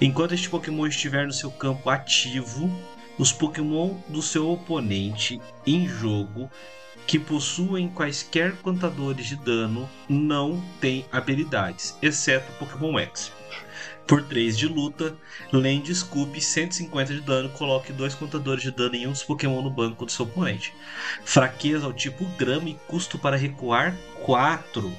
Enquanto 0.00 0.34
este 0.34 0.48
Pokémon 0.48 0.86
estiver 0.86 1.26
no 1.26 1.32
seu 1.32 1.50
campo 1.50 1.88
ativo, 1.88 2.68
os 3.16 3.32
Pokémon 3.32 3.94
do 4.08 4.20
seu 4.20 4.50
oponente 4.50 5.40
em 5.66 5.86
jogo 5.86 6.50
que 7.06 7.18
possuem 7.18 7.88
quaisquer 7.88 8.56
contadores 8.56 9.26
de 9.26 9.36
dano 9.36 9.88
não 10.08 10.62
têm 10.80 11.06
habilidades, 11.12 11.96
exceto 12.02 12.50
Pokémon 12.58 12.98
X. 12.98 13.32
Por 14.06 14.22
3 14.22 14.56
de 14.56 14.68
luta, 14.68 15.16
Land 15.52 15.92
Scoop 15.94 16.40
150 16.40 17.12
de 17.14 17.20
dano, 17.20 17.48
coloque 17.50 17.92
dois 17.92 18.14
contadores 18.14 18.62
de 18.62 18.70
dano 18.70 18.94
em 18.94 19.06
um 19.06 19.10
dos 19.12 19.24
Pokémon 19.24 19.62
no 19.62 19.70
banco 19.70 20.06
do 20.06 20.12
seu 20.12 20.24
oponente. 20.24 20.72
Fraqueza 21.24 21.86
ao 21.86 21.92
tipo 21.92 22.24
grama 22.36 22.68
e 22.68 22.74
custo 22.86 23.18
para 23.18 23.36
recuar 23.36 23.96
4. 24.22 24.92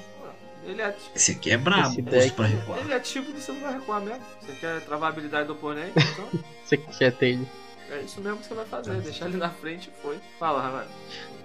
Ele 0.66 0.82
é 0.82 0.84
ativo. 0.84 1.10
Esse 1.16 1.32
aqui 1.32 1.50
é 1.50 1.56
brabo, 1.56 1.88
Esse 1.88 2.02
custo 2.02 2.10
deck- 2.18 2.36
para 2.36 2.46
recuar. 2.46 2.78
Ele 2.80 2.92
é 2.92 2.96
ativo 2.96 3.30
e 3.30 3.40
você 3.40 3.52
não 3.52 3.60
vai 3.60 3.72
recuar 3.72 4.00
mesmo. 4.02 4.20
Você 4.42 4.52
quer 4.52 4.80
travar 4.82 5.08
a 5.08 5.12
habilidade 5.12 5.46
do 5.46 5.52
oponente, 5.54 5.92
então 5.96 6.28
Você 6.64 6.76
quer 6.76 7.12
ter 7.12 7.28
ele. 7.30 7.48
É 7.90 8.00
isso 8.02 8.20
mesmo 8.20 8.38
que 8.38 8.46
você 8.46 8.54
vai 8.54 8.64
fazer. 8.66 9.00
Deixar 9.00 9.26
ele 9.26 9.36
na 9.36 9.50
frente 9.50 9.88
e 9.88 10.02
foi. 10.02 10.18
Fala, 10.38 10.62
Rafael. 10.62 10.88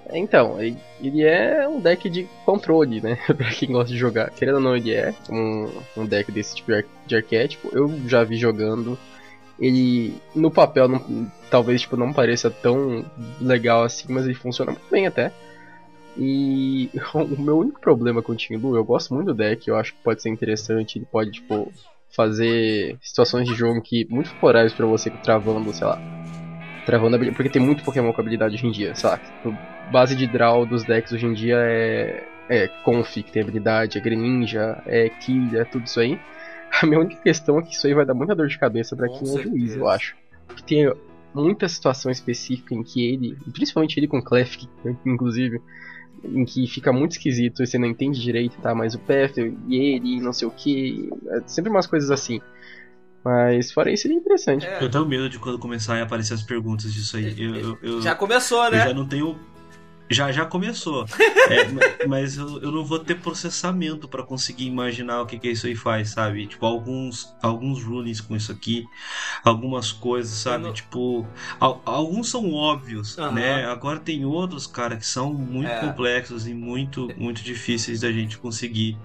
É, 0.08 0.18
Então, 0.18 0.62
ele- 0.62 1.24
é 1.24 1.68
um 1.68 1.80
deck 1.80 2.10
de 2.10 2.28
controle, 2.46 3.02
né? 3.02 3.18
pra 3.38 3.50
quem 3.52 3.72
gosta 3.72 3.92
de 3.92 3.98
jogar. 3.98 4.30
Querendo 4.32 4.56
ou 4.56 4.62
não, 4.62 4.76
ele 4.76 4.92
é 4.94 5.14
um, 5.30 5.70
um 5.98 6.06
deck 6.06 6.32
desse 6.32 6.56
tipo 6.56 6.72
de, 6.72 6.78
ar- 6.78 6.86
de 7.06 7.16
arquétipo. 7.16 7.70
Eu 7.72 7.90
já 8.08 8.24
vi 8.24 8.36
jogando. 8.38 8.98
Ele, 9.60 10.14
no 10.36 10.52
papel, 10.52 10.88
não- 10.88 11.32
talvez 11.50 11.82
tipo, 11.82 11.96
não 11.96 12.12
pareça 12.12 12.50
tão 12.50 13.06
legal 13.40 13.84
assim, 13.84 14.12
mas 14.12 14.26
ele 14.26 14.34
funciona 14.34 14.72
muito 14.72 14.90
bem 14.92 15.08
até. 15.08 15.32
E 16.18 16.90
o 17.16 17.42
meu 17.42 17.58
único 17.58 17.80
problema 17.80 18.22
com 18.22 18.34
o 18.34 18.36
Tinglu, 18.36 18.76
eu 18.76 18.84
gosto 18.84 19.14
muito 19.14 19.28
do 19.28 19.34
deck, 19.34 19.68
eu 19.68 19.76
acho 19.78 19.94
que 19.94 20.00
pode 20.04 20.22
ser 20.22 20.30
interessante, 20.30 20.98
ele 20.98 21.06
pode, 21.12 21.32
tipo, 21.32 21.72
fazer 22.16 22.98
situações 23.02 23.48
de 23.48 23.56
jogo 23.56 23.82
que 23.82 24.06
muito 24.10 24.30
favoráveis 24.30 24.74
pra 24.74 24.86
você 24.86 25.10
travando, 25.10 25.74
sei 25.74 25.88
lá, 25.88 26.00
travando 26.86 27.16
habilidade, 27.16 27.36
porque 27.36 27.50
tem 27.50 27.62
muito 27.62 27.84
Pokémon 27.84 28.12
com 28.12 28.22
habilidade 28.22 28.56
hoje 28.56 28.68
em 28.68 28.72
dia, 28.72 28.94
lá, 29.04 29.18
tipo, 29.18 29.58
base 29.92 30.16
de 30.16 30.28
draw 30.28 30.66
dos 30.66 30.84
decks 30.84 31.12
hoje 31.12 31.26
em 31.26 31.34
dia 31.34 31.58
é, 31.58 32.24
é 32.50 32.68
Conf, 32.84 33.14
que 33.14 33.32
tem 33.32 33.42
habilidade, 33.42 33.98
é 33.98 34.02
Greninja, 34.02 34.82
é 34.86 35.10
Kill, 35.10 35.60
é 35.60 35.64
tudo 35.66 35.86
isso 35.86 36.00
aí. 36.00 36.20
A 36.82 36.86
minha 36.86 37.00
única 37.00 37.22
questão 37.22 37.60
é 37.60 37.62
que 37.62 37.74
isso 37.74 37.86
aí 37.86 37.94
vai 37.94 38.06
dar 38.06 38.16
muita 38.16 38.36
dor 38.36 38.48
de 38.48 38.58
cabeça 38.58 38.96
Com 38.96 39.08
quem 39.08 39.40
é 39.40 39.44
juiz, 39.44 39.76
eu 39.76 39.88
acho. 39.88 40.16
Porque 40.48 40.64
tem 40.64 40.92
muita 41.34 41.68
situação 41.68 42.12
específica 42.12 42.74
em 42.74 42.84
que 42.84 43.06
ele, 43.06 43.38
principalmente 43.54 44.00
ele 44.00 44.08
com 44.08 44.22
Clef, 44.22 44.58
inclusive, 45.06 45.62
em 46.24 46.46
que 46.46 46.66
fica 46.68 46.92
muito 46.94 47.12
esquisito 47.12 47.62
e 47.62 47.68
você 47.68 47.78
não 47.78 47.88
entende 47.88 48.22
direito, 48.22 48.58
tá? 48.62 48.74
Mas 48.74 48.94
o 48.94 49.00
Pef 49.00 49.38
e 49.68 49.76
ele, 49.76 50.22
não 50.22 50.32
sei 50.32 50.48
o 50.48 50.52
que, 50.52 51.10
é 51.28 51.42
sempre 51.46 51.70
umas 51.70 51.88
coisas 51.88 52.10
assim. 52.12 52.42
Mas 53.24 53.72
fora 53.72 53.92
isso, 53.92 54.08
ele 54.08 54.16
é 54.16 54.18
interessante. 54.18 54.66
É, 54.66 54.84
Eu 54.84 54.90
tenho 54.90 55.06
medo 55.06 55.30
de 55.30 55.40
quando 55.40 55.58
começarem 55.58 56.02
a 56.02 56.06
aparecer 56.06 56.34
as 56.34 56.44
perguntas 56.44 56.94
disso 56.94 57.16
aí. 57.18 57.34
Eu, 57.38 57.56
eu, 57.56 57.78
eu- 57.82 58.02
já 58.02 58.14
começou, 58.16 58.64
eu 58.66 58.72
né? 58.72 58.80
já 58.88 58.94
não 58.94 59.06
tenho. 59.08 59.40
Já, 60.12 60.32
já 60.32 60.46
começou. 60.46 61.06
É, 61.50 61.68
ma- 61.68 61.82
mas 62.08 62.38
eu, 62.38 62.62
eu 62.62 62.72
não 62.72 62.86
vou 62.86 63.00
ter 63.00 63.16
processamento 63.16 64.08
pra 64.08 64.24
conseguir 64.24 64.66
imaginar 64.66 65.22
o 65.22 65.26
que, 65.26 65.38
que 65.38 65.50
isso 65.50 65.68
aí 65.68 65.76
faz, 65.76 66.12
sabe? 66.12 66.48
Tipo, 66.48 66.66
alguns, 66.66 67.34
alguns 67.42 67.84
runes 67.84 68.22
com 68.22 68.34
isso 68.34 68.50
aqui, 68.50 68.86
algumas 69.44 69.92
coisas, 69.92 70.32
sabe? 70.34 70.64
Eu 70.64 70.68
não- 70.68 70.74
Tipo, 70.74 71.28
al- 71.60 71.82
alguns 71.86 72.30
são 72.30 72.54
óbvios, 72.54 73.18
Aham. 73.20 73.32
né? 73.34 73.66
Agora 73.66 74.00
tem 74.00 74.24
outros, 74.26 74.66
cara, 74.66 74.96
que 74.96 75.06
são 75.06 75.34
muito 75.34 75.70
É. 75.70 75.80
complexos 75.82 76.48
e 76.48 76.54
muito, 76.54 77.10
muito 77.18 77.44
difíceis 77.44 78.00
da 78.02 78.12
gente 78.12 78.38
conseguir 78.38 78.98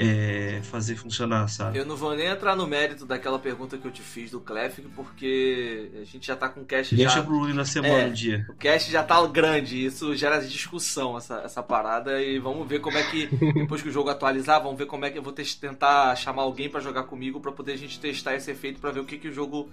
é, 0.00 0.60
fazer 0.62 0.96
funcionar, 0.96 1.46
sabe? 1.48 1.78
Eu 1.78 1.84
não 1.86 1.96
vou 1.96 2.14
nem 2.14 2.26
entrar 2.26 2.56
no 2.56 2.66
mérito 2.66 3.04
daquela 3.04 3.38
pergunta 3.38 3.76
que 3.76 3.86
eu 3.86 3.90
te 3.90 4.02
fiz 4.02 4.30
do 4.30 4.40
Clef, 4.40 4.78
porque 4.96 5.90
a 6.00 6.04
gente 6.04 6.26
já 6.26 6.34
tá 6.36 6.48
com 6.48 6.60
o 6.60 6.64
cast 6.64 6.94
Deixa 6.94 7.16
já. 7.16 7.22
pro 7.22 7.38
rune 7.38 7.52
na 7.52 7.64
semana 7.64 8.02
É. 8.02 8.06
um 8.06 8.12
dia. 8.12 8.46
O 8.48 8.54
cast 8.54 8.90
já 8.90 9.02
tá 9.02 9.20
grande, 9.26 9.84
isso 9.84 10.14
gera 10.16 10.38
discussão, 10.40 11.16
essa, 11.16 11.40
essa 11.44 11.62
parada, 11.62 12.22
e 12.22 12.38
vamos 12.38 12.66
ver 12.66 12.80
como 12.80 12.96
é 12.96 13.02
que, 13.02 13.26
depois 13.54 13.82
que 13.82 13.88
o 13.88 13.92
jogo 13.92 14.08
atualizar, 14.10 14.62
vamos 14.62 14.78
ver 14.78 14.86
como 14.86 15.04
é 15.04 15.10
que 15.10 15.18
eu 15.18 15.22
vou 15.22 15.32
tentar 15.32 16.14
chamar 16.16 16.42
alguém 16.42 16.68
pra 16.68 16.80
jogar 16.80 17.02
comigo 17.04 17.40
pra 17.40 17.52
poder 17.52 17.72
a 17.72 17.76
gente 17.78 17.98
testar 18.00 18.34
esse 18.34 18.50
efeito 18.50 18.80
pra 18.80 18.90
ver 18.90 19.00
o 19.00 19.04
que, 19.04 19.18
que 19.18 19.28
o 19.28 19.32
jogo 19.32 19.68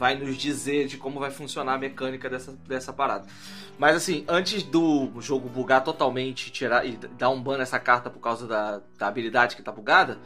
vai 0.00 0.16
nos 0.16 0.34
dizer 0.34 0.86
de 0.86 0.96
como 0.96 1.20
vai 1.20 1.30
funcionar 1.30 1.74
a 1.74 1.78
mecânica 1.78 2.30
dessa, 2.30 2.52
dessa 2.66 2.90
parada. 2.90 3.26
Mas 3.78 3.94
assim, 3.94 4.24
antes 4.26 4.62
do 4.62 5.10
jogo 5.20 5.46
bugar 5.46 5.84
totalmente 5.84 6.50
tirar 6.50 6.86
e 6.86 6.96
dar 7.18 7.28
um 7.28 7.40
ban 7.40 7.58
nessa 7.58 7.78
carta 7.78 8.08
por 8.08 8.18
causa 8.18 8.46
da, 8.46 8.80
da 8.98 9.06
habilidade 9.06 9.54
que 9.54 9.62
tá 9.62 9.70
bugada, 9.70 10.18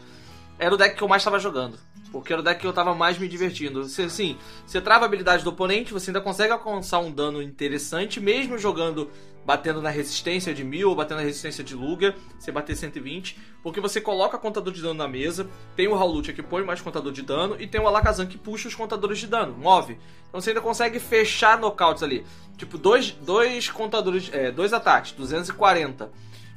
era 0.61 0.73
o 0.73 0.79
deck 0.79 0.95
que 0.95 1.03
eu 1.03 1.09
mais 1.09 1.25
tava 1.25 1.41
jogando. 1.41 1.77
Porque 2.13 2.33
era 2.33 2.41
o 2.41 2.45
deck 2.45 2.61
que 2.61 2.67
eu 2.69 2.73
tava 2.73 2.95
mais 2.95 3.19
me 3.19 3.27
divertindo. 3.27 3.81
Assim, 3.81 4.39
você 4.65 4.81
trava 4.81 5.05
a 5.05 5.07
habilidade 5.07 5.43
do 5.43 5.51
oponente, 5.51 5.93
você 5.93 6.11
ainda 6.11 6.21
consegue 6.21 6.53
alcançar 6.53 7.01
um 7.01 7.11
dano 7.11 7.43
interessante, 7.43 8.21
mesmo 8.21 8.57
jogando, 8.57 9.11
batendo 9.45 9.83
na 9.83 9.91
resistência 9.91 10.55
de 10.55 10.65
1000 10.65 10.89
ou 10.89 10.97
batendo 10.97 11.19
na 11.19 11.25
resistência 11.25 11.63
de 11.63 11.75
Lugia, 11.75 12.15
você 12.39 12.51
bater 12.51 12.77
120, 12.77 13.39
porque 13.63 13.81
você 13.81 14.01
coloca 14.01 14.39
contador 14.39 14.73
de 14.73 14.81
dano 14.81 14.95
na 14.95 15.09
mesa, 15.09 15.49
tem 15.77 15.87
o 15.87 15.95
Howlucha 15.95 16.33
que 16.33 16.43
põe 16.43 16.65
mais 16.65 16.81
contador 16.81 17.13
de 17.13 17.23
dano, 17.23 17.57
e 17.61 17.67
tem 17.67 17.81
o 17.81 17.87
Alakazam 17.87 18.27
que 18.27 18.39
puxa 18.39 18.69
os 18.69 18.75
contadores 18.75 19.19
de 19.19 19.27
dano, 19.27 19.55
move. 19.55 19.99
Então 20.29 20.41
você 20.41 20.51
ainda 20.51 20.61
consegue 20.61 20.99
fechar 20.99 21.59
knockouts 21.59 22.03
ali. 22.03 22.25
Tipo, 22.57 22.79
dois, 22.79 23.11
dois 23.11 23.69
contadores, 23.69 24.31
é, 24.33 24.51
dois 24.51 24.73
ataques, 24.73 25.13
240, 25.13 26.11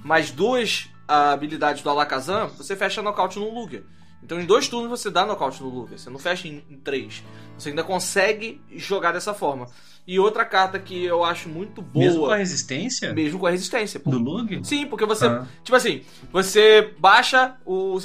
mais 0.04 0.32
duas 0.32 0.90
ah, 1.08 1.32
habilidades 1.32 1.82
do 1.82 1.90
Alakazam, 1.90 2.48
você 2.50 2.76
fecha 2.76 3.02
nocaute 3.02 3.40
no 3.40 3.54
Lugia. 3.54 3.84
Então 4.24 4.40
em 4.40 4.46
dois 4.46 4.68
turnos 4.68 4.90
você 4.90 5.10
dá 5.10 5.26
nocaute 5.26 5.62
no 5.62 5.70
Lugia, 5.70 5.98
você 5.98 6.10
não 6.10 6.20
fecha 6.20 6.48
em, 6.48 6.64
em 6.70 6.78
três. 6.78 7.24
Você 7.58 7.70
ainda 7.70 7.84
consegue 7.84 8.62
jogar 8.72 9.12
dessa 9.12 9.34
forma. 9.34 9.68
E 10.08 10.18
outra 10.20 10.45
carta 10.45 10.80
que 10.80 11.03
eu 11.03 11.24
acho 11.24 11.49
muito 11.49 11.82
boa, 11.82 12.05
Mesmo 12.05 12.22
com 12.26 12.32
a 12.32 12.38
resistência 12.38 13.14
mesmo 13.14 13.38
com 13.39 13.45
a 13.45 13.49
resistência. 13.51 13.99
do 13.99 14.18
Lug? 14.18 14.62
Sim, 14.66 14.86
porque 14.88 15.05
você. 15.05 15.26
Ah. 15.26 15.45
Tipo 15.64 15.76
assim, 15.76 16.01
você 16.32 16.93
baixa 16.97 17.55
o. 17.66 17.97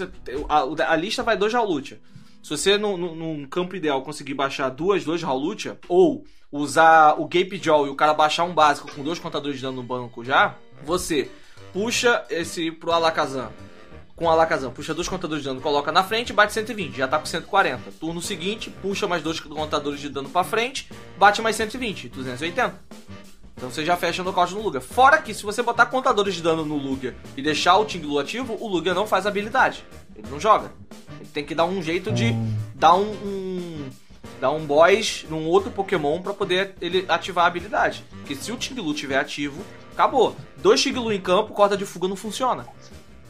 a, 0.48 0.92
a 0.92 0.96
lista 0.96 1.22
vai 1.22 1.36
dois 1.36 1.52
Jaulutia. 1.52 2.00
Se 2.42 2.50
você, 2.50 2.76
num, 2.76 2.96
num- 2.96 3.14
num 3.14 3.46
campo 3.46 3.76
ideal, 3.76 4.02
conseguir 4.02 4.34
baixar 4.34 4.68
duas, 4.68 5.04
dois 5.04 5.22
Raulutia, 5.22 5.78
ou 5.88 6.24
usar 6.50 7.14
o 7.20 7.24
Gape 7.28 7.56
Jaw 7.62 7.86
e 7.86 7.90
o 7.90 7.94
cara 7.94 8.12
baixar 8.12 8.42
um 8.44 8.52
básico 8.52 8.90
com 8.90 9.04
dois 9.04 9.20
contadores 9.20 9.58
de 9.58 9.62
dano 9.62 9.76
no 9.76 9.82
banco 9.84 10.24
já, 10.24 10.56
você 10.84 11.30
puxa 11.72 12.24
esse 12.28 12.72
pro 12.72 12.90
Alakazam 12.90 13.48
com 14.22 14.30
Alakazam, 14.30 14.70
puxa 14.70 14.94
dois 14.94 15.08
contadores 15.08 15.42
de 15.42 15.48
dano, 15.48 15.60
coloca 15.60 15.90
na 15.90 16.04
frente, 16.04 16.32
bate 16.32 16.52
120, 16.52 16.96
já 16.96 17.08
tá 17.08 17.18
com 17.18 17.26
140. 17.26 17.90
Turno 17.98 18.22
seguinte, 18.22 18.70
puxa 18.80 19.08
mais 19.08 19.20
dois 19.20 19.40
contadores 19.40 19.98
de 19.98 20.08
dano 20.08 20.28
pra 20.28 20.44
frente, 20.44 20.88
bate 21.18 21.42
mais 21.42 21.56
120, 21.56 22.08
280. 22.08 22.72
Então 23.56 23.68
você 23.68 23.84
já 23.84 23.96
fecha 23.96 24.22
o 24.22 24.24
nocaute 24.24 24.54
no 24.54 24.62
Lugia. 24.62 24.80
Fora 24.80 25.18
que 25.18 25.34
se 25.34 25.42
você 25.42 25.60
botar 25.60 25.86
contadores 25.86 26.36
de 26.36 26.42
dano 26.42 26.64
no 26.64 26.76
Lugia 26.76 27.16
e 27.36 27.42
deixar 27.42 27.76
o 27.78 27.84
Tinglu 27.84 28.20
ativo, 28.20 28.56
o 28.60 28.68
Lugia 28.68 28.94
não 28.94 29.08
faz 29.08 29.26
habilidade. 29.26 29.84
Ele 30.14 30.28
não 30.30 30.38
joga. 30.38 30.72
Ele 31.18 31.28
tem 31.30 31.44
que 31.44 31.54
dar 31.54 31.64
um 31.64 31.82
jeito 31.82 32.12
de 32.12 32.32
dar 32.76 32.94
um, 32.94 33.10
um 33.10 33.90
dar 34.40 34.52
um 34.52 34.64
boss 34.64 35.26
num 35.28 35.46
outro 35.46 35.68
Pokémon 35.72 36.22
pra 36.22 36.32
poder 36.32 36.76
ele 36.80 37.04
ativar 37.08 37.44
a 37.44 37.48
habilidade. 37.48 38.04
Porque 38.10 38.36
se 38.36 38.52
o 38.52 38.56
Tinglu 38.56 38.94
tiver 38.94 39.18
ativo, 39.18 39.64
acabou. 39.92 40.36
Dois 40.58 40.80
Tinglu 40.80 41.12
em 41.12 41.20
campo, 41.20 41.52
corda 41.52 41.76
de 41.76 41.84
fuga 41.84 42.06
não 42.06 42.16
funciona. 42.16 42.66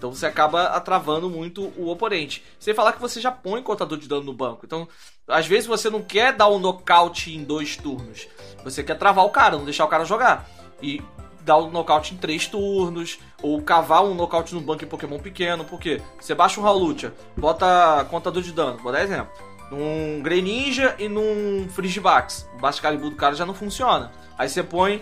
Então 0.03 0.13
você 0.13 0.27
acaba 0.27 0.65
atravando 0.65 1.31
muito 1.31 1.73
o 1.77 1.89
oponente. 1.89 2.43
Sem 2.59 2.75
falar 2.75 2.93
que 2.93 3.01
você 3.01 3.21
já 3.21 3.31
põe 3.31 3.63
contador 3.63 3.97
de 3.97 4.09
dano 4.09 4.25
no 4.25 4.33
banco. 4.33 4.67
Então, 4.67 4.89
às 5.29 5.47
vezes 5.47 5.65
você 5.65 5.89
não 5.89 6.03
quer 6.03 6.33
dar 6.33 6.49
um 6.49 6.59
nocaute 6.59 7.33
em 7.33 7.45
dois 7.45 7.77
turnos. 7.77 8.27
Você 8.65 8.83
quer 8.83 8.99
travar 8.99 9.25
o 9.25 9.31
cara, 9.31 9.57
não 9.57 9.65
deixar 9.65 9.85
o 9.85 9.89
cara 9.89 10.05
jogar. 10.05 10.51
E 10.83 11.01
dar 11.43 11.59
o 11.59 11.71
nocaute 11.71 12.15
em 12.15 12.17
três 12.17 12.49
turnos. 12.49 13.21
Ou 13.41 13.63
cavar 13.63 14.03
um 14.03 14.13
nocaute 14.13 14.53
no 14.57 14.61
banco 14.61 14.83
em 14.83 14.89
Pokémon 14.89 15.21
pequeno. 15.21 15.65
Por 15.65 15.79
quê? 15.79 16.03
Você 16.21 16.35
baixa 16.35 16.61
um 16.61 16.67
Howlucha, 16.67 17.15
bota 17.37 18.05
contador 18.11 18.43
de 18.43 18.51
dano. 18.51 18.79
Vou 18.79 18.91
dar 18.91 19.05
exemplo. 19.05 19.31
Num 19.71 20.21
Greninja 20.21 20.97
e 20.99 21.09
num 21.09 21.69
Frigibax. 21.71 22.51
O 22.55 22.59
Bascalibu 22.59 23.09
do 23.09 23.15
cara 23.15 23.37
já 23.37 23.47
não 23.47 23.55
funciona. 23.55 24.11
Aí 24.37 24.49
você 24.49 24.65
põe 24.65 25.01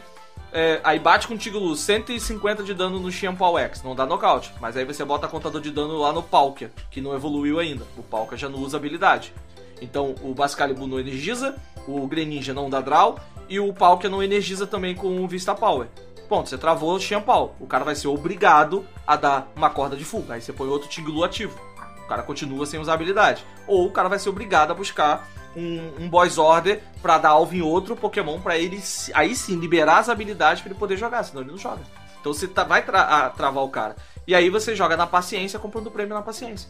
é, 0.53 0.81
aí 0.83 0.99
bate 0.99 1.29
com 1.29 1.35
o 1.35 1.39
Tiglu 1.39 1.77
150 1.77 2.63
de 2.63 2.75
dano 2.75 2.99
no 2.99 3.11
Shampoo 3.11 3.57
X, 3.59 3.83
não 3.83 3.95
dá 3.95 4.05
nocaute. 4.05 4.53
Mas 4.61 4.77
aí 4.77 4.85
você 4.85 5.05
bota 5.05 5.29
contador 5.29 5.61
de 5.61 5.71
dano 5.71 5.99
lá 5.99 6.13
no 6.13 6.23
Palkia, 6.23 6.73
que 6.91 7.01
não 7.01 7.15
evoluiu 7.15 7.61
ainda. 7.61 7.85
O 7.97 8.03
Palkia 8.03 8.37
já 8.37 8.49
não 8.49 8.59
usa 8.59 8.77
habilidade. 8.77 9.33
Então 9.81 10.15
o 10.23 10.35
Bascalibu 10.35 10.87
não 10.87 10.99
energiza, 10.99 11.57
o 11.87 12.07
Greninja 12.07 12.53
não 12.53 12.69
dá 12.69 12.81
draw 12.81 13.19
e 13.49 13.59
o 13.61 13.73
Palkia 13.73 14.11
não 14.11 14.23
energiza 14.23 14.67
também 14.67 14.95
com 14.95 15.23
o 15.23 15.29
Vista 15.29 15.55
Power. 15.55 15.89
Ponto, 16.29 16.49
você 16.49 16.59
travou 16.59 16.95
o 16.95 17.01
Shampoo. 17.01 17.55
O 17.59 17.67
cara 17.67 17.85
vai 17.85 17.95
ser 17.95 18.09
obrigado 18.09 18.85
a 19.07 19.17
dar 19.17 19.51
uma 19.57 19.71
corda 19.71 19.97
de 19.97 20.05
fuga. 20.05 20.35
Aí 20.35 20.41
você 20.41 20.53
põe 20.53 20.69
outro 20.69 20.89
Tiglu 20.89 21.25
ativo. 21.25 21.59
O 22.05 22.07
cara 22.07 22.23
continua 22.23 22.67
sem 22.67 22.79
usar 22.79 22.95
habilidade. 22.95 23.45
Ou 23.67 23.87
o 23.87 23.91
cara 23.91 24.09
vai 24.09 24.19
ser 24.19 24.29
obrigado 24.29 24.71
a 24.71 24.75
buscar 24.75 25.27
um, 25.57 26.05
um 26.05 26.09
Boys 26.09 26.39
Order 26.39 26.81
pra 27.03 27.19
dar 27.19 27.31
alvo 27.31 27.55
em 27.55 27.63
outro 27.63 27.97
Pokémon 27.97 28.41
pra 28.41 28.57
ele 28.59 28.81
se- 28.81 29.11
aí 29.15 29.35
sim 29.35 29.57
liberar 29.59 29.99
as 29.99 30.09
habilidades 30.09 30.63
pra 30.63 30.71
ele 30.71 30.79
poder 30.79 30.97
jogar, 30.97 31.23
senão 31.25 31.43
ele 31.43 31.51
não 31.53 31.59
joga. 31.59 31.83
Então 32.21 32.33
você 32.33 32.47
tá- 32.47 32.65
vai 32.65 32.83
tra- 32.85 33.31
travar 33.31 33.65
o 33.65 33.69
cara. 33.69 33.97
E 34.27 34.35
aí 34.35 34.49
você 34.51 34.77
joga 34.77 34.97
na 34.97 35.07
paciência, 35.07 35.59
comprando 35.59 35.87
o 35.89 35.91
prêmio 35.91 36.15
na 36.15 36.23
paciência. 36.23 36.69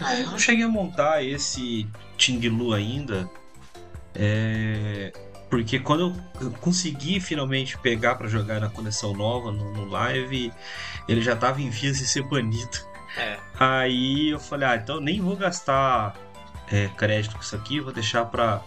Ah, 0.00 0.14
eu 0.18 0.26
não 0.30 0.38
cheguei 0.38 0.64
a 0.64 0.68
montar 0.68 1.24
esse 1.24 1.88
Tinglu 2.16 2.72
ainda. 2.72 3.28
É, 4.14 5.12
Porque 5.50 5.78
quando 5.80 6.14
eu 6.40 6.50
consegui 6.60 7.20
finalmente 7.20 7.78
pegar 7.78 8.14
pra 8.16 8.28
jogar 8.28 8.60
na 8.60 8.68
coleção 8.68 9.14
nova, 9.14 9.50
no, 9.50 9.72
no 9.72 9.86
live, 9.86 10.52
ele 11.08 11.22
já 11.22 11.34
tava 11.34 11.60
em 11.62 11.70
vias 11.70 11.96
de 11.98 12.06
ser 12.06 12.22
banido. 12.22 12.78
É. 13.16 13.38
Aí 13.58 14.28
eu 14.30 14.38
falei, 14.38 14.68
ah, 14.68 14.76
então 14.76 15.00
nem 15.00 15.20
vou 15.22 15.34
gastar 15.36 16.14
é, 16.70 16.88
crédito 16.96 17.34
com 17.34 17.42
isso 17.42 17.56
aqui, 17.56 17.80
vou 17.80 17.92
deixar 17.92 18.24
pra, 18.26 18.62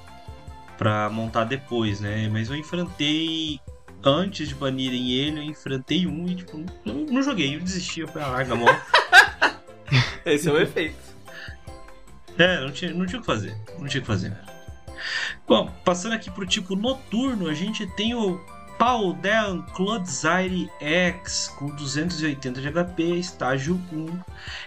pra 0.77 1.09
montar 1.09 1.43
depois, 1.43 1.99
né? 1.99 2.29
Mas 2.31 2.49
eu 2.49 2.55
enfrentei. 2.55 3.59
Antes 4.03 4.49
de 4.49 4.55
banirem 4.55 5.11
ele, 5.11 5.39
eu 5.39 5.43
enfrentei 5.43 6.07
um 6.07 6.27
e 6.27 6.33
tipo, 6.33 6.57
não, 6.83 6.95
não 7.05 7.21
joguei, 7.21 7.55
eu 7.55 7.59
desisti, 7.59 7.99
eu 7.99 8.07
falei, 8.07 8.27
ah, 8.27 8.31
larga 8.31 8.53
a 8.53 8.55
mão. 8.55 8.67
Esse 10.25 10.49
é 10.49 10.51
o 10.51 10.59
efeito. 10.59 10.97
É, 12.35 12.61
não 12.61 12.71
tinha, 12.71 12.91
não 12.95 13.05
tinha 13.05 13.19
o 13.19 13.21
que 13.21 13.27
fazer. 13.27 13.55
Não 13.77 13.87
tinha 13.87 13.99
o 13.99 14.01
que 14.01 14.07
fazer. 14.07 14.35
Bom, 15.47 15.71
passando 15.85 16.13
aqui 16.13 16.31
pro 16.31 16.47
tipo 16.47 16.75
noturno, 16.75 17.47
a 17.47 17.53
gente 17.53 17.85
tem 17.95 18.15
o 18.15 18.43
Paldean 18.81 19.61
Clodsire 19.75 20.67
X 20.79 21.53
com 21.59 21.67
280 21.67 22.59
de 22.59 22.71
HP, 22.71 23.03
estágio 23.19 23.79
1. 23.93 24.19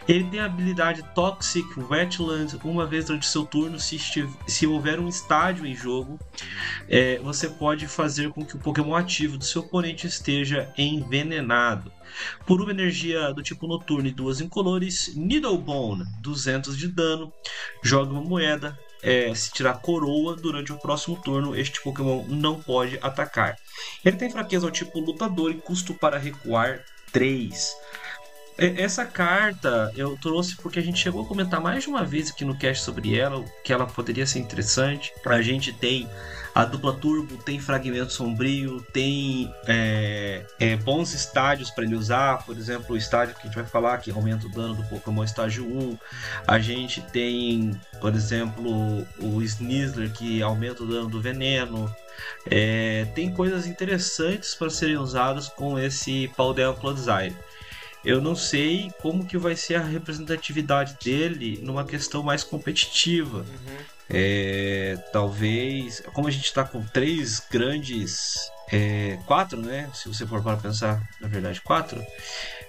Ele 0.07 0.31
tem 0.31 0.39
a 0.39 0.45
habilidade 0.45 1.03
Toxic 1.17 1.67
Wetland 1.77 2.57
uma 2.62 2.87
vez 2.87 3.07
durante 3.07 3.27
seu 3.27 3.45
turno. 3.45 3.81
Se, 3.81 3.99
se 4.47 4.67
houver 4.69 5.01
um 5.01 5.09
estádio 5.09 5.67
em 5.67 5.75
jogo, 5.75 6.17
é, 6.89 7.19
você 7.19 7.49
pode 7.49 7.89
fazer 7.89 8.31
com 8.31 8.47
que 8.47 8.55
o 8.55 8.61
Pokémon 8.61 8.95
ativo 8.95 9.37
do 9.37 9.45
seu 9.45 9.62
oponente 9.62 10.07
esteja 10.07 10.73
envenenado. 10.79 11.91
Por 12.47 12.62
uma 12.62 12.71
energia 12.71 13.35
do 13.35 13.43
tipo 13.43 13.67
noturno 13.67 14.07
e 14.07 14.12
duas 14.12 14.41
incolores, 14.41 15.12
Needlebone, 15.17 16.05
200 16.21 16.79
de 16.79 16.87
dano, 16.87 17.33
joga 17.83 18.12
uma 18.12 18.23
moeda. 18.23 18.79
É, 19.05 19.33
se 19.35 19.53
tirar 19.53 19.75
coroa 19.75 20.35
durante 20.35 20.73
o 20.73 20.79
próximo 20.79 21.17
turno, 21.23 21.55
este 21.55 21.81
Pokémon 21.83 22.25
não 22.27 22.61
pode 22.61 22.99
atacar. 23.03 23.57
Ele 24.05 24.17
tem 24.17 24.31
fraqueza 24.31 24.67
ao 24.67 24.73
tipo 24.73 24.99
lutador 24.99 25.51
e 25.51 25.55
custo 25.55 25.93
para 25.95 26.19
recuar 26.19 26.81
3. 27.13 27.77
E- 28.59 28.81
Essa 28.83 29.05
carta 29.05 29.93
eu 29.97 30.17
trouxe 30.21 30.57
porque 30.57 30.79
a 30.79 30.83
gente 30.83 30.99
chegou 30.99 31.23
a 31.23 31.27
comentar 31.27 31.61
mais 31.61 31.83
de 31.85 31.89
uma 31.91 32.05
vez 32.05 32.31
aqui 32.31 32.45
no 32.45 32.57
cast 32.57 32.83
sobre 32.85 33.17
ela, 33.19 33.45
que 33.63 33.73
ela 33.73 33.87
poderia 33.87 34.27
ser 34.27 34.39
interessante. 34.39 35.13
A 35.27 35.43
gente 35.43 35.73
tem 35.73 36.09
a 36.55 36.65
dupla 36.65 36.93
turbo, 36.93 37.37
tem 37.39 37.59
fragmento 37.59 38.13
sombrio, 38.13 38.81
tem 38.93 39.53
é, 39.67 40.47
é, 40.61 40.77
bons 40.77 41.13
estádios 41.13 41.69
para 41.71 41.83
ele 41.83 41.97
usar, 41.97 42.45
por 42.45 42.57
exemplo, 42.57 42.95
o 42.95 42.97
estádio 42.97 43.35
que 43.35 43.41
a 43.41 43.45
gente 43.47 43.57
vai 43.57 43.65
falar 43.65 43.99
que 43.99 44.13
aumenta 44.13 44.47
o 44.47 44.51
dano 44.51 44.75
do 44.75 44.85
Pokémon 44.85 45.25
estágio 45.25 45.67
1. 45.67 45.99
A 46.47 46.61
gente 46.61 47.01
tem, 47.01 47.73
por 48.01 48.15
exemplo, 48.15 49.05
o 49.21 49.43
Sneasler 49.43 50.13
que 50.13 50.41
aumenta 50.43 50.85
o 50.85 50.87
dano 50.87 51.09
do 51.09 51.21
veneno. 51.21 51.93
É, 52.49 53.07
tem 53.17 53.35
coisas 53.35 53.67
interessantes 53.67 54.55
para 54.55 54.71
serem 54.71 54.97
usadas 54.97 55.49
com 55.49 55.77
esse 55.77 56.31
Paldean 56.37 56.75
Clodsire. 56.75 57.35
Eu 58.05 58.21
não 58.21 58.37
sei 58.37 58.93
como 59.01 59.25
que 59.25 59.39
vai 59.39 59.57
ser 59.57 59.77
a 59.77 59.83
representatividade 59.83 60.99
dele 61.03 61.59
numa 61.63 61.85
questão 61.85 62.23
mais 62.23 62.45
competitiva. 62.45 63.45
É, 64.09 64.99
talvez, 65.13 66.03
como 66.13 66.29
a 66.29 66.31
gente 66.31 66.45
está 66.45 66.65
com 66.65 66.83
três 66.83 67.41
grandes, 67.51 68.37
é, 68.71 69.19
quatro, 69.27 69.61
né? 69.61 69.91
Se 69.95 70.09
você 70.09 70.27
for 70.27 70.43
para 70.43 70.57
pensar, 70.57 71.03
na 71.21 71.29
verdade, 71.29 71.61
quatro. 71.61 72.05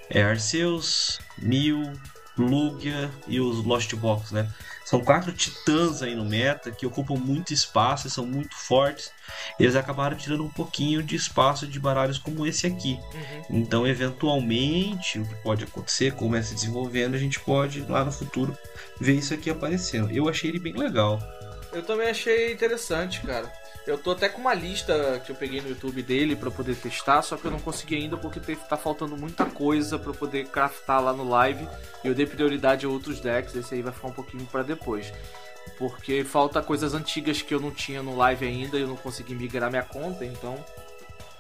É 0.10 0.24
Arceus, 0.24 1.20
Mew, 1.38 1.92
Lugia 2.38 3.10
e 3.28 3.40
os 3.40 3.64
Lost 3.66 3.94
Box, 3.96 4.34
né? 4.34 4.48
São 4.86 5.04
quatro 5.04 5.34
titãs 5.34 6.04
aí 6.04 6.16
no 6.16 6.24
meta 6.24 6.72
que 6.72 6.86
ocupam 6.86 7.16
muito 7.16 7.52
espaço 7.52 8.06
e 8.08 8.12
são 8.12 8.26
muito 8.26 8.56
fortes. 8.56 9.12
Eles 9.60 9.76
acabaram 9.76 10.16
tirando 10.16 10.44
um 10.44 10.50
pouquinho 10.50 11.02
de 11.02 11.16
espaço 11.16 11.66
de 11.66 11.80
baralhos 11.80 12.20
como 12.20 12.46
esse 12.46 12.68
aqui. 12.68 13.00
Então, 13.50 13.88
eventualmente, 13.88 15.20
o 15.20 15.26
que 15.26 15.36
pode 15.42 15.64
acontecer, 15.64 16.14
como 16.14 16.36
é 16.36 16.42
se 16.44 16.54
desenvolvendo, 16.54 17.16
a 17.16 17.18
gente 17.18 17.40
pode 17.40 17.82
lá 17.82 18.06
no 18.06 18.12
futuro 18.12 18.56
ver 19.02 19.16
isso 19.16 19.34
aqui 19.34 19.50
aparecendo. 19.50 20.12
Eu 20.12 20.30
achei 20.30 20.52
ele 20.52 20.60
bem 20.60 20.74
legal. 20.74 21.20
Eu 21.76 21.84
também 21.84 22.10
achei 22.10 22.54
interessante, 22.54 23.20
cara. 23.22 23.52
Eu 23.86 23.98
tô 23.98 24.12
até 24.12 24.30
com 24.30 24.40
uma 24.40 24.54
lista 24.54 25.22
que 25.26 25.32
eu 25.34 25.36
peguei 25.36 25.60
no 25.60 25.68
YouTube 25.68 26.02
dele 26.02 26.34
pra 26.34 26.50
poder 26.50 26.74
testar, 26.78 27.22
só 27.22 27.36
que 27.36 27.44
eu 27.44 27.52
não 27.52 27.60
consegui 27.60 27.96
ainda 27.96 28.16
porque 28.16 28.40
tá 28.56 28.78
faltando 28.78 29.18
muita 29.18 29.46
coisa 29.46 30.00
pra 30.00 30.14
poder 30.14 30.48
craftar 30.48 31.04
lá 31.04 31.12
no 31.12 31.28
live. 31.28 31.68
E 32.02 32.08
eu 32.08 32.16
dei 32.16 32.26
prioridade 32.26 32.86
a 32.86 32.90
outros 32.90 33.20
decks, 33.20 33.54
esse 33.54 33.76
aí 33.76 33.82
vai 33.82 33.92
ficar 33.92 34.08
um 34.08 34.14
pouquinho 34.14 34.46
pra 34.46 34.64
depois. 34.64 35.12
Porque 35.78 36.24
falta 36.24 36.62
coisas 36.62 36.94
antigas 36.94 37.42
que 37.42 37.54
eu 37.54 37.60
não 37.60 37.72
tinha 37.72 38.02
no 38.02 38.16
live 38.16 38.48
ainda 38.48 38.78
e 38.78 38.82
eu 38.82 38.88
não 38.88 38.96
consegui 38.96 39.36
migrar 39.36 39.70
minha 39.70 39.84
conta, 39.84 40.24
então 40.24 40.64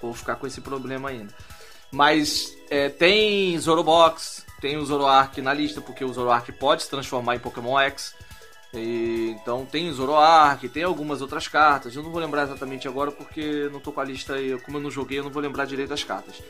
vou 0.01 0.13
ficar 0.13 0.35
com 0.35 0.45
esse 0.45 0.59
problema 0.59 1.09
ainda. 1.09 1.33
Mas 1.89 2.53
é, 2.69 2.89
tem 2.89 3.57
Zorobox, 3.57 4.45
tem 4.59 4.75
o 4.75 4.85
Zoroark 4.85 5.41
na 5.41 5.53
lista, 5.53 5.79
porque 5.79 6.03
o 6.03 6.13
Zoroark 6.13 6.51
pode 6.51 6.83
se 6.83 6.89
transformar 6.89 7.37
em 7.37 7.39
Pokémon 7.39 7.79
X. 7.79 8.13
E, 8.79 9.35
então 9.41 9.65
tem 9.65 9.91
Zoroark, 9.91 10.67
tem 10.69 10.83
algumas 10.83 11.21
outras 11.21 11.47
cartas. 11.47 11.95
Eu 11.95 12.03
não 12.03 12.11
vou 12.11 12.21
lembrar 12.21 12.43
exatamente 12.43 12.87
agora 12.87 13.11
porque 13.11 13.69
não 13.71 13.79
tô 13.79 13.91
com 13.91 14.01
a 14.01 14.03
lista 14.03 14.37
e 14.39 14.59
como 14.61 14.77
eu 14.77 14.81
não 14.81 14.91
joguei, 14.91 15.19
eu 15.19 15.23
não 15.23 15.31
vou 15.31 15.41
lembrar 15.41 15.65
direito 15.65 15.89
das 15.89 16.03
cartas. 16.03 16.41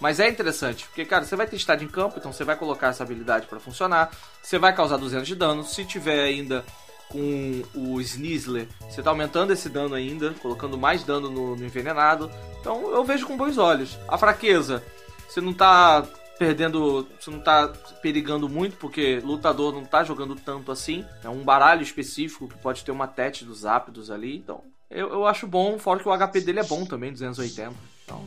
Mas 0.00 0.18
é 0.18 0.28
interessante, 0.28 0.86
porque 0.86 1.04
cara, 1.04 1.24
você 1.24 1.36
vai 1.36 1.46
testar 1.46 1.82
em 1.82 1.88
campo, 1.88 2.18
então 2.18 2.32
você 2.32 2.44
vai 2.44 2.56
colocar 2.56 2.88
essa 2.88 3.02
habilidade 3.02 3.46
para 3.46 3.60
funcionar. 3.60 4.10
Você 4.42 4.58
vai 4.58 4.74
causar 4.74 4.96
200 4.96 5.26
de 5.26 5.34
dano. 5.34 5.64
Se 5.64 5.84
tiver 5.84 6.22
ainda 6.22 6.64
com 7.08 7.62
o 7.74 8.00
Sneasler, 8.00 8.68
você 8.88 9.02
tá 9.02 9.10
aumentando 9.10 9.52
esse 9.52 9.68
dano 9.68 9.94
ainda, 9.94 10.32
colocando 10.40 10.78
mais 10.78 11.02
dano 11.02 11.28
no, 11.28 11.56
no 11.56 11.64
envenenado. 11.64 12.30
Então 12.60 12.90
eu 12.92 13.04
vejo 13.04 13.26
com 13.26 13.36
bons 13.36 13.58
olhos. 13.58 13.98
A 14.08 14.16
fraqueza, 14.16 14.82
você 15.28 15.40
não 15.40 15.52
tá 15.52 16.06
perdendo. 16.40 17.06
Você 17.20 17.30
não 17.30 17.38
tá 17.38 17.68
perigando 18.00 18.48
muito, 18.48 18.76
porque 18.78 19.20
lutador 19.22 19.74
não 19.74 19.84
tá 19.84 20.02
jogando 20.02 20.34
tanto 20.34 20.72
assim. 20.72 21.04
É 21.22 21.28
um 21.28 21.44
baralho 21.44 21.82
específico 21.82 22.48
que 22.48 22.56
pode 22.56 22.82
ter 22.82 22.90
uma 22.90 23.06
tete 23.06 23.44
dos 23.44 23.66
ápidos 23.66 24.10
ali. 24.10 24.38
Então, 24.38 24.64
eu, 24.90 25.10
eu 25.10 25.26
acho 25.26 25.46
bom, 25.46 25.78
fora 25.78 26.00
que 26.00 26.08
o 26.08 26.16
HP 26.16 26.40
dele 26.40 26.60
é 26.60 26.64
bom 26.64 26.86
também, 26.86 27.12
280. 27.12 27.74
Então, 28.06 28.24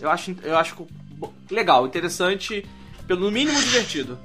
eu 0.00 0.10
acho, 0.10 0.36
eu 0.42 0.58
acho 0.58 0.86
legal, 1.48 1.86
interessante, 1.86 2.66
pelo 3.06 3.30
mínimo 3.30 3.58
divertido. 3.60 4.18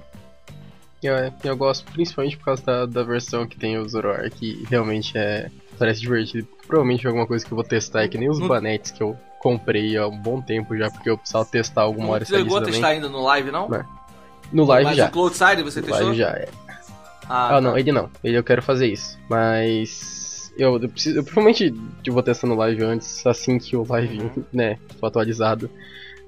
Eu, 1.04 1.14
eu 1.44 1.56
gosto 1.56 1.90
principalmente 1.92 2.38
por 2.38 2.46
causa 2.46 2.64
da, 2.64 2.86
da 2.88 3.04
versão 3.04 3.48
que 3.48 3.58
tem 3.58 3.78
o 3.78 3.88
Zoroark, 3.88 4.32
que 4.32 4.66
realmente 4.68 5.16
é 5.16 5.50
parece 5.78 6.02
divertido. 6.02 6.48
Provavelmente 6.68 7.06
é 7.06 7.08
alguma 7.08 7.28
coisa 7.28 7.46
que 7.46 7.52
eu 7.52 7.56
vou 7.56 7.64
testar, 7.64 8.04
é 8.04 8.08
que 8.08 8.18
nem 8.18 8.30
os 8.30 8.40
banetes 8.40 8.92
que 8.92 9.02
eu 9.02 9.18
comprei 9.42 9.98
há 9.98 10.08
um 10.08 10.18
bom 10.18 10.42
tempo 10.42 10.76
já, 10.78 10.90
porque 10.92 11.10
eu 11.10 11.18
precisava 11.18 11.46
testar 11.46 11.82
alguma 11.82 12.06
não 12.08 12.14
hora. 12.14 12.26
Você 12.26 12.38
chegou 12.38 12.58
a 12.58 12.62
testar 12.62 12.88
ainda 12.90 13.10
no 13.10 13.22
live, 13.24 13.52
não? 13.52 13.68
não. 13.68 13.86
No 14.54 14.66
live 14.66 14.86
Mas 14.86 14.98
já. 14.98 15.06
no 15.06 15.12
Cloudside 15.12 15.64
você 15.64 15.80
no 15.82 15.88
testou? 15.88 16.06
live 16.08 16.18
já, 16.18 16.30
é. 16.32 16.48
Ah, 17.30 17.48
Ah, 17.48 17.50
tá. 17.54 17.62
não, 17.62 17.78
ele 17.78 17.92
não. 17.92 18.10
Ele 18.24 18.38
eu 18.38 18.44
quero 18.44 18.62
fazer 18.62 18.88
isso. 18.88 19.18
Mas. 19.30 20.52
Eu, 20.58 20.78
eu, 20.82 20.90
preciso, 20.90 21.18
eu 21.18 21.24
provavelmente 21.24 21.74
eu 22.06 22.14
vou 22.14 22.22
testar 22.22 22.46
no 22.48 22.56
live 22.56 22.84
antes, 22.84 23.26
assim 23.26 23.58
que 23.58 23.76
o 23.76 23.86
live, 23.88 24.20
Uhum. 24.20 24.44
né, 24.52 24.78
for 25.00 25.08
atualizado. 25.08 25.70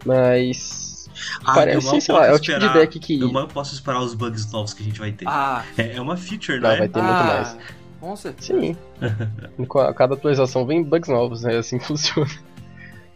Mas. 0.06 1.10
Ah, 1.45 1.53
parece, 1.56 1.94
eu 1.95 2.02
sei 2.02 2.15
lá, 2.15 2.26
é 2.27 2.34
o 2.34 2.40
tipo 2.40 2.57
de 2.60 2.69
deck 2.73 2.99
que. 2.99 3.19
Eu 3.19 3.31
mal 3.31 3.48
posso 3.48 3.73
esperar 3.76 3.99
os 4.02 4.14
bugs 4.14 4.49
novos 4.52 4.73
que 4.73 4.81
a 4.81 4.85
gente 4.85 4.99
vai 4.99 5.11
ter. 5.11 5.27
Ah, 5.27 5.64
É, 5.77 5.98
é 5.98 6.02
uma 6.02 6.15
feature, 6.18 6.60
não 6.60 6.69
Não, 6.69 6.76
é? 6.76 6.80
vai 6.80 6.88
ter 6.88 7.02
muito 7.02 7.15
ah, 7.15 7.23
mais. 7.23 7.57
Com 7.99 8.15
certeza. 8.15 8.60
Sim. 8.60 8.77
Com 9.68 9.80
a- 9.80 9.94
cada 9.94 10.14
atualização 10.15 10.65
vem 10.65 10.84
bugs 10.84 11.10
novos, 11.10 11.44
né? 11.44 11.57
Assim 11.57 11.77
funciona. 11.81 12.30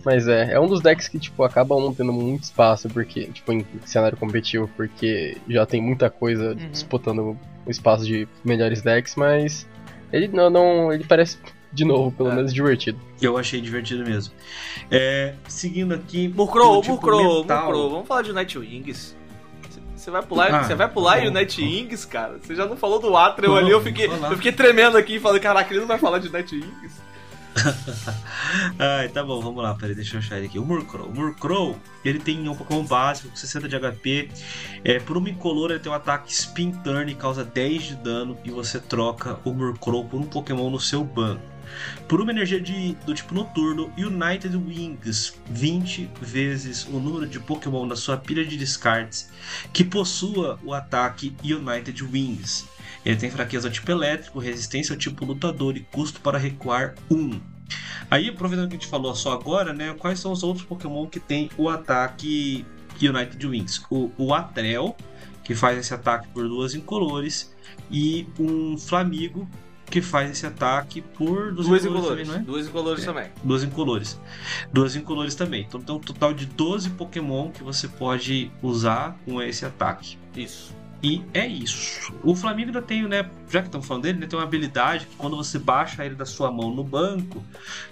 Mas 0.06 0.28
é, 0.28 0.54
é 0.54 0.60
um 0.60 0.68
dos 0.68 0.82
decks 0.82 1.08
que, 1.08 1.20
tipo, 1.20 1.44
acabam 1.44 1.82
não 1.82 1.94
tendo 1.94 2.14
muito 2.14 2.44
espaço, 2.44 2.88
porque, 2.90 3.26
tipo, 3.26 3.52
em 3.52 3.66
cenário 3.86 4.18
competitivo, 4.18 4.70
porque 4.78 5.38
já 5.50 5.66
tem 5.66 5.82
muita 5.82 6.10
coisa 6.10 6.52
Uhum. 6.52 6.70
disputando 6.72 7.38
o 7.66 7.70
espaço 7.72 8.06
de 8.06 8.28
melhores 8.46 8.82
decks, 8.82 9.16
mas 9.16 9.68
ele 10.14 10.28
não, 10.30 10.50
não 10.50 10.94
ele 10.94 11.04
parece, 11.04 11.38
de 11.74 11.84
novo, 11.84 12.12
pelo 12.12 12.32
É. 12.32 12.36
menos 12.36 12.54
divertido. 12.54 12.98
Eu 13.22 13.38
achei 13.38 13.60
divertido 13.60 14.06
mesmo. 14.06 14.34
É, 14.90 15.34
seguindo 15.50 15.94
aqui. 15.94 16.28
Murkrow, 16.30 16.76
no 16.76 16.82
tipo 16.82 16.94
Murkrow, 16.94 17.42
mental. 17.42 17.64
Murkrow, 17.66 17.90
vamos 17.90 18.08
falar 18.08 18.22
de 18.22 18.32
Nightwings. 18.32 19.16
Você 19.96 20.12
vai 20.12 20.22
pular, 20.22 20.54
Ah, 20.54 20.64
você 20.64 20.76
vai 20.76 20.88
pular 20.88 21.18
o 21.20 21.24
bom. 21.26 21.32
Nightwings, 21.32 22.06
cara. 22.06 22.38
Você 22.42 22.56
já 22.56 22.66
não 22.66 22.78
falou 22.78 23.00
do 23.00 23.18
Atrel 23.18 23.56
ali, 23.56 23.72
eu 23.72 23.82
fiquei, 23.82 24.06
eu 24.06 24.36
fiquei 24.38 24.52
tremendo 24.54 24.96
aqui 24.98 25.16
e 25.16 25.20
falei, 25.20 25.42
caraca, 25.42 25.70
ele 25.74 25.82
não 25.82 25.88
vai 25.88 25.98
falar 25.98 26.20
de 26.20 26.30
Nightwings. 26.32 27.02
Ai, 28.80 29.10
tá 29.10 29.24
bom, 29.24 29.42
vamos 29.42 29.62
lá, 29.62 29.74
peraí, 29.76 29.96
deixa 29.96 30.16
eu 30.16 30.20
achar 30.20 30.38
ele 30.38 30.48
aqui. 30.48 30.60
O 30.60 30.66
Murkrow. 30.66 31.08
O 31.08 31.14
Murkrow, 31.14 31.80
ele 32.04 32.20
tem 32.20 32.48
um 32.48 32.56
Pokémon 32.56 32.84
básico 32.84 33.30
com 33.30 33.36
60 33.36 33.68
de 33.68 33.80
HP. 33.80 34.30
É, 34.84 35.00
por 35.00 35.18
uma 35.18 35.30
incolor, 35.30 35.72
ele 35.72 35.80
tem 35.80 35.92
um 35.92 35.96
ataque 35.96 36.32
Spin 36.32 36.72
Turn 36.84 37.14
causa 37.16 37.44
10 37.44 37.84
de 37.84 37.96
dano. 37.96 38.38
E 38.44 38.52
você 38.52 38.80
troca 38.80 39.40
o 39.44 39.54
Murkrow 39.54 40.06
por 40.06 40.20
um 40.20 40.26
Pokémon 40.26 40.70
no 40.70 40.80
seu 40.80 41.04
banco. 41.04 41.58
Por 42.08 42.22
uma 42.22 42.32
energia 42.32 42.62
de, 42.62 42.94
do 43.06 43.14
tipo 43.14 43.34
noturno, 43.34 43.92
United 43.98 44.56
Wings, 44.56 45.34
20 45.50 46.10
vezes 46.22 46.86
o 46.86 47.00
número 47.00 47.28
de 47.28 47.40
Pokémon 47.40 47.88
da 47.88 47.96
sua 47.96 48.18
pilha 48.18 48.46
de 48.46 48.56
descartes 48.56 49.30
que 49.74 49.84
possua 49.84 50.58
o 50.64 50.74
ataque 50.74 51.36
United 51.44 52.02
Wings. 52.04 52.66
Ele 53.08 53.16
tem 53.16 53.32
fraqueza 53.32 53.70
ao 53.70 53.72
tipo 53.72 53.90
elétrico, 53.90 54.38
resistência 54.38 54.92
ao 54.94 55.00
tipo 55.00 55.24
lutador 55.24 55.78
e 55.78 55.80
custo 55.80 56.20
para 56.20 56.38
recuar 56.38 56.94
1. 57.10 57.40
Aí, 58.12 58.28
aproveitando 58.28 58.68
que 58.70 58.76
a 58.76 58.80
gente 58.80 58.90
falou 58.90 59.16
só 59.16 59.32
agora, 59.32 59.72
né? 59.72 59.96
Quais 59.98 60.20
são 60.20 60.34
os 60.34 60.44
outros 60.44 60.66
Pokémon 60.66 61.08
que 61.08 61.18
tem 61.20 61.50
o 61.58 61.70
ataque 61.70 62.66
United 63.02 63.48
Wings? 63.48 63.82
O, 63.90 64.12
o 64.18 64.34
Atrel, 64.34 64.94
que 65.42 65.56
faz 65.56 65.78
esse 65.78 65.94
ataque 65.94 66.28
por 66.34 66.46
duas 66.50 66.76
incolores, 66.76 67.56
e 67.90 68.28
um 68.38 68.78
Flamigo, 68.78 69.48
que 69.90 70.02
faz 70.02 70.30
esse 70.30 70.46
ataque 70.46 71.02
por 71.02 71.54
duas, 71.54 71.66
Duas 71.66 71.86
incolores 71.86 71.86
incolores, 71.86 72.28
também, 72.28 72.28
não 72.28 72.36
é? 72.36 72.40
duas 72.40 72.68
incolores 72.68 73.04
É. 73.04 73.06
também. 73.06 73.30
Duas 73.42 73.64
incolores. 73.64 74.20
Duas 74.74 74.96
incolores 74.98 75.36
também. 75.36 75.66
Então 75.66 75.80
tem 75.82 75.96
um 75.96 76.00
total 76.00 76.34
de 76.34 76.46
12 76.46 76.90
Pokémon 76.90 77.52
que 77.52 77.64
você 77.64 77.88
pode 77.88 78.52
usar 78.62 79.18
com 79.24 79.42
esse 79.42 79.66
ataque. 79.66 80.18
Isso. 80.36 80.76
E 81.02 81.24
é 81.34 81.46
isso. 81.46 82.12
O 82.24 82.36
Flamengo 82.36 82.70
ainda 82.70 82.82
tem, 82.82 83.08
né? 83.08 83.30
Já 83.50 83.62
que 83.62 83.68
estamos 83.68 83.86
falando 83.86 84.04
dele, 84.04 84.20
né, 84.20 84.26
tem 84.26 84.38
uma 84.38 84.46
habilidade 84.46 85.06
que 85.06 85.16
quando 85.16 85.36
você 85.36 85.60
baixa 85.60 86.04
ele 86.04 86.16
da 86.16 86.26
sua 86.26 86.52
mão 86.52 86.72
no 86.74 86.84
banco, 86.84 87.44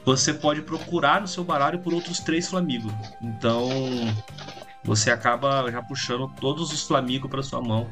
você 0.03 0.33
pode 0.33 0.61
procurar 0.61 1.21
no 1.21 1.27
seu 1.27 1.43
baralho 1.43 1.79
por 1.79 1.93
outros 1.93 2.19
três 2.19 2.47
Flamengo. 2.49 2.91
Então 3.21 3.69
você 4.83 5.11
acaba 5.11 5.71
já 5.71 5.81
puxando 5.81 6.27
todos 6.39 6.71
os 6.71 6.83
Flamengo 6.83 7.29
para 7.29 7.43
sua 7.43 7.61
mão 7.61 7.87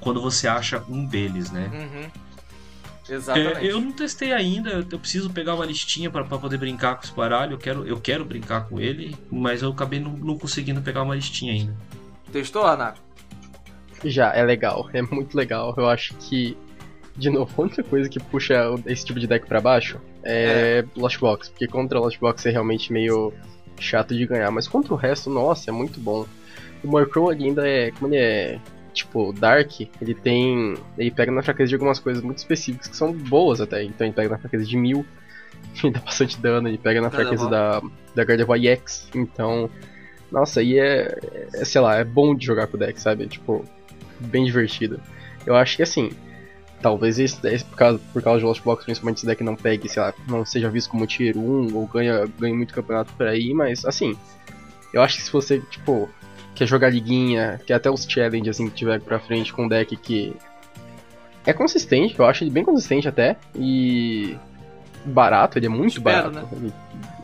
quando 0.00 0.20
você 0.20 0.48
acha 0.48 0.82
um 0.88 1.04
deles, 1.06 1.50
né? 1.50 1.70
Uhum. 1.72 2.24
É, 3.08 3.14
Exatamente. 3.14 3.66
eu 3.66 3.80
não 3.80 3.92
testei 3.92 4.32
ainda, 4.32 4.70
eu 4.70 4.86
eu 4.90 4.98
preciso 4.98 5.28
pegar 5.30 5.54
uma 5.54 5.66
listinha 5.66 6.10
para 6.10 6.24
poder 6.24 6.56
brincar 6.56 6.96
com 6.96 7.04
esse 7.04 7.12
baralho. 7.12 7.54
Eu 7.54 7.58
quero, 7.58 7.86
eu 7.86 8.00
quero 8.00 8.24
brincar 8.24 8.66
com 8.66 8.80
ele, 8.80 9.16
mas 9.30 9.62
eu 9.62 9.70
acabei 9.70 10.00
não, 10.00 10.12
não 10.12 10.38
conseguindo 10.38 10.80
pegar 10.80 11.02
uma 11.02 11.14
listinha 11.14 11.52
ainda. 11.52 11.76
Testou, 12.32 12.68
Renato? 12.68 13.00
Já, 14.04 14.32
é 14.32 14.42
legal, 14.42 14.88
é 14.94 15.02
muito 15.02 15.36
legal. 15.36 15.74
Eu 15.76 15.88
acho 15.88 16.14
que, 16.14 16.56
de 17.16 17.30
novo, 17.30 17.52
a 17.56 17.62
única 17.62 17.82
coisa 17.82 18.08
que 18.08 18.18
puxa 18.18 18.74
esse 18.86 19.04
tipo 19.04 19.20
de 19.20 19.26
deck 19.26 19.46
pra 19.46 19.60
baixo 19.60 20.00
é, 20.24 20.84
Lost 20.96 21.18
Box, 21.18 21.50
porque 21.50 21.66
contra 21.66 22.00
Lost 22.00 22.18
Box 22.18 22.46
é 22.46 22.50
realmente 22.50 22.92
meio 22.92 23.32
chato 23.78 24.14
de 24.14 24.26
ganhar, 24.26 24.50
mas 24.50 24.66
contra 24.66 24.94
o 24.94 24.96
resto, 24.96 25.28
nossa, 25.28 25.70
é 25.70 25.72
muito 25.72 26.00
bom. 26.00 26.26
O 26.82 26.88
Murkrow 26.88 27.30
ali 27.30 27.44
ainda 27.44 27.68
é, 27.68 27.90
como 27.92 28.12
ele 28.12 28.22
é, 28.22 28.60
tipo, 28.92 29.32
Dark, 29.32 29.80
ele 30.00 30.14
tem, 30.14 30.74
ele 30.96 31.10
pega 31.10 31.30
na 31.32 31.42
fraqueza 31.42 31.68
de 31.68 31.74
algumas 31.74 31.98
coisas 31.98 32.22
muito 32.22 32.38
específicas 32.38 32.88
que 32.88 32.96
são 32.96 33.12
boas 33.12 33.60
até, 33.60 33.82
então 33.82 34.06
ele 34.06 34.14
pega 34.14 34.30
na 34.30 34.38
fraqueza 34.38 34.64
de 34.64 34.76
mil, 34.76 35.04
ele 35.82 35.92
dá 35.92 36.00
bastante 36.00 36.40
dano, 36.40 36.68
ele 36.68 36.78
pega 36.78 37.00
na 37.00 37.10
fraqueza 37.10 37.48
da, 37.48 37.82
da 38.14 38.24
Gardevoir 38.24 38.62
EX, 38.64 39.08
então, 39.14 39.68
nossa, 40.30 40.60
aí 40.60 40.78
é, 40.78 41.18
é, 41.54 41.64
sei 41.64 41.80
lá, 41.80 41.96
é 41.96 42.04
bom 42.04 42.34
de 42.34 42.46
jogar 42.46 42.66
com 42.66 42.76
o 42.76 42.80
deck, 42.80 43.00
sabe, 43.00 43.26
tipo, 43.26 43.64
bem 44.24 44.44
divertido. 44.44 45.00
Eu 45.46 45.54
acho 45.56 45.76
que 45.76 45.82
assim, 45.82 46.10
talvez 46.80 47.18
esse, 47.18 47.38
esse 47.48 47.64
por, 47.64 47.76
causa, 47.76 48.00
por 48.12 48.22
causa 48.22 48.40
de 48.40 48.44
Lost 48.46 48.62
Box, 48.62 48.84
principalmente 48.84 49.18
esse 49.18 49.26
deck 49.26 49.42
não 49.42 49.56
pegue, 49.56 49.88
sei 49.88 50.02
lá, 50.02 50.12
não 50.28 50.44
seja 50.44 50.68
visto 50.70 50.90
como 50.90 51.06
tier 51.06 51.36
1 51.36 51.74
ou 51.74 51.86
ganha, 51.86 52.26
ganha 52.38 52.54
muito 52.54 52.74
campeonato 52.74 53.12
por 53.14 53.26
aí, 53.26 53.52
mas 53.54 53.84
assim, 53.84 54.16
eu 54.92 55.02
acho 55.02 55.16
que 55.16 55.22
se 55.22 55.32
você, 55.32 55.60
tipo, 55.70 56.08
quer 56.54 56.66
jogar 56.66 56.90
liguinha, 56.90 57.60
quer 57.66 57.74
até 57.74 57.90
os 57.90 58.04
challenges 58.04 58.48
assim 58.56 58.68
que 58.68 58.74
tiver 58.74 59.00
pra 59.00 59.18
frente 59.18 59.52
com 59.52 59.64
um 59.64 59.68
deck 59.68 59.96
que 59.96 60.34
é 61.46 61.52
consistente, 61.52 62.14
eu 62.18 62.24
acho 62.24 62.44
ele 62.44 62.50
bem 62.50 62.64
consistente 62.64 63.08
até, 63.08 63.36
e 63.54 64.36
barato, 65.04 65.58
ele 65.58 65.66
é 65.66 65.68
muito 65.68 65.98
Espero, 65.98 66.30
barato. 66.30 66.48
Ele- 66.54 66.72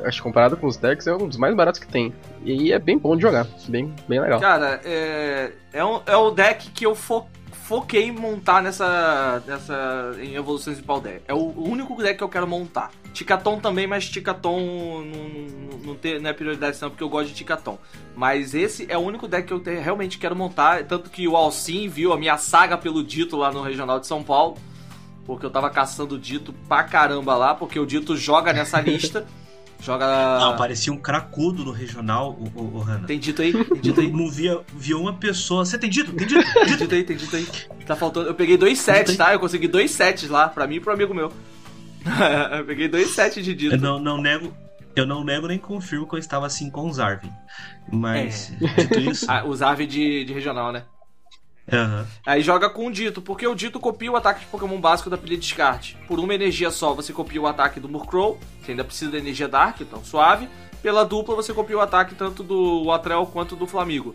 acho 0.04 0.18
que 0.18 0.22
comparado 0.22 0.56
com 0.56 0.66
os 0.66 0.76
decks 0.76 1.06
é 1.06 1.14
um 1.14 1.28
dos 1.28 1.36
mais 1.36 1.54
baratos 1.54 1.80
que 1.80 1.86
tem. 1.86 2.12
E 2.44 2.72
é 2.72 2.78
bem 2.78 2.96
bom 2.98 3.16
de 3.16 3.22
jogar, 3.22 3.46
bem, 3.68 3.94
bem 4.08 4.20
legal. 4.20 4.40
Cara, 4.40 4.80
é, 4.84 5.52
é, 5.72 5.84
um, 5.84 6.00
é 6.06 6.16
o 6.16 6.30
deck 6.30 6.70
que 6.70 6.84
eu 6.86 6.94
fo- 6.94 7.26
foquei 7.64 8.04
em 8.04 8.12
montar 8.12 8.62
nessa, 8.62 9.42
nessa 9.46 10.12
em 10.20 10.34
evoluções 10.34 10.76
de 10.78 10.82
Paldeia. 10.82 11.22
É 11.28 11.34
o 11.34 11.52
único 11.56 11.96
deck 12.02 12.18
que 12.18 12.24
eu 12.24 12.28
quero 12.28 12.46
montar. 12.46 12.90
Ticaton 13.12 13.58
também, 13.58 13.86
mas 13.88 14.08
Ticaton 14.08 14.60
não, 14.60 15.04
não, 15.04 15.78
não, 15.86 15.94
tem, 15.96 16.20
não 16.20 16.30
é 16.30 16.32
prioridade 16.32 16.78
não, 16.80 16.90
porque 16.90 17.02
eu 17.02 17.08
gosto 17.08 17.28
de 17.28 17.34
Ticaton. 17.34 17.76
Mas 18.14 18.54
esse 18.54 18.86
é 18.88 18.96
o 18.96 19.00
único 19.00 19.26
deck 19.26 19.48
que 19.48 19.52
eu 19.52 19.58
te- 19.60 19.74
realmente 19.80 20.16
quero 20.18 20.34
montar. 20.36 20.84
Tanto 20.84 21.10
que 21.10 21.26
o 21.26 21.36
Alcim 21.36 21.88
viu 21.88 22.12
a 22.12 22.16
minha 22.18 22.36
saga 22.38 22.78
pelo 22.78 23.02
Dito 23.02 23.36
lá 23.36 23.50
no 23.52 23.62
Regional 23.62 23.98
de 23.98 24.06
São 24.06 24.22
Paulo. 24.22 24.56
Porque 25.26 25.44
eu 25.46 25.50
tava 25.50 25.68
caçando 25.70 26.14
o 26.14 26.18
Dito 26.18 26.52
pra 26.68 26.82
caramba 26.82 27.36
lá, 27.36 27.54
porque 27.54 27.78
o 27.78 27.86
Dito 27.86 28.16
joga 28.16 28.52
nessa 28.52 28.80
lista. 28.80 29.26
joga. 29.80 30.06
Não, 30.38 30.56
parecia 30.56 30.92
um 30.92 30.96
cracudo 30.96 31.64
no 31.64 31.72
regional, 31.72 32.32
o, 32.32 32.60
o, 32.60 32.76
o 32.76 32.78
Hanna. 32.80 33.06
Tem 33.06 33.18
dito 33.18 33.42
aí? 33.42 33.52
Tem 33.52 33.80
dito 33.80 34.00
aí? 34.00 34.10
Não 34.10 34.30
via, 34.30 34.60
via 34.74 34.96
uma 34.96 35.14
pessoa. 35.14 35.64
Você 35.64 35.78
tem 35.78 35.90
dito? 35.90 36.12
Tem 36.12 36.26
dito? 36.26 36.42
Tem 36.42 36.52
Tem 36.52 36.64
dito? 36.66 36.78
dito 36.78 36.94
aí, 36.94 37.04
tem 37.04 37.16
dito 37.16 37.36
aí. 37.36 37.46
Tá 37.86 37.96
faltando. 37.96 38.28
Eu 38.28 38.34
peguei 38.34 38.56
dois 38.56 38.78
sets, 38.78 39.16
tá? 39.16 39.32
Eu 39.32 39.40
consegui 39.40 39.68
dois 39.68 39.90
sets 39.90 40.28
lá, 40.28 40.48
pra 40.48 40.66
mim 40.66 40.76
e 40.76 40.80
pro 40.80 40.92
amigo 40.92 41.14
meu. 41.14 41.32
eu 42.56 42.64
peguei 42.64 42.88
dois 42.88 43.10
sets 43.10 43.44
de 43.44 43.54
dito. 43.54 43.74
Eu 43.74 43.80
não, 43.80 43.98
não 43.98 44.20
nego. 44.20 44.52
Eu 44.96 45.06
não 45.06 45.24
nego 45.24 45.46
nem 45.46 45.58
confirmo 45.58 46.06
que 46.06 46.14
eu 46.14 46.18
estava 46.18 46.46
assim 46.46 46.68
com 46.68 46.88
o 46.88 46.92
Zarvin. 46.92 47.32
Mas, 47.92 48.52
dito 48.76 49.00
isso. 49.00 49.26
Ah, 49.30 49.44
os 49.44 49.62
ave 49.62 49.86
de, 49.86 50.24
de 50.24 50.32
regional, 50.32 50.72
né? 50.72 50.84
Aham. 51.76 52.06
Aí 52.24 52.42
joga 52.42 52.68
com 52.68 52.86
o 52.86 52.92
Dito, 52.92 53.20
porque 53.20 53.46
o 53.46 53.54
Dito 53.54 53.78
copia 53.78 54.10
o 54.10 54.16
ataque 54.16 54.40
de 54.40 54.46
Pokémon 54.46 54.80
básico 54.80 55.10
da 55.10 55.16
pilha 55.16 55.36
de 55.36 55.42
descarte. 55.42 55.96
Por 56.06 56.18
uma 56.18 56.34
energia 56.34 56.70
só, 56.70 56.94
você 56.94 57.12
copia 57.12 57.40
o 57.40 57.46
ataque 57.46 57.80
do 57.80 57.88
Murkrow, 57.88 58.38
você 58.60 58.72
ainda 58.72 58.84
precisa 58.84 59.10
da 59.10 59.18
energia 59.18 59.48
Dark, 59.48 59.80
então 59.80 60.04
suave. 60.04 60.48
Pela 60.82 61.04
dupla, 61.04 61.34
você 61.34 61.52
copia 61.52 61.76
o 61.76 61.80
ataque 61.80 62.14
tanto 62.14 62.42
do 62.42 62.90
Atrel 62.90 63.26
quanto 63.26 63.54
do 63.54 63.66
Flamigo. 63.66 64.14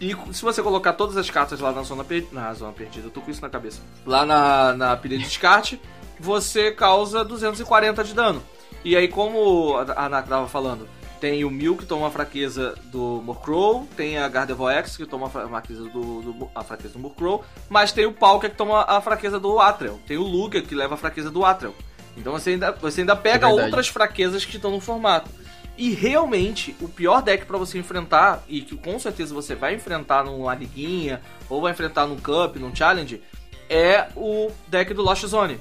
E 0.00 0.16
se 0.32 0.42
você 0.42 0.62
colocar 0.62 0.94
todas 0.94 1.16
as 1.16 1.28
cartas 1.28 1.60
lá 1.60 1.72
na 1.72 1.82
zona, 1.82 2.02
per... 2.02 2.26
na 2.32 2.52
zona 2.54 2.72
perdida, 2.72 3.06
eu 3.06 3.10
tô 3.10 3.20
com 3.20 3.30
isso 3.30 3.42
na 3.42 3.50
cabeça. 3.50 3.82
Lá 4.06 4.24
na, 4.24 4.72
na 4.72 4.96
pilha 4.96 5.18
de 5.18 5.24
descarte, 5.24 5.80
você 6.18 6.72
causa 6.72 7.24
240 7.24 8.02
de 8.02 8.14
dano. 8.14 8.42
E 8.82 8.96
aí, 8.96 9.08
como 9.08 9.76
a 9.76 10.06
Anak 10.06 10.28
tava 10.28 10.48
falando, 10.48 10.88
Tem 11.20 11.44
o 11.44 11.50
Mil 11.50 11.76
que 11.76 11.84
toma 11.84 12.08
a 12.08 12.10
fraqueza 12.10 12.74
do 12.84 13.20
Murkrow, 13.22 13.86
tem 13.94 14.16
a 14.16 14.26
Gardevoir 14.26 14.78
X 14.78 14.96
que 14.96 15.04
toma 15.04 15.26
a 15.26 15.30
fraqueza 15.30 15.84
do, 15.84 16.22
do, 16.22 16.50
a 16.54 16.64
fraqueza 16.64 16.94
do 16.94 16.98
Murkrow, 16.98 17.44
mas 17.68 17.92
tem 17.92 18.06
o 18.06 18.12
Palkia 18.12 18.48
que 18.48 18.56
toma 18.56 18.84
a 18.88 19.00
fraqueza 19.02 19.38
do 19.38 19.60
Atrel, 19.60 20.00
tem 20.06 20.16
o 20.16 20.22
Lugia 20.22 20.62
que 20.62 20.74
leva 20.74 20.94
a 20.94 20.98
fraqueza 20.98 21.30
do 21.30 21.44
Atrel. 21.44 21.74
Então 22.16 22.32
você 22.32 22.50
ainda, 22.50 22.72
você 22.72 23.02
ainda 23.02 23.14
pega 23.14 23.48
É 23.48 23.52
outras 23.52 23.88
fraquezas 23.88 24.44
que 24.44 24.56
estão 24.56 24.70
no 24.70 24.80
formato. 24.80 25.30
E 25.76 25.92
realmente, 25.92 26.76
o 26.80 26.88
pior 26.88 27.22
deck 27.22 27.46
pra 27.46 27.56
você 27.56 27.78
enfrentar, 27.78 28.44
e 28.48 28.60
que 28.60 28.76
com 28.76 28.98
certeza 28.98 29.32
você 29.32 29.54
vai 29.54 29.74
enfrentar 29.74 30.24
numa 30.24 30.54
liguinha, 30.54 31.20
ou 31.48 31.60
vai 31.60 31.72
enfrentar 31.72 32.06
num 32.06 32.16
Cup, 32.16 32.56
num 32.56 32.74
Challenge, 32.74 33.22
é 33.68 34.08
o 34.16 34.50
deck 34.68 34.92
do 34.92 35.02
Lost 35.02 35.24
Zone. 35.24 35.58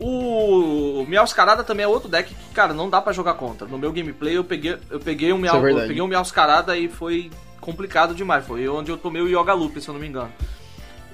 O 0.00 1.04
Miauscarada 1.06 1.62
também 1.62 1.84
é 1.84 1.88
outro 1.88 2.08
deck 2.08 2.34
que, 2.34 2.54
cara, 2.54 2.72
não 2.72 2.88
dá 2.88 3.02
pra 3.02 3.12
jogar 3.12 3.34
contra. 3.34 3.66
No 3.68 3.76
meu 3.76 3.92
gameplay 3.92 4.36
eu 4.36 4.42
peguei, 4.42 4.78
eu 4.88 4.98
peguei 4.98 5.30
um 5.32 5.36
Miau, 5.38 5.56
é 5.66 5.72
eu 5.72 5.76
peguei 5.88 6.00
um 6.02 6.06
Miauscarada 6.06 6.76
e 6.76 6.88
foi 6.88 7.30
complicado 7.60 8.14
demais. 8.14 8.46
Foi 8.46 8.66
onde 8.68 8.90
eu 8.90 8.96
tomei 8.96 9.20
o 9.20 9.28
Yoga 9.28 9.52
Loop, 9.52 9.78
se 9.80 9.88
eu 9.88 9.92
não 9.92 10.00
me 10.00 10.08
engano. 10.08 10.32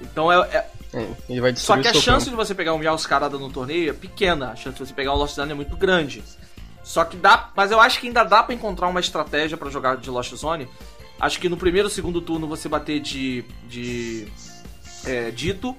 Então 0.01 0.31
é, 0.31 0.37
é- 0.55 0.67
É, 0.93 1.55
só 1.55 1.77
que 1.77 1.87
a 1.87 1.93
chance 1.93 2.25
campo. 2.25 2.29
de 2.29 2.35
você 2.47 2.55
pegar 2.55 2.73
um 2.73 2.77
Miauscarada 2.77 3.37
no 3.37 3.49
torneio 3.51 3.89
é 3.89 3.93
pequena. 3.93 4.51
A 4.51 4.55
chance 4.55 4.77
de 4.77 4.87
você 4.87 4.93
pegar 4.93 5.13
um 5.13 5.17
Lost 5.17 5.35
Zone 5.35 5.51
é 5.51 5.55
muito 5.55 5.75
grande. 5.75 6.23
Só 6.81 7.03
que 7.03 7.17
dá. 7.17 7.49
Mas 7.53 7.71
eu 7.71 7.81
acho 7.81 7.99
que 7.99 8.07
ainda 8.07 8.23
dá 8.23 8.41
pra 8.41 8.55
encontrar 8.55 8.87
uma 8.87 9.01
estratégia 9.01 9.57
pra 9.57 9.69
jogar 9.69 9.97
de 9.97 10.09
Lost 10.09 10.33
Zone. 10.33 10.65
Acho 11.19 11.39
que 11.41 11.49
no 11.49 11.57
primeiro 11.57 11.89
segundo 11.89 12.21
turno 12.21 12.47
você 12.47 12.69
bater 12.69 13.01
de. 13.01 13.43
de. 13.67 14.27
É, 15.03 15.29
Dito, 15.31 15.75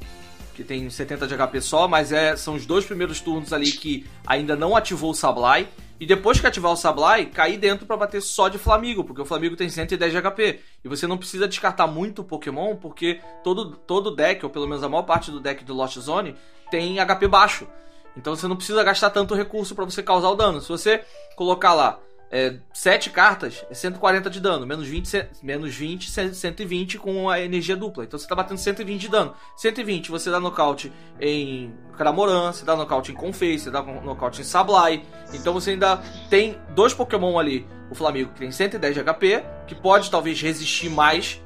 que 0.59 0.65
tem 0.65 0.91
70 0.91 1.29
de 1.29 1.37
HP 1.37 1.61
só, 1.61 1.87
mas 1.87 2.11
é, 2.11 2.35
são 2.35 2.57
os 2.57 2.67
dois 2.67 2.85
primeiros 2.85 3.21
turnos 3.21 3.53
ali 3.53 3.71
que 3.71 4.05
ainda 4.27 4.57
não 4.57 4.75
ativou 4.75 5.13
o 5.13 5.15
Sablai. 5.15 5.69
E 6.01 6.07
depois 6.07 6.41
que 6.41 6.49
ativar 6.49 6.73
o 6.73 6.77
Sablai, 6.77 7.27
cair 7.27 7.57
dentro 7.57 7.87
pra 7.87 7.97
bater 7.97 8.21
só 8.21 8.49
de 8.49 8.59
Flamigo, 8.59 9.05
porque 9.05 9.23
o 9.23 9.25
Flamigo 9.25 9.55
tem 9.55 9.69
110 9.69 10.13
de 10.13 10.21
HP. 10.21 10.61
E 10.85 10.89
você 10.89 11.07
não 11.07 11.17
precisa 11.17 11.47
descartar 11.47 11.87
muito 11.87 12.25
Pokémon, 12.25 12.75
porque 12.75 13.21
todo, 13.45 13.77
todo 13.77 14.17
deck, 14.17 14.45
ou 14.45 14.51
pelo 14.51 14.67
menos 14.67 14.83
a 14.83 14.89
maior 14.89 15.05
parte 15.05 15.31
do 15.31 15.39
deck 15.39 15.63
do 15.63 15.75
Lost 15.75 15.97
Zone, 15.99 16.35
tem 16.73 16.99
HP 16.99 17.29
baixo. 17.29 17.69
Então 18.17 18.35
você 18.35 18.49
não 18.49 18.57
precisa 18.57 18.83
gastar 18.83 19.11
tanto 19.11 19.37
recurso 19.37 19.77
pra 19.77 19.85
você 19.85 20.03
causar 20.03 20.29
o 20.29 20.35
dano. 20.35 20.61
Se 20.61 20.69
você 20.69 21.05
colocar 21.37 21.73
lá 21.73 22.01
é, 22.31 22.57
7 22.75 23.11
cartas, 23.11 23.65
é 23.71 23.75
140 23.75 24.29
de 24.29 24.41
dano, 24.41 24.67
menos 24.67 24.87
20, 24.87 25.09
ce- 25.09 25.27
menos 25.43 25.75
20, 25.75 26.11
ce- 26.11 26.35
120 26.35 26.99
com 26.99 27.31
a 27.31 27.41
energia 27.41 27.75
dupla. 27.77 28.05
Então 28.05 28.19
você 28.19 28.27
tá 28.29 28.35
batendo 28.35 28.59
120 28.59 29.01
de 29.01 29.09
dano. 29.09 29.35
120 29.57 30.11
você 30.11 30.31
dá 30.31 30.39
nocaute 30.39 30.93
em 31.21 31.73
Cramoran, 31.97 32.53
você 32.53 32.65
dá 32.65 32.77
nocaute 32.77 33.13
em 33.13 33.15
Confei, 33.15 33.59
você 33.59 33.71
dá 33.71 33.83
nocaute 33.83 34.41
em 34.41 34.45
Sablai. 34.45 35.03
Então 35.33 35.55
você 35.55 35.71
ainda 35.71 35.97
tem 36.29 36.59
dois 36.75 36.93
Pokémon 36.93 37.39
ali. 37.39 37.67
O 37.91 37.95
Flamengo 37.95 38.31
que 38.35 38.41
tem 38.41 38.51
110 38.51 38.95
de 38.95 39.01
HP, 39.03 39.43
que 39.67 39.75
pode 39.75 40.11
talvez 40.11 40.41
resistir 40.41 40.91
mais 40.91 41.41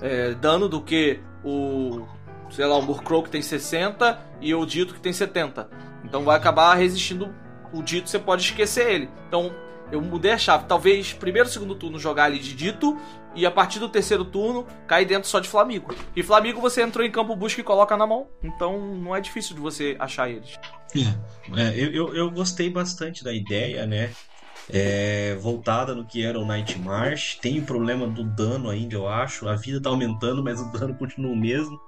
é, 0.00 0.34
dano 0.34 0.68
do 0.68 0.80
que 0.80 1.18
o, 1.44 2.06
sei 2.50 2.64
lá, 2.66 2.76
o 2.76 2.82
Murkrow 2.82 3.24
que 3.24 3.30
tem 3.30 3.42
60 3.42 4.16
e 4.40 4.54
o 4.54 4.64
Dito 4.64 4.94
que 4.94 5.00
tem 5.00 5.12
70. 5.12 5.68
Então 6.04 6.22
vai 6.22 6.36
acabar 6.36 6.74
resistindo 6.74 7.34
o 7.72 7.82
Dito, 7.82 8.08
você 8.08 8.18
pode 8.20 8.42
esquecer 8.44 8.88
ele. 8.88 9.10
Então 9.26 9.52
eu 9.90 10.00
mudei 10.00 10.32
a 10.32 10.38
chave. 10.38 10.64
Talvez 10.66 11.12
primeiro, 11.12 11.48
segundo 11.48 11.74
turno 11.74 11.98
jogar 11.98 12.24
ali 12.24 12.38
de 12.38 12.54
Dito 12.54 12.98
e 13.34 13.46
a 13.46 13.50
partir 13.50 13.78
do 13.78 13.88
terceiro 13.88 14.24
turno 14.24 14.66
cair 14.86 15.06
dentro 15.06 15.28
só 15.28 15.40
de 15.40 15.48
Flamigo. 15.48 15.94
E 16.14 16.22
Flamigo 16.22 16.60
você 16.60 16.82
entrou 16.82 17.04
em 17.04 17.10
campo 17.10 17.34
busca 17.36 17.60
e 17.60 17.64
coloca 17.64 17.96
na 17.96 18.06
mão. 18.06 18.28
Então 18.42 18.78
não 18.96 19.14
é 19.14 19.20
difícil 19.20 19.54
de 19.54 19.60
você 19.60 19.96
achar 19.98 20.30
eles. 20.30 20.58
É, 21.56 21.70
eu, 21.76 21.92
eu, 21.92 22.14
eu 22.14 22.30
gostei 22.30 22.68
bastante 22.70 23.22
da 23.22 23.32
ideia, 23.32 23.86
né? 23.86 24.10
É, 24.72 25.34
voltada 25.40 25.94
no 25.94 26.06
que 26.06 26.24
era 26.24 26.38
o 26.38 26.44
Night 26.44 26.78
March. 26.78 27.38
Tem 27.40 27.58
o 27.58 27.62
problema 27.62 28.06
do 28.06 28.24
dano 28.24 28.70
ainda, 28.70 28.94
eu 28.94 29.08
acho. 29.08 29.48
A 29.48 29.56
vida 29.56 29.80
tá 29.80 29.88
aumentando, 29.88 30.42
mas 30.42 30.60
o 30.60 30.70
dano 30.70 30.94
continua 30.94 31.32
o 31.32 31.36
mesmo. 31.36 31.78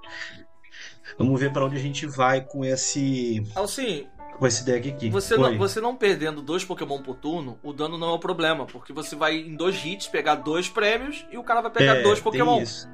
Vamos 1.17 1.39
ver 1.39 1.51
para 1.51 1.65
onde 1.65 1.75
a 1.75 1.79
gente 1.79 2.05
vai 2.05 2.41
com 2.41 2.65
esse 2.65 3.43
Assim, 3.55 4.07
com 4.37 4.47
esse 4.47 4.63
deck 4.65 4.89
aqui. 4.89 5.09
Você 5.09 5.35
Oi. 5.35 5.39
não, 5.39 5.57
você 5.57 5.79
não 5.81 5.95
perdendo 5.95 6.41
dois 6.41 6.63
Pokémon 6.65 7.01
por 7.01 7.15
turno, 7.15 7.57
o 7.63 7.71
dano 7.73 7.97
não 7.97 8.09
é 8.09 8.13
o 8.13 8.19
problema, 8.19 8.65
porque 8.65 8.91
você 8.93 9.15
vai 9.15 9.35
em 9.37 9.55
dois 9.55 9.83
hits 9.83 10.07
pegar 10.07 10.35
dois 10.35 10.67
prêmios 10.69 11.25
e 11.31 11.37
o 11.37 11.43
cara 11.43 11.61
vai 11.61 11.71
pegar 11.71 11.95
É, 11.97 12.01
dois 12.01 12.19
Pokémon. 12.19 12.61
isso. 12.61 12.87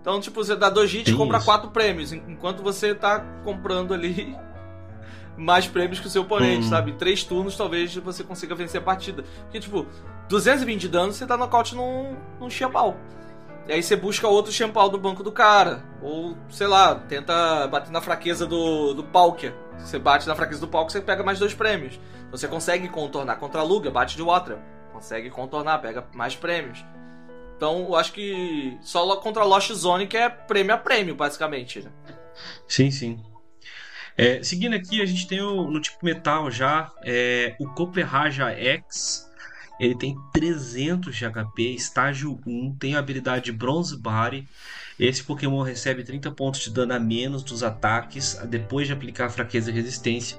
Então, 0.00 0.20
tipo, 0.20 0.42
você 0.42 0.56
dá 0.56 0.70
dois 0.70 0.92
hits 0.92 1.12
e 1.12 1.16
compra 1.16 1.36
isso. 1.38 1.46
quatro 1.46 1.70
prêmios, 1.70 2.12
en- 2.12 2.22
enquanto 2.28 2.62
você 2.62 2.94
tá 2.94 3.20
comprando 3.44 3.92
ali 3.92 4.34
mais 5.36 5.66
prêmios 5.66 6.00
que 6.00 6.06
o 6.06 6.10
seu 6.10 6.22
oponente, 6.22 6.66
Hum. 6.66 6.70
sabe? 6.70 6.90
Em 6.92 6.96
três 6.96 7.22
turnos 7.24 7.56
talvez 7.56 7.94
você 7.96 8.24
consiga 8.24 8.54
vencer 8.54 8.80
a 8.80 8.84
partida. 8.84 9.22
Porque, 9.42 9.60
tipo, 9.60 9.86
220 10.28 10.80
de 10.80 10.88
dano 10.88 11.12
você 11.12 11.26
dá 11.26 11.36
nocaute 11.36 11.74
num, 11.74 12.16
num 12.40 12.48
Xempal. 12.50 12.96
E 13.68 13.72
aí 13.72 13.82
você 13.82 13.94
busca 13.94 14.26
outro 14.26 14.50
Xempal 14.50 14.88
do 14.88 14.96
banco 14.96 15.22
do 15.22 15.30
cara. 15.30 15.84
Ou, 16.00 16.34
sei 16.48 16.66
lá, 16.66 16.94
tenta 16.94 17.66
bater 17.68 17.92
na 17.92 18.00
fraqueza 18.00 18.46
do, 18.46 18.94
do 18.94 19.04
Palkia. 19.04 19.54
Se 19.76 19.88
você 19.88 19.98
bate 19.98 20.26
na 20.26 20.34
fraqueza 20.34 20.60
do 20.60 20.68
Palkia, 20.68 20.92
você 20.92 21.00
pega 21.02 21.22
mais 21.22 21.38
dois 21.38 21.52
prêmios. 21.52 22.00
Você 22.30 22.48
consegue 22.48 22.88
contornar 22.88 23.36
contra 23.36 23.60
a 23.60 23.64
Luga, 23.64 23.90
bate 23.90 24.16
de 24.16 24.22
Water. 24.22 24.56
Consegue 24.90 25.28
contornar, 25.28 25.78
pega 25.82 26.06
mais 26.14 26.34
prêmios. 26.34 26.82
Então, 27.56 27.80
eu 27.88 27.96
acho 27.96 28.12
que 28.12 28.78
só 28.80 29.16
contra 29.16 29.42
a 29.42 29.46
Lost 29.46 29.70
Zone 29.72 30.06
que 30.06 30.16
é 30.16 30.30
prêmio 30.30 30.74
a 30.74 30.78
prêmio, 30.78 31.14
basicamente. 31.14 31.80
né? 31.80 31.90
Sim, 32.66 32.90
sim. 32.90 33.22
É, 34.16 34.42
seguindo 34.42 34.74
aqui, 34.74 35.02
a 35.02 35.06
gente 35.06 35.28
tem 35.28 35.42
o, 35.42 35.70
no 35.70 35.80
tipo 35.80 35.98
metal 36.02 36.50
já 36.50 36.90
é, 37.04 37.54
o 37.60 37.68
Copperraja 37.74 38.50
X. 38.50 39.27
Ele 39.78 39.94
tem 39.94 40.16
300 40.32 41.14
de 41.14 41.24
HP, 41.24 41.62
estágio 41.74 42.40
1, 42.46 42.76
tem 42.78 42.94
a 42.94 42.98
habilidade 42.98 43.52
Bronze 43.52 43.96
Body. 43.96 44.46
Esse 44.98 45.22
Pokémon 45.22 45.62
recebe 45.62 46.02
30 46.02 46.32
pontos 46.32 46.60
de 46.60 46.70
dano 46.70 46.92
a 46.92 46.98
menos 46.98 47.44
dos 47.44 47.62
ataques 47.62 48.34
depois 48.48 48.88
de 48.88 48.92
aplicar 48.92 49.30
fraqueza 49.30 49.70
e 49.70 49.74
resistência. 49.74 50.38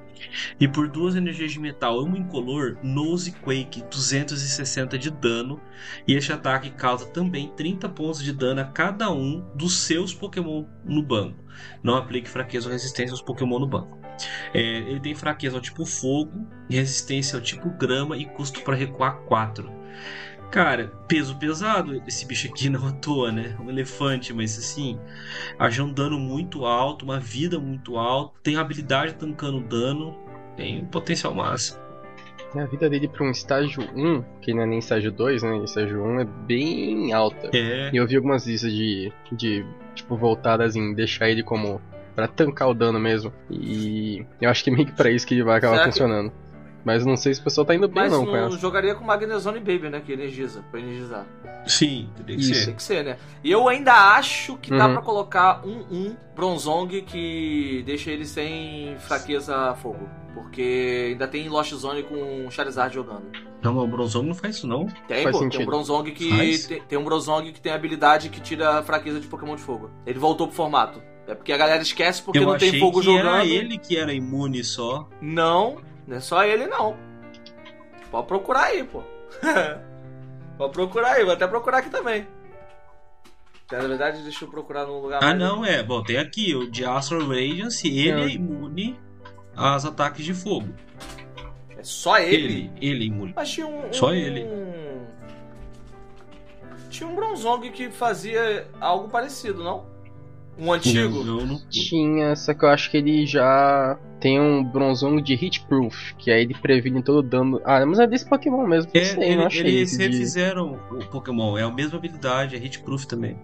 E 0.60 0.68
por 0.68 0.90
duas 0.90 1.16
energias 1.16 1.54
de 1.54 1.60
metal, 1.60 2.04
uma 2.04 2.18
incolor, 2.18 2.78
Nose 2.84 3.32
Quake, 3.32 3.84
260 3.90 4.98
de 4.98 5.10
dano. 5.10 5.62
E 6.06 6.14
este 6.14 6.34
ataque 6.34 6.72
causa 6.72 7.06
também 7.06 7.54
30 7.56 7.88
pontos 7.90 8.22
de 8.22 8.34
dano 8.34 8.60
a 8.60 8.66
cada 8.66 9.10
um 9.12 9.40
dos 9.56 9.80
seus 9.80 10.14
Pokémon 10.14 10.66
no 10.84 11.02
banco. 11.02 11.42
Não 11.82 11.96
aplique 11.96 12.30
fraqueza 12.30 12.68
ou 12.68 12.74
resistência 12.74 13.14
aos 13.14 13.22
Pokémon 13.22 13.60
no 13.60 13.68
banco. 13.68 13.99
É, 14.54 14.60
ele 14.60 15.00
tem 15.00 15.16
fraqueza 15.16 15.56
ao 15.58 15.62
tipo 15.62 15.86
fogo, 15.86 16.48
resistência 16.70 17.38
ao 17.38 17.42
tipo 17.42 17.70
grama 17.70 18.18
e 18.18 18.26
custo 18.26 18.62
para 18.62 18.76
recuar 18.76 19.18
4. 19.22 19.72
Cara, 20.52 20.92
peso 21.08 21.38
pesado 21.38 22.02
esse 22.08 22.26
bicho 22.26 22.48
aqui 22.48 22.70
não 22.70 22.88
à 22.88 22.92
toa, 22.92 23.32
né? 23.32 23.56
Um 23.60 23.70
elefante, 23.70 24.34
mas 24.34 24.58
assim, 24.58 25.00
acha 25.60 25.84
um 25.84 25.94
dano 25.94 26.20
muito 26.20 26.66
alto, 26.66 27.06
uma 27.06 27.20
vida 27.20 27.60
muito 27.60 27.98
alta, 27.98 28.40
tem 28.42 28.56
habilidade 28.56 29.14
tancando 29.14 29.60
dano, 29.62 30.18
tem 30.58 30.82
um 30.82 30.86
potencial 30.86 31.36
massa. 31.36 31.80
A 32.56 32.66
vida 32.66 32.90
dele 32.90 33.08
pra 33.08 33.24
um 33.24 33.30
estágio 33.30 33.84
1, 33.96 34.24
que 34.42 34.52
não 34.56 34.64
é 34.64 34.66
nem 34.66 34.80
estágio 34.80 35.12
2, 35.12 35.44
né? 35.44 35.64
Estágio 35.64 36.04
1 36.04 36.20
é 36.22 36.26
bem 36.26 37.14
alta. 37.14 37.52
É, 37.54 37.92
E 37.94 37.98
eu 37.98 38.08
vi 38.08 38.16
algumas 38.16 38.48
listas 38.48 38.72
de, 38.72 39.14
de 39.34 39.64
tipo, 39.94 40.18
voltadas 40.18 40.76
em 40.76 40.96
deixar 40.96 41.30
ele 41.30 41.44
como. 41.44 41.80
Pra 42.28 42.36
tancar 42.36 42.70
o 42.70 42.74
dano 42.74 43.00
mesmo. 43.00 43.32
E 43.50 44.26
eu 44.42 44.50
acho 44.50 44.64
que 44.64 44.72
meio 44.72 44.86
que 44.86 44.94
pra 44.94 45.10
isso 45.10 45.26
que 45.26 45.34
ele 45.36 45.44
vai 45.44 45.58
acabar 45.58 45.74
Será 45.76 45.86
que- 45.86 45.92
funcionando. 45.92 46.32
Mas 46.86 47.06
não 47.06 47.18
sei 47.18 47.34
se 47.34 47.42
o 47.42 47.44
pessoal 47.44 47.66
tá 47.68 47.76
indo 47.76 47.90
bem 47.90 48.04
Mas 48.04 48.12
não 48.14 48.26
com 48.26 48.32
não 48.32 48.48
essa. 48.48 48.58
jogaria 48.58 48.96
com 48.96 49.04
Magnezone 49.04 49.60
Baby, 49.60 49.90
né? 49.90 50.02
Que 50.04 50.14
energiza, 50.14 50.64
pra 50.72 50.80
energizar. 50.80 51.26
sim, 51.68 52.10
teria 52.16 52.38
que 52.38 52.42
Isso. 52.42 52.54
ser. 52.54 52.66
Tem 52.68 52.76
que 52.76 52.84
ser, 52.84 53.04
né? 53.04 53.18
E 53.44 53.52
eu 53.52 53.68
ainda 53.68 53.92
acho 54.16 54.56
que 54.58 54.70
dá 54.72 54.88
Uhum. 54.88 54.94
pra 54.94 55.02
colocar 55.02 55.62
um, 55.68 55.84
um 55.92 56.16
Bronzong 56.34 57.02
que 57.02 57.84
deixa 57.86 58.10
ele 58.12 58.26
sem 58.26 58.96
fraqueza 59.00 59.56
a 59.72 59.76
fogo. 59.76 60.08
Porque 60.34 61.08
ainda 61.12 61.28
tem 61.28 61.50
Lost 61.50 61.74
Zone 61.74 62.02
com 62.04 62.50
Charizard 62.50 62.96
jogando. 62.96 63.24
Não, 63.62 63.74
mas 63.74 63.84
o 63.84 63.88
Bronzong 63.88 64.28
não 64.28 64.34
faz 64.36 64.56
isso 64.56 64.66
não. 64.68 64.86
Tem, 65.06 65.24
Faz 65.24 65.38
pô, 65.38 65.50
tem 65.50 65.62
um 65.62 65.66
Bronzong 65.66 66.10
que. 66.12 66.58
Tem, 66.66 66.82
tem 66.84 66.98
um 66.98 67.04
Bronzong 67.04 67.52
que 67.52 67.60
tem 67.60 67.74
habilidade 67.74 68.30
que 68.30 68.40
tira 68.40 68.80
a 68.80 68.84
fraqueza 68.84 69.20
de 69.20 69.28
Pokémon 69.28 69.56
de 69.58 69.62
fogo. 69.62 69.90
Ele 70.06 70.18
voltou 70.18 70.48
pro 70.48 70.56
formato. 70.56 71.02
É 71.30 71.36
porque 71.36 71.54
a 71.54 71.58
galera 71.58 71.82
esquece 71.82 72.22
porque 72.24 72.40
Eu 72.40 72.46
não 72.48 72.58
tem 72.58 72.80
fogo 72.80 73.00
que 73.00 73.06
jogando. 73.06 73.28
era 73.28 73.46
ele 73.46 73.78
que 73.78 73.96
era 73.96 74.12
imune 74.12 74.64
só. 74.64 75.08
Não, 75.22 75.78
não 76.08 76.18
é 76.18 76.20
só 76.20 76.44
ele 76.44 76.66
não. 76.66 76.98
Pode 78.10 78.28
procurar 78.28 78.64
aí, 78.66 78.84
pô. 78.84 79.04
Pode 80.58 80.74
procurar 80.74 81.12
aí, 81.14 81.24
vou 81.24 81.34
até 81.34 81.48
procurar 81.48 81.78
aqui 81.78 81.90
também. 81.90 82.28
Na 83.72 83.78
verdade, 83.80 84.24
deixa 84.24 84.44
eu 84.46 84.50
procurar 84.50 84.86
num 84.88 85.00
lugar 85.00 85.24
Ah, 85.24 85.34
não, 85.36 85.64
é. 85.64 85.84
Bom, 85.84 86.02
tem 86.04 86.18
aqui 86.18 86.56
o 86.56 86.70
de 86.70 86.84
Astral 86.84 87.22
Radiance, 87.28 87.88
ele 87.88 88.22
É. 88.22 88.26
é 88.26 88.30
imune 88.30 89.00
aos 89.56 89.86
ataques 89.86 90.26
de 90.26 90.34
fogo. 90.34 90.70
É 91.78 91.84
só 91.84 92.18
ele? 92.18 92.34
Ele, 92.36 92.72
ele 92.82 93.04
é 93.04 93.08
imune. 93.08 93.34
Mas 93.36 93.52
tinha 93.52 93.68
um. 93.68 93.94
Só 93.94 94.08
um- 94.08 94.14
ele. 94.14 94.48
Tinha 96.90 97.08
um 97.08 97.16
Bronzong 97.16 97.70
que 97.70 97.90
fazia 97.92 98.68
algo 98.82 99.08
parecido, 99.10 99.64
não? 99.64 99.86
Um 100.60 100.74
antigo? 100.74 101.24
Não... 101.24 101.60
Tinha, 101.70 102.36
só 102.36 102.54
que 102.54 102.66
eu 102.66 102.70
acho 102.70 102.92
que 102.92 102.98
ele 102.98 103.26
já 103.26 103.98
tem 104.20 104.40
um 104.40 104.64
bronzong 104.64 105.22
de 105.22 105.34
hit 105.36 105.62
proof, 105.66 106.14
que 106.18 106.30
aí 106.30 106.42
ele 106.42 106.54
previne 106.54 107.02
todo 107.02 107.22
dano. 107.24 107.62
Ah, 107.64 107.86
mas 107.86 108.00
é 108.00 108.06
desse 108.08 108.28
Pokémon 108.28 108.68
mesmo. 108.68 108.92
É, 108.94 109.04
sei, 109.06 109.24
ele- 109.24 109.36
não 109.38 109.46
achei 109.46 109.62
eles 109.66 109.94
esse 109.94 109.98
de... 109.98 110.04
refizeram 110.18 110.80
o 110.92 111.06
Pokémon, 111.06 111.58
é 111.58 111.64
a 111.64 111.72
mesma 111.72 111.98
habilidade, 111.98 112.56
é 112.56 112.60
hit 112.60 112.80
proof 112.80 113.06
também. 113.06 113.38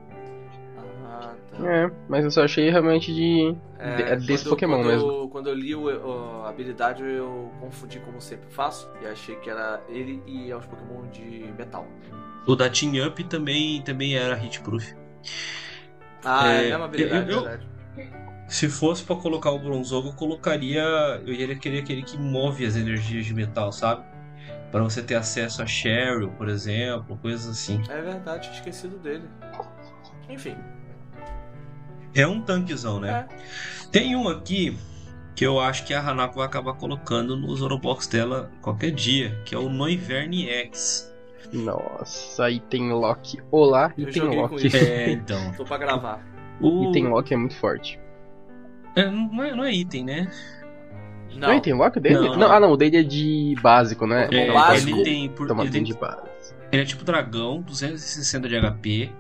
Ah, 1.07 1.33
tá. 1.51 1.65
É, 1.71 1.91
mas 2.09 2.25
eu 2.25 2.31
só 2.31 2.43
achei 2.43 2.69
realmente 2.69 3.13
de. 3.13 3.53
de- 3.53 3.57
é 4.03 4.15
desse 4.17 4.43
quando- 4.43 4.49
Pokémon 4.49 4.77
quando 4.79 4.87
mesmo. 4.87 5.11
Eu, 5.11 5.29
quando 5.29 5.47
eu 5.49 5.55
li 5.55 5.73
o- 5.73 5.85
o- 5.85 6.43
a 6.43 6.49
habilidade, 6.49 7.01
eu 7.03 7.49
confundi 7.61 7.99
como 7.99 8.19
sempre 8.19 8.47
faço. 8.49 8.89
E 9.01 9.05
achei 9.07 9.35
que 9.37 9.49
era 9.49 9.81
ele 9.87 10.21
e 10.27 10.51
é 10.51 10.55
os 10.57 10.65
Pokémon 10.65 11.07
de 11.13 11.45
metal. 11.57 11.87
O 12.45 12.55
da 12.55 12.69
Team 12.69 13.07
Up 13.07 13.23
também, 13.23 13.81
também 13.81 14.15
era 14.15 14.35
hit 14.35 14.59
proof. 14.59 14.93
Ah, 16.25 16.47
é, 16.51 16.55
É, 16.55 16.59
a 16.59 16.69
mesma 16.69 16.85
habilidade, 16.85 17.31
eu- 17.31 17.45
eu-. 17.45 17.75
Se 18.47 18.69
fosse 18.69 19.03
pra 19.03 19.15
colocar 19.15 19.51
o 19.51 19.59
Bronzong, 19.59 20.07
eu 20.07 20.13
colocaria. 20.13 20.81
Eu 21.25 21.33
iria 21.33 21.55
querer 21.55 21.79
aquele 21.79 22.03
que 22.03 22.17
move 22.17 22.65
as 22.65 22.75
energias 22.75 23.25
de 23.25 23.33
metal, 23.33 23.71
sabe? 23.71 24.03
Pra 24.71 24.83
você 24.83 25.01
ter 25.01 25.15
acesso 25.15 25.61
a 25.61 25.65
Cheryl, 25.65 26.29
por 26.31 26.47
exemplo, 26.49 27.17
coisas 27.17 27.47
assim. 27.47 27.81
É 27.89 28.01
verdade, 28.01 28.43
tinha 28.43 28.55
esquecido 28.55 28.97
dele. 28.99 29.23
Enfim. 30.29 30.55
É 32.13 32.25
um 32.27 32.39
tanquezão, 32.41 32.99
né? 32.99 33.27
Tem 33.91 34.15
um 34.15 34.27
aqui 34.27 34.77
que 35.35 35.45
eu 35.45 35.59
acho 35.59 35.83
que 35.85 35.93
a 35.93 35.99
Hanako 35.99 36.35
vai 36.37 36.45
acabar 36.45 36.73
colocando 36.73 37.35
no 37.35 37.53
Zorobox 37.55 38.07
dela 38.07 38.51
qualquer 38.61 38.91
dia, 38.91 39.41
que 39.43 39.53
é 39.55 39.57
o 39.57 39.69
Noivern 39.69 40.47
X. 40.47 41.13
Nossa, 41.53 42.45
aí 42.45 42.59
tem 42.59 42.91
Loki. 42.91 43.39
Olá, 43.51 43.93
e 43.97 44.03
Eu 44.03 44.11
tem 44.11 44.21
Loki. 44.23 44.75
É, 44.75 45.11
então. 45.11 45.51
Tô 45.57 45.63
pra 45.63 45.77
gravar. 45.77 46.25
O... 46.61 46.89
E 46.89 46.91
tem 46.91 47.07
Loki 47.07 47.33
é 47.33 47.37
muito 47.37 47.55
forte. 47.57 47.99
É, 48.95 49.09
não, 49.09 49.43
é, 49.43 49.55
não 49.55 49.63
é 49.63 49.73
item, 49.73 50.05
né? 50.05 50.31
Não, 51.35 51.49
Não, 51.49 51.59
tem 51.59 51.73
Loki 51.73 51.99
dele? 51.99 52.15
Não, 52.15 52.23
Não, 52.29 52.37
não. 52.37 52.51
ah 52.51 52.59
não, 52.59 52.71
o 52.71 52.77
dele 52.77 52.97
é 52.97 53.03
de 53.03 53.55
básico, 53.61 54.07
né? 54.07 54.29
É, 54.31 54.51
básico. 54.53 54.97
Ele 54.99 55.03
tem, 55.03 55.29
por, 55.29 55.49
ele, 55.49 55.69
tem- 55.69 55.83
de 55.83 55.93
base. 55.93 56.55
ele 56.71 56.81
é 56.81 56.85
tipo 56.85 57.03
dragão, 57.03 57.61
260 57.61 58.47
de 58.47 58.55
HP, 58.55 59.11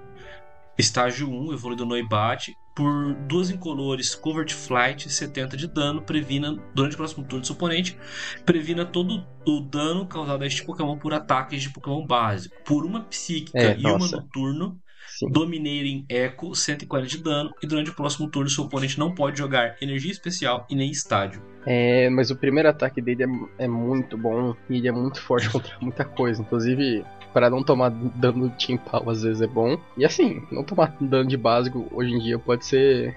estágio 0.77 1.29
1, 1.29 1.53
evoluído 1.53 1.85
no 1.85 1.97
Ibate, 1.97 2.55
por 2.75 3.15
duas 3.27 3.49
incolores, 3.49 4.13
Covert 4.13 4.53
Flight, 4.53 5.09
70 5.09 5.55
de 5.55 5.67
dano, 5.67 6.01
previna 6.01 6.61
durante 6.73 6.95
o 6.95 6.97
próximo 6.97 7.23
turno 7.25 7.41
do 7.41 7.47
seu 7.47 7.55
oponente, 7.55 7.97
previna 8.45 8.85
todo 8.85 9.25
o 9.47 9.59
dano 9.61 10.05
causado 10.05 10.43
a 10.43 10.47
este 10.47 10.63
Pokémon 10.63 10.97
por 10.97 11.13
ataques 11.13 11.61
de 11.61 11.69
Pokémon 11.69 12.05
básico, 12.05 12.55
por 12.65 12.85
uma 12.85 13.05
psíquica 13.05 13.57
É, 13.57 13.77
e 13.77 13.89
uma 13.89 14.07
no 14.07 14.21
turno, 14.31 14.77
Sim. 15.07 15.31
Dominating 15.31 16.05
Echo, 16.09 16.53
140 16.53 17.07
de 17.07 17.23
dano, 17.23 17.55
e 17.63 17.67
durante 17.67 17.91
o 17.91 17.95
próximo 17.95 18.29
turno 18.29 18.49
seu 18.49 18.65
oponente 18.65 18.99
não 18.99 19.13
pode 19.13 19.37
jogar 19.37 19.77
energia 19.81 20.11
especial 20.11 20.65
e 20.69 20.75
nem 20.75 20.91
estádio. 20.91 21.41
É, 21.65 22.09
mas 22.09 22.29
o 22.29 22.35
primeiro 22.35 22.69
ataque 22.69 23.01
dele 23.01 23.23
é, 23.23 23.65
é 23.65 23.67
muito 23.67 24.17
bom 24.17 24.55
e 24.69 24.77
ele 24.77 24.87
é 24.87 24.91
muito 24.91 25.21
forte 25.21 25.49
contra 25.49 25.77
muita 25.79 26.05
coisa. 26.05 26.41
Inclusive, 26.41 27.05
para 27.35 27.49
não 27.49 27.61
tomar 27.61 27.89
dano 27.91 28.49
de 28.57 28.77
Pau 28.77 29.09
às 29.09 29.21
vezes 29.23 29.41
é 29.41 29.47
bom. 29.47 29.77
E 29.97 30.05
assim, 30.05 30.41
não 30.49 30.63
tomar 30.63 30.95
dano 31.01 31.27
de 31.27 31.35
básico 31.35 31.85
hoje 31.91 32.13
em 32.13 32.19
dia 32.19 32.39
pode 32.39 32.65
ser, 32.65 33.13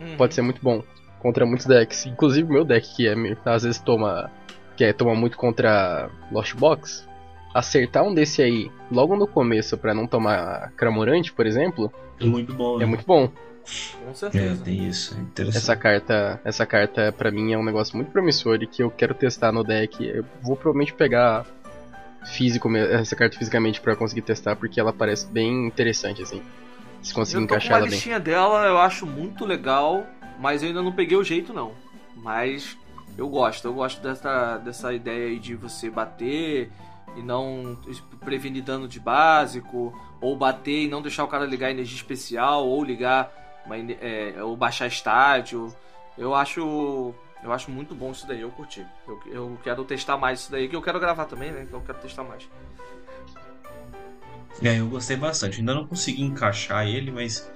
Uhum. 0.00 0.16
pode 0.16 0.34
ser 0.34 0.42
muito 0.42 0.60
bom 0.62 0.84
contra 1.18 1.44
muitos 1.44 1.66
decks. 1.66 2.06
Inclusive 2.06 2.48
o 2.48 2.52
meu 2.52 2.64
deck 2.64 2.94
que 2.94 3.08
é 3.08 3.14
às 3.44 3.64
vezes 3.64 3.80
toma 3.80 4.30
que 4.76 4.84
é, 4.84 4.92
toma 4.92 5.14
muito 5.16 5.36
contra 5.36 6.08
Lost 6.30 6.54
Box. 6.54 7.04
Acertar 7.52 8.04
um 8.04 8.14
desse 8.14 8.40
aí 8.40 8.70
logo 8.92 9.16
no 9.16 9.26
começo 9.26 9.76
pra 9.76 9.92
não 9.94 10.06
tomar 10.06 10.70
Cramorante, 10.76 11.32
por 11.32 11.44
exemplo, 11.46 11.90
É 12.20 12.24
muito 12.24 12.52
bom, 12.54 12.76
é 12.76 12.80
né? 12.80 12.86
muito 12.86 13.04
bom. 13.04 13.26
Com 13.28 14.10
É, 14.10 14.14
certeza. 14.14 14.62
tem 14.64 14.86
isso, 14.86 15.16
é 15.16 15.20
interessante. 15.22 15.56
Essa 15.56 15.74
carta, 15.74 16.40
essa 16.44 16.64
carta 16.64 17.10
para 17.10 17.32
mim 17.32 17.52
é 17.52 17.58
um 17.58 17.64
negócio 17.64 17.96
muito 17.96 18.12
promissor 18.12 18.62
e 18.62 18.66
que 18.66 18.80
eu 18.82 18.90
quero 18.92 19.12
testar 19.14 19.50
no 19.50 19.64
deck. 19.64 20.06
Eu 20.06 20.24
vou 20.40 20.54
provavelmente 20.54 20.92
pegar 20.94 21.44
físico, 22.32 22.74
essa 22.76 23.14
carta 23.14 23.38
fisicamente 23.38 23.80
pra 23.80 23.96
conseguir 23.96 24.22
testar 24.22 24.56
porque 24.56 24.80
ela 24.80 24.92
parece 24.92 25.26
bem 25.26 25.66
interessante 25.66 26.22
assim. 26.22 26.42
Se 27.02 27.14
conseguir 27.14 27.44
encaixar 27.44 27.78
ela 27.78 27.82
bem. 27.82 27.90
listinha 27.90 28.18
dela, 28.18 28.66
eu 28.66 28.78
acho 28.78 29.06
muito 29.06 29.44
legal, 29.44 30.06
mas 30.38 30.62
eu 30.62 30.68
ainda 30.68 30.82
não 30.82 30.92
peguei 30.92 31.16
o 31.16 31.24
jeito 31.24 31.52
não. 31.52 31.72
Mas 32.16 32.76
eu 33.16 33.28
gosto, 33.28 33.66
eu 33.66 33.74
gosto 33.74 34.02
dessa, 34.02 34.58
dessa 34.58 34.92
ideia 34.92 35.28
aí 35.28 35.38
de 35.38 35.54
você 35.54 35.88
bater 35.88 36.70
e 37.16 37.22
não 37.22 37.78
prevenir 38.24 38.62
dano 38.62 38.86
de 38.86 39.00
básico, 39.00 39.94
ou 40.20 40.36
bater 40.36 40.84
e 40.84 40.88
não 40.88 41.00
deixar 41.00 41.24
o 41.24 41.28
cara 41.28 41.46
ligar 41.46 41.70
energia 41.70 41.96
especial, 41.96 42.66
ou 42.66 42.84
ligar 42.84 43.32
uma, 43.64 43.76
é, 43.76 44.34
ou 44.42 44.56
baixar 44.56 44.86
estádio. 44.86 45.74
Eu 46.16 46.34
acho. 46.34 47.14
Eu 47.46 47.52
acho 47.52 47.70
muito 47.70 47.94
bom 47.94 48.10
isso 48.10 48.26
daí, 48.26 48.40
eu 48.40 48.50
curti. 48.50 48.84
Eu, 49.06 49.20
eu 49.26 49.58
quero 49.62 49.84
testar 49.84 50.16
mais 50.16 50.40
isso 50.40 50.50
daí, 50.50 50.68
que 50.68 50.74
eu 50.74 50.82
quero 50.82 50.98
gravar 50.98 51.26
também, 51.26 51.52
né? 51.52 51.62
Então 51.62 51.78
eu 51.78 51.86
quero 51.86 51.98
testar 51.98 52.24
mais. 52.24 52.48
É, 54.60 54.80
eu 54.80 54.88
gostei 54.88 55.16
bastante. 55.16 55.60
Ainda 55.60 55.72
não 55.72 55.86
consegui 55.86 56.22
encaixar 56.22 56.88
ele, 56.88 57.12
mas 57.12 57.48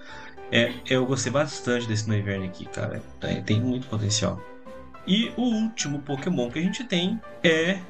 é, 0.52 0.72
eu 0.88 1.04
gostei 1.04 1.32
bastante 1.32 1.88
desse 1.88 2.08
no 2.08 2.16
inverno 2.16 2.44
aqui, 2.44 2.66
cara. 2.66 3.02
Tem, 3.18 3.42
tem 3.42 3.60
muito 3.60 3.88
potencial. 3.88 4.40
E 5.06 5.32
o 5.36 5.42
último 5.42 6.00
Pokémon 6.02 6.48
que 6.50 6.60
a 6.60 6.62
gente 6.62 6.84
tem 6.84 7.20
é 7.42 7.80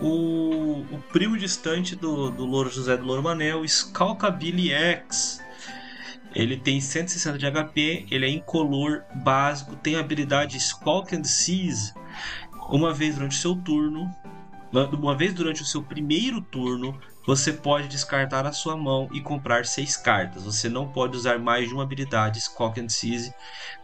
o, 0.00 0.86
o 0.90 1.02
primo 1.12 1.36
distante 1.36 1.94
do, 1.94 2.30
do 2.30 2.46
Louro 2.46 2.70
José 2.70 2.96
do 2.96 3.04
Louro 3.04 3.22
Manel, 3.22 3.66
Scalcabilly 3.68 4.72
X. 4.72 5.42
Ele 6.34 6.56
tem 6.56 6.80
160 6.80 7.38
de 7.38 7.46
HP, 7.50 8.06
ele 8.10 8.26
é 8.26 8.28
incolor 8.28 9.02
básico, 9.14 9.74
tem 9.76 9.96
a 9.96 10.00
habilidade 10.00 10.60
Squawk 10.60 11.14
and 11.14 11.24
Seize. 11.24 11.92
Uma 12.68 12.94
vez 12.94 13.16
durante 13.16 13.36
o 13.36 13.40
seu 13.40 13.56
turno, 13.56 14.14
uma 14.92 15.16
vez 15.16 15.34
durante 15.34 15.62
o 15.62 15.66
seu 15.66 15.82
primeiro 15.82 16.40
turno, 16.40 16.98
você 17.26 17.52
pode 17.52 17.88
descartar 17.88 18.46
a 18.46 18.52
sua 18.52 18.76
mão 18.76 19.08
e 19.12 19.20
comprar 19.20 19.66
seis 19.66 19.96
cartas. 19.96 20.44
Você 20.44 20.68
não 20.68 20.88
pode 20.88 21.16
usar 21.16 21.38
mais 21.38 21.68
de 21.68 21.74
uma 21.74 21.82
habilidade 21.82 22.40
Squawk 22.40 22.80
and 22.80 22.88
Seize 22.88 23.34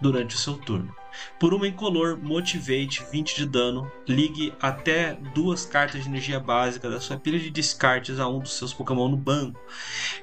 durante 0.01 0.37
o 0.37 0.39
seu 0.39 0.57
turno. 0.57 0.95
Por 1.39 1.55
uma 1.55 1.69
incolor 1.69 2.17
Motivate 2.17 3.05
20 3.11 3.37
de 3.37 3.47
dano, 3.47 3.91
ligue 4.09 4.53
até 4.61 5.15
duas 5.35 5.65
cartas 5.65 6.03
de 6.03 6.09
energia 6.09 6.41
básica 6.41 6.89
da 6.91 7.01
sua 7.01 7.19
pilha 7.19 7.39
de 7.39 7.51
descartes 7.51 8.19
a 8.19 8.29
um 8.29 8.39
dos 8.39 8.55
seus 8.55 8.73
Pokémon 8.73 9.09
no 9.09 9.17
banco. 9.17 9.61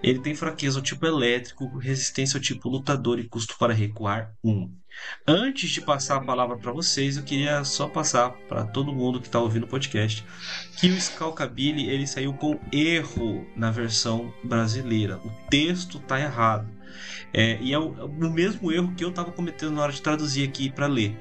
Ele 0.02 0.20
tem 0.20 0.36
fraqueza 0.36 0.80
ao 0.80 0.84
tipo 0.84 1.06
elétrico, 1.06 1.78
resistência 1.78 2.38
ao 2.38 2.42
tipo 2.42 2.70
lutador 2.70 3.20
e 3.20 3.28
custo 3.28 3.58
para 3.58 3.74
recuar 3.74 4.34
1. 4.44 4.84
Antes 5.28 5.72
de 5.72 5.82
passar 5.82 6.18
a 6.18 6.24
palavra 6.24 6.58
para 6.58 6.72
vocês, 6.72 7.18
eu 7.18 7.24
queria 7.24 7.64
só 7.64 7.88
passar 7.88 8.32
para 8.48 8.64
todo 8.64 8.94
mundo 8.94 9.20
que 9.20 9.28
está 9.28 9.40
ouvindo 9.40 9.64
o 9.64 9.68
podcast 9.68 10.24
que 10.78 10.90
o 10.90 11.00
Scalcabilly 11.00 11.90
ele 11.90 12.06
saiu 12.06 12.34
com 12.34 12.60
erro 12.72 13.48
na 13.56 13.72
versão 13.72 14.34
brasileira. 14.44 15.18
O 15.18 15.32
texto 15.50 16.00
tá 16.00 16.20
errado. 16.20 16.68
É, 17.34 17.58
e 17.62 17.74
é 17.74 17.80
o, 17.80 17.90
o 18.06 18.30
mesmo 18.32 18.72
erro 18.72 18.94
que 18.96 19.04
eu 19.04 19.10
estava 19.10 19.32
cometendo 19.32 19.74
na 19.74 19.82
hora 19.82 19.92
de 19.92 20.02
traduzir 20.02 20.48
aqui 20.48 20.70
para 20.70 20.88
ler. 20.88 21.16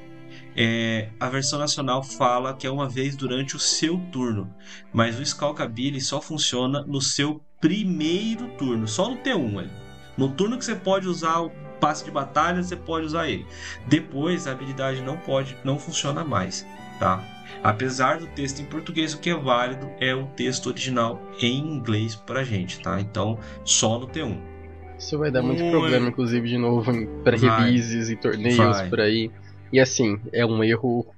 É, 0.54 1.08
a 1.18 1.28
versão 1.28 1.58
nacional 1.58 2.02
fala 2.02 2.54
que 2.54 2.66
é 2.66 2.70
uma 2.70 2.88
vez 2.88 3.16
durante 3.16 3.56
o 3.56 3.58
seu 3.58 3.98
turno, 4.12 4.54
mas 4.92 5.18
o 5.18 5.24
Scalcabilly 5.24 6.00
só 6.00 6.20
funciona 6.20 6.82
no 6.82 7.00
seu 7.00 7.42
primeiro 7.60 8.48
turno, 8.58 8.86
só 8.86 9.08
no 9.08 9.16
T1. 9.16 9.60
Ele. 9.60 9.70
No 10.16 10.28
turno 10.30 10.58
que 10.58 10.64
você 10.64 10.74
pode 10.74 11.08
usar 11.08 11.40
o 11.40 11.50
passe 11.80 12.04
de 12.04 12.10
batalha, 12.10 12.62
você 12.62 12.76
pode 12.76 13.06
usar 13.06 13.28
ele. 13.28 13.46
Depois 13.86 14.46
a 14.46 14.52
habilidade 14.52 15.00
não 15.02 15.16
pode, 15.16 15.56
não 15.64 15.78
funciona 15.78 16.22
mais, 16.22 16.66
tá? 16.98 17.24
Apesar 17.62 18.18
do 18.18 18.26
texto 18.28 18.60
em 18.60 18.64
português, 18.64 19.14
o 19.14 19.18
que 19.18 19.30
é 19.30 19.34
válido 19.34 19.90
é 20.00 20.14
o 20.14 20.26
texto 20.28 20.66
original 20.66 21.20
em 21.40 21.58
inglês 21.58 22.14
pra 22.14 22.44
gente, 22.44 22.80
tá? 22.80 23.00
Então, 23.00 23.38
só 23.64 23.98
no 23.98 24.06
T1. 24.06 24.51
Isso 25.02 25.18
vai 25.18 25.32
dar 25.32 25.42
muito 25.42 25.58
Muito. 25.64 25.72
problema, 25.72 26.08
inclusive, 26.08 26.48
de 26.48 26.56
novo, 26.56 26.92
em 26.92 27.06
pré-releases 27.24 28.08
e 28.08 28.16
torneios 28.16 28.56
Vai. 28.56 28.88
por 28.88 29.00
aí. 29.00 29.32
E 29.72 29.80
assim, 29.80 30.20
é 30.32 30.46
um 30.46 30.62
erro 30.62 31.12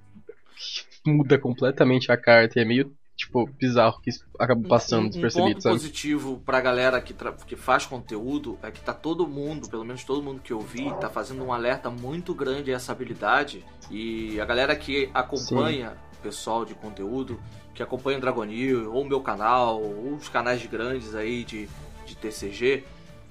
que 1.04 1.10
muda 1.10 1.38
completamente 1.38 2.10
a 2.10 2.16
carta 2.16 2.58
e 2.58 2.62
é 2.62 2.64
meio, 2.64 2.90
tipo, 3.14 3.46
bizarro 3.46 4.00
que 4.00 4.08
isso 4.08 4.24
acaba 4.38 4.66
passando 4.66 5.02
um, 5.02 5.06
um 5.06 5.10
despercebido, 5.10 5.50
ponto 5.54 5.62
sabe? 5.62 5.74
positivo 5.76 6.42
pra 6.46 6.62
galera 6.62 6.98
que, 6.98 7.12
tra- 7.12 7.32
que 7.32 7.56
faz 7.56 7.84
conteúdo 7.84 8.58
é 8.62 8.70
que 8.70 8.80
tá 8.80 8.94
todo 8.94 9.26
mundo, 9.26 9.68
pelo 9.68 9.84
menos 9.84 10.02
todo 10.02 10.22
mundo 10.22 10.40
que 10.40 10.52
eu 10.52 10.60
vi, 10.60 10.92
tá 10.94 11.10
fazendo 11.10 11.44
um 11.44 11.52
alerta 11.52 11.90
muito 11.90 12.34
grande 12.34 12.72
a 12.72 12.76
essa 12.76 12.90
habilidade. 12.90 13.62
E 13.90 14.40
a 14.40 14.46
galera 14.46 14.74
que 14.74 15.10
acompanha 15.12 15.92
o 16.18 16.22
pessoal 16.22 16.64
de 16.64 16.74
conteúdo, 16.74 17.38
que 17.74 17.82
acompanha 17.82 18.16
o 18.16 18.20
Dragonil, 18.20 18.90
ou 18.94 19.02
o 19.02 19.06
meu 19.06 19.20
canal, 19.20 19.82
ou 19.82 20.14
os 20.14 20.28
canais 20.30 20.64
grandes 20.64 21.14
aí 21.14 21.44
de, 21.44 21.68
de 22.06 22.16
TCG, 22.16 22.84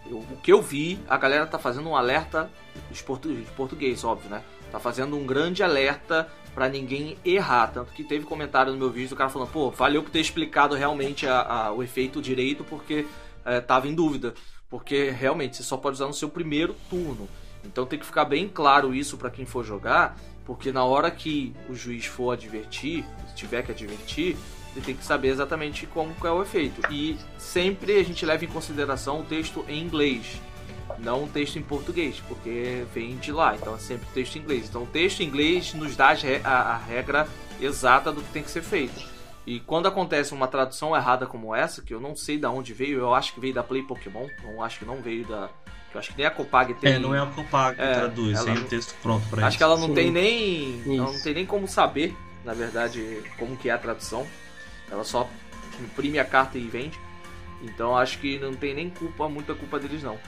eu- 0.09 0.17
o 0.19 0.37
que 0.41 0.51
eu 0.51 0.61
vi, 0.61 0.99
a 1.07 1.17
galera 1.17 1.45
tá 1.45 1.57
fazendo 1.59 1.89
um 1.89 1.95
alerta 1.95 2.49
de 2.91 2.97
de 3.03 3.51
português, 3.55 4.03
óbvio, 4.03 4.29
né? 4.29 4.41
Tá 4.71 4.79
fazendo 4.79 5.15
um 5.15 5.25
grande 5.25 5.61
alerta 5.63 6.27
pra 6.53 6.67
ninguém 6.69 7.17
errar. 7.23 7.67
Tanto 7.67 7.91
que 7.93 8.03
teve 8.03 8.25
comentário 8.25 8.71
no 8.71 8.77
meu 8.77 8.89
vídeo 8.89 9.09
do 9.09 9.15
cara 9.15 9.29
falando, 9.29 9.49
pô, 9.51 9.69
valeu 9.71 10.01
por 10.03 10.09
ter 10.11 10.19
explicado 10.19 10.75
realmente 10.75 11.27
a- 11.27 11.41
a- 11.41 11.71
o 11.71 11.83
efeito 11.83 12.21
direito, 12.21 12.63
porque 12.63 13.05
é, 13.45 13.59
tava 13.59 13.87
em 13.87 13.93
dúvida. 13.93 14.33
Porque 14.69 15.09
realmente 15.09 15.57
você 15.57 15.63
só 15.63 15.77
pode 15.77 15.95
usar 15.95 16.07
no 16.07 16.13
seu 16.13 16.29
primeiro 16.29 16.75
turno. 16.89 17.27
Então 17.63 17.85
tem 17.85 17.99
que 17.99 18.05
ficar 18.05 18.25
bem 18.25 18.47
claro 18.47 18.93
isso 18.95 19.17
para 19.17 19.29
quem 19.29 19.45
for 19.45 19.63
jogar, 19.63 20.17
porque 20.45 20.71
na 20.71 20.83
hora 20.83 21.11
que 21.11 21.53
o 21.69 21.75
juiz 21.75 22.05
for 22.05 22.31
advertir, 22.31 23.05
se 23.29 23.35
tiver 23.35 23.61
que 23.63 23.71
advertir, 23.71 24.35
ele 24.75 24.85
tem 24.85 24.95
que 24.95 25.05
saber 25.05 25.29
exatamente 25.29 25.85
como 25.85 26.13
é 26.23 26.31
o 26.31 26.41
efeito. 26.41 26.81
E 26.91 27.17
sempre 27.37 27.99
a 27.99 28.03
gente 28.03 28.25
leva 28.25 28.43
em 28.43 28.47
consideração 28.47 29.21
o 29.21 29.23
texto 29.23 29.63
em 29.67 29.81
inglês, 29.81 30.41
não 30.99 31.23
o 31.23 31.27
texto 31.27 31.57
em 31.57 31.61
português, 31.61 32.21
porque 32.27 32.85
vem 32.93 33.17
de 33.17 33.31
lá, 33.31 33.55
então 33.55 33.75
é 33.75 33.77
sempre 33.77 34.07
texto 34.13 34.35
em 34.35 34.39
inglês. 34.39 34.67
Então 34.69 34.83
o 34.83 34.87
texto 34.87 35.21
em 35.21 35.27
inglês 35.27 35.73
nos 35.73 35.95
dá 35.95 36.15
a, 36.43 36.77
regra 36.77 37.27
exata 37.61 38.11
do 38.11 38.21
que 38.21 38.31
tem 38.31 38.43
que 38.43 38.51
ser 38.51 38.63
feito. 38.63 39.13
E 39.45 39.59
quando 39.59 39.87
acontece 39.87 40.33
uma 40.33 40.47
tradução 40.47 40.95
errada 40.95 41.25
como 41.25 41.53
essa, 41.53 41.81
que 41.81 41.93
eu 41.93 41.99
não 41.99 42.15
sei 42.15 42.37
de 42.37 42.47
onde 42.47 42.73
veio, 42.73 42.99
eu 42.99 43.13
acho 43.13 43.33
que 43.33 43.39
veio 43.39 43.53
da 43.53 43.61
Play 43.61 43.83
Pokémon, 43.83 44.27
não 44.43 44.63
acho 44.63 44.79
que 44.79 44.85
não 44.85 45.01
veio 45.01 45.25
da. 45.25 45.49
Eu 45.93 45.99
acho 45.99 46.11
que 46.11 46.17
nem 46.17 46.25
a 46.25 46.31
Copag 46.31 46.73
tem. 46.75 46.93
É, 46.93 46.99
não 46.99 47.13
é 47.13 47.19
a 47.19 47.25
Copag 47.27 47.75
que 47.75 47.81
é, 47.81 47.93
traduz, 47.93 48.43
tem 48.43 48.53
o 48.53 48.63
texto 48.63 48.95
pronto 49.01 49.27
pra 49.27 49.37
acho 49.37 49.37
isso. 49.37 49.45
Acho 49.47 49.57
que 49.57 49.63
ela 49.63 49.77
não 49.77 49.87
Sim. 49.89 49.93
tem 49.93 50.11
nem. 50.11 50.97
Ela 50.97 51.11
não 51.11 51.21
tem 51.21 51.33
nem 51.35 51.45
como 51.45 51.67
saber, 51.67 52.15
na 52.43 52.53
verdade, 52.53 53.21
como 53.37 53.55
que 53.57 53.69
é 53.69 53.73
a 53.73 53.77
tradução. 53.77 54.25
Ela 54.93 55.03
só 55.03 55.27
imprime 55.81 56.19
a 56.19 56.25
carta 56.25 56.57
e 56.57 56.67
vende. 56.67 56.99
Então 57.63 57.97
acho 57.97 58.19
que 58.19 58.37
não 58.37 58.53
tem 58.53 58.75
nem 58.75 58.91
culpa, 58.91 59.27
muita 59.27 59.55
culpa 59.55 59.79
deles 59.79 60.03
não. 60.03 60.19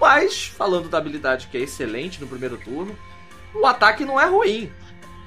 Mas, 0.00 0.46
falando 0.46 0.88
da 0.88 0.98
habilidade 0.98 1.48
que 1.48 1.56
é 1.56 1.60
excelente 1.60 2.20
no 2.20 2.26
primeiro 2.28 2.56
turno, 2.56 2.96
o 3.52 3.66
ataque 3.66 4.04
não 4.04 4.20
é 4.20 4.26
ruim. 4.26 4.70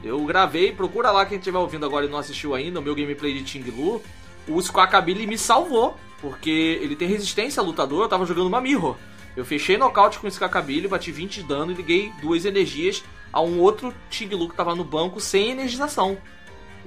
Eu 0.02 0.24
gravei, 0.26 0.72
procura 0.72 1.12
lá 1.12 1.26
quem 1.26 1.38
estiver 1.38 1.58
ouvindo 1.58 1.86
agora 1.86 2.06
e 2.06 2.10
não 2.10 2.18
assistiu 2.18 2.56
ainda, 2.56 2.80
o 2.80 2.84
meu 2.84 2.96
gameplay 2.96 3.34
de 3.34 3.44
Ting 3.44 3.70
Lu. 3.72 4.02
O 4.48 4.62
Squawkabilly 4.62 5.28
me 5.28 5.38
salvou, 5.38 5.98
porque 6.22 6.80
ele 6.82 6.96
tem 6.96 7.10
resistência 7.10 7.62
a 7.62 7.66
lutador, 7.66 8.04
eu 8.04 8.10
tava 8.10 8.26
jogando 8.26 8.48
uma 8.48 8.62
Mirror. 8.62 8.96
Eu 9.36 9.44
fechei 9.44 9.78
nocaute 9.78 10.20
com 10.20 10.28
o 10.28 10.32
Squawkabilly, 10.32 10.88
bati 10.88 11.12
20 11.12 11.42
de 11.42 11.44
dano 11.44 11.72
e 11.72 11.76
liguei 11.76 12.12
duas 12.22 12.46
energias 12.46 13.04
a 13.34 13.42
um 13.42 13.60
outro 13.60 13.94
Ting 14.10 14.30
Lu 14.30 14.48
que 14.48 14.56
tava 14.56 14.76
no 14.76 14.84
banco 14.84 15.20
sem 15.20 15.52
energização. 15.52 16.18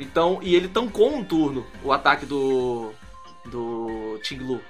Então, 0.01 0.40
e 0.43 0.56
ele 0.56 0.66
tancou 0.66 1.14
um 1.14 1.22
turno 1.22 1.66
o 1.85 1.93
ataque 1.93 2.24
do 2.27 2.93
do 3.44 4.18
Tinglu. 4.22 4.60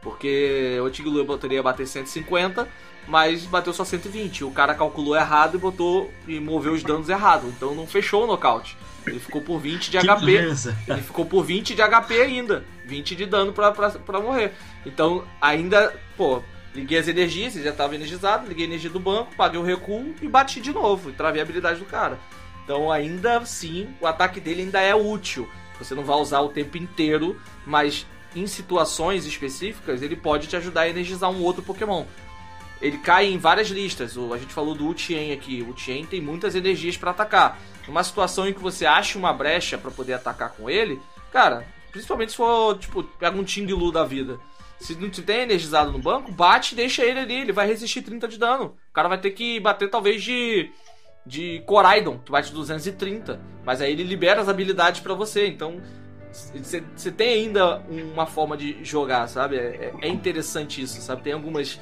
Porque 0.00 0.78
o 0.80 0.88
Tinglu 0.88 1.24
poderia 1.24 1.62
bater 1.62 1.86
150, 1.86 2.68
mas 3.08 3.44
bateu 3.44 3.72
só 3.72 3.84
120. 3.84 4.44
O 4.44 4.50
cara 4.52 4.74
calculou 4.74 5.16
errado 5.16 5.56
e 5.56 5.60
botou 5.60 6.12
e 6.28 6.38
moveu 6.38 6.72
os 6.72 6.82
danos 6.82 7.08
errado. 7.08 7.48
Então 7.48 7.74
não 7.74 7.86
fechou 7.86 8.24
o 8.24 8.26
nocaute. 8.26 8.76
Ele 9.04 9.20
ficou 9.20 9.40
por 9.40 9.58
20 9.58 9.90
de 9.90 9.98
que 9.98 10.06
HP. 10.06 10.24
Beleza. 10.24 10.76
Ele 10.86 11.02
ficou 11.02 11.24
por 11.24 11.44
20 11.44 11.74
de 11.74 11.82
HP 11.82 12.20
ainda. 12.20 12.64
20 12.84 13.16
de 13.16 13.26
dano 13.26 13.52
pra, 13.52 13.72
pra, 13.72 13.90
pra 13.90 14.20
morrer. 14.20 14.52
Então, 14.84 15.24
ainda, 15.40 15.94
pô, 16.16 16.42
liguei 16.74 16.98
as 16.98 17.08
energias, 17.08 17.54
ele 17.54 17.64
já 17.64 17.72
tava 17.72 17.94
energizado, 17.94 18.48
liguei 18.48 18.64
a 18.64 18.68
energia 18.68 18.90
do 18.90 18.98
banco, 18.98 19.34
paguei 19.36 19.58
o 19.58 19.62
recuo 19.62 20.14
e 20.20 20.28
bati 20.28 20.60
de 20.60 20.72
novo. 20.72 21.10
E 21.10 21.12
travei 21.12 21.40
a 21.40 21.44
habilidade 21.44 21.78
do 21.78 21.84
cara. 21.84 22.18
Então, 22.66 22.90
ainda 22.90 23.38
assim, 23.38 23.88
o 24.00 24.08
ataque 24.08 24.40
dele 24.40 24.62
ainda 24.62 24.80
é 24.80 24.92
útil. 24.92 25.48
Você 25.78 25.94
não 25.94 26.02
vai 26.02 26.16
usar 26.16 26.40
o 26.40 26.48
tempo 26.48 26.76
inteiro, 26.76 27.40
mas 27.64 28.04
em 28.34 28.44
situações 28.48 29.24
específicas 29.24 30.02
ele 30.02 30.16
pode 30.16 30.48
te 30.48 30.56
ajudar 30.56 30.80
a 30.80 30.88
energizar 30.88 31.30
um 31.30 31.44
outro 31.44 31.62
Pokémon. 31.62 32.04
Ele 32.82 32.98
cai 32.98 33.26
em 33.26 33.38
várias 33.38 33.68
listas. 33.68 34.18
A 34.18 34.36
gente 34.36 34.52
falou 34.52 34.74
do 34.74 34.88
Utien 34.88 35.32
aqui. 35.32 35.62
O 35.62 35.70
Utien 35.70 36.04
tem 36.04 36.20
muitas 36.20 36.56
energias 36.56 36.96
para 36.96 37.12
atacar. 37.12 37.56
Numa 37.86 38.02
situação 38.02 38.48
em 38.48 38.52
que 38.52 38.60
você 38.60 38.84
acha 38.84 39.16
uma 39.16 39.32
brecha 39.32 39.78
para 39.78 39.92
poder 39.92 40.14
atacar 40.14 40.50
com 40.50 40.68
ele, 40.68 41.00
cara, 41.32 41.64
principalmente 41.92 42.32
se 42.32 42.36
for, 42.36 42.76
tipo, 42.78 43.04
pega 43.04 43.38
um 43.38 43.44
Tinglu 43.44 43.92
da 43.92 44.02
vida. 44.02 44.40
Se 44.80 44.96
não 44.96 45.08
te 45.08 45.22
tem 45.22 45.42
energizado 45.42 45.92
no 45.92 46.00
banco, 46.00 46.32
bate 46.32 46.74
e 46.74 46.76
deixa 46.76 47.04
ele 47.04 47.20
ali. 47.20 47.34
Ele 47.34 47.52
vai 47.52 47.68
resistir 47.68 48.02
30 48.02 48.26
de 48.26 48.38
dano. 48.38 48.76
O 48.90 48.92
cara 48.92 49.08
vai 49.08 49.18
ter 49.18 49.30
que 49.30 49.60
bater 49.60 49.88
talvez 49.88 50.20
de 50.22 50.68
de 51.26 51.60
Coraidon, 51.66 52.18
que 52.18 52.30
bate 52.30 52.52
230. 52.52 53.40
Mas 53.64 53.80
aí 53.80 53.92
ele 53.92 54.04
libera 54.04 54.40
as 54.40 54.48
habilidades 54.48 55.00
para 55.00 55.12
você. 55.12 55.46
Então 55.48 55.80
você 56.94 57.10
tem 57.10 57.46
ainda 57.46 57.82
uma 57.88 58.26
forma 58.26 58.56
de 58.56 58.84
jogar, 58.84 59.26
sabe? 59.26 59.56
É, 59.56 59.92
é, 60.02 60.08
interessante 60.08 60.82
isso, 60.82 61.00
sabe? 61.00 61.22
Tem 61.22 61.32
algumas. 61.32 61.80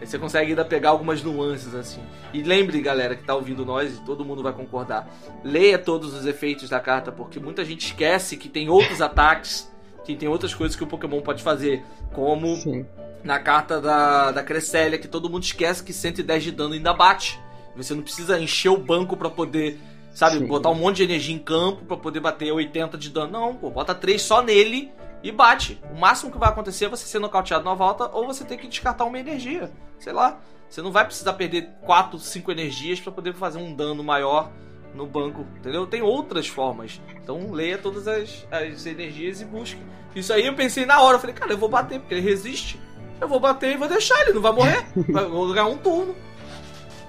Você 0.00 0.18
consegue 0.18 0.50
ainda 0.50 0.64
pegar 0.64 0.90
algumas 0.90 1.22
nuances 1.22 1.74
assim. 1.74 2.02
E 2.32 2.42
lembre, 2.42 2.80
galera, 2.82 3.14
que 3.14 3.22
tá 3.22 3.34
ouvindo 3.34 3.64
nós, 3.64 3.96
e 3.96 4.00
todo 4.02 4.24
mundo 4.24 4.42
vai 4.42 4.52
concordar. 4.52 5.08
Leia 5.42 5.78
todos 5.78 6.12
os 6.12 6.26
efeitos 6.26 6.68
da 6.68 6.80
carta, 6.80 7.10
porque 7.10 7.40
muita 7.40 7.64
gente 7.64 7.86
esquece 7.86 8.36
que 8.36 8.48
tem 8.48 8.68
outros 8.68 9.00
ataques, 9.00 9.72
que 10.04 10.14
tem 10.14 10.28
outras 10.28 10.52
coisas 10.54 10.76
que 10.76 10.84
o 10.84 10.86
Pokémon 10.86 11.22
pode 11.22 11.42
fazer. 11.42 11.82
Como 12.12 12.56
Sim. 12.56 12.84
na 13.24 13.38
carta 13.38 13.80
da, 13.80 14.32
da 14.32 14.42
Cresselia, 14.42 14.98
que 14.98 15.08
todo 15.08 15.30
mundo 15.30 15.44
esquece 15.44 15.82
que 15.82 15.92
110 15.92 16.42
de 16.42 16.50
dano 16.52 16.74
ainda 16.74 16.92
bate. 16.92 17.40
Você 17.76 17.94
não 17.94 18.02
precisa 18.02 18.38
encher 18.40 18.70
o 18.70 18.76
banco 18.76 19.16
para 19.16 19.28
poder, 19.28 19.78
sabe, 20.12 20.38
Sim. 20.38 20.46
botar 20.46 20.70
um 20.70 20.74
monte 20.74 20.96
de 20.96 21.02
energia 21.04 21.34
em 21.34 21.38
campo 21.38 21.84
para 21.84 21.96
poder 21.96 22.20
bater 22.20 22.50
80 22.52 22.96
de 22.96 23.10
dano. 23.10 23.32
Não, 23.32 23.54
pô, 23.54 23.70
bota 23.70 23.94
3 23.94 24.20
só 24.20 24.42
nele 24.42 24.90
e 25.22 25.30
bate. 25.30 25.80
O 25.92 25.98
máximo 25.98 26.30
que 26.30 26.38
vai 26.38 26.48
acontecer 26.48 26.86
é 26.86 26.88
você 26.88 27.06
ser 27.06 27.18
nocauteado 27.18 27.64
na 27.64 27.74
volta 27.74 28.08
ou 28.12 28.26
você 28.26 28.44
ter 28.44 28.56
que 28.56 28.66
descartar 28.66 29.04
uma 29.04 29.18
energia. 29.18 29.70
Sei 29.98 30.12
lá. 30.12 30.40
Você 30.68 30.82
não 30.82 30.90
vai 30.90 31.04
precisar 31.04 31.34
perder 31.34 31.70
4, 31.82 32.18
5 32.18 32.50
energias 32.50 32.98
para 32.98 33.12
poder 33.12 33.32
fazer 33.34 33.58
um 33.58 33.72
dano 33.72 34.02
maior 34.02 34.50
no 34.94 35.06
banco, 35.06 35.46
entendeu? 35.58 35.86
Tem 35.86 36.02
outras 36.02 36.48
formas. 36.48 37.00
Então 37.22 37.52
leia 37.52 37.78
todas 37.78 38.08
as, 38.08 38.46
as 38.50 38.86
energias 38.86 39.40
e 39.40 39.44
busque. 39.44 39.80
Isso 40.14 40.32
aí 40.32 40.46
eu 40.46 40.54
pensei 40.54 40.86
na 40.86 41.00
hora, 41.00 41.16
eu 41.16 41.20
falei, 41.20 41.34
cara, 41.34 41.52
eu 41.52 41.58
vou 41.58 41.68
bater, 41.68 42.00
porque 42.00 42.14
ele 42.14 42.22
resiste. 42.22 42.80
Eu 43.20 43.28
vou 43.28 43.38
bater 43.38 43.74
e 43.74 43.76
vou 43.76 43.88
deixar 43.88 44.20
ele, 44.22 44.32
não 44.32 44.42
vai 44.42 44.52
morrer. 44.52 44.84
Vai, 45.08 45.24
vou 45.24 45.52
ganhar 45.52 45.66
um 45.66 45.76
turno. 45.76 46.14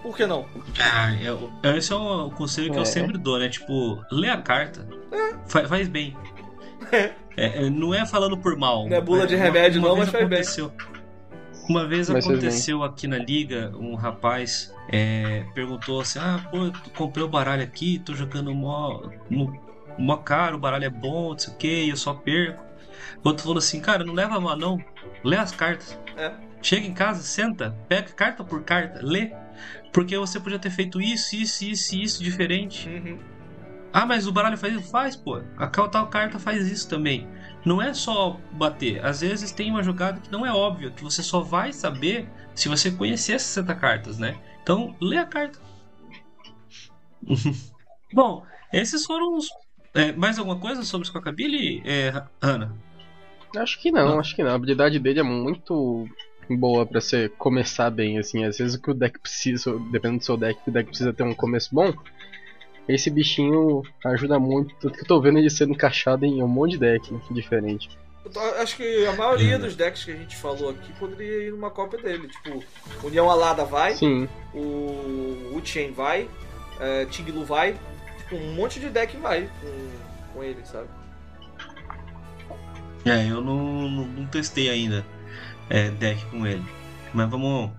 Por 0.08 0.16
que 0.16 0.26
não? 0.26 0.46
Ah, 0.80 1.14
eu, 1.22 1.52
esse 1.76 1.92
é 1.92 1.96
o 1.96 2.32
conselho 2.32 2.72
que 2.72 2.78
é. 2.78 2.80
eu 2.80 2.86
sempre 2.86 3.18
dou, 3.18 3.38
né? 3.38 3.50
Tipo, 3.50 4.02
lê 4.10 4.30
a 4.30 4.38
carta. 4.42 4.88
É. 5.12 5.36
Faz, 5.46 5.68
faz 5.68 5.88
bem. 5.90 6.16
É. 6.94 7.12
é. 7.36 7.70
não 7.70 7.94
é 7.94 8.06
falando 8.06 8.38
por 8.38 8.56
mal. 8.56 8.88
Não 8.88 8.96
é 8.96 9.02
bula 9.02 9.28
de 9.28 9.36
remédio, 9.36 9.82
uma, 9.82 9.90
uma 9.90 9.96
não, 9.96 10.00
mas 10.00 10.10
faz 10.10 10.24
aconteceu. 10.24 10.70
bem. 10.70 10.88
Uma 11.70 11.86
vez 11.86 12.10
mas 12.10 12.26
aconteceu 12.26 12.84
aqui 12.84 13.06
na 13.06 13.18
liga, 13.18 13.74
um 13.76 13.96
rapaz 13.96 14.74
é, 14.88 15.44
perguntou 15.54 16.00
assim: 16.00 16.20
Ah, 16.20 16.40
pô, 16.50 16.68
eu 16.68 16.74
comprei 16.96 17.26
o 17.26 17.28
baralho 17.28 17.64
aqui, 17.64 18.00
tô 18.00 18.14
jogando 18.16 18.56
mó, 18.56 19.02
mó 20.00 20.16
caro, 20.16 20.56
o 20.56 20.60
baralho 20.60 20.86
é 20.86 20.90
bom, 20.90 21.32
não 21.32 21.38
sei 21.38 21.54
o 21.54 21.58
que, 21.58 21.90
eu 21.90 21.98
só 21.98 22.14
perco. 22.14 22.64
O 23.22 23.28
outro 23.28 23.44
falou 23.44 23.58
assim: 23.58 23.82
Cara, 23.82 24.06
não 24.06 24.14
leva 24.14 24.40
mal 24.40 24.56
não, 24.56 24.82
lê 25.22 25.36
as 25.36 25.52
cartas. 25.52 26.00
É. 26.16 26.32
Chega 26.62 26.88
em 26.88 26.94
casa, 26.94 27.22
senta, 27.22 27.76
pega 27.90 28.08
carta 28.14 28.42
por 28.46 28.64
carta, 28.64 29.02
lê. 29.04 29.34
Porque 29.92 30.18
você 30.18 30.40
podia 30.40 30.60
ter 30.60 30.70
feito 30.70 31.02
isso, 31.02 31.36
isso, 31.36 31.66
isso 31.66 31.96
isso 31.96 32.24
diferente. 32.24 32.88
Uhum. 32.88 33.20
Ah, 33.92 34.06
mas 34.06 34.28
o 34.28 34.32
baralho 34.32 34.58
faz 34.58 34.74
isso? 34.74 34.92
Faz, 34.92 35.16
pô. 35.16 35.42
A 35.58 35.68
tal 35.68 36.08
carta 36.08 36.38
faz 36.38 36.72
isso 36.72 36.88
também. 36.90 37.28
Não 37.66 37.82
é 37.82 37.94
só 37.94 38.40
bater. 38.52 39.04
Às 39.04 39.22
vezes 39.22 39.52
tem 39.52 39.72
uma 39.72 39.82
jogada 39.82 40.20
que 40.20 40.32
não 40.32 40.46
é 40.46 40.52
óbvia, 40.52 40.92
que 40.92 41.04
você 41.04 41.24
só 41.24 41.42
vai 41.42 41.74
saber 41.74 42.30
se 42.54 42.70
você 42.70 42.92
conhecer 42.92 43.34
essas 43.34 43.50
60 43.50 43.76
cartas, 43.76 44.18
né? 44.20 44.38
Então, 44.62 44.96
lê 45.02 45.18
a 45.18 45.26
carta. 45.26 45.60
Bom, 48.14 48.46
esses 48.72 49.06
foram 49.06 49.36
os. 49.36 49.48
É, 49.94 50.12
mais 50.12 50.38
alguma 50.38 50.60
coisa 50.60 50.84
sobre 50.84 51.06
o 51.06 51.08
Squawkabilly, 51.08 51.82
é, 51.86 52.24
Ana? 52.42 52.76
Acho 53.56 53.82
que 53.82 53.92
não, 53.92 54.10
não, 54.10 54.20
acho 54.20 54.36
que 54.36 54.44
não. 54.44 54.52
A 54.52 54.56
habilidade 54.56 55.00
dele 55.00 55.22
é 55.22 55.24
muito 55.24 56.08
boa 56.56 56.86
para 56.86 57.02
você 57.02 57.30
começar 57.30 57.90
bem, 57.90 58.18
assim. 58.18 58.45
Às 58.45 58.57
vezes 58.57 58.76
o 58.76 58.82
que 58.82 58.91
o 58.91 58.94
deck 58.94 59.19
precisa, 59.19 59.78
dependendo 59.91 60.19
do 60.19 60.26
seu 60.26 60.38
deck, 60.38 60.60
o 60.68 60.72
deck 60.72 60.88
precisa 60.88 61.14
ter 61.14 61.24
um 61.24 61.34
começo 61.34 61.74
bom. 61.74 61.94
Esse 62.88 63.10
bichinho 63.10 63.82
ajuda 64.06 64.40
muito, 64.40 64.74
tanto 64.76 64.95
que 64.95 65.03
eu 65.03 65.07
tô 65.07 65.19
vendo 65.19 65.40
ele 65.40 65.49
sendo 65.49 65.74
encaixado 65.74 66.26
em 66.26 66.41
um 66.41 66.48
monte 66.48 66.72
de 66.72 66.80
deck 66.80 67.14
diferente. 67.32 67.90
Tô, 68.32 68.40
acho 68.40 68.78
que 68.78 69.06
a 69.06 69.14
maioria 69.14 69.57
dos 69.57 69.76
decks 69.76 70.03
que 70.03 70.11
a 70.11 70.15
gente 70.15 70.36
falou 70.36 70.69
aqui 70.69 70.91
poderia 70.94 71.48
ir 71.48 71.52
numa 71.52 71.69
cópia 71.69 72.02
dele. 72.02 72.28
Tipo, 72.28 72.64
União 73.03 73.30
Alada 73.30 73.65
vai, 73.65 73.94
Sim. 73.94 74.28
o 74.53 75.56
Uchain 75.56 75.91
vai, 75.91 76.30
é, 76.80 77.06
Tinglu 77.06 77.44
vai, 77.44 77.78
tipo, 78.18 78.36
um 78.36 78.53
monte 78.53 78.80
de 78.80 78.90
deck 78.90 79.15
vai 79.18 79.49
com, 79.61 80.34
com 80.34 80.44
ele, 80.44 80.65
sabe? 80.65 80.88
É, 83.06 83.30
eu 83.30 83.41
não, 83.41 83.90
não, 83.90 84.06
não 84.06 84.26
testei 84.28 84.69
ainda 84.69 85.06
é, 85.69 85.89
deck 85.91 86.23
com 86.26 86.45
ele. 86.45 86.64
Mas 87.14 87.30
vamos, 87.30 87.72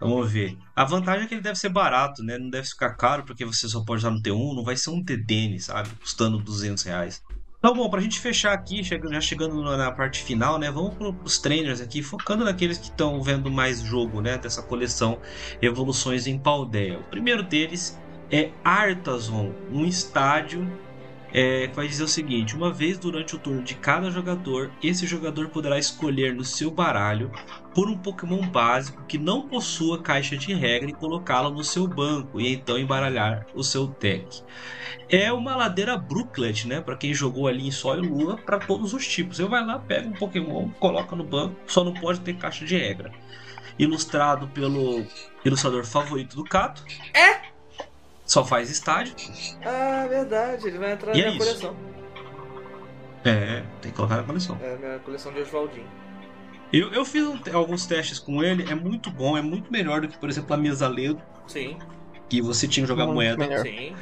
vamos 0.00 0.30
ver. 0.30 0.56
A 0.74 0.84
vantagem 0.84 1.24
é 1.24 1.26
que 1.26 1.34
ele 1.34 1.42
deve 1.42 1.58
ser 1.58 1.68
barato, 1.68 2.22
né? 2.22 2.38
Não 2.38 2.50
deve 2.50 2.66
ficar 2.66 2.94
caro 2.94 3.24
porque 3.24 3.44
você 3.44 3.68
só 3.68 3.84
pode 3.84 4.00
usar 4.00 4.10
no 4.10 4.22
T1. 4.22 4.54
Não 4.54 4.64
vai 4.64 4.76
ser 4.76 4.90
um 4.90 5.02
TDN, 5.02 5.58
sabe? 5.58 5.90
Custando 6.00 6.38
200 6.38 6.82
reais. 6.84 7.22
Então, 7.58 7.76
bom, 7.76 7.88
pra 7.88 8.00
gente 8.00 8.18
fechar 8.18 8.52
aqui, 8.52 8.82
já 8.82 9.20
chegando 9.20 9.62
na 9.62 9.92
parte 9.92 10.20
final, 10.20 10.58
né? 10.58 10.68
Vamos 10.68 10.94
pros 10.94 11.38
trainers 11.38 11.80
aqui, 11.80 12.02
focando 12.02 12.44
naqueles 12.44 12.76
que 12.76 12.86
estão 12.86 13.22
vendo 13.22 13.48
mais 13.52 13.80
jogo, 13.82 14.20
né? 14.20 14.36
Dessa 14.36 14.62
coleção 14.62 15.20
Evoluções 15.60 16.26
em 16.26 16.36
Paldea. 16.36 16.98
O 16.98 17.04
primeiro 17.04 17.44
deles 17.44 17.96
é 18.32 18.50
Artazon, 18.64 19.52
um 19.70 19.84
estádio 19.84 20.68
é, 21.32 21.66
que 21.66 21.74
vai 21.74 21.88
dizer 21.88 22.04
o 22.04 22.08
seguinte: 22.08 22.54
uma 22.54 22.72
vez 22.72 22.98
durante 22.98 23.34
o 23.34 23.38
turno 23.38 23.62
de 23.62 23.74
cada 23.74 24.10
jogador, 24.10 24.70
esse 24.82 25.06
jogador 25.06 25.48
poderá 25.48 25.78
escolher 25.78 26.34
no 26.34 26.44
seu 26.44 26.70
baralho 26.70 27.30
por 27.74 27.88
um 27.88 27.96
Pokémon 27.96 28.46
básico 28.46 29.04
que 29.06 29.16
não 29.16 29.48
possua 29.48 30.02
caixa 30.02 30.36
de 30.36 30.52
regra 30.52 30.90
e 30.90 30.94
colocá-lo 30.94 31.50
no 31.50 31.64
seu 31.64 31.86
banco 31.86 32.40
e 32.40 32.52
então 32.52 32.78
embaralhar 32.78 33.46
o 33.54 33.64
seu 33.64 33.86
deck. 33.86 34.42
É 35.08 35.32
uma 35.32 35.56
ladeira 35.56 35.96
Brooklet, 35.96 36.66
né? 36.66 36.80
Para 36.80 36.96
quem 36.96 37.14
jogou 37.14 37.46
ali 37.46 37.66
em 37.66 37.70
Sol 37.70 37.96
e 37.96 38.00
Lua, 38.00 38.36
para 38.36 38.58
todos 38.58 38.92
os 38.92 39.06
tipos. 39.06 39.36
Você 39.36 39.44
vai 39.44 39.64
lá, 39.64 39.78
pega 39.78 40.08
um 40.08 40.12
Pokémon, 40.12 40.68
coloca 40.78 41.16
no 41.16 41.24
banco, 41.24 41.56
só 41.66 41.82
não 41.84 41.94
pode 41.94 42.20
ter 42.20 42.34
caixa 42.34 42.64
de 42.64 42.76
regra. 42.76 43.12
Ilustrado 43.78 44.48
pelo 44.48 45.04
ilustrador 45.44 45.84
favorito 45.84 46.36
do 46.36 46.44
Cato. 46.44 46.84
É? 47.14 47.51
Só 48.32 48.42
faz 48.42 48.70
estádio. 48.70 49.14
Ah, 49.62 50.06
verdade, 50.08 50.66
ele 50.66 50.78
vai 50.78 50.92
entrar 50.92 51.14
E 51.14 51.20
na 51.20 51.26
é 51.26 51.30
minha 51.32 51.36
isso. 51.36 51.60
coleção. 51.60 51.76
É, 53.26 53.60
tem 53.82 53.90
que 53.90 53.96
colocar 53.96 54.16
na 54.16 54.22
coleção. 54.22 54.58
É 54.62 54.72
a 54.72 54.76
minha 54.78 54.98
coleção 55.00 55.30
de 55.34 55.40
Oswaldinho. 55.42 55.86
Eu, 56.72 56.90
eu 56.94 57.04
fiz 57.04 57.24
um- 57.26 57.38
alguns 57.52 57.84
testes 57.84 58.18
com 58.18 58.42
ele, 58.42 58.62
é 58.70 58.74
muito 58.74 59.10
bom, 59.10 59.36
é 59.36 59.42
muito 59.42 59.70
melhor 59.70 60.00
do 60.00 60.08
que, 60.08 60.16
por 60.16 60.30
exemplo, 60.30 60.54
a 60.54 60.56
mesa 60.56 60.88
Ledo, 60.88 61.22
Sim, 61.46 61.76
que 62.30 62.40
você 62.40 62.66
tinha 62.66 62.84
que 62.84 62.88
jogar 62.88 63.04
Muito 63.04 63.16
moeda. 63.16 63.36
melhor. 63.46 63.60
sim. 63.60 63.94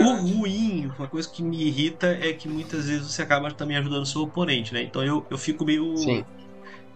O 0.00 0.14
ruim, 0.16 0.90
uma 0.98 1.06
coisa 1.06 1.28
que 1.30 1.40
me 1.40 1.62
irrita 1.68 2.08
é 2.08 2.32
que 2.32 2.48
muitas 2.48 2.88
vezes 2.88 3.12
você 3.14 3.22
acaba 3.22 3.52
também 3.52 3.76
ajudando 3.76 4.02
o 4.02 4.06
seu 4.06 4.22
oponente, 4.22 4.74
né? 4.74 4.82
Então 4.82 5.04
eu, 5.04 5.24
eu 5.30 5.38
fico 5.38 5.64
meio. 5.64 5.96
Sim. 5.96 6.24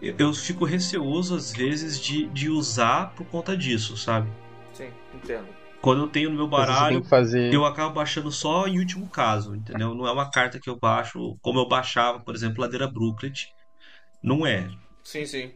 Eu, 0.01 0.13
eu 0.17 0.33
fico 0.33 0.65
receoso 0.65 1.37
às 1.37 1.53
vezes 1.53 1.97
de, 1.97 2.27
de 2.27 2.49
usar 2.49 3.13
por 3.15 3.25
conta 3.27 3.55
disso, 3.55 3.95
sabe? 3.95 4.29
Sim, 4.73 4.89
entendo. 5.13 5.47
Quando 5.85 6.01
eu 6.01 6.07
tenho 6.07 6.31
no 6.31 6.35
meu 6.35 6.47
baralho, 6.47 7.03
fazer. 7.03 7.53
eu 7.53 7.63
acabo 7.63 7.93
baixando 7.93 8.31
só 8.31 8.65
em 8.67 8.79
último 8.79 9.07
caso, 9.07 9.55
entendeu? 9.55 9.93
Não 9.93 10.07
é 10.07 10.11
uma 10.11 10.31
carta 10.31 10.59
que 10.59 10.67
eu 10.67 10.75
baixo 10.75 11.37
como 11.43 11.59
eu 11.59 11.67
baixava, 11.67 12.19
por 12.19 12.33
exemplo, 12.33 12.61
Ladeira 12.61 12.87
Brooklet. 12.87 13.53
Não 14.23 14.47
é. 14.47 14.67
Sim, 15.03 15.27
sim. 15.27 15.53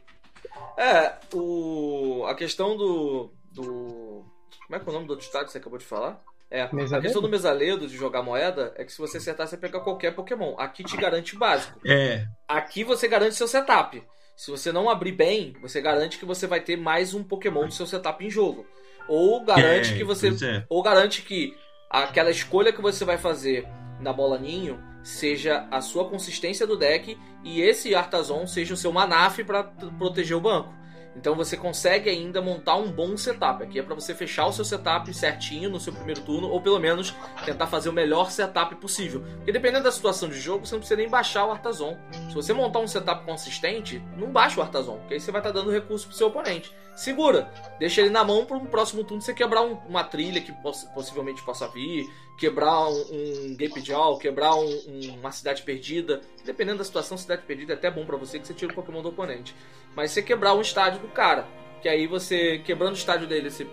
É, 0.78 1.16
o... 1.34 2.26
a 2.28 2.36
questão 2.36 2.78
do. 2.78 3.34
do. 3.52 4.24
Como 4.68 4.76
é 4.76 4.80
que 4.80 4.86
é 4.86 4.90
o 4.90 4.94
nome 4.94 5.08
do 5.08 5.12
outro 5.14 5.26
estádio 5.26 5.48
que 5.48 5.54
você 5.54 5.58
acabou 5.58 5.80
de 5.80 5.86
falar? 5.86 6.22
É, 6.52 6.62
a 6.62 6.72
Mesaledo? 6.72 7.02
questão 7.02 7.22
do 7.24 7.30
mesaledo 7.30 7.88
de 7.88 7.98
jogar 7.98 8.22
moeda 8.22 8.72
é 8.76 8.86
que 8.86 8.92
se 8.92 9.00
você 9.00 9.18
acertar, 9.18 9.48
você 9.48 9.58
pega 9.58 9.80
qualquer 9.80 10.14
Pokémon. 10.14 10.54
Aqui 10.60 10.84
te 10.84 10.96
garante 10.96 11.36
o 11.36 11.40
básico. 11.40 11.80
É, 11.84 12.28
Aqui 12.48 12.84
você 12.84 13.08
garante 13.08 13.34
seu 13.34 13.48
setup. 13.48 14.04
Se 14.38 14.52
você 14.52 14.72
não 14.72 14.90
abrir 14.90 15.12
bem, 15.12 15.54
você 15.60 15.82
garante 15.82 16.20
que 16.20 16.26
você 16.26 16.46
vai 16.46 16.62
ter 16.62 16.78
mais 16.78 17.16
um 17.16 17.24
Pokémon 17.24 17.66
do 17.66 17.74
seu 17.74 17.88
setup 17.88 18.24
em 18.24 18.30
jogo. 18.30 18.66
Ou 19.10 19.44
garante 19.44 19.94
é, 19.94 19.98
que 19.98 20.04
você. 20.04 20.30
é. 20.46 20.64
Ou 20.70 20.82
garante 20.82 21.24
que 21.24 21.58
aquela 21.90 22.30
escolha 22.30 22.72
que 22.72 22.82
você 22.82 23.04
vai 23.04 23.18
fazer 23.18 23.68
na 24.00 24.14
bola 24.14 24.38
ninho 24.38 24.80
seja 25.04 25.68
a 25.72 25.82
sua 25.82 26.08
consistência 26.08 26.68
do 26.68 26.78
deck 26.78 27.18
e 27.44 27.62
esse 27.62 27.96
Artazon 27.96 28.46
seja 28.46 28.74
o 28.74 28.78
seu 28.78 28.92
Manaf 28.92 29.44
para 29.44 29.64
proteger 29.64 30.38
o 30.38 30.42
banco. 30.42 30.80
Então 31.16 31.36
você 31.36 31.58
consegue 31.58 32.10
ainda 32.10 32.42
montar 32.42 32.76
um 32.76 32.92
bom 32.92 33.18
setup. 33.18 33.64
Aqui 33.64 33.80
é 33.80 33.84
para 33.84 33.96
você 33.96 34.14
fechar 34.14 34.46
o 34.46 34.54
seu 34.54 34.64
setup 34.64 35.14
certinho 35.14 35.70
no 35.70 35.80
seu 35.80 35.92
primeiro 35.92 36.22
turno, 36.22 36.48
ou 36.48 36.62
pelo 36.62 36.80
menos 36.80 37.14
tentar 37.46 37.68
fazer 37.68 37.90
o 37.90 37.94
melhor 37.94 38.32
setup 38.32 38.76
possível. 38.76 39.24
Porque 39.38 39.52
dependendo 39.52 39.84
da 39.84 39.92
situação 39.92 40.30
de 40.30 40.40
jogo, 40.40 40.66
você 40.66 40.76
não 40.76 40.80
precisa 40.80 40.98
nem 40.98 41.10
baixar 41.10 41.46
o 41.46 41.52
Artazon. 41.52 41.98
Se 42.30 42.36
você 42.36 42.54
montar 42.54 42.80
um 42.80 42.88
setup 42.88 43.26
consistente, 43.26 44.02
não 44.16 44.32
baixa 44.32 44.60
o 44.60 44.64
Artazon, 44.64 44.98
porque 45.00 45.16
aí 45.16 45.20
você 45.20 45.32
vai 45.32 45.42
estar 45.42 45.52
dando 45.52 45.72
recurso 45.72 46.08
pro 46.08 46.16
seu 46.16 46.28
oponente. 46.28 46.72
Segura, 47.00 47.50
deixa 47.80 48.02
ele 48.02 48.10
na 48.10 48.26
mão 48.26 48.44
para 48.46 48.58
um 48.58 48.66
próximo 48.66 49.06
turno 49.06 49.22
você 49.22 49.34
quebrar 49.34 49.62
um- 49.62 49.76
uma 49.88 50.04
trilha 50.04 50.42
que 50.42 50.52
poss- 50.52 50.84
possivelmente 50.94 51.42
possa 51.44 51.66
vir, 51.70 52.06
quebrar 52.38 52.90
um, 52.90 53.02
um 53.12 53.56
Gape 53.58 53.80
Jaw, 53.80 54.18
quebrar 54.18 54.54
um- 54.54 54.82
um- 54.86 55.16
uma 55.18 55.32
cidade 55.32 55.62
perdida. 55.62 56.20
Dependendo 56.44 56.80
da 56.80 56.84
situação, 56.84 57.18
cidade 57.18 57.44
perdida 57.44 57.72
é 57.72 57.76
até 57.78 57.90
bom 57.90 58.06
pra 58.06 58.18
você 58.18 58.38
que 58.38 58.46
você 58.46 58.54
tira 58.54 58.74
o 58.74 58.76
Pokémon 58.76 59.02
do 59.02 59.08
oponente. 59.10 59.56
Mas 59.96 60.12
você 60.12 60.22
quebrar 60.22 60.54
um 60.54 60.60
estádio 60.60 61.00
do 61.00 61.08
cara, 61.08 61.48
que 61.82 61.88
aí 61.88 62.06
você 62.06 62.60
quebrando 62.66 62.96
o 62.96 62.98
estádio 62.98 63.28
dele, 63.28 63.50
você 63.50 63.66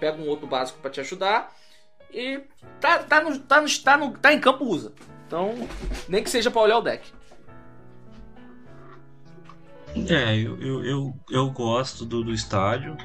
pega 0.00 0.20
um 0.20 0.26
outro 0.28 0.48
básico 0.48 0.80
pra 0.80 0.90
te 0.90 0.98
ajudar 0.98 1.54
e 2.12 2.40
tá, 2.80 2.98
tá, 2.98 3.20
no, 3.20 3.38
tá, 3.38 3.60
no, 3.60 3.68
tá, 3.80 3.96
no, 3.96 4.18
tá 4.18 4.32
em 4.32 4.40
campo 4.40 4.64
usa. 4.64 4.92
Então, 5.28 5.54
nem 6.08 6.20
que 6.20 6.30
seja 6.30 6.50
pra 6.50 6.62
olhar 6.62 6.78
o 6.78 6.82
deck. 6.82 7.12
É, 10.08 10.36
eu, 10.36 10.60
eu, 10.60 10.84
eu, 10.84 11.14
eu 11.30 11.50
gosto 11.50 12.04
do, 12.04 12.22
do 12.22 12.32
estádio. 12.32 12.96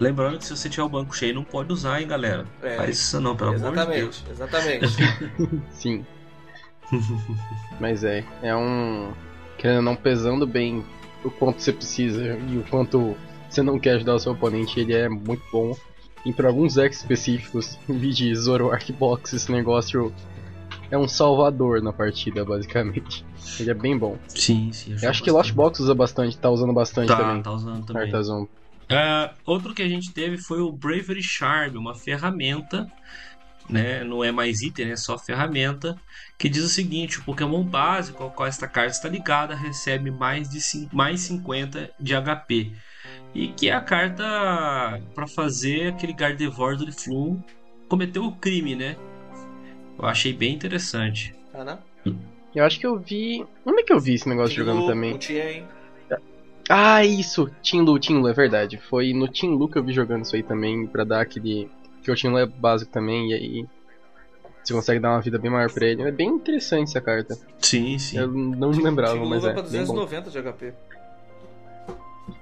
Lembrando 0.00 0.38
que 0.38 0.44
se 0.44 0.56
você 0.56 0.68
tiver 0.68 0.82
o 0.82 0.88
banco 0.88 1.14
cheio, 1.14 1.34
não 1.34 1.44
pode 1.44 1.72
usar, 1.72 2.00
hein, 2.00 2.08
galera. 2.08 2.44
É, 2.62 2.76
Faz 2.76 2.98
isso 2.98 3.20
não, 3.20 3.36
pelo 3.36 3.54
amor 3.54 3.76
de 3.76 3.92
Deus. 3.92 4.24
exatamente, 4.30 4.84
exatamente. 4.84 5.62
Sim. 5.70 6.04
Mas 7.80 8.04
é, 8.04 8.24
é 8.42 8.54
um. 8.54 9.12
Querendo 9.58 9.82
não, 9.82 9.94
pesando 9.94 10.46
bem 10.46 10.84
o 11.24 11.30
quanto 11.30 11.62
você 11.62 11.72
precisa 11.72 12.36
e 12.36 12.58
o 12.58 12.64
quanto 12.64 13.16
você 13.48 13.62
não 13.62 13.78
quer 13.78 13.94
ajudar 13.94 14.14
o 14.14 14.18
seu 14.18 14.32
oponente, 14.32 14.80
ele 14.80 14.94
é 14.94 15.08
muito 15.08 15.42
bom. 15.52 15.76
E 16.24 16.32
para 16.32 16.48
alguns 16.48 16.74
decks 16.74 16.98
específicos, 16.98 17.78
vi 17.88 18.10
de 18.12 18.34
Zoroark 18.34 18.92
Box, 18.92 19.34
esse 19.34 19.52
negócio 19.52 20.12
é 20.92 20.98
um 20.98 21.08
salvador 21.08 21.82
na 21.82 21.90
partida, 21.90 22.44
basicamente. 22.44 23.24
Ele 23.58 23.70
é 23.70 23.74
bem 23.74 23.96
bom. 23.96 24.18
Sim, 24.28 24.70
sim. 24.72 24.94
Eu 25.02 25.08
acho 25.08 25.22
que 25.22 25.30
Lost 25.30 25.52
Box 25.52 25.80
usa 25.80 25.94
bastante, 25.94 26.36
tá 26.36 26.50
usando 26.50 26.72
bastante 26.74 27.08
tá, 27.08 27.16
também. 27.16 27.42
tá 27.42 27.50
usando 27.50 27.86
também. 27.86 28.02
Artazon. 28.02 28.46
Ah, 28.90 29.32
outro 29.46 29.72
que 29.72 29.80
a 29.80 29.88
gente 29.88 30.12
teve 30.12 30.36
foi 30.36 30.60
o 30.60 30.70
Bravery 30.70 31.22
Charm, 31.22 31.76
uma 31.76 31.94
ferramenta, 31.94 32.86
né? 33.70 34.04
Não 34.04 34.22
é 34.22 34.30
mais 34.30 34.60
item, 34.60 34.90
é 34.90 34.96
só 34.96 35.16
ferramenta, 35.16 35.98
que 36.38 36.46
diz 36.46 36.62
o 36.62 36.68
seguinte: 36.68 37.20
o 37.20 37.24
Pokémon 37.24 37.62
básico 37.64 38.22
ao 38.22 38.30
qual 38.30 38.46
esta 38.46 38.68
carta 38.68 38.90
está 38.90 39.08
ligada 39.08 39.54
recebe 39.54 40.10
mais 40.10 40.46
de 40.46 40.60
cin- 40.60 40.90
mais 40.92 41.20
50 41.20 41.90
de 41.98 42.14
HP. 42.14 42.70
E 43.34 43.48
que 43.48 43.70
é 43.70 43.72
a 43.72 43.80
carta 43.80 44.22
para 45.14 45.26
fazer 45.26 45.88
aquele 45.88 46.12
Gardevoir 46.12 46.76
do 46.76 46.92
Flum 46.92 47.42
cometer 47.88 48.18
o 48.18 48.32
crime, 48.32 48.74
né? 48.74 48.94
Eu 50.02 50.08
achei 50.08 50.32
bem 50.32 50.52
interessante. 50.52 51.32
Tá, 51.52 51.64
né? 51.64 51.78
Eu 52.52 52.64
acho 52.64 52.80
que 52.80 52.86
eu 52.86 52.98
vi. 52.98 53.46
Onde 53.64 53.80
é 53.80 53.84
que 53.84 53.92
eu 53.92 54.00
vi 54.00 54.14
esse 54.14 54.28
negócio 54.28 54.54
jogando 54.54 54.80
Tinlu, 54.80 54.88
também? 54.88 55.14
o 55.14 55.18
Tien. 55.18 55.64
Ah, 56.68 57.04
isso! 57.04 57.48
Tinlu, 57.62 57.98
Tinlu, 57.98 58.28
é 58.28 58.32
verdade. 58.32 58.78
Foi 58.90 59.12
no 59.12 59.28
Tinlu 59.28 59.68
que 59.68 59.78
eu 59.78 59.84
vi 59.84 59.92
jogando 59.92 60.24
isso 60.24 60.34
aí 60.34 60.42
também, 60.42 60.86
pra 60.88 61.04
dar 61.04 61.20
aquele. 61.20 61.70
Porque 61.96 62.10
o 62.10 62.16
Tinlu 62.16 62.38
é 62.38 62.46
básico 62.46 62.90
também, 62.90 63.30
e 63.30 63.34
aí. 63.34 63.66
Você 64.62 64.72
consegue 64.72 65.00
dar 65.00 65.10
uma 65.10 65.20
vida 65.20 65.38
bem 65.38 65.50
maior 65.50 65.70
pra 65.72 65.86
ele. 65.86 66.02
É 66.02 66.10
bem 66.10 66.28
interessante 66.28 66.88
essa 66.88 67.00
carta. 67.00 67.36
Sim, 67.60 67.98
sim. 67.98 68.18
Eu 68.18 68.28
não 68.28 68.70
me 68.70 68.82
lembrava, 68.82 69.24
mas 69.24 69.42
vai 69.42 69.52
é. 69.52 69.54
pra 69.54 69.62
Bem 69.62 69.84
bom. 69.84 69.94
290 69.94 70.30
de 70.30 70.38
HP. 70.38 70.74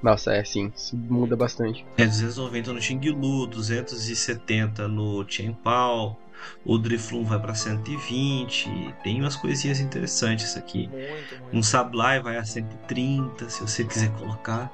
Nossa, 0.02 0.32
é 0.32 0.44
sim, 0.44 0.72
isso 0.74 0.96
muda 0.96 1.36
bastante. 1.36 1.84
É 1.96 2.06
290 2.06 2.72
no 2.72 2.80
Xinglu, 2.80 3.46
270 3.46 4.88
no 4.88 5.24
Tianpao, 5.24 6.18
o 6.64 6.78
Drifloon 6.78 7.24
vai 7.24 7.38
pra 7.38 7.54
120, 7.54 8.94
tem 9.02 9.20
umas 9.20 9.36
coisinhas 9.36 9.80
interessantes 9.80 10.56
aqui. 10.56 10.88
Muito, 10.88 11.38
muito. 11.42 11.56
Um 11.56 11.62
Sablai 11.62 12.20
vai 12.20 12.36
a 12.36 12.44
130, 12.44 13.48
se 13.50 13.60
você 13.60 13.84
quiser 13.84 14.10
colocar. 14.18 14.70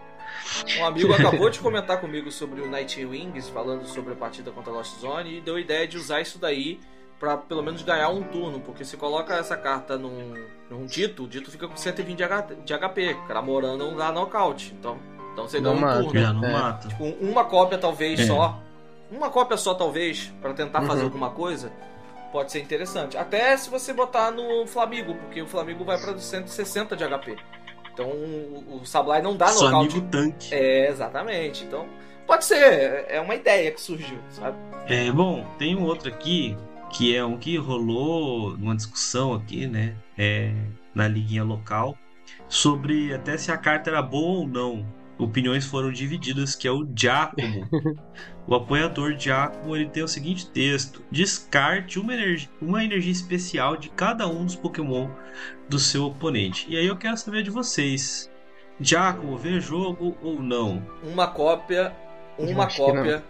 Um 0.79 0.85
amigo 0.87 1.13
acabou 1.15 1.49
de 1.51 1.59
comentar 1.61 2.01
comigo 2.01 2.31
sobre 2.31 2.61
o 2.61 2.71
Night 2.71 3.05
Wings, 3.05 3.49
falando 3.49 3.87
sobre 3.87 4.13
a 4.13 4.17
partida 4.17 4.51
contra 4.51 4.73
a 4.73 4.77
Lost 4.77 4.99
Zone, 5.01 5.39
e 5.39 5.41
deu 5.41 5.57
a 5.57 5.61
ideia 5.61 5.87
de 5.89 5.97
usar 5.97 6.21
isso 6.21 6.39
daí 6.39 6.79
pra 7.19 7.37
pelo 7.37 7.63
menos 7.63 7.83
ganhar 7.83 8.11
um 8.11 8.23
turno, 8.23 8.61
porque 8.61 8.85
se 8.85 8.97
coloca 8.97 9.35
essa 9.35 9.57
carta 9.57 9.97
num, 9.97 10.35
num 10.71 10.85
Dito, 10.85 11.25
o 11.25 11.29
Dito 11.29 11.51
fica 11.51 11.67
com 11.67 11.75
120 11.77 12.17
de, 12.17 12.23
H- 12.25 12.49
de 12.65 12.75
HP, 12.79 13.13
o 13.15 13.27
cara 13.27 13.41
morando 13.41 13.87
não 13.91 13.97
dá 13.97 14.13
nocaute. 14.13 14.75
Então, 14.79 14.99
então 15.33 15.49
você 15.49 15.59
ganha 15.61 15.75
um 15.75 15.81
mata. 15.81 16.03
turno. 16.03 16.21
Já 16.21 16.33
não 16.33 16.45
É. 16.45 16.53
mata. 16.53 16.89
Tipo, 16.89 17.05
uma 17.05 17.45
cópia 17.45 17.79
talvez 17.79 18.21
É. 18.21 18.27
só. 18.27 18.61
Uma 19.11 19.31
cópia 19.31 19.57
só 19.57 19.75
talvez, 19.75 20.33
pra 20.41 20.53
tentar 20.53 20.83
fazer 20.83 21.01
Uhum. 21.01 21.07
alguma 21.07 21.31
coisa, 21.31 21.71
pode 22.33 22.51
ser 22.53 22.61
interessante. 22.61 23.17
Até 23.17 23.57
se 23.57 23.71
você 23.71 23.93
botar 23.93 24.31
no 24.31 24.67
Flamigo, 24.67 25.15
porque 25.15 25.41
o 25.41 25.47
Flamigo 25.47 25.85
vai 25.85 25.99
pra 25.99 26.19
160 26.19 26.97
de 26.97 27.05
HP. 27.05 27.37
Então 27.93 28.09
o, 28.11 28.81
Sablai 28.85 29.23
não 29.23 29.37
dá 29.37 29.47
nocaute. 29.53 29.97
amigo 29.97 30.11
tanque. 30.11 30.55
É, 30.55 30.91
exatamente. 30.91 31.65
Então, 31.65 31.87
pode 32.27 32.45
ser. 32.45 33.07
É 33.09 33.21
uma 33.21 33.35
ideia 33.35 33.71
que 33.71 33.81
surgiu, 33.81 34.19
sabe? 34.31 34.57
É, 34.87 35.11
bom, 35.11 35.47
tem 35.59 35.75
um 35.77 35.85
outro 35.85 36.09
aqui 36.09 36.57
que 36.91 37.17
é 37.17 37.25
um 37.25 37.37
que 37.39 37.57
rolou 37.57 38.57
numa 38.59 38.77
discussão 38.77 39.33
aqui, 39.35 39.67
né? 39.67 39.95
É, 40.19 40.53
na 40.95 41.09
liguinha 41.09 41.43
local, 41.45 41.97
sobre 42.49 43.13
até 43.15 43.37
se 43.39 43.51
a 43.51 43.57
carta 43.57 43.91
era 43.91 44.03
boa 44.03 44.41
ou 44.41 44.47
não. 44.47 44.87
Opiniões 45.19 45.65
foram 45.65 45.91
divididas, 45.91 46.55
que 46.55 46.69
é 46.69 46.71
o 46.71 46.87
Giacomo. 46.95 47.67
o 48.47 48.55
apoiador 48.55 49.17
Giacomo 49.19 49.75
ele 49.75 49.89
tem 49.89 50.03
o 50.03 50.09
seguinte 50.09 50.51
texto: 50.51 51.03
descarte 51.11 51.99
uma 51.99 52.13
energia, 52.13 52.51
uma 52.61 52.85
energia 52.85 53.13
especial 53.13 53.77
de 53.77 53.89
cada 53.89 54.27
um 54.29 54.45
dos 54.45 54.57
Pokémon 54.57 55.09
do 55.69 55.79
seu 55.79 56.05
oponente. 56.05 56.67
E 56.69 56.77
aí 56.77 56.87
eu 56.87 56.97
quero 56.97 57.17
saber 57.17 57.43
de 57.43 57.51
vocês. 57.51 58.31
Giacomo, 58.79 59.39
vê 59.39 59.59
jogo 59.59 60.17
ou 60.23 60.43
não? 60.43 60.87
Uma 61.03 61.29
cópia. 61.29 61.97
Eu 62.39 62.49
Uma 62.49 62.67
que 62.67 62.77
cópia. 62.77 63.25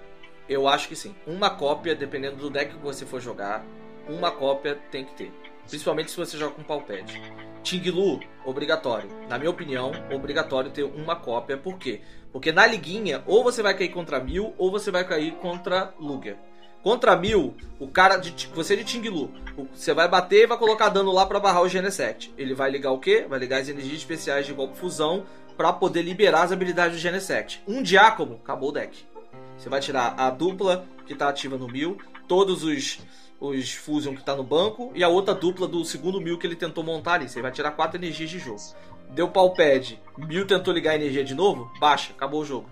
Eu 0.48 0.66
acho 0.66 0.88
que 0.88 0.96
sim. 0.96 1.14
Uma 1.26 1.50
cópia, 1.50 1.94
dependendo 1.94 2.36
do 2.36 2.50
deck 2.50 2.74
que 2.74 2.82
você 2.82 3.06
for 3.06 3.20
jogar. 3.20 3.64
uma 4.08 4.30
cópia 4.32 4.78
tem 4.90 5.04
que 5.04 5.14
ter. 5.14 5.32
Principalmente 5.68 6.10
se 6.10 6.16
você 6.16 6.36
joga 6.36 6.54
com 6.54 6.62
Palpad. 6.62 7.20
Tinglu, 7.66 8.20
obrigatório. 8.44 9.10
Na 9.28 9.36
minha 9.36 9.50
opinião, 9.50 9.90
obrigatório 10.14 10.70
ter 10.70 10.84
uma 10.84 11.16
cópia. 11.16 11.56
Por 11.56 11.76
quê? 11.76 12.00
Porque 12.32 12.52
na 12.52 12.64
liguinha, 12.64 13.24
ou 13.26 13.42
você 13.42 13.60
vai 13.60 13.76
cair 13.76 13.88
contra 13.88 14.20
Mil, 14.20 14.54
ou 14.56 14.70
você 14.70 14.88
vai 14.92 15.04
cair 15.04 15.32
contra 15.38 15.92
Lugia. 15.98 16.38
Contra 16.80 17.16
Mil, 17.16 17.56
o 17.80 17.88
cara 17.88 18.18
de 18.18 18.46
você 18.54 18.76
de 18.76 18.84
Tinglu, 18.84 19.32
você 19.74 19.92
vai 19.92 20.06
bater 20.06 20.44
e 20.44 20.46
vai 20.46 20.56
colocar 20.56 20.90
dano 20.90 21.10
lá 21.10 21.26
para 21.26 21.40
barrar 21.40 21.62
o 21.62 21.68
Genesect. 21.68 22.32
Ele 22.38 22.54
vai 22.54 22.70
ligar 22.70 22.92
o 22.92 23.00
quê? 23.00 23.26
Vai 23.28 23.40
ligar 23.40 23.60
as 23.60 23.68
energias 23.68 23.98
especiais 23.98 24.46
de 24.46 24.52
golpe 24.52 24.78
fusão 24.78 25.26
para 25.56 25.72
poder 25.72 26.02
liberar 26.02 26.42
as 26.42 26.52
habilidades 26.52 26.96
do 26.96 27.02
Genesect. 27.02 27.64
Um 27.66 27.82
Diácono, 27.82 28.38
acabou 28.44 28.68
o 28.68 28.72
deck. 28.72 28.96
Você 29.58 29.68
vai 29.68 29.80
tirar 29.80 30.14
a 30.16 30.30
dupla 30.30 30.86
que 31.04 31.14
está 31.14 31.28
ativa 31.28 31.58
no 31.58 31.66
Mil, 31.66 31.98
todos 32.28 32.62
os 32.62 33.00
os 33.48 33.72
Fusion 33.72 34.14
que 34.14 34.24
tá 34.24 34.34
no 34.34 34.42
banco 34.42 34.90
e 34.94 35.02
a 35.02 35.08
outra 35.08 35.34
dupla 35.34 35.66
do 35.66 35.84
segundo 35.84 36.20
Mil 36.20 36.38
que 36.38 36.46
ele 36.46 36.56
tentou 36.56 36.82
montar 36.84 37.14
ali. 37.14 37.28
Você 37.28 37.42
vai 37.42 37.50
tirar 37.50 37.72
quatro 37.72 37.98
energias 37.98 38.30
de 38.30 38.38
jogo. 38.38 38.60
Deu 39.10 39.28
pau 39.28 39.54
pad, 39.54 39.98
Mil 40.16 40.46
tentou 40.46 40.72
ligar 40.72 40.92
a 40.92 40.96
energia 40.96 41.24
de 41.24 41.34
novo, 41.34 41.70
baixa, 41.78 42.12
acabou 42.12 42.42
o 42.42 42.44
jogo. 42.44 42.68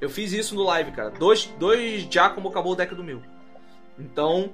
Eu 0.00 0.10
fiz 0.10 0.32
isso 0.32 0.54
no 0.54 0.62
live, 0.64 0.92
cara. 0.92 1.10
Dois, 1.10 1.46
dois 1.58 2.02
Giacomo 2.10 2.48
acabou 2.48 2.72
o 2.72 2.76
deck 2.76 2.94
do 2.94 3.04
Mil. 3.04 3.22
Então, 3.98 4.50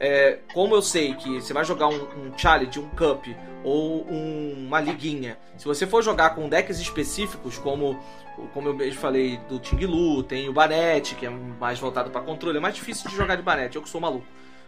é, 0.00 0.38
como 0.54 0.74
eu 0.74 0.82
sei 0.82 1.14
que 1.14 1.40
você 1.40 1.52
vai 1.52 1.64
jogar 1.64 1.88
um, 1.88 2.02
um 2.02 2.38
challenge, 2.38 2.78
um 2.78 2.88
cup 2.90 3.26
ou 3.64 4.06
um, 4.10 4.66
uma 4.66 4.80
liguinha, 4.80 5.36
se 5.56 5.64
você 5.64 5.86
for 5.86 6.02
jogar 6.02 6.30
com 6.30 6.48
decks 6.48 6.78
específicos, 6.78 7.58
como 7.58 7.98
como 8.54 8.68
eu 8.68 8.74
mesmo 8.74 9.00
falei 9.00 9.36
do 9.48 9.58
Tinglu, 9.58 10.22
tem 10.22 10.48
o 10.48 10.52
Banete, 10.52 11.14
que 11.16 11.26
é 11.26 11.30
mais 11.30 11.78
voltado 11.78 12.10
para 12.10 12.20
controle, 12.20 12.58
é 12.58 12.60
mais 12.60 12.74
difícil 12.74 13.10
de 13.10 13.16
jogar 13.16 13.34
de 13.34 13.42
Banete, 13.42 13.76
eu 13.76 13.82
que 13.82 13.88
sou 13.88 14.00
maluco. 14.00 14.26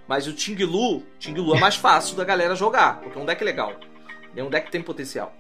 Mas 0.09 0.27
o 0.27 0.33
Tinglu, 0.33 1.03
Tinglu 1.19 1.55
é 1.55 1.61
mais 1.61 1.77
fácil 1.77 2.17
da 2.17 2.25
galera 2.25 2.55
jogar, 2.55 3.01
porque 3.01 3.19
é 3.19 3.23
um 3.23 3.25
deck 3.25 3.43
legal. 3.45 3.75
É 4.35 4.43
um 4.43 4.51
deck 4.51 4.67
que 4.67 4.73
tem 4.73 4.83
potencial. 4.83 5.33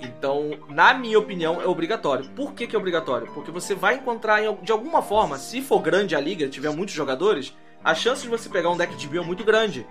Então, 0.00 0.58
na 0.68 0.94
minha 0.94 1.18
opinião, 1.18 1.60
é 1.60 1.66
obrigatório. 1.66 2.28
Por 2.30 2.54
que, 2.54 2.66
que 2.66 2.74
é 2.74 2.78
obrigatório? 2.78 3.26
Porque 3.34 3.50
você 3.50 3.74
vai 3.74 3.96
encontrar, 3.96 4.40
de 4.62 4.72
alguma 4.72 5.02
forma, 5.02 5.36
se 5.36 5.60
for 5.60 5.80
grande 5.80 6.16
a 6.16 6.20
liga, 6.20 6.48
tiver 6.48 6.70
muitos 6.70 6.94
jogadores, 6.94 7.54
a 7.84 7.94
chance 7.94 8.22
de 8.22 8.28
você 8.28 8.48
pegar 8.48 8.70
um 8.70 8.76
deck 8.76 8.94
de 8.96 9.08
mil 9.08 9.22
é 9.22 9.26
muito 9.26 9.44
grande. 9.44 9.86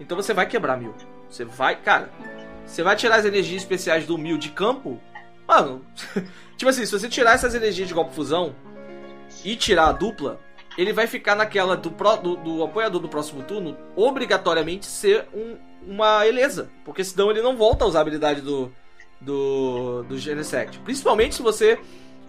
Então 0.00 0.16
você 0.16 0.34
vai 0.34 0.46
quebrar 0.46 0.76
mil. 0.76 0.94
Você 1.30 1.44
vai, 1.44 1.76
cara, 1.76 2.10
você 2.66 2.82
vai 2.82 2.96
tirar 2.96 3.16
as 3.16 3.24
energias 3.24 3.62
especiais 3.62 4.06
do 4.06 4.18
mil 4.18 4.36
de 4.36 4.50
campo. 4.50 5.00
Mano, 5.46 5.84
tipo 6.56 6.68
assim, 6.68 6.84
se 6.84 6.92
você 6.92 7.08
tirar 7.08 7.34
essas 7.34 7.54
energias 7.54 7.86
de 7.86 7.94
golpe 7.94 8.14
fusão 8.14 8.54
e 9.44 9.54
tirar 9.54 9.88
a 9.88 9.92
dupla, 9.92 10.40
ele 10.76 10.92
vai 10.92 11.06
ficar 11.06 11.34
naquela 11.34 11.76
do, 11.76 11.90
pro, 11.90 12.16
do, 12.16 12.36
do, 12.36 12.62
apoiador 12.64 13.00
do 13.00 13.08
próximo 13.08 13.42
turno 13.42 13.76
obrigatoriamente 13.94 14.86
ser 14.86 15.26
um, 15.32 15.56
uma 15.86 16.26
Eleza. 16.26 16.70
Porque 16.84 17.04
senão 17.04 17.30
ele 17.30 17.42
não 17.42 17.56
volta 17.56 17.84
a 17.84 17.88
usar 17.88 18.00
a 18.00 18.02
habilidade 18.02 18.40
do, 18.40 18.72
do, 19.20 20.02
do 20.04 20.18
Genesect. 20.18 20.78
Principalmente 20.80 21.36
se 21.36 21.42
você 21.42 21.78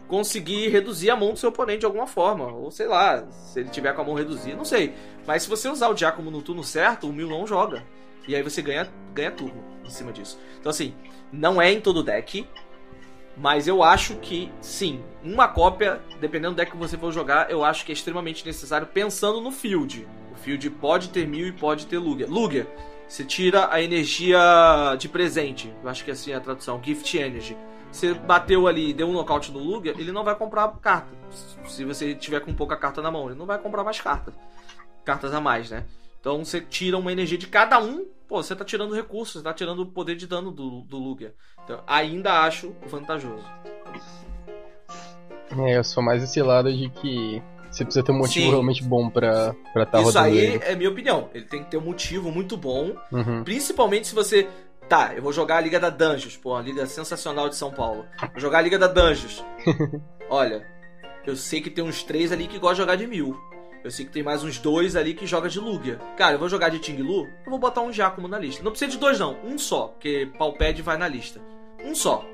conseguir 0.07 0.69
reduzir 0.69 1.09
a 1.09 1.15
mão 1.15 1.33
do 1.33 1.39
seu 1.39 1.49
oponente 1.49 1.79
de 1.79 1.85
alguma 1.85 2.07
forma. 2.07 2.51
Ou 2.51 2.69
sei 2.71 2.87
lá, 2.87 3.25
se 3.31 3.59
ele 3.59 3.69
tiver 3.69 3.93
com 3.93 4.01
a 4.01 4.05
mão 4.05 4.13
reduzida, 4.13 4.55
não 4.55 4.65
sei. 4.65 4.93
Mas 5.25 5.43
se 5.43 5.49
você 5.49 5.67
usar 5.67 5.89
o 5.89 5.97
Giacomo 5.97 6.29
no 6.29 6.41
turno 6.41 6.63
certo, 6.63 7.07
o 7.07 7.13
Mil 7.13 7.27
não 7.27 7.47
joga. 7.47 7.83
E 8.27 8.35
aí 8.35 8.41
você 8.41 8.61
ganha, 8.61 8.87
ganha 9.13 9.31
turno 9.31 9.63
em 9.83 9.89
cima 9.89 10.11
disso. 10.11 10.39
Então 10.59 10.69
assim, 10.69 10.93
não 11.31 11.61
é 11.61 11.71
em 11.71 11.81
todo 11.81 12.03
deck. 12.03 12.47
Mas 13.37 13.67
eu 13.67 13.83
acho 13.83 14.15
que, 14.15 14.51
sim, 14.61 15.03
uma 15.23 15.47
cópia, 15.47 16.01
dependendo 16.21 16.53
do 16.53 16.57
deck 16.57 16.71
que 16.71 16.77
você 16.77 16.97
for 16.97 17.11
jogar, 17.11 17.51
eu 17.51 17.65
acho 17.65 17.85
que 17.85 17.91
é 17.91 17.93
extremamente 17.93 18.45
necessário 18.45 18.87
pensando 18.87 19.41
no 19.41 19.51
field. 19.51 20.07
O 20.33 20.37
field 20.37 20.69
pode 20.69 21.09
ter 21.09 21.27
mil 21.27 21.47
e 21.47 21.51
pode 21.51 21.85
ter 21.85 21.97
Lugia. 21.97 22.27
Lugia, 22.27 22.67
você 23.07 23.23
tira 23.23 23.67
a 23.71 23.81
energia 23.81 24.39
de 24.97 25.09
presente. 25.09 25.73
Eu 25.83 25.89
acho 25.89 26.03
que 26.03 26.11
é 26.11 26.13
assim 26.13 26.33
a 26.33 26.39
tradução, 26.39 26.81
Gift 26.81 27.17
Energy. 27.17 27.57
Você 27.91 28.13
bateu 28.13 28.67
ali 28.67 28.93
deu 28.93 29.07
um 29.07 29.13
nocaute 29.13 29.51
no 29.51 29.59
Lugia, 29.59 29.93
ele 29.97 30.11
não 30.11 30.23
vai 30.23 30.35
comprar 30.35 30.67
carta. 30.81 31.09
Se 31.67 31.83
você 31.83 32.13
tiver 32.13 32.39
com 32.39 32.53
pouca 32.53 32.75
carta 32.75 33.01
na 33.01 33.11
mão, 33.11 33.27
ele 33.27 33.39
não 33.39 33.45
vai 33.45 33.57
comprar 33.57 33.83
mais 33.83 33.99
cartas. 33.99 34.33
Cartas 35.03 35.33
a 35.33 35.41
mais, 35.41 35.69
né? 35.69 35.85
Então 36.19 36.43
você 36.43 36.59
tira 36.59 36.97
uma 36.97 37.11
energia 37.11 37.37
de 37.37 37.47
cada 37.47 37.79
um 37.79 38.05
pô, 38.27 38.41
você 38.41 38.55
tá 38.55 38.65
tirando 38.65 38.93
recursos, 38.93 39.35
você 39.35 39.43
tá 39.43 39.53
tirando 39.53 39.79
o 39.79 39.85
poder 39.85 40.15
de 40.15 40.27
dano 40.27 40.51
do, 40.51 40.81
do 40.81 40.97
Lugia. 40.97 41.33
Então, 41.63 41.83
ainda 41.87 42.41
acho 42.41 42.75
vantajoso. 42.85 43.45
É, 45.57 45.77
eu 45.77 45.83
sou 45.83 46.03
mais 46.03 46.23
esse 46.23 46.41
lado 46.41 46.71
de 46.73 46.89
que 46.89 47.41
você 47.75 47.83
precisa 47.83 48.05
ter 48.05 48.11
um 48.11 48.17
motivo 48.17 48.45
Sim. 48.45 48.51
realmente 48.51 48.83
bom 48.83 49.09
pra 49.09 49.53
estar 49.67 49.85
tá 49.85 50.01
Isso 50.01 50.17
aí 50.17 50.37
ele. 50.37 50.63
é 50.63 50.75
minha 50.75 50.89
opinião. 50.89 51.29
Ele 51.33 51.45
tem 51.45 51.63
que 51.63 51.69
ter 51.69 51.77
um 51.77 51.81
motivo 51.81 52.31
muito 52.31 52.55
bom. 52.55 52.95
Uhum. 53.11 53.43
Principalmente 53.43 54.07
se 54.07 54.15
você. 54.15 54.47
Tá, 54.87 55.13
eu 55.15 55.21
vou 55.21 55.33
jogar 55.33 55.57
a 55.57 55.61
Liga 55.61 55.79
da 55.79 55.89
Dungeons, 55.89 56.37
pô, 56.37 56.55
a 56.55 56.61
Liga 56.61 56.85
sensacional 56.85 57.49
de 57.49 57.55
São 57.55 57.71
Paulo. 57.71 58.05
Vou 58.31 58.39
jogar 58.39 58.59
a 58.59 58.61
Liga 58.61 58.77
da 58.77 58.87
Dungeons. 58.87 59.43
Olha, 60.29 60.65
eu 61.25 61.35
sei 61.35 61.59
que 61.59 61.71
tem 61.71 61.83
uns 61.83 62.03
três 62.03 62.31
ali 62.31 62.47
que 62.47 62.59
gostam 62.59 62.85
de 62.85 62.91
jogar 62.91 62.95
de 62.95 63.07
mil. 63.07 63.35
Eu 63.85 63.91
sei 63.91 64.03
que 64.03 64.11
tem 64.11 64.23
mais 64.23 64.43
uns 64.43 64.57
dois 64.57 64.95
ali 64.95 65.13
que 65.13 65.27
joga 65.27 65.47
de 65.47 65.59
Lugia. 65.59 65.99
Cara, 66.17 66.33
eu 66.33 66.39
vou 66.39 66.49
jogar 66.49 66.69
de 66.69 66.79
Tinglu, 66.79 67.27
eu 67.45 67.51
vou 67.51 67.59
botar 67.59 67.81
um 67.81 67.93
Giacomo 67.93 68.27
na 68.27 68.39
lista. 68.39 68.63
Não 68.63 68.71
precisa 68.71 68.89
de 68.89 68.97
dois, 68.97 69.19
não. 69.19 69.37
Um 69.43 69.59
só, 69.59 69.89
porque 69.89 70.27
Palpad 70.39 70.81
vai 70.81 70.97
na 70.97 71.07
lista. 71.07 71.39
Um 71.83 71.93
só. 71.93 72.25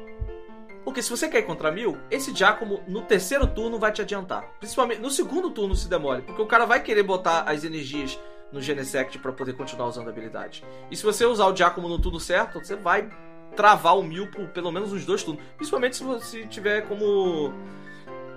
Porque 0.86 1.02
se 1.02 1.10
você 1.10 1.28
quer 1.28 1.42
contra 1.42 1.70
mil, 1.70 1.98
esse 2.10 2.34
Giacomo 2.34 2.82
no 2.88 3.02
terceiro 3.02 3.46
turno 3.46 3.78
vai 3.78 3.92
te 3.92 4.02
adiantar. 4.02 4.50
Principalmente 4.60 5.02
no 5.02 5.10
segundo 5.10 5.52
turno 5.52 5.76
se 5.76 5.90
demore, 5.90 6.22
porque 6.22 6.42
o 6.42 6.48
cara 6.48 6.66
vai 6.66 6.82
querer 6.82 7.04
botar 7.04 7.42
as 7.42 7.66
energias 7.66 8.18
no 8.50 8.62
Genesect 8.62 9.20
para 9.20 9.34
poder 9.34 9.52
continuar 9.52 9.90
usando 9.90 10.08
a 10.08 10.10
habilidade. 10.10 10.64
E 10.90 10.96
se 10.96 11.04
você 11.04 11.26
usar 11.26 11.48
o 11.48 11.56
Giacomo 11.56 11.90
no 11.90 12.00
turno 12.00 12.22
certo, 12.22 12.64
você 12.64 12.78
vai 12.78 13.10
travar 13.58 13.98
o 13.98 14.04
mil 14.04 14.32
por 14.32 14.48
pelo 14.48 14.72
menos 14.72 14.94
uns 14.94 15.06
dois 15.06 15.22
turnos. 15.22 15.44
Principalmente 15.58 15.98
se 15.98 16.04
você 16.06 16.48
tiver 16.48 16.88
como 16.88 17.54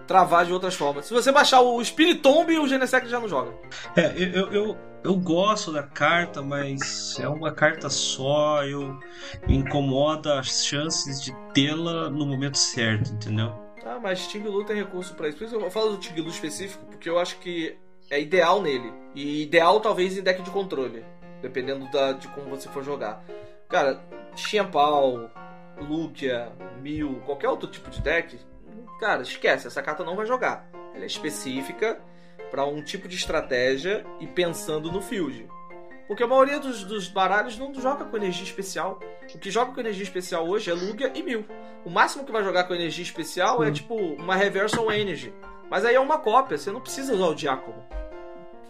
travar 0.06 0.44
de 0.44 0.52
outras 0.52 0.74
formas. 0.74 1.06
Se 1.06 1.12
você 1.12 1.32
baixar 1.32 1.60
o 1.60 1.82
Spiritomb, 1.82 2.50
o 2.58 2.68
Genesect 2.68 3.08
já 3.08 3.20
não 3.20 3.28
joga. 3.28 3.52
É, 3.96 4.12
eu, 4.16 4.52
eu, 4.52 4.76
eu 5.02 5.16
gosto 5.16 5.72
da 5.72 5.82
carta, 5.82 6.42
mas 6.42 7.18
é 7.18 7.28
uma 7.28 7.52
carta 7.52 7.88
só, 7.90 8.64
eu 8.64 8.98
incomoda 9.48 10.38
as 10.38 10.64
chances 10.64 11.22
de 11.22 11.34
tê-la 11.52 12.10
no 12.10 12.26
momento 12.26 12.58
certo, 12.58 13.12
entendeu? 13.12 13.52
Ah, 13.84 13.98
mas 14.02 14.26
Tinglu 14.26 14.64
tem 14.64 14.76
recurso 14.76 15.14
para 15.14 15.28
isso. 15.28 15.36
Por 15.36 15.44
isso 15.44 15.54
eu 15.56 15.70
falo 15.70 15.90
do 15.90 15.98
Tinglu 15.98 16.28
específico, 16.28 16.84
porque 16.86 17.08
eu 17.08 17.18
acho 17.18 17.38
que 17.38 17.76
é 18.10 18.20
ideal 18.20 18.62
nele. 18.62 18.92
E 19.14 19.42
ideal 19.42 19.78
talvez 19.80 20.16
em 20.16 20.22
deck 20.22 20.42
de 20.42 20.50
controle, 20.50 21.04
dependendo 21.42 21.90
da, 21.90 22.12
de 22.12 22.26
como 22.28 22.48
você 22.48 22.68
for 22.68 22.82
jogar. 22.82 23.22
Cara, 23.68 24.02
Xianpao, 24.34 25.30
Lugia, 25.80 26.50
Mil, 26.80 27.20
qualquer 27.26 27.48
outro 27.48 27.68
tipo 27.68 27.90
de 27.90 28.00
deck, 28.00 28.38
cara, 29.04 29.20
esquece, 29.20 29.66
essa 29.66 29.82
carta 29.82 30.02
não 30.02 30.16
vai 30.16 30.24
jogar. 30.24 30.66
Ela 30.94 31.04
é 31.04 31.06
específica 31.06 32.00
para 32.50 32.64
um 32.64 32.82
tipo 32.82 33.06
de 33.06 33.16
estratégia 33.16 34.02
e 34.18 34.26
pensando 34.26 34.90
no 34.90 35.02
field. 35.02 35.46
Porque 36.08 36.22
a 36.22 36.26
maioria 36.26 36.58
dos, 36.58 36.84
dos, 36.84 37.06
baralhos 37.06 37.58
não 37.58 37.74
joga 37.74 38.06
com 38.06 38.16
energia 38.16 38.44
especial. 38.44 38.98
O 39.34 39.38
que 39.38 39.50
joga 39.50 39.72
com 39.72 39.80
energia 39.80 40.04
especial 40.04 40.48
hoje 40.48 40.70
é 40.70 40.74
Lugia 40.74 41.12
e 41.14 41.22
Mil. 41.22 41.44
O 41.84 41.90
máximo 41.90 42.24
que 42.24 42.32
vai 42.32 42.42
jogar 42.42 42.64
com 42.64 42.72
energia 42.72 43.04
especial 43.04 43.62
é 43.62 43.70
tipo 43.70 43.94
uma 43.94 44.36
Reversal 44.36 44.90
Energy. 44.90 45.34
Mas 45.68 45.84
aí 45.84 45.94
é 45.94 46.00
uma 46.00 46.16
cópia, 46.16 46.56
você 46.56 46.72
não 46.72 46.80
precisa 46.80 47.12
usar 47.12 47.26
o 47.26 47.34
Diácono. 47.34 47.84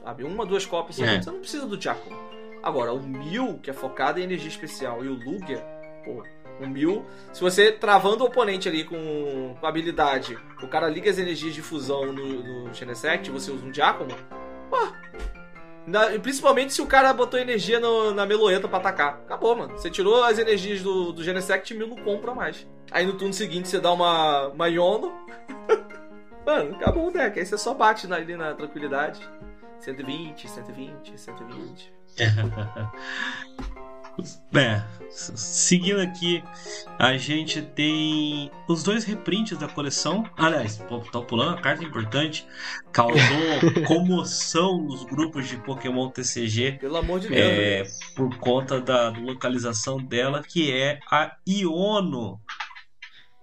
Sabe? 0.02 0.24
Uma, 0.24 0.44
duas 0.44 0.66
cópias, 0.66 0.98
é. 0.98 1.22
você 1.22 1.30
não 1.30 1.38
precisa 1.38 1.64
do 1.64 1.76
Diácono. 1.76 2.18
Agora, 2.60 2.92
o 2.92 3.00
Mil, 3.00 3.60
que 3.60 3.70
é 3.70 3.72
focado 3.72 4.18
em 4.18 4.24
energia 4.24 4.48
especial, 4.48 5.04
e 5.04 5.08
o 5.08 5.14
Lugia, 5.14 5.64
pô, 6.04 6.24
um 6.60 6.68
mil. 6.68 7.04
Se 7.32 7.40
você 7.40 7.72
travando 7.72 8.24
o 8.24 8.26
oponente 8.26 8.68
ali 8.68 8.84
com, 8.84 9.56
com 9.60 9.66
habilidade, 9.66 10.38
o 10.62 10.68
cara 10.68 10.88
liga 10.88 11.10
as 11.10 11.18
energias 11.18 11.54
de 11.54 11.62
fusão 11.62 12.12
no, 12.12 12.64
no 12.64 12.74
Genesect, 12.74 13.30
você 13.30 13.50
usa 13.50 13.64
um 13.64 13.70
Diácono, 13.70 14.14
pô. 14.70 14.76
Na, 15.86 16.06
principalmente 16.18 16.72
se 16.72 16.80
o 16.80 16.86
cara 16.86 17.12
botou 17.12 17.38
energia 17.38 17.78
no, 17.78 18.12
na 18.12 18.24
meloeta 18.24 18.66
pra 18.66 18.78
atacar. 18.78 19.20
Acabou, 19.24 19.54
mano. 19.54 19.76
Você 19.76 19.90
tirou 19.90 20.24
as 20.24 20.38
energias 20.38 20.82
do, 20.82 21.12
do 21.12 21.22
Genesect, 21.22 21.74
mil 21.74 21.88
não 21.88 21.96
compra 21.96 22.34
mais. 22.34 22.66
Aí 22.90 23.04
no 23.04 23.12
turno 23.14 23.34
seguinte 23.34 23.68
você 23.68 23.78
dá 23.78 23.92
uma, 23.92 24.48
uma 24.48 24.66
Yono. 24.66 25.12
mano, 26.46 26.76
acabou 26.76 27.08
o 27.08 27.12
deck. 27.12 27.38
Aí 27.38 27.44
você 27.44 27.58
só 27.58 27.74
bate 27.74 28.06
na, 28.06 28.16
ali 28.16 28.34
na 28.34 28.54
tranquilidade. 28.54 29.20
120, 29.80 30.48
120, 30.48 31.20
120. 31.20 31.92
É, 34.54 34.82
seguindo 35.10 36.00
aqui, 36.00 36.42
a 36.98 37.16
gente 37.16 37.60
tem 37.62 38.50
os 38.68 38.82
dois 38.82 39.04
reprints 39.04 39.58
da 39.58 39.68
coleção. 39.68 40.24
Aliás, 40.36 40.82
tô 41.10 41.22
pulando 41.22 41.58
a 41.58 41.60
carta 41.60 41.82
importante. 41.82 42.46
Causou 42.92 43.18
comoção 43.86 44.78
nos 44.78 45.04
grupos 45.04 45.48
de 45.48 45.56
Pokémon 45.56 46.08
TCG. 46.10 46.78
Pelo 46.80 46.96
amor 46.96 47.20
de 47.20 47.34
é, 47.34 47.82
Deus. 47.82 47.98
Por 48.14 48.36
conta 48.38 48.80
da 48.80 49.10
localização 49.10 49.98
dela, 49.98 50.42
que 50.42 50.72
é 50.72 51.00
a 51.10 51.36
Iono. 51.48 52.40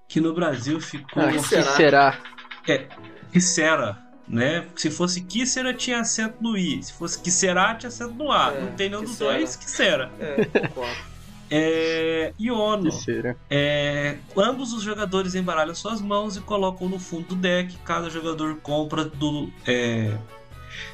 Que 0.07 0.19
no 0.19 0.33
Brasil 0.33 0.79
ficou. 0.79 1.23
Ah, 1.23 1.31
que 1.31 1.39
será? 1.39 2.19
É, 2.67 2.87
que 3.31 3.39
será? 3.39 4.10
Né? 4.31 4.65
Se 4.75 4.89
fosse 4.89 5.21
Kissera, 5.21 5.73
tinha 5.73 5.99
acento 5.99 6.37
no 6.41 6.57
I. 6.57 6.81
Se 6.81 6.93
fosse 6.93 7.21
Kisserá, 7.21 7.75
tinha 7.75 7.89
acento 7.89 8.13
no 8.13 8.31
A. 8.31 8.53
É, 8.53 8.61
não 8.61 8.71
tem 8.71 8.89
nenhum 8.89 9.01
dos 9.01 9.11
Kissera. 9.11 9.33
dois, 9.33 9.55
Kissera. 9.57 10.11
É, 10.19 10.45
concordo. 10.45 11.11
É, 11.53 12.31
Iono. 12.39 12.83
Terceira. 12.83 13.35
É, 13.49 14.15
ambos 14.37 14.71
os 14.71 14.83
jogadores 14.83 15.35
embaralham 15.35 15.75
suas 15.75 15.99
mãos 15.99 16.37
e 16.37 16.39
colocam 16.39 16.87
no 16.87 16.97
fundo 16.97 17.27
do 17.27 17.35
deck. 17.35 17.75
Cada 17.83 18.09
jogador 18.09 18.55
compra 18.61 19.03
do. 19.03 19.51
é, 19.67 20.17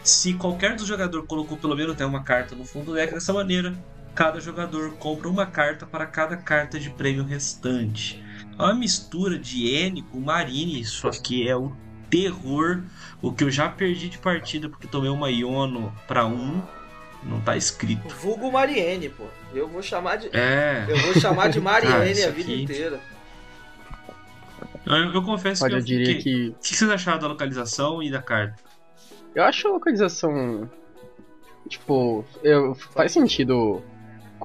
se 0.03 0.33
qualquer 0.33 0.75
dos 0.75 0.87
jogadores 0.87 1.27
colocou 1.27 1.59
pelo 1.59 1.75
menos 1.75 1.93
até 1.93 2.03
uma 2.03 2.23
carta 2.23 2.55
no 2.55 2.65
fundo 2.65 2.87
do 2.87 2.93
deck 2.95 3.13
dessa 3.13 3.31
maneira, 3.31 3.77
cada 4.15 4.39
jogador 4.39 4.93
compra 4.93 5.29
uma 5.29 5.45
carta 5.45 5.85
para 5.85 6.07
cada 6.07 6.35
carta 6.35 6.79
de 6.79 6.89
prêmio 6.89 7.23
restante. 7.23 8.23
É 8.57 8.63
uma 8.63 8.73
mistura 8.73 9.37
de 9.37 9.67
N 9.67 10.01
com 10.01 10.19
Marine, 10.19 10.83
só 10.83 11.11
que 11.11 11.47
é 11.47 11.55
o 11.55 11.71
terror. 12.09 12.81
O 13.21 13.31
que 13.31 13.43
eu 13.43 13.49
já 13.51 13.67
perdi 13.69 14.09
de 14.09 14.17
partida 14.17 14.69
porque 14.69 14.87
tomei 14.87 15.09
uma 15.09 15.29
Iono 15.31 15.93
para 16.07 16.25
um, 16.25 16.61
não 17.23 17.41
tá 17.41 17.57
escrito. 17.57 18.13
Vulgo 18.15 18.51
Mariene, 18.51 19.09
pô. 19.09 19.25
Eu 19.53 19.67
vou 19.67 19.81
chamar 19.81 20.17
de. 20.17 20.27
É. 20.35 20.85
Eu 20.87 20.97
vou 20.97 21.13
chamar 21.19 21.49
de 21.49 21.59
Mariene 21.61 22.11
isso 22.11 22.27
a 22.27 22.31
vida 22.31 22.51
aqui- 22.51 22.63
inteira. 22.63 22.99
Eu, 24.85 24.95
eu 25.13 25.21
confesso 25.23 25.63
Olha, 25.63 25.71
que 25.71 25.75
eu 25.75 25.79
eu 25.79 25.85
diria 25.85 26.15
fiquei- 26.17 26.21
que. 26.21 26.49
O 26.49 26.59
que 26.61 26.75
vocês 26.75 26.89
acharam 26.89 27.19
da 27.19 27.27
localização 27.27 28.01
e 28.01 28.09
da 28.09 28.21
carta? 28.21 28.55
Eu 29.35 29.43
acho 29.43 29.67
a 29.67 29.71
localização. 29.71 30.69
Tipo, 31.67 32.23
eu, 32.43 32.73
faz 32.75 33.11
sentido 33.11 33.83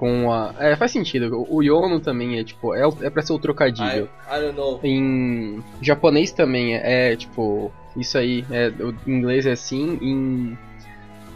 com 0.02 0.32
a. 0.32 0.52
É, 0.58 0.74
faz 0.74 0.90
sentido. 0.90 1.46
O, 1.48 1.62
Yono 1.62 2.00
também 2.00 2.36
é 2.36 2.42
tipo. 2.42 2.74
É, 2.74 2.82
é 3.02 3.08
pra 3.08 3.22
ser 3.22 3.34
o 3.34 3.36
I, 3.36 3.40
trocadilho. 3.40 4.08
I 4.28 4.40
don't 4.40 4.56
know. 4.56 4.80
Em 4.82 5.62
japonês 5.80 6.32
também 6.32 6.74
é, 6.74 7.12
é, 7.12 7.16
tipo. 7.16 7.70
Isso 7.96 8.18
aí. 8.18 8.44
É, 8.50 8.72
o 8.82 8.92
em 9.06 9.18
inglês 9.18 9.46
é 9.46 9.52
assim. 9.52 9.98
Em 10.02 10.58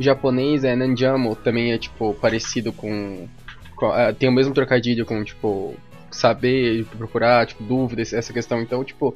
japonês 0.00 0.64
é 0.64 0.74
Nanjamo. 0.74 1.36
Também 1.36 1.70
é 1.74 1.78
tipo 1.78 2.12
parecido 2.14 2.72
com. 2.72 3.28
com- 3.76 3.96
é, 3.96 4.12
tem 4.12 4.28
o 4.28 4.32
mesmo 4.32 4.52
trocadilho 4.52 5.06
com, 5.06 5.22
tipo. 5.22 5.76
Saber, 6.10 6.84
procurar, 6.98 7.46
tipo, 7.46 7.62
dúvidas, 7.62 8.12
essa 8.12 8.32
questão. 8.32 8.60
Então, 8.60 8.82
tipo. 8.82 9.14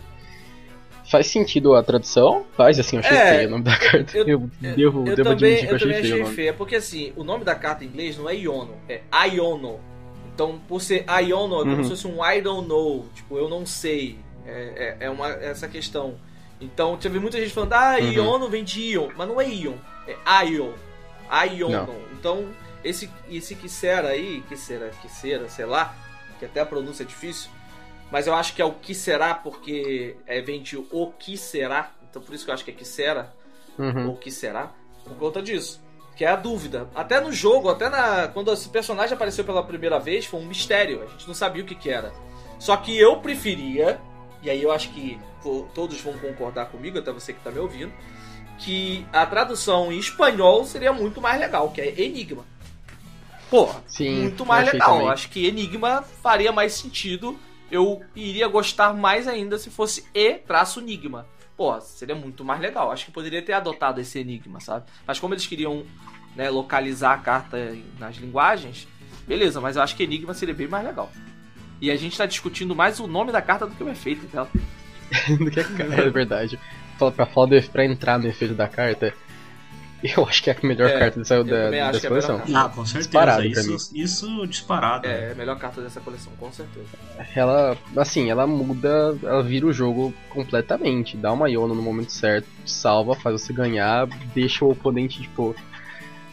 Faz 1.10 1.26
sentido 1.26 1.74
a 1.74 1.82
tradução? 1.82 2.46
Faz, 2.56 2.78
assim, 2.78 2.96
eu 2.96 3.00
achei 3.00 3.16
É, 3.16 3.34
feio 3.36 3.48
o 3.48 3.50
nome 3.50 3.64
da 3.64 3.76
carta. 3.76 4.16
eu- 4.18 4.26
Eu, 4.28 4.50
devo, 4.60 5.00
Eu 5.08 5.16
devo 5.16 5.30
também, 5.30 5.54
admitir 5.54 5.66
que 5.66 5.72
eu 5.72 5.76
achei 5.76 5.88
feio 5.92 6.00
achei 6.14 6.22
nome. 6.22 6.34
feio. 6.36 6.54
Porque 6.54 6.76
assim, 6.76 7.12
o 7.16 7.24
nome 7.24 7.44
da 7.44 7.54
carta 7.54 7.84
em 7.84 7.88
inglês 7.88 8.16
não 8.16 8.28
é 8.28 8.34
Iono, 8.36 8.76
é 8.88 9.00
Iono. 9.34 9.80
Então, 10.32 10.60
por 10.68 10.80
ser 10.80 11.04
Iono, 11.26 11.56
é 11.56 11.58
como 11.64 11.76
Uhum. 11.76 11.82
se 11.84 11.90
fosse 11.90 12.06
um 12.06 12.24
I 12.24 12.40
don't 12.40 12.68
know. 12.68 13.06
Tipo, 13.14 13.36
eu 13.36 13.48
não 13.48 13.66
sei. 13.66 14.18
É, 14.46 14.96
é, 15.00 15.06
é 15.06 15.10
uma, 15.10 15.28
essa 15.28 15.68
questão. 15.68 16.14
Então, 16.60 16.96
teve 16.96 17.18
muita 17.18 17.38
gente 17.38 17.52
falando, 17.52 17.72
ah, 17.72 17.96
Uhum. 18.00 18.12
Iono 18.12 18.48
vem 18.48 18.62
de 18.64 18.80
Ion. 18.92 19.08
Mas 19.16 19.28
não 19.28 19.40
é 19.40 19.48
Ion, 19.48 19.74
é 20.06 20.44
Ion. 20.46 20.70
Iono. 21.56 21.70
Não. 21.86 21.94
Então, 22.18 22.44
esse, 22.84 23.10
esse 23.30 23.54
Kissera 23.54 24.08
aí, 24.08 24.42
Kissera, 24.48 24.90
Kissera, 25.02 25.48
sei 25.48 25.64
lá, 25.66 25.94
que 26.38 26.44
até 26.44 26.60
a 26.60 26.66
pronúncia 26.66 27.02
é 27.02 27.06
difícil. 27.06 27.50
Mas 28.10 28.26
eu 28.26 28.34
acho 28.34 28.54
que 28.54 28.62
é 28.62 28.64
o 28.64 28.72
que 28.72 28.94
será, 28.94 29.34
porque 29.34 30.16
é, 30.26 30.40
vem 30.40 30.62
de 30.62 30.76
o 30.76 31.12
que 31.18 31.36
será. 31.36 31.92
Então 32.08 32.20
por 32.20 32.34
isso 32.34 32.44
que 32.44 32.50
eu 32.50 32.54
acho 32.54 32.64
que 32.64 32.70
é 32.70 32.74
que 32.74 32.84
será 32.84 33.32
Uhum. 33.78 34.08
ou 34.10 34.16
que 34.16 34.30
será, 34.30 34.72
por 35.04 35.16
conta 35.16 35.40
disso. 35.40 35.80
Que 36.14 36.24
é 36.24 36.28
a 36.28 36.36
dúvida. 36.36 36.86
Até 36.94 37.18
no 37.18 37.32
jogo, 37.32 37.70
até 37.70 37.88
na 37.88 38.28
quando 38.28 38.52
esse 38.52 38.68
personagem 38.68 39.14
apareceu 39.14 39.42
pela 39.42 39.62
primeira 39.62 39.98
vez, 39.98 40.26
foi 40.26 40.38
um 40.40 40.44
mistério. 40.44 41.02
A 41.02 41.06
gente 41.06 41.26
não 41.26 41.34
sabia 41.34 41.62
o 41.62 41.66
que, 41.66 41.74
que 41.74 41.88
era. 41.88 42.12
Só 42.58 42.76
que 42.76 42.98
eu 42.98 43.16
preferia, 43.20 43.98
e 44.42 44.50
aí 44.50 44.62
eu 44.62 44.70
acho 44.70 44.90
que 44.90 45.18
pô, 45.42 45.66
todos 45.74 45.98
vão 46.02 46.12
concordar 46.18 46.66
comigo, 46.66 46.98
até 46.98 47.10
você 47.10 47.32
que 47.32 47.40
tá 47.40 47.50
me 47.50 47.58
ouvindo, 47.58 47.90
que 48.58 49.06
a 49.12 49.24
tradução 49.24 49.90
em 49.90 49.98
espanhol 49.98 50.66
seria 50.66 50.92
muito 50.92 51.22
mais 51.22 51.40
legal, 51.40 51.70
que 51.70 51.80
é 51.80 51.88
Enigma. 52.02 52.44
Porra, 53.48 53.82
Sim, 53.86 54.20
muito 54.22 54.44
mais 54.44 54.70
legal. 54.70 54.92
também. 54.92 55.08
Acho 55.08 55.30
que 55.30 55.46
Enigma 55.46 56.02
faria 56.22 56.52
mais 56.52 56.74
sentido. 56.74 57.38
Eu 57.70 58.02
iria 58.16 58.48
gostar 58.48 58.92
mais 58.92 59.26
ainda 59.28 59.58
se 59.58 59.70
fosse 59.70 60.04
E 60.14 60.34
traço 60.34 60.80
Enigma. 60.80 61.26
Pô, 61.56 61.78
seria 61.80 62.14
muito 62.14 62.44
mais 62.44 62.60
legal. 62.60 62.90
Acho 62.90 63.04
que 63.06 63.12
poderia 63.12 63.42
ter 63.42 63.52
adotado 63.52 64.00
esse 64.00 64.18
Enigma, 64.18 64.60
sabe? 64.60 64.86
Mas 65.06 65.18
como 65.20 65.34
eles 65.34 65.46
queriam 65.46 65.84
né, 66.34 66.48
localizar 66.48 67.12
a 67.14 67.18
carta 67.18 67.76
nas 67.98 68.16
linguagens, 68.16 68.88
beleza, 69.26 69.60
mas 69.60 69.76
eu 69.76 69.82
acho 69.82 69.94
que 69.94 70.02
Enigma 70.02 70.32
seria 70.34 70.54
bem 70.54 70.66
mais 70.68 70.84
legal. 70.86 71.10
E 71.80 71.90
a 71.90 71.96
gente 71.96 72.16
tá 72.16 72.26
discutindo 72.26 72.74
mais 72.74 72.98
o 73.00 73.06
nome 73.06 73.30
da 73.32 73.40
carta 73.42 73.66
do 73.66 73.74
que 73.74 73.82
o 73.84 73.88
efeito 73.88 74.26
dela. 74.26 74.48
Do 75.38 75.50
que 75.50 75.60
a 75.60 75.64
ca- 75.64 75.84
é 75.84 76.08
verdade. 76.10 76.58
Pra, 77.16 77.26
falar 77.26 77.46
do, 77.46 77.62
pra 77.70 77.84
entrar 77.84 78.18
no 78.18 78.26
efeito 78.28 78.54
da 78.54 78.68
carta, 78.68 79.12
eu 80.16 80.24
acho 80.26 80.42
que 80.42 80.50
é 80.50 80.56
a 80.60 80.66
melhor 80.66 80.88
É, 80.88 80.98
carta 80.98 81.20
que 81.20 81.26
saiu 81.26 81.40
eu 81.40 81.44
da, 81.44 81.90
dessa 81.92 82.06
é 82.06 82.08
coleção. 82.08 82.42
Ah, 82.54 82.68
com 82.68 82.84
certeza. 82.86 82.98
Disparado 83.08 83.50
pra 83.50 83.60
Isso, 83.62 83.90
isso 83.94 84.46
disparado. 84.46 85.06
né? 85.08 85.28
É, 85.28 85.32
a 85.32 85.34
melhor 85.34 85.58
carta 85.58 85.80
dessa 85.82 86.00
coleção, 86.00 86.32
com 86.38 86.50
certeza. 86.52 86.86
Ela, 87.34 87.76
assim, 87.96 88.30
ela 88.30 88.46
muda, 88.46 89.16
ela 89.22 89.42
vira 89.42 89.66
o 89.66 89.72
jogo 89.72 90.12
completamente. 90.30 91.16
Dá 91.16 91.32
uma 91.32 91.48
Iono 91.50 91.74
no 91.74 91.82
momento 91.82 92.12
certo, 92.12 92.46
salva, 92.64 93.14
faz 93.14 93.40
você 93.42 93.52
ganhar, 93.52 94.06
deixa 94.34 94.64
o 94.64 94.70
oponente, 94.70 95.20
tipo, 95.22 95.54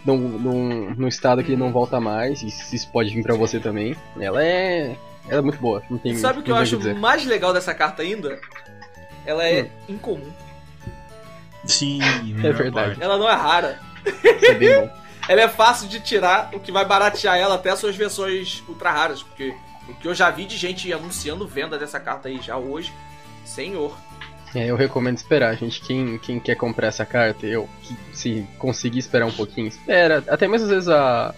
num, 0.06 0.18
num, 0.18 0.96
num 0.96 1.08
estado 1.08 1.44
que 1.44 1.50
ele 1.52 1.58
não 1.62 1.72
volta 1.72 2.00
mais, 2.00 2.42
e 2.42 2.48
isso 2.48 2.90
pode 2.92 3.14
vir 3.14 3.24
pra 3.24 3.36
você 3.36 3.60
também. 3.60 3.96
Ela 4.20 4.44
é. 4.44 4.96
Ela 5.30 5.40
é 5.40 5.42
muito 5.42 5.60
boa, 5.60 5.84
não 5.90 5.98
tem 5.98 6.16
Sabe 6.16 6.40
o 6.40 6.42
que 6.44 6.50
eu 6.52 6.56
acho 6.56 6.78
dizer. 6.78 6.96
mais 6.96 7.26
legal 7.26 7.52
dessa 7.54 7.74
carta 7.74 8.02
ainda? 8.02 8.40
Ela 9.26 9.44
é 9.46 9.64
Hum. 9.64 9.68
incomum. 9.96 10.32
Sim, 11.68 12.00
melhor 12.24 12.54
verdade. 12.54 12.88
parte. 12.90 13.04
Ela 13.04 13.18
não 13.18 13.30
é 13.30 13.34
rara. 13.34 13.80
Isso 14.06 14.46
é 14.46 14.54
bem 14.56 14.82
bom. 14.82 14.90
Ela 15.28 15.42
é 15.42 15.48
fácil 15.50 15.90
de 15.90 16.00
tirar, 16.00 16.52
o 16.54 16.60
que 16.60 16.72
vai 16.72 16.86
baratear 16.86 17.36
ela 17.36 17.56
até 17.56 17.70
as 17.70 17.80
suas 17.80 17.98
versões 17.98 18.64
ultra 18.66 18.90
raras. 18.92 19.22
Porque 19.22 19.54
o 19.90 19.94
que 19.94 20.08
eu 20.08 20.16
já 20.16 20.30
vi 20.30 20.46
de 20.46 20.56
gente 20.56 20.92
anunciando 20.94 21.46
venda 21.46 21.78
dessa 21.78 22.00
carta 22.00 22.30
aí 22.30 22.40
já 22.42 22.56
hoje, 22.56 22.94
senhor. 23.44 23.94
É, 24.56 24.68
eu 24.68 24.78
recomendo 24.78 25.18
esperar, 25.18 25.54
gente. 25.58 25.82
Quem, 25.82 26.18
quem 26.18 26.40
quer 26.40 26.56
comprar 26.56 26.88
essa 26.88 27.06
carta, 27.06 27.46
eu 27.46 27.68
se 28.14 28.48
conseguir 28.58 29.00
esperar 29.00 29.26
um 29.26 29.32
pouquinho, 29.34 29.68
espera. 29.68 30.24
Até 30.30 30.48
mesmo 30.48 30.68
às 30.68 30.72
vezes 30.72 30.88
a 30.88 31.36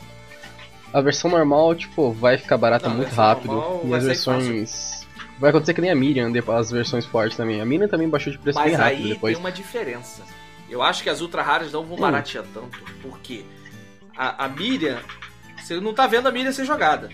a 0.91 1.01
versão 1.01 1.29
normal, 1.29 1.75
tipo, 1.75 2.11
vai 2.11 2.37
ficar 2.37 2.57
barata 2.57 2.89
Não, 2.89 2.97
muito 2.97 3.13
rápido. 3.13 3.81
E 3.85 3.93
as 3.93 4.03
versões 4.03 4.98
vai 5.39 5.49
acontecer 5.49 5.73
que 5.73 5.81
nem 5.81 5.91
a 5.91 5.95
Miriam, 5.95 6.31
depois 6.31 6.59
as 6.59 6.71
versões 6.71 7.05
fortes 7.05 7.37
também. 7.37 7.61
A 7.61 7.65
Miriam 7.65 7.87
também 7.87 8.07
baixou 8.09 8.31
de 8.31 8.37
preço 8.39 8.59
bem 8.59 8.71
Mas 8.71 8.79
rápido 8.79 9.03
aí 9.03 9.09
depois. 9.13 9.33
tem 9.35 9.39
uma 9.43 9.51
diferença. 9.51 10.23
Eu 10.69 10.81
acho 10.83 11.01
que 11.01 11.09
as 11.09 11.21
ultra 11.21 11.41
raras 11.41 11.71
não 11.71 11.83
vão 11.83 11.97
Hum. 11.97 12.01
baratear 12.01 12.43
tanto. 12.53 12.77
Porque 13.01 13.43
a, 14.15 14.45
a 14.45 14.49
Miriam, 14.49 14.99
você 15.57 15.79
não 15.79 15.93
tá 15.93 16.05
vendo 16.07 16.27
a 16.27 16.31
Miriam 16.31 16.51
ser 16.51 16.65
jogada. 16.65 17.09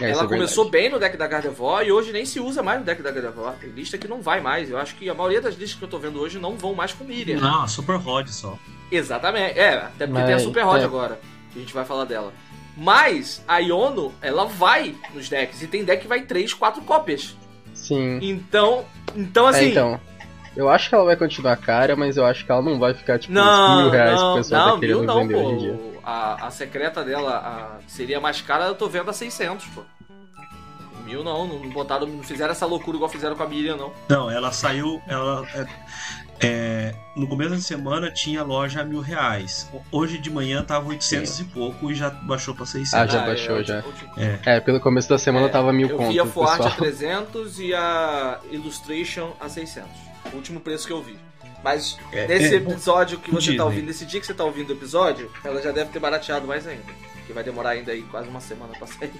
É, 0.00 0.10
ela 0.10 0.24
é 0.24 0.26
começou 0.26 0.68
bem 0.68 0.90
no 0.90 0.98
deck 0.98 1.16
da 1.16 1.26
Gardevoir 1.28 1.86
e 1.86 1.92
hoje 1.92 2.10
nem 2.10 2.24
se 2.24 2.40
usa 2.40 2.64
mais 2.64 2.80
no 2.80 2.84
deck 2.84 3.00
da 3.00 3.12
Gardevoir. 3.12 3.54
Tem 3.60 3.70
lista 3.70 3.96
que 3.96 4.08
não 4.08 4.20
vai 4.20 4.40
mais. 4.40 4.68
Eu 4.68 4.76
acho 4.76 4.96
que 4.96 5.08
a 5.08 5.14
maioria 5.14 5.40
das 5.40 5.54
listas 5.54 5.78
que 5.78 5.84
eu 5.84 5.88
tô 5.88 5.98
vendo 6.00 6.18
hoje 6.20 6.36
não 6.40 6.56
vão 6.56 6.74
mais 6.74 6.92
com 6.92 7.04
Miriam. 7.04 7.38
Não, 7.40 7.68
Super 7.68 7.96
Rod 7.96 8.26
só. 8.26 8.58
Exatamente. 8.90 9.56
É, 9.56 9.74
até 9.76 10.06
porque 10.06 10.12
Mas, 10.20 10.26
tem 10.26 10.34
a 10.34 10.38
Super 10.40 10.64
Rod 10.64 10.80
é. 10.80 10.84
agora. 10.84 11.20
Que 11.52 11.58
a 11.60 11.62
gente 11.62 11.72
vai 11.72 11.84
falar 11.84 12.04
dela. 12.06 12.32
Mas 12.76 13.42
a 13.46 13.58
Iono, 13.58 14.12
ela 14.20 14.44
vai 14.46 14.94
nos 15.14 15.28
decks. 15.28 15.62
E 15.62 15.66
tem 15.66 15.84
deck 15.84 16.02
que 16.02 16.08
vai 16.08 16.22
3, 16.22 16.52
4 16.52 16.82
cópias. 16.82 17.36
Sim. 17.72 18.18
Então. 18.22 18.84
Então 19.14 19.46
É, 19.46 19.50
assim. 19.50 19.70
então. 19.70 20.00
Eu 20.56 20.68
acho 20.70 20.88
que 20.88 20.94
ela 20.94 21.04
vai 21.04 21.16
continuar 21.16 21.56
cara, 21.56 21.96
mas 21.96 22.16
eu 22.16 22.24
acho 22.24 22.44
que 22.44 22.52
ela 22.52 22.62
não 22.62 22.78
vai 22.78 22.94
ficar, 22.94 23.18
tipo, 23.18 23.32
não, 23.34 23.78
uns 23.78 23.82
mil 23.82 23.90
reais 23.90 24.14
que 24.14 24.20
não, 24.20 24.32
o 24.32 24.36
pessoal 24.36 24.66
não, 24.68 24.74
tá 24.74 24.80
querendo 24.80 24.96
mil 24.98 25.06
não, 25.06 25.18
vender 25.22 25.34
pô. 25.34 25.40
hoje 25.40 25.54
em 25.54 25.58
dia. 25.58 25.80
A, 26.04 26.46
a 26.46 26.50
secreta 26.52 27.02
dela 27.04 27.30
a- 27.36 27.80
seria 27.88 28.20
mais 28.20 28.40
cara, 28.40 28.66
eu 28.66 28.74
tô 28.76 28.88
vendo 28.88 29.10
a 29.10 29.12
600, 29.12 29.66
pô. 29.66 29.82
Mil 31.04 31.24
não, 31.24 31.46
não 31.46 31.68
botaram, 31.70 32.06
não 32.06 32.22
fizeram 32.22 32.52
essa 32.52 32.64
loucura 32.66 32.96
igual 32.96 33.10
fizeram 33.10 33.34
com 33.36 33.42
a 33.42 33.48
Miriam, 33.48 33.76
não. 33.76 33.92
Não, 34.08 34.30
ela 34.30 34.52
saiu. 34.52 35.02
Ela, 35.08 35.44
é, 36.40 36.94
no 37.16 37.26
começo 37.28 37.50
da 37.50 37.58
semana 37.58 38.10
tinha 38.10 38.42
loja 38.42 38.80
a 38.80 38.84
mil 38.84 39.00
reais. 39.00 39.70
Hoje 39.90 40.18
de 40.18 40.30
manhã 40.30 40.62
tava 40.62 40.88
800 40.88 41.40
e 41.40 41.44
pouco 41.44 41.90
e 41.90 41.94
já 41.94 42.10
baixou 42.10 42.54
pra 42.54 42.66
600. 42.66 42.94
Ah, 42.94 43.06
já 43.06 43.22
é, 43.22 43.26
baixou, 43.26 43.56
eu- 43.58 43.64
já. 43.64 43.78
eu- 43.80 43.94
É. 44.16 44.56
É, 44.56 44.60
pelo 44.60 44.80
começo 44.80 45.08
da 45.08 45.18
semana 45.18 45.46
É, 45.46 45.48
tava 45.48 45.72
mil 45.72 45.88
Eu 45.88 45.96
conto, 45.96 46.12
vi 46.12 46.20
a 46.20 46.26
Fuarte 46.26 46.62
a 46.66 46.70
pessoal. 46.70 46.76
300 46.80 47.58
e 47.60 47.74
a 47.74 48.40
Illustration 48.50 49.32
a 49.40 49.48
600. 49.48 49.90
O 50.32 50.36
último 50.36 50.60
preço 50.60 50.86
que 50.86 50.92
eu 50.92 51.02
vi. 51.02 51.16
Mas 51.62 51.96
É, 52.12 52.26
nesse 52.26 52.54
é, 52.54 52.58
episódio 52.58 53.18
que 53.18 53.30
você 53.30 53.38
Disney. 53.40 53.56
tá 53.56 53.64
ouvindo, 53.64 53.86
nesse 53.86 54.04
dia 54.04 54.20
que 54.20 54.26
você 54.26 54.34
tá 54.34 54.44
ouvindo 54.44 54.68
o 54.70 54.72
episódio, 54.72 55.30
ela 55.42 55.62
já 55.62 55.72
deve 55.72 55.90
ter 55.90 55.98
barateado 55.98 56.46
mais 56.46 56.66
ainda. 56.66 56.92
Que 57.26 57.32
vai 57.32 57.42
demorar 57.42 57.70
ainda 57.70 57.90
aí 57.92 58.02
quase 58.02 58.28
uma 58.28 58.40
semana 58.40 58.72
pra 58.76 58.86
sair. 58.86 59.10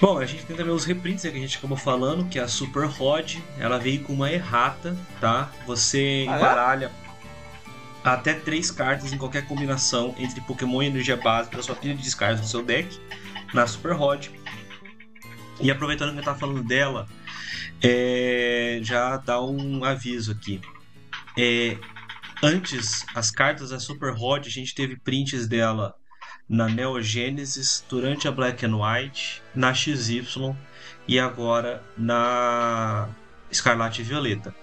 Bom, 0.00 0.18
a 0.18 0.26
gente 0.26 0.46
tem 0.46 0.56
também 0.56 0.72
os 0.72 0.84
reprints 0.84 1.24
né, 1.24 1.30
que 1.30 1.38
a 1.38 1.40
gente 1.40 1.58
acabou 1.58 1.76
falando, 1.76 2.28
que 2.28 2.38
é 2.38 2.42
a 2.42 2.48
Super 2.48 2.86
Rod. 2.86 3.36
Ela 3.58 3.78
veio 3.78 4.02
com 4.04 4.12
uma 4.12 4.30
errata, 4.30 4.96
tá? 5.20 5.50
Você 5.66 6.24
Ah, 6.28 6.34
é? 6.34 6.36
embaralha 6.36 6.92
até 8.04 8.32
três 8.32 8.70
cartas 8.70 9.12
em 9.12 9.18
qualquer 9.18 9.46
combinação 9.46 10.14
entre 10.18 10.40
Pokémon 10.42 10.82
e 10.82 10.86
energia 10.86 11.16
básica 11.16 11.56
da 11.56 11.62
sua 11.62 11.74
pilha 11.74 11.94
de 11.94 12.02
descartes 12.02 12.40
do 12.40 12.46
seu 12.46 12.62
deck 12.62 12.88
na 13.52 13.66
Super 13.66 13.92
Rod. 13.92 14.28
E 15.60 15.70
aproveitando 15.70 16.10
que 16.10 16.14
a 16.14 16.16
gente 16.18 16.24
tá 16.24 16.34
falando 16.34 16.62
dela, 16.62 17.08
é, 17.82 18.78
já 18.82 19.16
dá 19.16 19.42
um 19.42 19.84
aviso 19.84 20.30
aqui. 20.30 20.60
É, 21.36 21.76
antes, 22.42 23.04
as 23.14 23.30
cartas 23.32 23.70
da 23.70 23.80
Super 23.80 24.14
Hot, 24.16 24.46
a 24.46 24.50
gente 24.50 24.74
teve 24.74 24.96
prints 24.96 25.48
dela 25.48 25.94
na 26.48 26.66
Neo 26.68 27.00
Genesis, 27.02 27.84
durante 27.88 28.26
a 28.26 28.32
Black 28.32 28.64
and 28.64 28.76
White, 28.76 29.42
na 29.54 29.74
XY 29.74 30.54
e 31.06 31.18
agora 31.18 31.82
na 31.96 33.08
Escarlate 33.50 34.00
e 34.00 34.04
Violeta. 34.04 34.54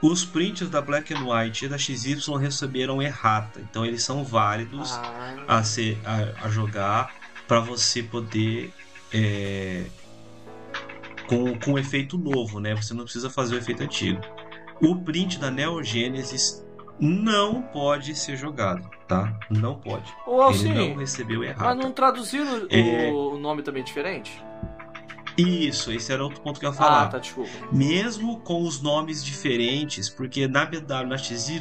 Os 0.00 0.24
prints 0.24 0.68
da 0.68 0.80
Black 0.80 1.12
and 1.12 1.24
White 1.24 1.66
e 1.66 1.68
da 1.68 1.78
XY 1.78 2.36
receberam 2.38 3.02
errata, 3.02 3.60
então 3.60 3.84
eles 3.84 4.02
são 4.02 4.24
válidos 4.24 4.92
Ah, 4.92 5.58
a, 5.58 5.64
ser, 5.64 5.98
a, 6.04 6.46
a 6.46 6.48
jogar 6.48 7.14
para 7.46 7.60
você 7.60 8.02
poder 8.02 8.72
é, 9.12 9.84
com, 11.26 11.58
com 11.58 11.72
um 11.72 11.78
efeito 11.78 12.18
novo, 12.18 12.60
né? 12.60 12.74
Você 12.74 12.94
não 12.94 13.04
precisa 13.04 13.30
fazer 13.30 13.54
o 13.54 13.58
efeito 13.58 13.82
antigo. 13.82 14.20
O 14.80 14.96
print 14.96 15.38
da 15.38 15.50
Neo 15.50 15.82
Genesis 15.82 16.65
não 17.00 17.62
pode 17.62 18.14
ser 18.14 18.36
jogado, 18.36 18.88
tá? 19.06 19.38
Não 19.50 19.74
pode. 19.76 20.12
Ô, 20.26 20.50
Ele 20.50 20.72
não 20.92 20.96
recebeu 20.96 21.40
mas 21.40 21.48
errado. 21.50 21.76
não 21.78 21.92
traduziram 21.92 22.64
o- 22.64 22.68
É. 22.70 23.10
o 23.12 23.36
nome 23.38 23.62
também 23.62 23.82
diferente? 23.84 24.42
Isso, 25.38 25.92
esse 25.92 26.10
era 26.10 26.24
outro 26.24 26.40
ponto 26.40 26.58
que 26.58 26.64
eu 26.64 26.70
ia 26.70 26.74
falar. 26.76 27.02
Ah, 27.02 27.06
tá, 27.08 27.18
desculpa. 27.18 27.50
Mesmo 27.70 28.40
com 28.40 28.62
os 28.62 28.80
nomes 28.80 29.22
diferentes, 29.22 30.08
porque 30.08 30.48
na 30.48 30.64
BW, 30.64 31.06
na 31.06 31.18
XY, 31.18 31.60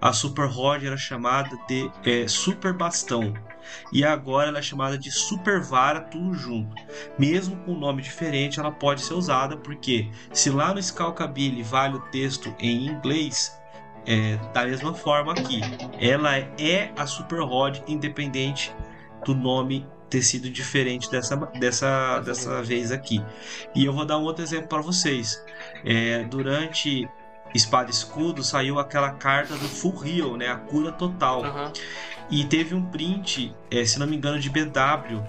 a 0.00 0.12
Super 0.12 0.48
Rod 0.48 0.82
era 0.82 0.96
chamada 0.96 1.56
de 1.68 1.88
é, 2.04 2.26
Super 2.26 2.72
Bastão. 2.72 3.32
E 3.92 4.04
agora 4.04 4.48
ela 4.48 4.58
é 4.58 4.62
chamada 4.62 4.98
de 4.98 5.12
Super 5.12 5.60
Vara, 5.60 6.00
tudo 6.00 6.34
junto. 6.34 6.74
Mesmo 7.16 7.56
com 7.58 7.74
nome 7.74 8.02
diferente, 8.02 8.58
ela 8.58 8.72
pode 8.72 9.02
ser 9.02 9.14
usada, 9.14 9.56
porque 9.56 10.08
se 10.32 10.50
lá 10.50 10.74
no 10.74 10.82
Scalcabili 10.82 11.62
vale 11.62 11.96
o 11.96 12.00
texto 12.10 12.52
em 12.58 12.86
inglês, 12.88 13.55
é, 14.06 14.38
da 14.52 14.64
mesma 14.64 14.94
forma 14.94 15.32
aqui. 15.32 15.60
Ela 16.00 16.36
é 16.36 16.92
a 16.96 17.06
Super 17.06 17.40
Rod, 17.40 17.78
independente 17.86 18.74
do 19.24 19.34
nome 19.34 19.86
ter 20.08 20.22
sido 20.22 20.48
diferente 20.48 21.10
dessa, 21.10 21.36
dessa, 21.58 22.20
dessa 22.20 22.62
vez 22.62 22.92
aqui. 22.92 23.22
E 23.74 23.84
eu 23.84 23.92
vou 23.92 24.04
dar 24.04 24.18
um 24.18 24.22
outro 24.22 24.42
exemplo 24.42 24.68
para 24.68 24.80
vocês. 24.80 25.44
É, 25.84 26.24
durante 26.24 27.08
Espada 27.54 27.90
e 27.90 27.92
Escudo 27.92 28.42
saiu 28.42 28.78
aquela 28.78 29.10
carta 29.10 29.54
do 29.54 29.68
Full 29.68 30.06
Heal, 30.06 30.36
né? 30.36 30.48
A 30.48 30.56
cura 30.56 30.92
total. 30.92 31.44
Aham. 31.44 31.72
E 32.30 32.44
teve 32.44 32.74
um 32.74 32.82
print, 32.82 33.54
é, 33.70 33.84
se 33.84 33.98
não 33.98 34.06
me 34.06 34.16
engano, 34.16 34.38
de 34.38 34.50
BW, 34.50 35.22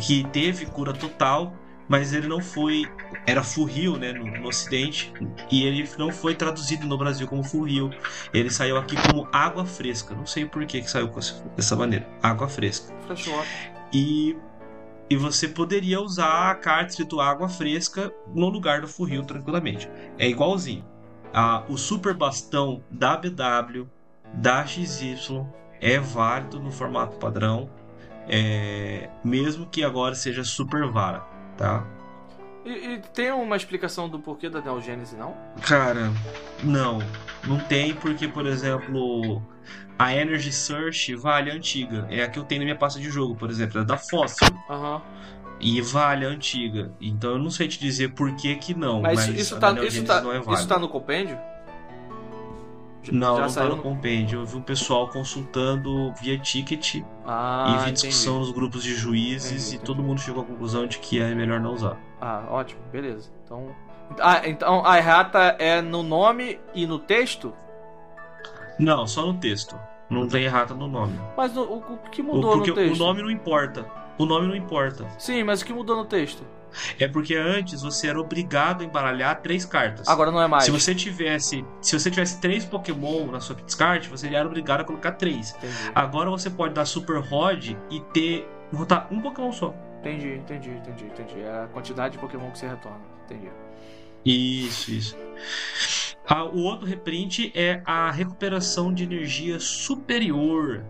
que 0.00 0.24
teve 0.28 0.66
cura 0.66 0.92
total, 0.92 1.52
mas 1.88 2.12
ele 2.12 2.28
não 2.28 2.40
foi. 2.40 2.84
Era 3.26 3.40
Heal, 3.40 3.96
né? 3.96 4.12
No, 4.12 4.24
no 4.24 4.48
ocidente. 4.48 5.12
E 5.50 5.64
ele 5.64 5.88
não 5.98 6.12
foi 6.12 6.34
traduzido 6.34 6.86
no 6.86 6.98
Brasil 6.98 7.26
como 7.26 7.42
Heal. 7.66 7.90
Ele 8.32 8.50
saiu 8.50 8.76
aqui 8.76 8.94
como 9.06 9.28
Água 9.32 9.64
Fresca. 9.64 10.14
Não 10.14 10.26
sei 10.26 10.44
por 10.44 10.64
que, 10.66 10.82
que 10.82 10.90
saiu 10.90 11.10
dessa 11.56 11.74
maneira. 11.74 12.06
Água 12.22 12.48
Fresca. 12.48 12.94
E, 13.92 14.36
e 15.08 15.16
você 15.16 15.48
poderia 15.48 16.00
usar 16.00 16.50
a 16.50 16.54
carta 16.54 16.90
escrito 16.90 17.20
água 17.20 17.48
fresca 17.48 18.12
no 18.34 18.48
lugar 18.48 18.82
do 18.82 18.88
furril 18.88 19.24
tranquilamente. 19.24 19.88
É 20.18 20.28
igualzinho. 20.28 20.84
Ah, 21.32 21.62
o 21.68 21.76
super 21.76 22.14
bastão 22.14 22.82
da 22.90 23.16
BW, 23.16 23.86
da 24.34 24.66
XY, 24.66 25.46
é 25.80 25.98
válido 25.98 26.58
no 26.58 26.70
formato 26.70 27.16
padrão, 27.16 27.70
é, 28.28 29.08
mesmo 29.24 29.66
que 29.66 29.82
agora 29.82 30.14
seja 30.14 30.44
super 30.44 30.86
vara, 30.86 31.24
tá? 31.58 31.84
E, 32.64 32.70
e 32.70 32.98
tem 33.12 33.30
uma 33.32 33.56
explicação 33.56 34.08
do 34.08 34.18
porquê 34.18 34.48
da 34.48 34.60
Neogênese, 34.60 35.16
não? 35.16 35.36
Cara, 35.60 36.10
não. 36.62 36.98
Não 37.46 37.58
tem 37.58 37.94
porque, 37.94 38.26
por 38.26 38.46
exemplo, 38.46 39.42
a 39.98 40.14
Energy 40.14 40.52
Search 40.52 41.14
vale 41.14 41.50
a 41.50 41.54
antiga. 41.54 42.06
É 42.10 42.22
a 42.22 42.28
que 42.28 42.38
eu 42.38 42.44
tenho 42.44 42.60
na 42.60 42.64
minha 42.66 42.76
pasta 42.76 42.98
de 43.00 43.10
jogo, 43.10 43.34
por 43.34 43.50
exemplo, 43.50 43.80
é 43.80 43.84
da 43.84 43.96
Fóssil. 43.96 44.48
Aham. 44.70 45.02
E 45.60 45.80
vale 45.82 46.24
a 46.24 46.28
antiga. 46.28 46.92
Então 47.00 47.32
eu 47.32 47.38
não 47.38 47.50
sei 47.50 47.66
te 47.66 47.80
dizer 47.80 48.14
por 48.14 48.34
que 48.36 48.54
que 48.54 48.74
não. 48.74 49.02
Mas, 49.02 49.26
Mas, 49.26 49.40
isso, 49.40 49.58
tá, 49.58 49.72
isso, 49.72 49.76
Genesis 49.78 50.04
tá, 50.04 50.20
não 50.20 50.32
é 50.32 50.38
isso 50.38 50.68
tá 50.68 50.78
no 50.78 50.88
compêndio? 50.88 51.36
Não, 53.12 53.36
já 53.36 53.42
não 53.42 53.48
saiu 53.48 53.70
tá 53.70 53.76
no 53.76 53.82
compêndio. 53.82 54.40
Eu 54.40 54.46
vi 54.46 54.56
um 54.56 54.62
pessoal 54.62 55.08
consultando 55.08 56.12
via 56.20 56.38
ticket 56.38 57.02
Ah, 57.26 57.76
e 57.82 57.84
vi 57.86 57.92
discussão 57.92 58.34
entendi. 58.34 58.46
nos 58.48 58.54
grupos 58.58 58.82
de 58.82 58.94
juízes 58.94 59.50
Entendi, 59.52 59.64
e 59.64 59.68
entendi. 59.76 59.84
todo 59.84 60.02
mundo 60.02 60.20
chegou 60.20 60.42
à 60.42 60.46
conclusão 60.46 60.86
de 60.86 60.98
que 60.98 61.20
é 61.20 61.34
melhor 61.34 61.60
não 61.60 61.72
usar. 61.74 61.96
Ah, 62.20 62.44
ótimo, 62.50 62.80
beleza. 62.92 63.30
Então. 63.44 63.68
Ah, 64.20 64.40
então 64.48 64.84
a 64.86 64.96
errata 64.98 65.56
é 65.58 65.80
no 65.82 66.02
nome 66.02 66.58
e 66.74 66.86
no 66.86 66.98
texto? 66.98 67.52
Não, 68.78 69.06
só 69.06 69.26
no 69.26 69.34
texto. 69.34 69.78
Não 70.08 70.26
tem 70.26 70.44
errata 70.44 70.72
no 70.74 70.88
nome. 70.88 71.18
Mas 71.36 71.54
o, 71.56 71.62
o 71.62 71.98
que 72.10 72.22
O- 72.22 72.24
mudou 72.24 72.52
Porque 72.52 72.70
no 72.70 72.76
texto? 72.76 72.94
o 72.94 72.98
nome 72.98 73.22
não 73.22 73.30
importa. 73.30 73.84
O 74.16 74.24
nome 74.24 74.46
não 74.48 74.56
importa. 74.56 75.06
Sim, 75.18 75.44
mas 75.44 75.60
o 75.60 75.64
que 75.66 75.72
mudou 75.72 75.96
no 75.96 76.04
texto? 76.04 76.42
É 76.98 77.08
porque 77.08 77.34
antes 77.34 77.82
você 77.82 78.08
era 78.08 78.20
obrigado 78.20 78.82
a 78.82 78.84
embaralhar 78.84 79.40
três 79.40 79.64
cartas. 79.64 80.06
Agora 80.08 80.30
não 80.30 80.40
é 80.40 80.46
mais. 80.46 80.64
Se 80.64 80.70
você 80.70 80.94
tivesse, 80.94 81.64
se 81.80 81.98
você 81.98 82.10
tivesse 82.10 82.40
três 82.40 82.64
Pokémon 82.64 83.26
na 83.26 83.40
sua 83.40 83.56
descarte, 83.56 84.08
você 84.08 84.28
era 84.28 84.46
obrigado 84.46 84.80
a 84.80 84.84
colocar 84.84 85.12
três. 85.12 85.54
Entendi. 85.56 85.92
Agora 85.94 86.30
você 86.30 86.50
pode 86.50 86.74
dar 86.74 86.84
Super 86.84 87.20
Rod 87.20 87.70
e 87.90 88.00
ter 88.12 88.48
botar 88.72 89.08
um 89.10 89.20
Pokémon 89.20 89.52
só. 89.52 89.74
Entendi, 90.00 90.34
entendi, 90.34 90.70
entendi, 90.70 91.04
entendi. 91.04 91.40
É 91.40 91.64
a 91.64 91.66
quantidade 91.66 92.12
de 92.12 92.18
Pokémon 92.18 92.50
que 92.50 92.58
você 92.58 92.68
retorna. 92.68 93.00
Entendi. 93.24 93.50
Isso, 94.24 94.90
isso. 94.92 95.16
Ah, 96.26 96.44
o 96.44 96.58
outro 96.58 96.86
reprint 96.86 97.50
é 97.54 97.80
a 97.84 98.10
recuperação 98.10 98.92
de 98.92 99.04
energia 99.04 99.58
superior. 99.58 100.84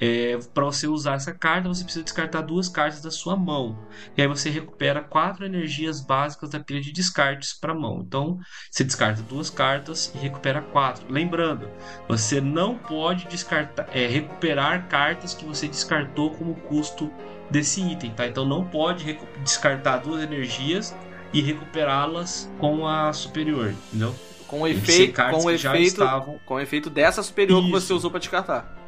É, 0.00 0.38
para 0.54 0.64
você 0.64 0.86
usar 0.86 1.14
essa 1.14 1.32
carta, 1.34 1.68
você 1.68 1.84
precisa 1.84 2.02
descartar 2.02 2.40
duas 2.40 2.68
cartas 2.68 3.02
da 3.02 3.10
sua 3.10 3.36
mão. 3.36 3.78
E 4.16 4.22
aí 4.22 4.26
você 4.28 4.48
recupera 4.48 5.02
quatro 5.02 5.44
energias 5.44 6.00
básicas 6.00 6.48
da 6.50 6.58
pilha 6.58 6.80
de 6.80 6.90
descartes 6.92 7.52
para 7.52 7.74
mão. 7.74 8.02
Então, 8.06 8.38
você 8.70 8.82
descarta 8.82 9.22
duas 9.22 9.50
cartas 9.50 10.10
e 10.14 10.18
recupera 10.18 10.62
quatro. 10.62 11.04
Lembrando, 11.12 11.68
você 12.08 12.40
não 12.40 12.76
pode 12.76 13.26
descartar, 13.28 13.88
é, 13.92 14.06
recuperar 14.06 14.88
cartas 14.88 15.34
que 15.34 15.44
você 15.44 15.68
descartou 15.68 16.30
como 16.30 16.54
custo 16.54 17.10
desse 17.50 17.82
item, 17.82 18.12
tá? 18.12 18.26
Então 18.26 18.46
não 18.46 18.64
pode 18.64 19.18
descartar 19.42 19.98
duas 19.98 20.22
energias 20.22 20.96
e 21.32 21.42
recuperá-las 21.42 22.50
com 22.58 22.86
a 22.86 23.12
superior, 23.12 23.74
entendeu? 23.88 24.14
Com 24.46 24.62
o 24.62 24.64
que 24.64 24.70
efeito, 24.72 25.14
com 25.30 25.38
o 25.38 25.46
que 25.46 25.52
efeito, 25.52 25.86
estavam- 25.86 26.40
com 26.46 26.54
o 26.54 26.60
efeito 26.60 26.88
dessa 26.88 27.22
superior 27.22 27.60
que 27.60 27.68
Isso. 27.68 27.80
você 27.80 27.92
usou 27.92 28.10
pra 28.10 28.18
descartar. 28.18 28.79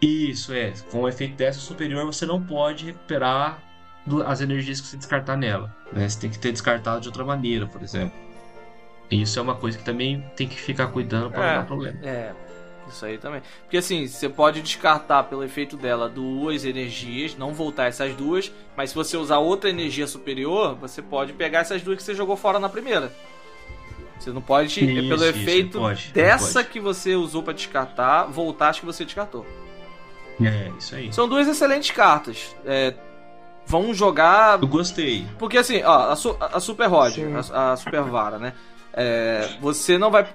Isso, 0.00 0.52
é. 0.52 0.72
Com 0.90 1.02
o 1.02 1.08
efeito 1.08 1.34
dessa 1.34 1.58
superior, 1.58 2.04
você 2.06 2.24
não 2.24 2.42
pode 2.42 2.86
recuperar 2.86 3.62
as 4.26 4.40
energias 4.40 4.80
que 4.80 4.86
você 4.86 4.96
descartar 4.96 5.36
nela. 5.36 5.74
Né? 5.92 6.08
Você 6.08 6.20
tem 6.20 6.30
que 6.30 6.38
ter 6.38 6.52
descartado 6.52 7.00
de 7.00 7.08
outra 7.08 7.24
maneira, 7.24 7.66
por 7.66 7.82
exemplo. 7.82 8.12
Isso 9.10 9.38
é 9.38 9.42
uma 9.42 9.54
coisa 9.54 9.76
que 9.78 9.84
também 9.84 10.22
tem 10.36 10.46
que 10.46 10.56
ficar 10.60 10.88
cuidando 10.88 11.30
para 11.30 11.44
É. 11.44 11.50
não 11.52 11.60
dar 11.60 11.66
problema. 11.66 11.98
É, 12.06 12.32
isso 12.88 13.04
aí 13.04 13.18
também. 13.18 13.42
Porque 13.62 13.78
assim, 13.78 14.06
você 14.06 14.28
pode 14.28 14.60
descartar 14.62 15.24
pelo 15.24 15.42
efeito 15.42 15.76
dela 15.76 16.08
duas 16.08 16.64
energias, 16.64 17.36
não 17.36 17.52
voltar 17.52 17.86
essas 17.86 18.14
duas, 18.14 18.52
mas 18.76 18.90
se 18.90 18.94
você 18.96 19.16
usar 19.16 19.38
outra 19.38 19.68
energia 19.70 20.06
superior, 20.06 20.74
você 20.76 21.00
pode 21.02 21.32
pegar 21.32 21.60
essas 21.60 21.82
duas 21.82 21.96
que 21.96 22.02
você 22.02 22.14
jogou 22.14 22.36
fora 22.36 22.58
na 22.58 22.68
primeira. 22.68 23.10
Você 24.18 24.30
não 24.30 24.42
pode, 24.42 24.78
é 24.80 24.84
Isso, 24.84 25.08
pelo 25.08 25.24
isso, 25.24 25.38
efeito 25.38 25.78
pode, 25.78 26.12
dessa 26.12 26.60
pode. 26.60 26.68
que 26.68 26.80
você 26.80 27.14
usou 27.14 27.42
pra 27.42 27.52
descartar, 27.52 28.24
voltar 28.24 28.70
as 28.70 28.80
que 28.80 28.86
você 28.86 29.04
descartou. 29.04 29.46
É, 30.40 30.70
isso 30.78 30.94
aí. 30.94 31.12
São 31.12 31.28
duas 31.28 31.46
excelentes 31.48 31.90
cartas. 31.90 32.54
É, 32.64 32.94
vão 33.66 33.92
jogar 33.92 34.60
Eu 34.60 34.68
gostei. 34.68 35.26
porque 35.38 35.58
assim, 35.58 35.82
ó, 35.82 36.10
a, 36.10 36.16
su- 36.16 36.36
a 36.40 36.60
Super 36.60 36.86
Rod, 36.86 37.16
a, 37.52 37.72
a 37.72 37.76
Super 37.76 38.02
Vara, 38.02 38.38
né? 38.38 38.52
É, 38.92 39.48
você 39.60 39.98
não 39.98 40.10
vai. 40.10 40.26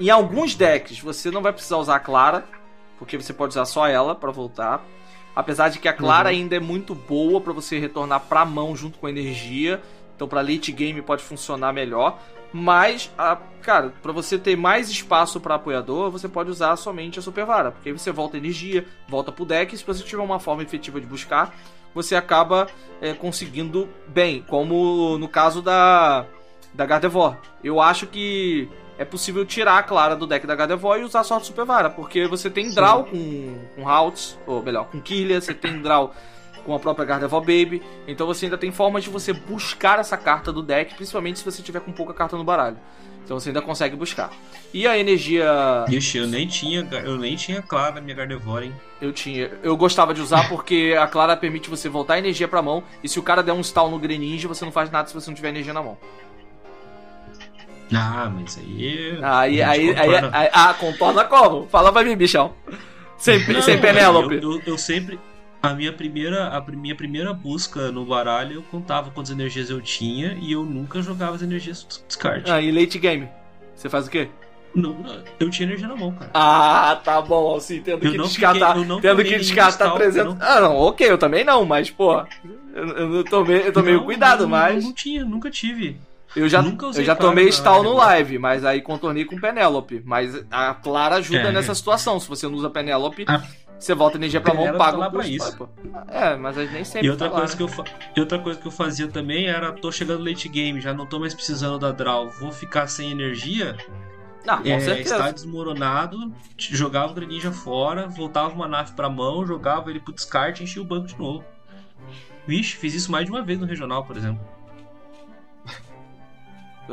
Em 0.00 0.08
alguns 0.10 0.54
decks, 0.54 0.98
você 1.00 1.30
não 1.30 1.42
vai 1.42 1.52
precisar 1.52 1.76
usar 1.76 1.96
a 1.96 2.00
Clara, 2.00 2.44
porque 2.98 3.16
você 3.20 3.32
pode 3.32 3.50
usar 3.50 3.64
só 3.66 3.86
ela 3.86 4.14
pra 4.14 4.30
voltar. 4.30 4.82
Apesar 5.36 5.68
de 5.68 5.78
que 5.78 5.88
a 5.88 5.92
Clara 5.92 6.28
Uhum. 6.28 6.34
ainda 6.34 6.56
é 6.56 6.60
muito 6.60 6.94
boa 6.94 7.40
pra 7.40 7.52
você 7.52 7.78
retornar 7.78 8.20
pra 8.20 8.44
mão 8.44 8.74
junto 8.74 8.98
com 8.98 9.06
a 9.06 9.10
energia. 9.10 9.80
Então 10.16 10.26
pra 10.28 10.40
late 10.40 10.72
game 10.72 11.00
pode 11.02 11.22
funcionar 11.22 11.72
melhor. 11.72 12.18
Mas, 12.52 13.10
a, 13.16 13.36
cara, 13.62 13.92
pra 14.02 14.12
você 14.12 14.38
ter 14.38 14.56
mais 14.56 14.90
espaço 14.90 15.40
pra 15.40 15.54
apoiador, 15.54 16.10
você 16.10 16.28
pode 16.28 16.50
usar 16.50 16.76
somente 16.76 17.18
a 17.18 17.22
Super 17.22 17.44
Vara. 17.44 17.70
Porque 17.70 17.88
aí 17.88 17.92
você 17.92 18.10
volta 18.10 18.36
energia, 18.36 18.84
volta 19.08 19.30
pro 19.30 19.44
deck. 19.44 19.74
E 19.74 19.78
se 19.78 19.84
você 19.84 20.02
tiver 20.02 20.22
uma 20.22 20.40
forma 20.40 20.62
efetiva 20.62 21.00
de 21.00 21.06
buscar, 21.06 21.54
você 21.94 22.16
acaba 22.16 22.68
é, 23.00 23.12
conseguindo 23.12 23.88
bem. 24.08 24.44
Como 24.48 25.16
no 25.18 25.28
caso 25.28 25.62
da, 25.62 26.26
da 26.74 26.84
Gardevoir. 26.86 27.38
Eu 27.62 27.80
acho 27.80 28.06
que 28.06 28.68
é 28.98 29.04
possível 29.04 29.46
tirar 29.46 29.78
a 29.78 29.82
Clara 29.82 30.16
do 30.16 30.26
deck 30.26 30.46
da 30.46 30.54
Gardevoir 30.54 31.00
e 31.00 31.04
usar 31.04 31.24
só 31.24 31.36
a 31.36 31.40
Super 31.40 31.64
Vara. 31.64 31.88
Porque 31.88 32.26
você 32.26 32.50
tem 32.50 32.74
draw 32.74 33.04
com, 33.04 33.58
com 33.76 33.88
Haltz, 33.88 34.38
ou 34.46 34.62
melhor, 34.62 34.86
com 34.86 35.00
Killia, 35.00 35.40
você 35.40 35.54
tem 35.54 35.80
draw 35.80 36.12
com 36.64 36.74
a 36.74 36.78
própria 36.78 37.04
Gardevoir 37.04 37.40
Baby. 37.42 37.82
Então 38.06 38.26
você 38.26 38.46
ainda 38.46 38.58
tem 38.58 38.70
formas 38.70 39.04
de 39.04 39.10
você 39.10 39.32
buscar 39.32 39.98
essa 39.98 40.16
carta 40.16 40.52
do 40.52 40.62
deck, 40.62 40.94
principalmente 40.94 41.38
se 41.38 41.44
você 41.44 41.62
tiver 41.62 41.80
com 41.80 41.92
pouca 41.92 42.12
carta 42.14 42.36
no 42.36 42.44
baralho. 42.44 42.76
Então 43.24 43.38
você 43.38 43.50
ainda 43.50 43.62
consegue 43.62 43.94
buscar. 43.94 44.30
E 44.74 44.86
a 44.88 44.98
energia. 44.98 45.46
Ixi, 45.88 46.18
eu 46.18 46.26
nem 46.26 46.48
tinha, 46.48 46.86
eu 47.04 47.16
nem 47.16 47.36
tinha 47.36 47.62
Clara 47.62 47.94
na 47.96 48.00
minha 48.00 48.14
Gardevoir, 48.16 48.64
hein? 48.64 48.74
Eu 49.00 49.12
tinha. 49.12 49.50
Eu 49.62 49.76
gostava 49.76 50.12
de 50.12 50.20
usar 50.20 50.48
porque 50.48 50.96
a 51.00 51.06
Clara 51.06 51.36
permite 51.36 51.70
você 51.70 51.88
voltar 51.88 52.14
a 52.14 52.18
energia 52.18 52.48
pra 52.48 52.60
mão. 52.60 52.82
E 53.04 53.08
se 53.08 53.18
o 53.20 53.22
cara 53.22 53.42
der 53.42 53.52
um 53.52 53.60
stall 53.60 53.88
no 53.90 53.98
Greninja, 54.00 54.48
você 54.48 54.64
não 54.64 54.72
faz 54.72 54.90
nada 54.90 55.06
se 55.06 55.14
você 55.14 55.30
não 55.30 55.34
tiver 55.36 55.50
energia 55.50 55.72
na 55.72 55.82
mão. 55.82 55.96
Ah, 57.92 58.30
mas 58.32 58.56
aí. 58.58 59.18
Aí, 59.22 59.62
aí, 59.62 59.94
aí- 59.96 60.50
Ah, 60.52 60.74
contorna 60.78 61.24
como? 61.24 61.66
Fala 61.68 61.92
pra 61.92 62.04
mim, 62.04 62.16
bichão. 62.16 62.52
Sem, 63.18 63.46
Não, 63.52 63.60
sem 63.60 63.78
Penélope. 63.78 64.36
Eu, 64.36 64.52
eu, 64.54 64.62
eu 64.66 64.78
sempre. 64.78 65.18
A 65.62 65.74
minha 65.74 65.92
primeira, 65.92 66.48
a 66.48 66.60
minha 66.72 66.94
primeira 66.94 67.34
busca 67.34 67.92
no 67.92 68.04
baralho, 68.06 68.54
eu 68.56 68.62
contava 68.62 69.10
quantas 69.10 69.30
energias 69.30 69.68
eu 69.68 69.80
tinha 69.80 70.36
e 70.40 70.52
eu 70.52 70.64
nunca 70.64 71.02
jogava 71.02 71.34
as 71.36 71.42
energias 71.42 71.86
descarte. 72.08 72.50
Ah, 72.50 72.60
e 72.62 72.72
late 72.72 72.98
game? 72.98 73.28
Você 73.74 73.88
faz 73.88 74.06
o 74.06 74.10
quê? 74.10 74.28
Não, 74.74 74.94
não, 74.94 75.22
eu 75.38 75.50
tinha 75.50 75.66
energia 75.68 75.88
na 75.88 75.96
mão, 75.96 76.12
cara. 76.12 76.30
Ah, 76.32 76.98
tá 77.04 77.20
bom, 77.20 77.56
assim, 77.56 77.82
tendo 77.82 78.04
Eu 78.06 78.12
que 78.12 78.16
não 78.18 78.24
descartar. 78.26 78.68
fiquei- 78.68 78.82
eu 78.82 78.86
não 78.88 79.00
tendo 79.00 79.22
que 79.24 79.36
descartar 79.38 79.86
stall, 79.86 79.96
300. 79.98 80.32
eu 80.34 80.38
Ah, 80.40 80.60
não, 80.60 80.76
ok, 80.76 81.10
eu 81.10 81.18
também 81.18 81.44
não, 81.44 81.64
mas, 81.66 81.90
pô. 81.90 82.14
Eu, 82.72 82.86
eu 82.96 83.08
não 83.08 83.24
tomei, 83.24 83.66
eu 83.66 83.72
tomei 83.72 83.94
Não, 83.94 84.04
cuidado, 84.04 84.42
não, 84.44 84.48
mas. 84.50 84.84
Não, 84.84 84.92
tinha, 84.94 85.24
nunca 85.24 85.50
tive. 85.50 86.00
Eu 86.36 86.48
já, 86.48 86.62
eu 86.62 87.02
já 87.02 87.16
tomei 87.16 87.48
stall 87.48 87.82
no 87.82 87.94
live, 87.96 88.38
mas 88.38 88.64
aí 88.64 88.80
contornei 88.80 89.24
com 89.24 89.36
Penélope. 89.40 90.00
Mas 90.04 90.40
a 90.48 90.72
Clara 90.74 91.16
ajuda 91.16 91.48
É. 91.48 91.52
nessa 91.52 91.74
situação. 91.74 92.20
Se 92.20 92.28
você 92.28 92.46
não 92.46 92.54
usa 92.54 92.70
Penélope, 92.70 93.24
A 93.26 93.42
você 93.80 93.94
volta 93.94 94.16
energia 94.18 94.40
pra 94.40 94.52
mão, 94.54 94.76
paga 94.76 94.98
lá 94.98 95.08
o 95.08 95.10
pra 95.10 95.20
custo, 95.24 95.34
isso. 95.34 95.68
É, 96.08 96.36
mas 96.36 96.56
a 96.58 96.62
gente 96.62 96.72
nem 96.74 96.84
sempre 96.84 97.06
E 97.06 97.10
outra, 97.10 97.28
tá 97.28 97.32
lá, 97.34 97.40
coisa 97.40 97.52
né? 97.54 97.56
que 97.56 97.62
eu 97.62 97.68
fa... 97.68 97.84
e 98.16 98.20
outra 98.20 98.38
coisa 98.38 98.60
que 98.60 98.66
eu 98.68 98.70
fazia 98.72 99.08
também 99.08 99.46
era, 99.46 99.72
tô 99.72 99.90
chegando 99.90 100.22
late 100.22 100.48
game, 100.48 100.80
já 100.80 100.92
não 100.92 101.06
tô 101.06 101.18
mais 101.18 101.34
precisando 101.34 101.78
da 101.78 101.90
draw, 101.90 102.28
vou 102.30 102.52
ficar 102.52 102.86
sem 102.86 103.10
energia, 103.10 103.76
Não, 104.44 104.62
com 104.62 104.68
é, 104.68 104.80
certeza. 104.80 105.14
está 105.16 105.30
desmoronado, 105.30 106.32
jogava 106.56 107.12
o 107.12 107.14
Greninja 107.14 107.50
fora, 107.50 108.06
voltava 108.06 108.54
uma 108.54 108.68
nave 108.68 108.92
pra 108.92 109.08
mão, 109.08 109.46
jogava 109.46 109.90
ele 109.90 110.00
pro 110.00 110.12
descarte 110.12 110.62
e 110.62 110.64
enchia 110.64 110.82
o 110.82 110.84
banco 110.84 111.06
de 111.06 111.18
novo. 111.18 111.44
Vixe, 112.46 112.76
fiz 112.76 112.94
isso 112.94 113.10
mais 113.10 113.24
de 113.24 113.30
uma 113.30 113.42
vez 113.42 113.58
no 113.58 113.66
regional, 113.66 114.04
por 114.04 114.16
exemplo. 114.16 114.44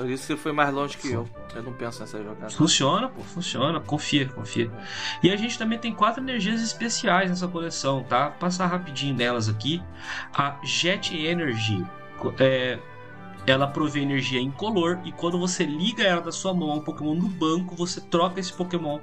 Por 0.02 0.10
isso 0.12 0.28
que 0.28 0.34
você 0.34 0.38
foi 0.38 0.52
mais 0.52 0.72
longe 0.72 0.96
que 0.96 1.12
eu. 1.12 1.28
Eu 1.56 1.64
não 1.64 1.74
penso 1.74 2.00
nessa 2.00 2.22
jogada. 2.24 2.52
Funciona, 2.52 3.10
pô, 3.10 3.22
funciona, 3.24 3.80
confia, 3.80 4.28
confia. 4.30 4.72
E 5.24 5.32
a 5.32 5.36
gente 5.36 5.58
também 5.58 5.80
tem 5.80 5.92
quatro 5.92 6.22
energias 6.22 6.62
especiais 6.62 7.32
nessa 7.32 7.48
coleção, 7.48 8.04
tá? 8.04 8.30
Vou 8.30 8.38
passar 8.38 8.68
rapidinho 8.68 9.16
nelas 9.16 9.50
aqui. 9.50 9.82
A 10.32 10.60
Jet 10.64 11.18
Energy, 11.18 11.84
é, 12.40 12.78
ela 13.48 13.66
provê 13.66 14.02
energia 14.02 14.42
incolor 14.42 15.00
e 15.06 15.12
quando 15.14 15.40
você 15.40 15.64
liga 15.64 16.04
ela 16.04 16.20
da 16.20 16.34
sua 16.34 16.54
mão 16.54 16.70
a 16.70 16.76
um 16.76 16.82
Pokémon 16.82 17.16
no 17.16 17.30
banco, 17.30 17.78
você 17.78 18.02
troca 18.02 18.42
esse 18.42 18.52
Pokémon 18.52 19.00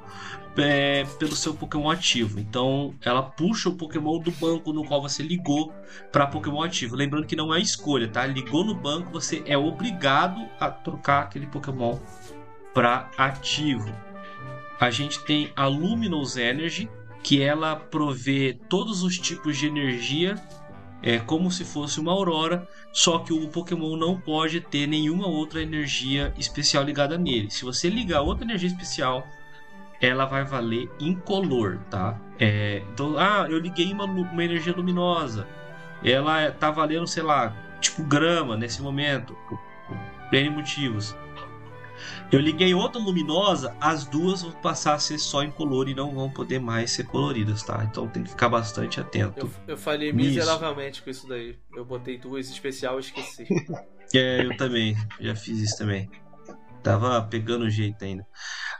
é, 0.58 1.04
pelo 1.18 1.34
seu 1.34 1.54
Pokémon 1.54 1.90
ativo. 1.90 2.38
Então, 2.38 2.94
ela 3.00 3.22
puxa 3.22 3.70
o 3.70 3.74
Pokémon 3.74 4.18
do 4.18 4.30
banco 4.32 4.70
no 4.70 4.84
qual 4.84 5.00
você 5.00 5.22
ligou 5.22 5.72
para 6.12 6.26
Pokémon 6.26 6.62
ativo. 6.62 6.94
Lembrando 6.94 7.26
que 7.26 7.34
não 7.34 7.54
é 7.54 7.58
escolha, 7.58 8.06
tá? 8.06 8.26
Ligou 8.26 8.62
no 8.64 8.74
banco, 8.74 9.10
você 9.10 9.42
é 9.46 9.56
obrigado 9.56 10.46
a 10.60 10.70
trocar 10.70 11.22
aquele 11.22 11.46
Pokémon 11.46 11.98
para 12.74 13.10
ativo. 13.16 13.90
A 14.78 14.90
gente 14.90 15.24
tem 15.24 15.50
a 15.56 15.66
Luminous 15.66 16.36
Energy, 16.36 16.90
que 17.22 17.40
ela 17.40 17.76
provê 17.76 18.58
todos 18.68 19.02
os 19.02 19.16
tipos 19.16 19.56
de 19.56 19.66
energia, 19.66 20.34
é 21.06 21.18
como 21.18 21.50
se 21.50 21.66
fosse 21.66 22.00
uma 22.00 22.12
aurora, 22.12 22.66
só 22.90 23.18
que 23.18 23.30
o 23.30 23.46
Pokémon 23.48 23.94
não 23.94 24.18
pode 24.18 24.58
ter 24.62 24.86
nenhuma 24.86 25.26
outra 25.26 25.60
energia 25.60 26.32
especial 26.38 26.82
ligada 26.82 27.18
nele. 27.18 27.50
Se 27.50 27.62
você 27.62 27.90
ligar 27.90 28.22
outra 28.22 28.46
energia 28.46 28.68
especial, 28.68 29.26
ela 30.00 30.24
vai 30.24 30.44
valer 30.44 30.90
incolor, 30.98 31.78
tá? 31.90 32.18
É, 32.38 32.82
então, 32.90 33.18
ah, 33.18 33.46
eu 33.50 33.58
liguei 33.58 33.92
uma, 33.92 34.04
uma 34.06 34.44
energia 34.44 34.74
luminosa, 34.74 35.46
ela 36.02 36.50
tá 36.50 36.70
valendo, 36.70 37.06
sei 37.06 37.22
lá, 37.22 37.54
tipo 37.82 38.02
grama 38.02 38.56
nesse 38.56 38.80
momento, 38.80 39.36
por 39.46 39.60
N 40.32 40.48
motivos. 40.48 41.14
Eu 42.30 42.40
liguei 42.40 42.74
outra 42.74 43.00
luminosa, 43.00 43.76
as 43.80 44.04
duas 44.04 44.42
vão 44.42 44.52
passar 44.52 44.94
a 44.94 44.98
ser 44.98 45.18
só 45.18 45.42
incolor 45.42 45.88
e 45.88 45.94
não 45.94 46.14
vão 46.14 46.30
poder 46.30 46.58
mais 46.58 46.90
ser 46.90 47.04
coloridas, 47.06 47.62
tá? 47.62 47.84
Então 47.84 48.08
tem 48.08 48.22
que 48.22 48.30
ficar 48.30 48.48
bastante 48.48 49.00
atento. 49.00 49.46
Eu, 49.46 49.74
eu 49.74 49.76
falhei 49.76 50.08
Isso. 50.08 50.16
miseravelmente 50.16 51.02
com 51.02 51.10
isso 51.10 51.28
daí. 51.28 51.56
Eu 51.74 51.84
botei 51.84 52.18
duas 52.18 52.48
especial 52.48 52.96
e 52.96 53.00
esqueci. 53.00 53.46
É, 54.14 54.44
eu 54.44 54.56
também, 54.56 54.94
já 55.18 55.34
fiz 55.34 55.58
isso 55.58 55.78
também. 55.78 56.08
Tava 56.82 57.20
pegando 57.22 57.68
jeito 57.70 58.04
ainda. 58.04 58.24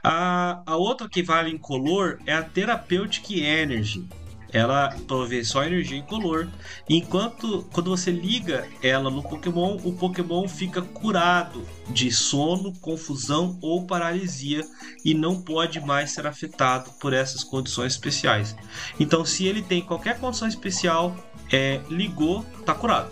A, 0.03 0.61
a 0.65 0.77
outra 0.77 1.09
que 1.09 1.23
vale 1.23 1.49
incolor 1.49 2.19
é 2.25 2.33
a 2.33 2.43
Therapeutic 2.43 3.31
Energy. 3.31 4.07
Ela 4.55 4.95
provê 5.05 5.43
só 5.43 5.65
energia 5.65 5.97
incolor. 5.97 6.47
Enquanto 6.87 7.67
quando 7.73 7.89
você 7.89 8.09
liga 8.09 8.65
ela 8.81 9.11
no 9.11 9.21
Pokémon, 9.21 9.77
o 9.83 9.91
Pokémon 9.91 10.47
fica 10.47 10.81
curado 10.81 11.67
de 11.89 12.09
sono, 12.09 12.71
confusão 12.79 13.59
ou 13.61 13.85
paralisia 13.85 14.63
e 15.03 15.13
não 15.13 15.41
pode 15.41 15.81
mais 15.81 16.11
ser 16.11 16.25
afetado 16.25 16.89
por 17.01 17.11
essas 17.11 17.43
condições 17.43 17.91
especiais. 17.91 18.55
Então, 18.97 19.25
se 19.25 19.45
ele 19.45 19.61
tem 19.61 19.81
qualquer 19.81 20.17
condição 20.21 20.47
especial, 20.47 21.13
é, 21.51 21.81
ligou, 21.89 22.45
tá 22.65 22.73
curado. 22.73 23.11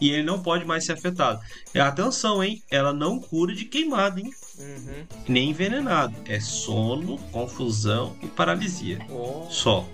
E 0.00 0.10
ele 0.10 0.22
não 0.22 0.42
pode 0.42 0.64
mais 0.64 0.86
ser 0.86 0.92
afetado. 0.92 1.38
E 1.74 1.78
Atenção, 1.78 2.42
hein? 2.42 2.62
Ela 2.70 2.94
não 2.94 3.20
cura 3.20 3.54
de 3.54 3.66
queimado, 3.66 4.20
hein? 4.20 4.30
Uhum. 4.58 5.06
Nem 5.28 5.50
envenenado. 5.50 6.14
É 6.24 6.40
sono, 6.40 7.18
confusão 7.30 8.16
e 8.22 8.26
paralisia. 8.26 8.98
Oh. 9.10 9.46
Só. 9.50 9.86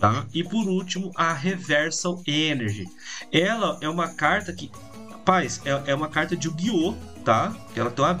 Tá? 0.00 0.26
E 0.34 0.44
por 0.44 0.66
último, 0.66 1.10
a 1.14 1.32
Reversal 1.32 2.22
Energy. 2.26 2.86
Ela 3.32 3.78
é 3.80 3.88
uma 3.88 4.08
carta 4.08 4.52
que. 4.52 4.70
Rapaz, 5.10 5.60
é, 5.64 5.90
é 5.90 5.94
uma 5.94 6.08
carta 6.08 6.36
de 6.36 6.48
Yu-Gi-Oh! 6.48 6.94
tá? 7.26 7.52
Ela 7.74 7.90
tem 7.90 8.04
uma 8.04 8.14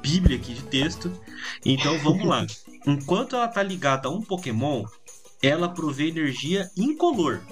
bíblia 0.00 0.36
aqui 0.38 0.54
de 0.54 0.62
texto. 0.62 1.12
Então 1.66 1.98
vamos 1.98 2.24
lá. 2.24 2.46
Enquanto 2.86 3.36
ela 3.36 3.48
tá 3.48 3.62
ligada 3.62 4.08
a 4.08 4.10
um 4.10 4.22
Pokémon, 4.22 4.84
ela 5.42 5.68
provê 5.68 6.08
energia 6.08 6.70
incolor. 6.76 7.42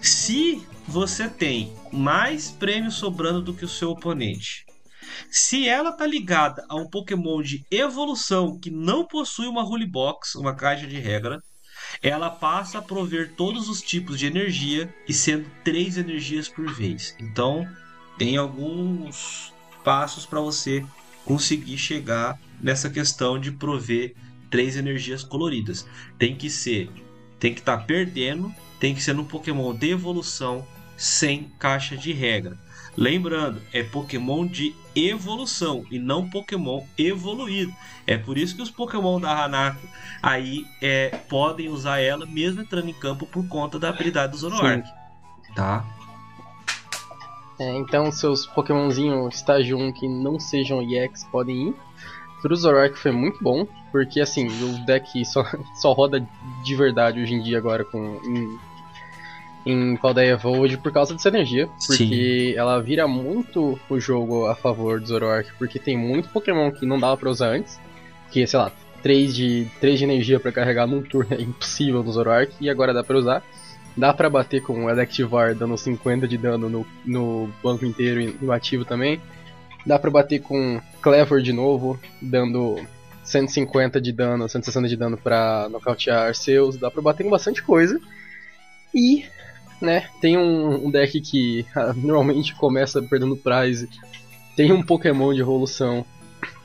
Se 0.00 0.64
você 0.86 1.28
tem 1.28 1.74
mais 1.92 2.50
prêmio 2.50 2.90
sobrando 2.90 3.42
do 3.42 3.54
que 3.54 3.64
o 3.64 3.68
seu 3.68 3.90
oponente, 3.90 4.64
se 5.30 5.68
ela 5.68 5.92
tá 5.92 6.06
ligada 6.06 6.64
a 6.68 6.76
um 6.76 6.88
Pokémon 6.88 7.42
de 7.42 7.64
evolução 7.70 8.58
que 8.58 8.70
não 8.70 9.04
possui 9.04 9.46
uma 9.46 9.62
Rule 9.62 9.86
Box, 9.86 10.36
uma 10.36 10.54
caixa 10.54 10.86
de 10.86 10.98
regra, 10.98 11.42
ela 12.02 12.30
passa 12.30 12.78
a 12.78 12.82
prover 12.82 13.32
todos 13.36 13.68
os 13.68 13.80
tipos 13.80 14.18
de 14.18 14.26
energia 14.26 14.92
e 15.08 15.12
sendo 15.12 15.46
três 15.64 15.96
energias 15.96 16.48
por 16.48 16.72
vez. 16.72 17.16
Então, 17.18 17.68
tem 18.18 18.36
alguns 18.36 19.52
passos 19.82 20.26
para 20.26 20.40
você 20.40 20.84
conseguir 21.24 21.78
chegar 21.78 22.38
nessa 22.60 22.90
questão 22.90 23.38
de 23.38 23.52
prover 23.52 24.14
três 24.50 24.76
energias 24.76 25.22
coloridas. 25.22 25.86
Tem 26.18 26.36
que 26.36 26.50
ser, 26.50 26.90
tem 27.38 27.54
que 27.54 27.60
estar 27.60 27.78
perdendo, 27.78 28.54
tem 28.78 28.94
que 28.94 29.02
ser 29.02 29.14
num 29.14 29.24
Pokémon 29.24 29.74
de 29.74 29.90
evolução 29.90 30.66
sem 30.96 31.44
caixa 31.58 31.96
de 31.96 32.12
regra. 32.12 32.58
Lembrando, 32.96 33.62
é 33.72 33.82
Pokémon 33.82 34.46
de 34.46 34.74
evolução 35.08 35.84
e 35.90 35.98
não 35.98 36.28
Pokémon 36.28 36.82
evoluído. 36.98 37.72
É 38.06 38.16
por 38.16 38.36
isso 38.36 38.56
que 38.56 38.62
os 38.62 38.70
Pokémon 38.70 39.20
da 39.20 39.44
Hanako 39.44 39.86
aí 40.22 40.66
é, 40.80 41.08
podem 41.28 41.68
usar 41.68 42.00
ela 42.00 42.26
mesmo 42.26 42.60
entrando 42.60 42.88
em 42.88 42.94
campo 42.94 43.26
por 43.26 43.46
conta 43.48 43.78
da 43.78 43.88
habilidade 43.88 44.32
do 44.32 44.38
Zoroark. 44.38 44.88
Tá? 45.54 45.84
É, 47.58 47.76
então 47.76 48.10
seus 48.10 48.46
Pokémonzinhos 48.46 49.34
estágio 49.34 49.78
1 49.78 49.92
que 49.92 50.08
não 50.08 50.40
sejam 50.40 50.80
EX 50.82 51.24
podem 51.24 51.68
ir. 51.68 51.74
Pro 52.40 52.56
Zoroark 52.56 52.96
foi 52.98 53.12
muito 53.12 53.42
bom, 53.42 53.66
porque 53.92 54.18
assim, 54.20 54.46
o 54.46 54.86
deck 54.86 55.24
só, 55.26 55.44
só 55.76 55.92
roda 55.92 56.26
de 56.64 56.74
verdade 56.74 57.20
hoje 57.20 57.34
em 57.34 57.42
dia 57.42 57.58
agora 57.58 57.84
com 57.84 58.18
em, 58.24 58.58
em 59.64 59.96
Paldeia 59.96 60.36
Void 60.36 60.78
por 60.78 60.92
causa 60.92 61.14
dessa 61.14 61.28
energia. 61.28 61.68
Porque 61.86 62.54
ela 62.56 62.80
vira 62.80 63.06
muito 63.06 63.78
o 63.88 64.00
jogo 64.00 64.46
a 64.46 64.54
favor 64.54 65.00
do 65.00 65.06
Zoroark, 65.06 65.50
porque 65.58 65.78
tem 65.78 65.96
muito 65.96 66.28
Pokémon 66.30 66.70
que 66.70 66.86
não 66.86 66.98
dava 66.98 67.16
pra 67.16 67.30
usar 67.30 67.48
antes. 67.48 67.78
Que, 68.30 68.46
sei 68.46 68.58
lá, 68.58 68.72
3 69.02 69.34
de, 69.34 69.66
3 69.80 69.98
de 69.98 70.04
energia 70.04 70.40
pra 70.40 70.52
carregar 70.52 70.86
num 70.86 71.02
turno 71.02 71.34
é 71.34 71.40
impossível 71.42 72.02
no 72.02 72.12
Zoroark, 72.12 72.52
e 72.60 72.70
agora 72.70 72.94
dá 72.94 73.02
pra 73.02 73.18
usar. 73.18 73.42
Dá 73.96 74.14
pra 74.14 74.30
bater 74.30 74.62
com 74.62 74.84
o 74.84 74.90
Electivar 74.90 75.54
dando 75.54 75.76
50 75.76 76.26
de 76.26 76.38
dano 76.38 76.68
no, 76.68 76.86
no 77.04 77.50
banco 77.62 77.84
inteiro 77.84 78.20
e 78.20 78.36
no 78.40 78.52
ativo 78.52 78.84
também. 78.84 79.20
Dá 79.84 79.98
pra 79.98 80.10
bater 80.10 80.40
com 80.40 80.80
Clever 81.02 81.42
de 81.42 81.52
novo, 81.52 81.98
dando 82.22 82.80
150 83.24 84.00
de 84.00 84.12
dano, 84.12 84.48
160 84.48 84.88
de 84.88 84.96
dano 84.96 85.16
pra 85.16 85.68
nocautear 85.70 86.28
Arceus. 86.28 86.76
Dá 86.76 86.90
pra 86.90 87.02
bater 87.02 87.24
com 87.24 87.30
bastante 87.30 87.62
coisa. 87.62 88.00
E, 88.94 89.24
né, 89.80 90.08
tem 90.20 90.36
um, 90.36 90.86
um 90.86 90.90
deck 90.90 91.20
que 91.20 91.66
ah, 91.74 91.92
normalmente 91.96 92.54
começa 92.54 93.00
perdendo 93.00 93.36
prize 93.36 93.88
tem 94.56 94.72
um 94.72 94.82
Pokémon 94.82 95.32
de 95.32 95.40
evolução 95.40 96.04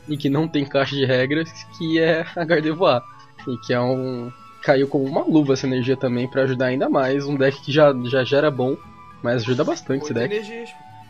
e 0.07 0.17
que 0.17 0.29
não 0.29 0.47
tem 0.47 0.65
caixa 0.65 0.95
de 0.95 1.05
regras, 1.05 1.49
que 1.77 1.99
é 1.99 2.25
a 2.35 2.43
Gardevoir. 2.43 3.01
E 3.47 3.57
que 3.65 3.73
é 3.73 3.79
um. 3.79 4.31
Caiu 4.61 4.87
como 4.87 5.05
uma 5.05 5.23
luva 5.23 5.53
essa 5.53 5.67
energia 5.67 5.95
também 5.95 6.27
para 6.27 6.43
ajudar 6.43 6.65
ainda 6.65 6.89
mais. 6.89 7.25
Um 7.25 7.35
deck 7.35 7.61
que 7.61 7.71
já, 7.71 7.93
já, 8.05 8.23
já 8.23 8.37
era 8.37 8.51
bom, 8.51 8.75
mas 9.21 9.43
ajuda 9.43 9.63
bastante 9.63 10.03
esse 10.03 10.13
Oito 10.13 10.19
deck. 10.19 10.35
energias. 10.35 10.69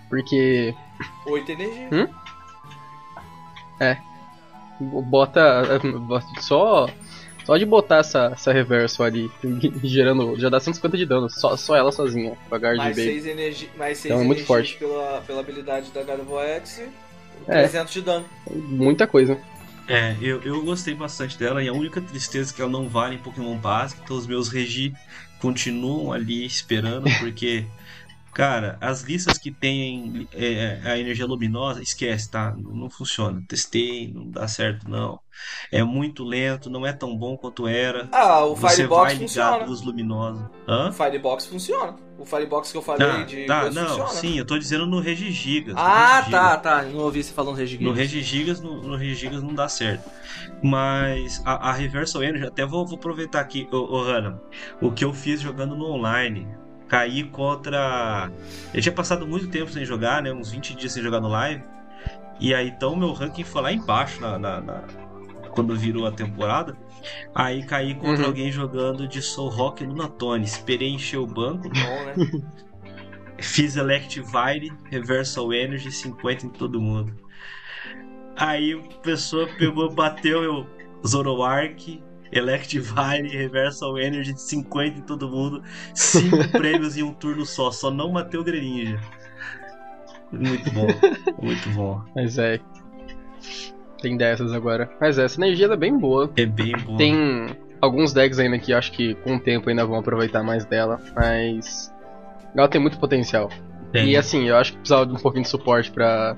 Porque 0.10 0.76
Oito 1.26 1.52
energias. 1.52 1.92
Hum? 1.92 2.08
bota. 5.02 5.80
Só. 6.40 6.88
Só 7.46 7.58
de 7.58 7.66
botar 7.66 7.98
essa, 7.98 8.32
essa 8.34 8.52
reverso 8.52 9.04
ali, 9.04 9.30
gerando. 9.84 10.38
Já 10.38 10.50
dá 10.50 10.60
150 10.60 10.98
de 10.98 11.06
dano, 11.06 11.30
só, 11.30 11.56
só 11.56 11.76
ela 11.76 11.92
sozinha, 11.92 12.36
com 12.50 12.56
a 12.56 12.58
Guard 12.58 12.78
Mais 12.78 12.96
Baby. 12.96 13.08
6 13.08 13.26
energi 13.28 13.70
mais 13.78 14.04
Então 14.04 14.20
é 14.20 14.24
muito 14.24 14.40
energias 14.40 14.48
forte. 14.48 14.78
Pela, 14.78 15.22
pela 15.26 15.40
habilidade 15.42 15.92
da 15.92 16.04
Gardevoir 16.04 16.48
X. 16.58 16.82
É. 17.48 17.60
300 17.60 17.94
de 17.94 18.02
dano. 18.02 18.26
Muita 18.50 19.06
coisa. 19.06 19.40
É, 19.88 20.16
eu, 20.20 20.42
eu 20.42 20.64
gostei 20.64 20.96
bastante 20.96 21.38
dela 21.38 21.62
e 21.62 21.68
a 21.68 21.74
única 21.74 22.02
tristeza 22.02 22.52
é 22.52 22.56
que 22.56 22.62
ela 22.62 22.72
não 22.72 22.90
vale 22.90 23.16
em 23.16 23.20
Pokémon 23.20 23.56
básico, 23.56 24.02
então 24.04 24.18
os 24.18 24.26
meus 24.26 24.50
Regi 24.50 24.96
continuam 25.40 26.12
ali 26.12 26.44
esperando, 26.44 27.08
porque, 27.20 27.66
cara, 28.36 28.78
as 28.82 29.02
listas 29.02 29.38
que 29.38 29.52
tem 29.52 30.28
é, 30.34 30.82
a 30.84 30.98
energia 31.00 31.26
luminosa, 31.26 31.82
esquece, 31.82 32.30
tá? 32.30 32.54
Não, 32.56 32.72
não 32.76 32.90
funciona. 32.90 33.42
Testei, 33.48 34.12
não 34.14 34.30
dá 34.30 34.48
certo, 34.48 34.90
não. 34.90 35.20
É 35.72 35.84
muito 35.84 36.24
lento, 36.24 36.70
não 36.70 36.86
é 36.86 36.94
tão 36.94 37.18
bom 37.18 37.38
quanto 37.38 37.68
era. 37.68 38.08
Ah, 38.12 38.46
o 38.46 38.56
Você 38.56 38.76
Firebox 38.78 39.04
vai 39.04 39.14
ligar 39.16 39.22
funciona. 39.22 39.66
luz 39.66 39.82
luminosa. 39.82 40.52
Hã? 40.68 40.90
O 40.90 40.94
Firebox 40.94 41.46
funciona. 41.48 41.96
O 42.18 42.26
Firebox 42.26 42.72
que 42.72 42.78
eu 42.78 42.82
falei 42.82 43.08
Tá, 43.08 43.24
de 43.24 43.46
tá, 43.46 43.70
não, 43.72 43.88
funciona. 43.88 44.10
sim, 44.10 44.38
eu 44.38 44.46
tô 44.46 44.58
dizendo 44.58 44.86
no 44.86 45.00
Regigigas. 45.00 45.74
no 45.74 45.80
Ah, 45.82 46.22
Regigigas. 46.24 46.32
tá, 46.32 46.58
tá. 46.58 46.82
Não 46.84 47.00
ouvi 47.00 47.24
você 47.24 47.34
falando 47.34 47.56
Regigigas. 47.56 47.88
No 47.88 47.94
Regigigas, 47.94 48.62
no, 48.62 48.82
no 48.82 48.96
Regigigas 48.96 49.44
não 49.44 49.54
dá 49.54 49.68
certo. 49.68 50.10
Mas 50.64 51.42
a, 51.46 51.70
a 51.70 51.74
Reversal 51.74 52.24
Energy, 52.24 52.46
até 52.48 52.66
vou, 52.66 52.86
vou 52.86 52.98
aproveitar 52.98 53.42
aqui, 53.42 53.68
ô, 53.72 53.78
ô 53.78 54.02
Hanna, 54.04 54.42
o 54.82 54.92
que 54.92 55.04
eu 55.04 55.14
fiz 55.14 55.42
jogando 55.42 55.76
no 55.76 55.86
online. 55.88 56.48
Caí 56.88 57.24
contra. 57.24 58.32
Eu 58.74 58.82
tinha 58.82 58.94
passado 58.94 59.26
muito 59.28 59.48
tempo 59.50 59.72
sem 59.72 59.84
jogar, 59.86 60.22
né? 60.22 60.32
Uns 60.32 60.52
20 60.52 60.76
dias 60.76 60.94
sem 60.94 61.02
jogar 61.04 61.20
no 61.20 61.28
live. 61.30 61.64
E 62.40 62.54
aí 62.54 62.68
então 62.70 62.96
meu 62.96 63.12
ranking 63.14 63.44
foi 63.44 63.62
lá 63.62 63.72
embaixo 63.72 64.20
na, 64.22 64.38
na- 64.38 64.62
na- 64.62 64.84
quando 65.52 65.76
virou 65.76 66.06
a 66.06 66.12
temporada. 66.12 66.76
Aí 67.34 67.64
caí 67.64 67.96
contra 67.96 68.24
Uhum. 68.24 68.26
alguém 68.28 68.52
jogando 68.52 69.08
de 69.08 69.22
Soul 69.22 69.50
Rock 69.50 69.86
Lunatone. 69.86 70.44
Esperei 70.44 70.90
encher 70.90 71.18
o 71.18 71.26
banco, 71.28 71.70
Bom, 71.70 72.06
né? 72.06 72.14
Fiz 73.40 73.76
Electivire, 73.76 74.72
Reversal 74.90 75.54
Energy, 75.54 75.92
50 75.92 76.46
em 76.46 76.50
todo 76.50 76.80
mundo. 76.82 77.14
Aí 78.38 78.74
a 78.74 79.00
pessoa 79.02 79.48
pegou, 79.58 79.90
bateu 79.94 80.44
eu, 80.44 80.68
Zoroark, 81.06 82.02
Electivire, 82.36 83.28
Reversal 83.30 83.98
Energy, 83.98 84.38
50 84.38 85.00
em 85.00 85.02
todo 85.02 85.30
mundo. 85.30 85.64
Cinco 85.94 86.48
prêmios 86.52 86.98
em 86.98 87.04
um 87.04 87.14
turno 87.14 87.46
só, 87.46 87.72
só 87.72 87.90
não 87.90 88.12
bateu 88.12 88.42
o 88.42 88.44
Greninja. 88.44 89.00
Muito 90.32 90.70
bom, 90.72 90.88
muito 91.42 91.70
bom. 91.70 92.02
Mas 92.16 92.38
é. 92.38 92.60
Tem 94.02 94.18
dessas 94.18 94.52
agora. 94.52 94.90
Mas 95.00 95.18
essa 95.18 95.40
energia 95.40 95.68
é 95.68 95.78
bem 95.78 95.98
boa. 95.98 96.30
É 96.36 96.46
bem 96.46 96.74
bom. 96.86 96.98
Tem 96.98 97.16
alguns 97.82 98.14
decks 98.14 98.40
ainda 98.40 98.60
que 98.60 98.74
acho 98.74 98.92
que 98.92 99.16
com 99.16 99.36
o 99.36 99.40
tempo 99.40 99.70
ainda 99.70 99.86
vão 99.86 99.98
aproveitar 99.98 100.44
mais 100.44 100.66
dela, 100.66 101.00
mas 101.16 101.94
ela 102.56 102.68
tem 102.68 102.82
muito 102.82 103.00
potencial. 103.00 103.50
Tem. 103.92 104.10
E 104.10 104.18
assim, 104.18 104.48
eu 104.48 104.58
acho 104.58 104.74
que 104.74 104.80
precisava 104.80 105.06
de 105.06 105.14
um 105.14 105.18
pouquinho 105.18 105.44
de 105.44 105.50
suporte 105.50 105.92
pra 105.92 106.36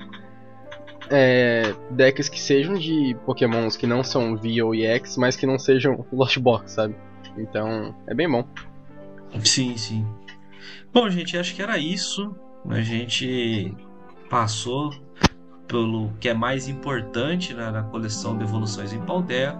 é, 1.10 1.74
decks 1.90 2.28
que 2.28 2.40
sejam 2.40 2.74
de 2.74 3.16
pokémons 3.24 3.76
que 3.76 3.86
não 3.86 4.02
são 4.02 4.36
V 4.36 4.62
ou 4.62 4.74
EX, 4.74 5.16
mas 5.16 5.36
que 5.36 5.46
não 5.46 5.58
sejam 5.58 6.04
Lost 6.12 6.38
Box, 6.38 6.72
sabe? 6.72 6.94
Então, 7.36 7.94
é 8.06 8.14
bem 8.14 8.28
bom. 8.28 8.44
Sim, 9.44 9.76
sim. 9.76 10.06
Bom, 10.92 11.08
gente, 11.10 11.36
acho 11.36 11.54
que 11.54 11.62
era 11.62 11.78
isso. 11.78 12.34
A 12.68 12.80
gente 12.80 13.74
passou 14.28 14.90
pelo 15.66 16.10
que 16.18 16.28
é 16.28 16.34
mais 16.34 16.66
importante 16.66 17.54
né, 17.54 17.70
na 17.70 17.82
coleção 17.82 18.36
de 18.36 18.44
evoluções 18.44 18.92
em 18.92 19.00
Paldea. 19.00 19.56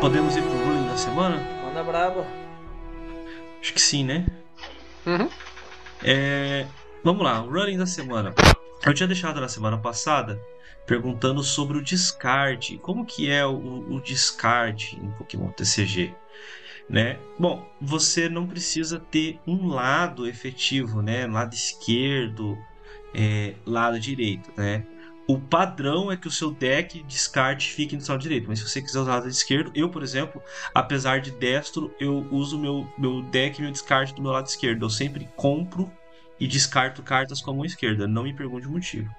Podemos 0.00 0.36
ir 0.36 0.42
pro 0.42 0.52
ruling 0.52 0.86
da 0.86 0.96
semana? 0.96 1.36
Manda 1.64 1.82
braba. 1.82 2.26
Acho 3.60 3.72
que 3.72 3.80
sim, 3.80 4.04
né? 4.04 4.26
Uhum. 5.06 5.28
É, 6.02 6.66
vamos 7.02 7.22
lá, 7.22 7.42
o 7.42 7.50
running 7.50 7.78
da 7.78 7.86
semana. 7.86 8.34
Eu 8.84 8.92
tinha 8.92 9.06
deixado 9.06 9.40
na 9.40 9.48
semana 9.48 9.78
passada 9.78 10.40
perguntando 10.86 11.42
sobre 11.42 11.78
o 11.78 11.82
descarte. 11.82 12.76
Como 12.78 13.04
que 13.04 13.30
é 13.30 13.44
o, 13.44 13.94
o 13.94 14.00
descarte 14.00 14.96
em 14.96 15.10
Pokémon 15.12 15.50
TCG? 15.50 16.14
Né? 16.88 17.18
Bom, 17.38 17.66
você 17.80 18.28
não 18.28 18.46
precisa 18.46 19.00
ter 19.00 19.38
um 19.46 19.68
lado 19.68 20.26
efetivo, 20.26 21.00
né? 21.00 21.26
Lado 21.26 21.54
esquerdo, 21.54 22.58
é, 23.14 23.54
lado 23.64 23.98
direito, 23.98 24.52
né? 24.54 24.84
O 25.26 25.38
padrão 25.38 26.12
é 26.12 26.16
que 26.16 26.28
o 26.28 26.30
seu 26.30 26.50
deck 26.50 27.02
descarte 27.04 27.72
fique 27.72 27.96
no 27.96 28.02
lado 28.06 28.20
direito, 28.20 28.46
mas 28.46 28.58
se 28.58 28.68
você 28.68 28.82
quiser 28.82 29.00
usar 29.00 29.12
o 29.12 29.14
lado 29.14 29.28
esquerdo, 29.28 29.72
eu, 29.74 29.88
por 29.88 30.02
exemplo, 30.02 30.42
apesar 30.74 31.20
de 31.20 31.30
destro, 31.30 31.94
eu 31.98 32.26
uso 32.30 32.58
meu, 32.58 32.86
meu 32.98 33.22
deck 33.22 33.58
e 33.58 33.62
meu 33.62 33.72
descarte 33.72 34.14
do 34.14 34.22
meu 34.22 34.32
lado 34.32 34.46
esquerdo. 34.46 34.84
Eu 34.84 34.90
sempre 34.90 35.28
compro 35.34 35.90
e 36.38 36.46
descarto 36.46 37.02
cartas 37.02 37.40
com 37.40 37.50
a 37.52 37.54
mão 37.54 37.64
esquerda. 37.64 38.06
Não 38.06 38.24
me 38.24 38.34
pergunte 38.34 38.66
o 38.66 38.70
motivo. 38.70 39.10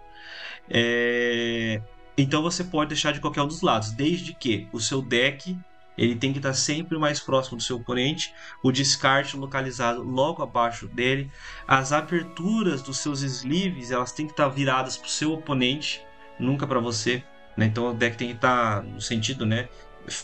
É, 0.69 1.81
Então 2.17 2.41
você 2.41 2.63
pode 2.63 2.89
deixar 2.89 3.11
de 3.11 3.19
qualquer 3.19 3.41
um 3.41 3.47
dos 3.47 3.61
lados, 3.61 3.91
desde 3.91 4.33
que 4.33 4.67
o 4.71 4.79
seu 4.79 5.01
deck 5.01 5.57
ele 5.97 6.15
tem 6.15 6.31
que 6.31 6.39
estar 6.39 6.53
sempre 6.53 6.97
mais 6.97 7.19
próximo 7.19 7.57
do 7.57 7.63
seu 7.63 7.77
oponente, 7.77 8.33
o 8.63 8.71
descarte 8.71 9.37
localizado 9.37 10.03
logo 10.03 10.43
abaixo 10.43 10.87
dele, 10.87 11.31
as 11.67 11.91
aberturas 11.91 12.81
dos 12.81 12.97
seus 12.99 13.21
sleeves 13.21 13.91
elas 13.91 14.11
têm 14.11 14.25
que 14.25 14.33
estar 14.33 14.47
viradas 14.49 14.97
para 14.97 15.07
o 15.07 15.09
seu 15.09 15.33
oponente, 15.33 16.01
nunca 16.39 16.67
para 16.67 16.79
você. 16.79 17.23
né? 17.55 17.65
Então 17.65 17.89
o 17.89 17.93
deck 17.93 18.17
tem 18.17 18.29
que 18.29 18.35
estar 18.35 18.83
no 18.83 19.01
sentido, 19.01 19.45
né, 19.45 19.69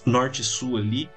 norte-sul 0.06 0.78
ali. 0.78 1.10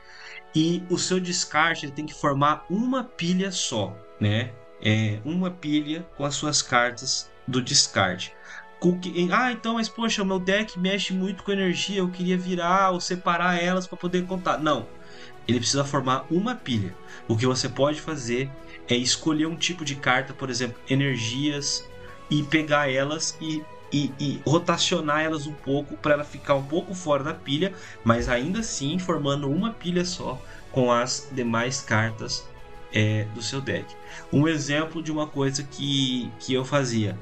E 0.55 0.85
o 0.89 0.97
seu 0.97 1.19
descarte 1.19 1.87
ele 1.87 1.93
tem 1.93 2.07
que 2.07 2.15
formar 2.15 2.65
uma 2.71 3.03
pilha 3.03 3.51
só, 3.51 3.97
né? 4.21 4.53
É 4.81 5.19
uma 5.25 5.51
pilha 5.51 6.07
com 6.17 6.25
as 6.25 6.37
suas 6.37 6.63
cartas 6.63 7.29
do 7.49 7.61
descarte. 7.61 8.33
Ah, 9.33 9.53
então, 9.53 9.75
mas 9.75 9.89
poxa, 9.89 10.23
o 10.23 10.27
meu 10.27 10.39
deck 10.39 10.79
mexe 10.79 11.13
muito 11.13 11.43
com 11.43 11.53
energia, 11.53 11.99
eu 11.99 12.09
queria 12.09 12.37
virar 12.37 12.91
ou 12.91 13.01
separar 13.01 13.63
elas 13.63 13.87
para 13.87 13.97
poder 13.97 14.27
contar. 14.27 14.59
Não. 14.59 14.87
Ele 15.47 15.59
precisa 15.59 15.85
formar 15.85 16.27
uma 16.31 16.55
pilha. 16.55 16.95
O 17.29 17.37
que 17.37 17.47
você 17.47 17.69
pode 17.69 18.01
fazer 18.01 18.51
é 18.89 18.95
escolher 18.95 19.47
um 19.47 19.57
tipo 19.57 19.85
de 19.85 19.95
carta, 19.95 20.33
por 20.33 20.51
exemplo, 20.51 20.81
energias, 20.89 21.89
e 22.31 22.43
pegar 22.43 22.91
elas 22.91 23.37
e, 23.41 23.63
e, 23.93 24.13
e 24.19 24.41
rotacionar 24.47 25.21
elas 25.21 25.47
um 25.47 25.53
pouco 25.53 25.97
para 25.97 26.15
ela 26.15 26.25
ficar 26.25 26.55
um 26.55 26.65
pouco 26.65 26.95
fora 26.95 27.23
da 27.23 27.35
pilha, 27.35 27.73
mas 28.03 28.29
ainda 28.29 28.61
assim 28.61 28.99
formando 28.99 29.51
uma 29.51 29.73
pilha 29.73 30.05
só 30.05 30.41
com 30.73 30.91
as 30.91 31.29
demais 31.31 31.81
cartas 31.81 32.47
é, 32.93 33.25
do 33.35 33.43
seu 33.43 33.61
deck. 33.61 33.87
Um 34.33 34.49
exemplo 34.49 35.03
de 35.03 35.13
uma 35.13 35.27
coisa 35.27 35.63
que, 35.63 36.31
que 36.39 36.55
eu 36.55 36.65
fazia. 36.65 37.17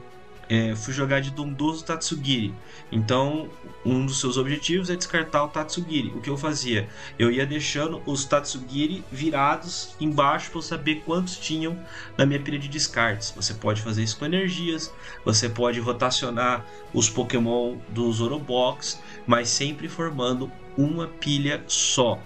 É, 0.55 0.77
fui 0.77 0.93
jogar 0.93 1.21
de 1.21 1.31
Dondoso 1.31 1.83
Tatsugiri. 1.83 2.55
Então, 2.93 3.49
um 3.87 4.05
dos 4.05 4.21
seus 4.21 4.37
objetivos 4.37 4.91
é 4.91 4.97
descartar 4.97 5.45
o 5.45 5.49
Tatsugiri. 5.49 6.13
O 6.15 6.21
que 6.21 6.29
eu 6.29 6.37
fazia? 6.37 6.91
Eu 7.19 7.31
ia 7.31 7.47
deixando 7.47 8.03
os 8.05 8.27
Tatsugiri 8.27 9.03
virados 9.11 9.97
embaixo 9.99 10.51
para 10.51 10.61
saber 10.61 10.97
quantos 11.07 11.39
tinham 11.39 11.83
na 12.19 12.27
minha 12.27 12.39
pilha 12.39 12.59
de 12.59 12.69
descartes. 12.69 13.33
Você 13.35 13.55
pode 13.55 13.81
fazer 13.81 14.03
isso 14.03 14.19
com 14.19 14.27
energias, 14.27 14.93
você 15.25 15.49
pode 15.49 15.81
rotacionar 15.81 16.67
os 16.93 17.09
Pokémon 17.09 17.79
do 17.89 18.13
Zorobox, 18.13 19.01
mas 19.27 19.49
sempre 19.49 19.89
formando 19.89 20.53
uma 20.77 21.07
pilha 21.09 21.65
só. 21.67 22.21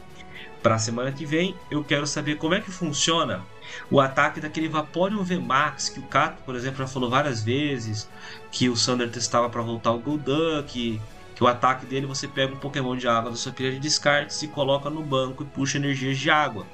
Para 0.64 0.74
a 0.74 0.80
semana 0.80 1.12
que 1.12 1.24
vem, 1.24 1.54
eu 1.70 1.84
quero 1.84 2.08
saber 2.08 2.38
como 2.38 2.54
é 2.54 2.60
que 2.60 2.72
funciona 2.72 3.44
o 3.90 4.00
ataque 4.00 4.40
daquele 4.40 4.68
Vaporeon 4.68 5.22
VMAX, 5.22 5.88
que 5.88 6.00
o 6.00 6.02
Cato, 6.04 6.42
por 6.42 6.54
exemplo, 6.54 6.78
já 6.78 6.86
falou 6.86 7.10
várias 7.10 7.42
vezes, 7.42 8.08
que 8.50 8.68
o 8.68 8.76
Sander 8.76 9.10
testava 9.10 9.48
para 9.48 9.62
voltar 9.62 9.92
o 9.92 9.98
Golduck, 9.98 11.00
que 11.34 11.44
o 11.44 11.46
ataque 11.46 11.84
dele 11.86 12.06
você 12.06 12.26
pega 12.26 12.54
um 12.54 12.58
Pokémon 12.58 12.96
de 12.96 13.06
água 13.06 13.30
da 13.30 13.36
sua 13.36 13.52
pilha 13.52 13.72
de 13.72 13.78
descartes 13.78 14.42
e 14.42 14.48
coloca 14.48 14.88
no 14.88 15.02
banco 15.02 15.42
e 15.42 15.46
puxa 15.46 15.78
energias 15.78 16.18
de 16.18 16.30
água. 16.30 16.66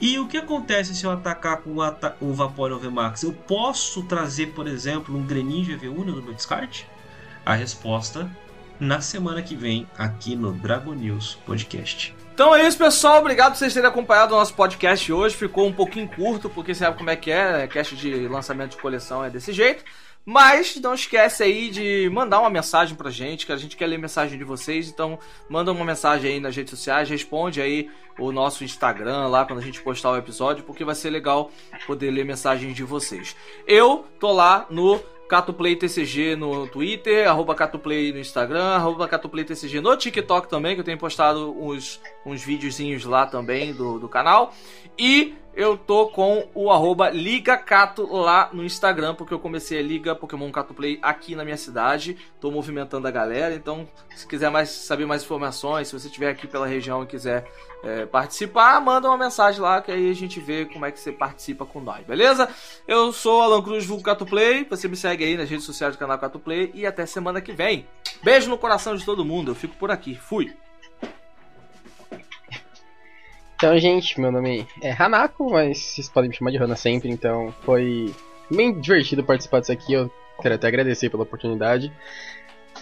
E 0.00 0.18
o 0.18 0.28
que 0.28 0.36
acontece 0.36 0.94
se 0.94 1.04
eu 1.04 1.10
atacar 1.10 1.58
com 1.58 1.74
o, 1.74 1.82
ata 1.82 2.16
o 2.20 2.32
Vaporeon 2.32 2.78
VMAX? 2.78 3.22
Eu 3.22 3.32
posso 3.32 4.02
trazer, 4.04 4.48
por 4.48 4.66
exemplo, 4.66 5.16
um 5.16 5.24
Greninja 5.24 5.76
V1 5.76 6.04
no 6.04 6.22
meu 6.22 6.34
descarte? 6.34 6.86
A 7.44 7.54
resposta 7.54 8.30
na 8.78 9.00
semana 9.00 9.42
que 9.42 9.54
vem 9.54 9.86
aqui 9.96 10.34
no 10.34 10.52
Dragon 10.52 10.94
News 10.94 11.38
Podcast. 11.46 12.14
Então 12.34 12.52
é 12.52 12.66
isso, 12.66 12.76
pessoal. 12.76 13.20
Obrigado 13.20 13.52
por 13.52 13.58
vocês 13.58 13.72
terem 13.72 13.88
acompanhado 13.88 14.34
o 14.34 14.36
nosso 14.36 14.54
podcast 14.54 15.12
hoje. 15.12 15.36
Ficou 15.36 15.68
um 15.68 15.72
pouquinho 15.72 16.08
curto, 16.08 16.50
porque 16.50 16.74
sabe 16.74 16.98
como 16.98 17.08
é 17.08 17.14
que 17.14 17.30
é, 17.30 17.52
né? 17.52 17.66
Cast 17.68 17.94
de 17.94 18.26
lançamento 18.26 18.72
de 18.72 18.76
coleção 18.76 19.24
é 19.24 19.30
desse 19.30 19.52
jeito. 19.52 19.84
Mas 20.26 20.74
não 20.80 20.94
esquece 20.94 21.44
aí 21.44 21.70
de 21.70 22.10
mandar 22.12 22.40
uma 22.40 22.50
mensagem 22.50 22.96
pra 22.96 23.08
gente, 23.08 23.46
que 23.46 23.52
a 23.52 23.56
gente 23.56 23.76
quer 23.76 23.86
ler 23.86 23.98
mensagem 23.98 24.36
de 24.36 24.42
vocês. 24.42 24.88
Então 24.88 25.16
manda 25.48 25.70
uma 25.70 25.84
mensagem 25.84 26.32
aí 26.32 26.40
nas 26.40 26.56
redes 26.56 26.70
sociais, 26.70 27.08
responde 27.08 27.60
aí 27.62 27.88
o 28.18 28.32
nosso 28.32 28.64
Instagram 28.64 29.28
lá 29.28 29.44
quando 29.44 29.60
a 29.60 29.62
gente 29.62 29.80
postar 29.80 30.10
o 30.10 30.16
episódio, 30.16 30.64
porque 30.64 30.84
vai 30.84 30.96
ser 30.96 31.10
legal 31.10 31.52
poder 31.86 32.10
ler 32.10 32.24
mensagens 32.24 32.74
de 32.74 32.82
vocês. 32.82 33.36
Eu 33.64 34.06
tô 34.18 34.32
lá 34.32 34.66
no 34.68 35.00
Catuplay 35.28 35.74
TCG 35.76 36.36
no 36.36 36.66
Twitter, 36.66 37.28
arroba 37.28 37.54
Catuplay 37.54 38.12
no 38.12 38.18
Instagram, 38.18 38.74
arroba 38.74 39.08
Catuplay 39.08 39.44
TCG 39.44 39.80
no 39.80 39.96
TikTok 39.96 40.48
também, 40.48 40.74
que 40.74 40.80
eu 40.80 40.84
tenho 40.84 40.98
postado 40.98 41.54
uns, 41.58 42.00
uns 42.26 42.44
videozinhos 42.44 43.04
lá 43.04 43.26
também 43.26 43.72
do, 43.72 43.98
do 43.98 44.08
canal. 44.08 44.54
E 44.98 45.34
eu 45.56 45.76
tô 45.76 46.08
com 46.08 46.48
o 46.54 46.70
arroba 46.70 47.10
Liga 47.10 47.56
Cato 47.56 48.06
lá 48.12 48.50
no 48.52 48.64
Instagram, 48.64 49.14
porque 49.14 49.32
eu 49.32 49.38
comecei 49.38 49.78
a 49.78 49.82
Liga 49.82 50.14
Pokémon 50.14 50.50
Cato 50.50 50.74
Play 50.74 50.98
aqui 51.02 51.34
na 51.34 51.44
minha 51.44 51.56
cidade. 51.56 52.16
Tô 52.40 52.50
movimentando 52.50 53.06
a 53.06 53.10
galera, 53.10 53.54
então 53.54 53.88
se 54.14 54.26
quiser 54.26 54.50
mais 54.50 54.70
saber 54.70 55.06
mais 55.06 55.22
informações, 55.22 55.88
se 55.88 55.98
você 55.98 56.06
estiver 56.08 56.30
aqui 56.30 56.46
pela 56.46 56.66
região 56.66 57.02
e 57.04 57.06
quiser 57.06 57.44
é, 57.82 58.06
participar, 58.06 58.80
manda 58.80 59.08
uma 59.08 59.18
mensagem 59.18 59.60
lá 59.60 59.80
que 59.80 59.92
aí 59.92 60.10
a 60.10 60.14
gente 60.14 60.40
vê 60.40 60.64
como 60.64 60.86
é 60.86 60.90
que 60.90 60.98
você 60.98 61.12
participa 61.12 61.64
com 61.64 61.80
nós, 61.80 62.04
beleza? 62.04 62.48
Eu 62.88 63.12
sou 63.12 63.42
Alan 63.42 63.62
Cruz 63.62 63.86
do 63.86 64.00
Cato 64.00 64.26
Play, 64.26 64.66
você 64.68 64.88
me 64.88 64.96
segue 64.96 65.24
aí 65.24 65.36
nas 65.36 65.48
redes 65.48 65.64
sociais 65.64 65.94
do 65.94 65.98
canal 65.98 66.18
Cato 66.18 66.38
Play 66.38 66.70
e 66.74 66.86
até 66.86 67.06
semana 67.06 67.40
que 67.40 67.52
vem. 67.52 67.86
Beijo 68.22 68.50
no 68.50 68.58
coração 68.58 68.96
de 68.96 69.04
todo 69.04 69.24
mundo, 69.24 69.50
eu 69.50 69.54
fico 69.54 69.76
por 69.76 69.90
aqui. 69.90 70.14
Fui! 70.14 70.63
Então, 73.56 73.78
gente, 73.78 74.20
meu 74.20 74.32
nome 74.32 74.66
é 74.82 74.90
Hanako, 74.90 75.50
mas 75.50 75.78
vocês 75.78 76.08
podem 76.08 76.28
me 76.28 76.36
chamar 76.36 76.50
de 76.50 76.56
Hana 76.56 76.76
sempre, 76.76 77.08
então 77.08 77.54
foi 77.62 78.12
bem 78.50 78.78
divertido 78.78 79.22
participar 79.22 79.60
disso 79.60 79.72
aqui, 79.72 79.92
eu 79.92 80.10
quero 80.42 80.56
até 80.56 80.66
agradecer 80.66 81.08
pela 81.08 81.22
oportunidade. 81.22 81.92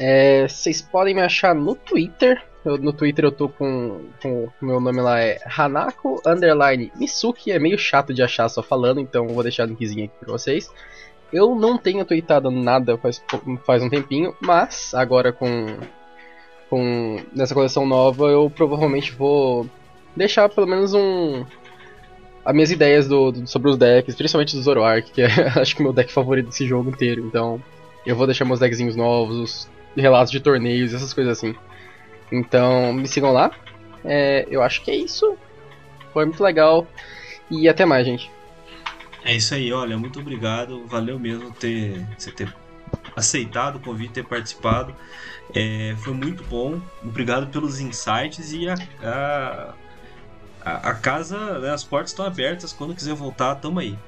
É, 0.01 0.49
vocês 0.49 0.81
podem 0.81 1.15
me 1.15 1.21
achar 1.21 1.55
no 1.55 1.75
Twitter, 1.75 2.43
eu, 2.65 2.79
no 2.79 2.93
Twitter 2.93 3.25
eu 3.25 3.33
tô 3.33 3.49
com, 3.49 4.07
com 4.23 4.49
meu 4.61 4.81
nome 4.81 5.01
lá 5.01 5.21
é 5.21 5.39
Hanako 5.45 6.21
underline 6.25 6.91
Misuki, 6.97 7.53
é 7.53 7.59
meio 7.59 7.79
chato 7.79 8.15
de 8.15 8.23
achar 8.23 8.49
só 8.49 8.63
falando, 8.63 9.01
então 9.01 9.29
vou 9.29 9.43
deixar 9.43 9.65
o 9.65 9.67
linkzinho 9.67 10.07
aqui 10.07 10.15
pra 10.21 10.33
vocês. 10.33 10.71
Eu 11.33 11.55
não 11.55 11.79
tenho 11.79 12.05
tweetado 12.05 12.51
nada 12.51 12.97
faz, 12.99 13.23
faz 13.65 13.83
um 13.83 13.89
tempinho, 13.89 14.35
mas 14.41 14.95
agora 14.95 15.33
com, 15.33 15.67
com 16.71 17.21
nessa 17.35 17.55
coleção 17.55 17.87
nova 17.87 18.27
eu 18.27 18.51
provavelmente 18.51 19.13
vou 19.13 19.67
deixar 20.17 20.49
pelo 20.49 20.67
menos 20.67 20.95
um. 20.95 21.45
As 22.45 22.53
minhas 22.53 22.71
ideias 22.71 23.07
do, 23.07 23.31
do 23.31 23.47
sobre 23.47 23.71
os 23.71 23.77
decks, 23.77 24.17
principalmente 24.17 24.57
do 24.57 24.63
Zoroark, 24.63 25.13
que 25.13 25.23
é 25.23 25.27
acho 25.61 25.77
que 25.77 25.83
meu 25.83 25.93
deck 25.93 26.13
favorito 26.13 26.47
desse 26.47 26.67
jogo 26.67 26.91
inteiro. 26.91 27.25
Então, 27.25 27.63
eu 28.05 28.17
vou 28.17 28.27
deixar 28.27 28.45
meus 28.45 28.61
deckzinhos 28.61 28.97
novos, 28.97 29.37
os 29.37 29.71
relatos 29.97 30.33
de 30.33 30.41
torneios, 30.41 30.93
essas 30.93 31.15
coisas 31.15 31.39
assim. 31.39 31.55
Então, 32.33 32.93
me 32.93 33.07
sigam 33.07 33.33
lá. 33.33 33.53
É, 34.05 34.47
eu 34.51 34.63
acho 34.63 34.83
que 34.83 34.91
é 34.91 34.97
isso. 34.97 35.37
Foi 36.13 36.25
muito 36.25 36.43
legal. 36.43 36.87
E 37.51 37.69
até 37.69 37.85
mais, 37.85 38.07
gente. 38.07 38.31
É 39.25 39.35
isso 39.35 39.55
aí, 39.55 39.73
olha, 39.73 39.97
muito 39.97 40.19
obrigado. 40.19 40.85
Valeu 40.87 41.19
mesmo 41.19 41.53
ter, 41.53 42.05
você 42.19 42.33
ter 42.33 42.53
aceitado 43.15 43.77
o 43.77 43.81
convite, 43.81 44.15
ter 44.15 44.25
participado. 44.25 44.95
É, 45.55 45.95
foi 45.99 46.13
muito 46.13 46.43
bom. 46.45 46.81
Obrigado 47.03 47.47
pelos 47.49 47.79
insights 47.79 48.53
e 48.53 48.69
a, 48.69 48.75
a 49.03 49.75
a, 50.65 50.91
a 50.91 50.95
casa, 50.95 51.59
né, 51.59 51.71
as 51.71 51.85
portas 51.85 52.11
estão 52.11 52.25
abertas. 52.25 52.73
Quando 52.73 52.95
quiser 52.95 53.15
voltar, 53.15 53.57
tamo 53.57 53.81
aí. 53.81 53.99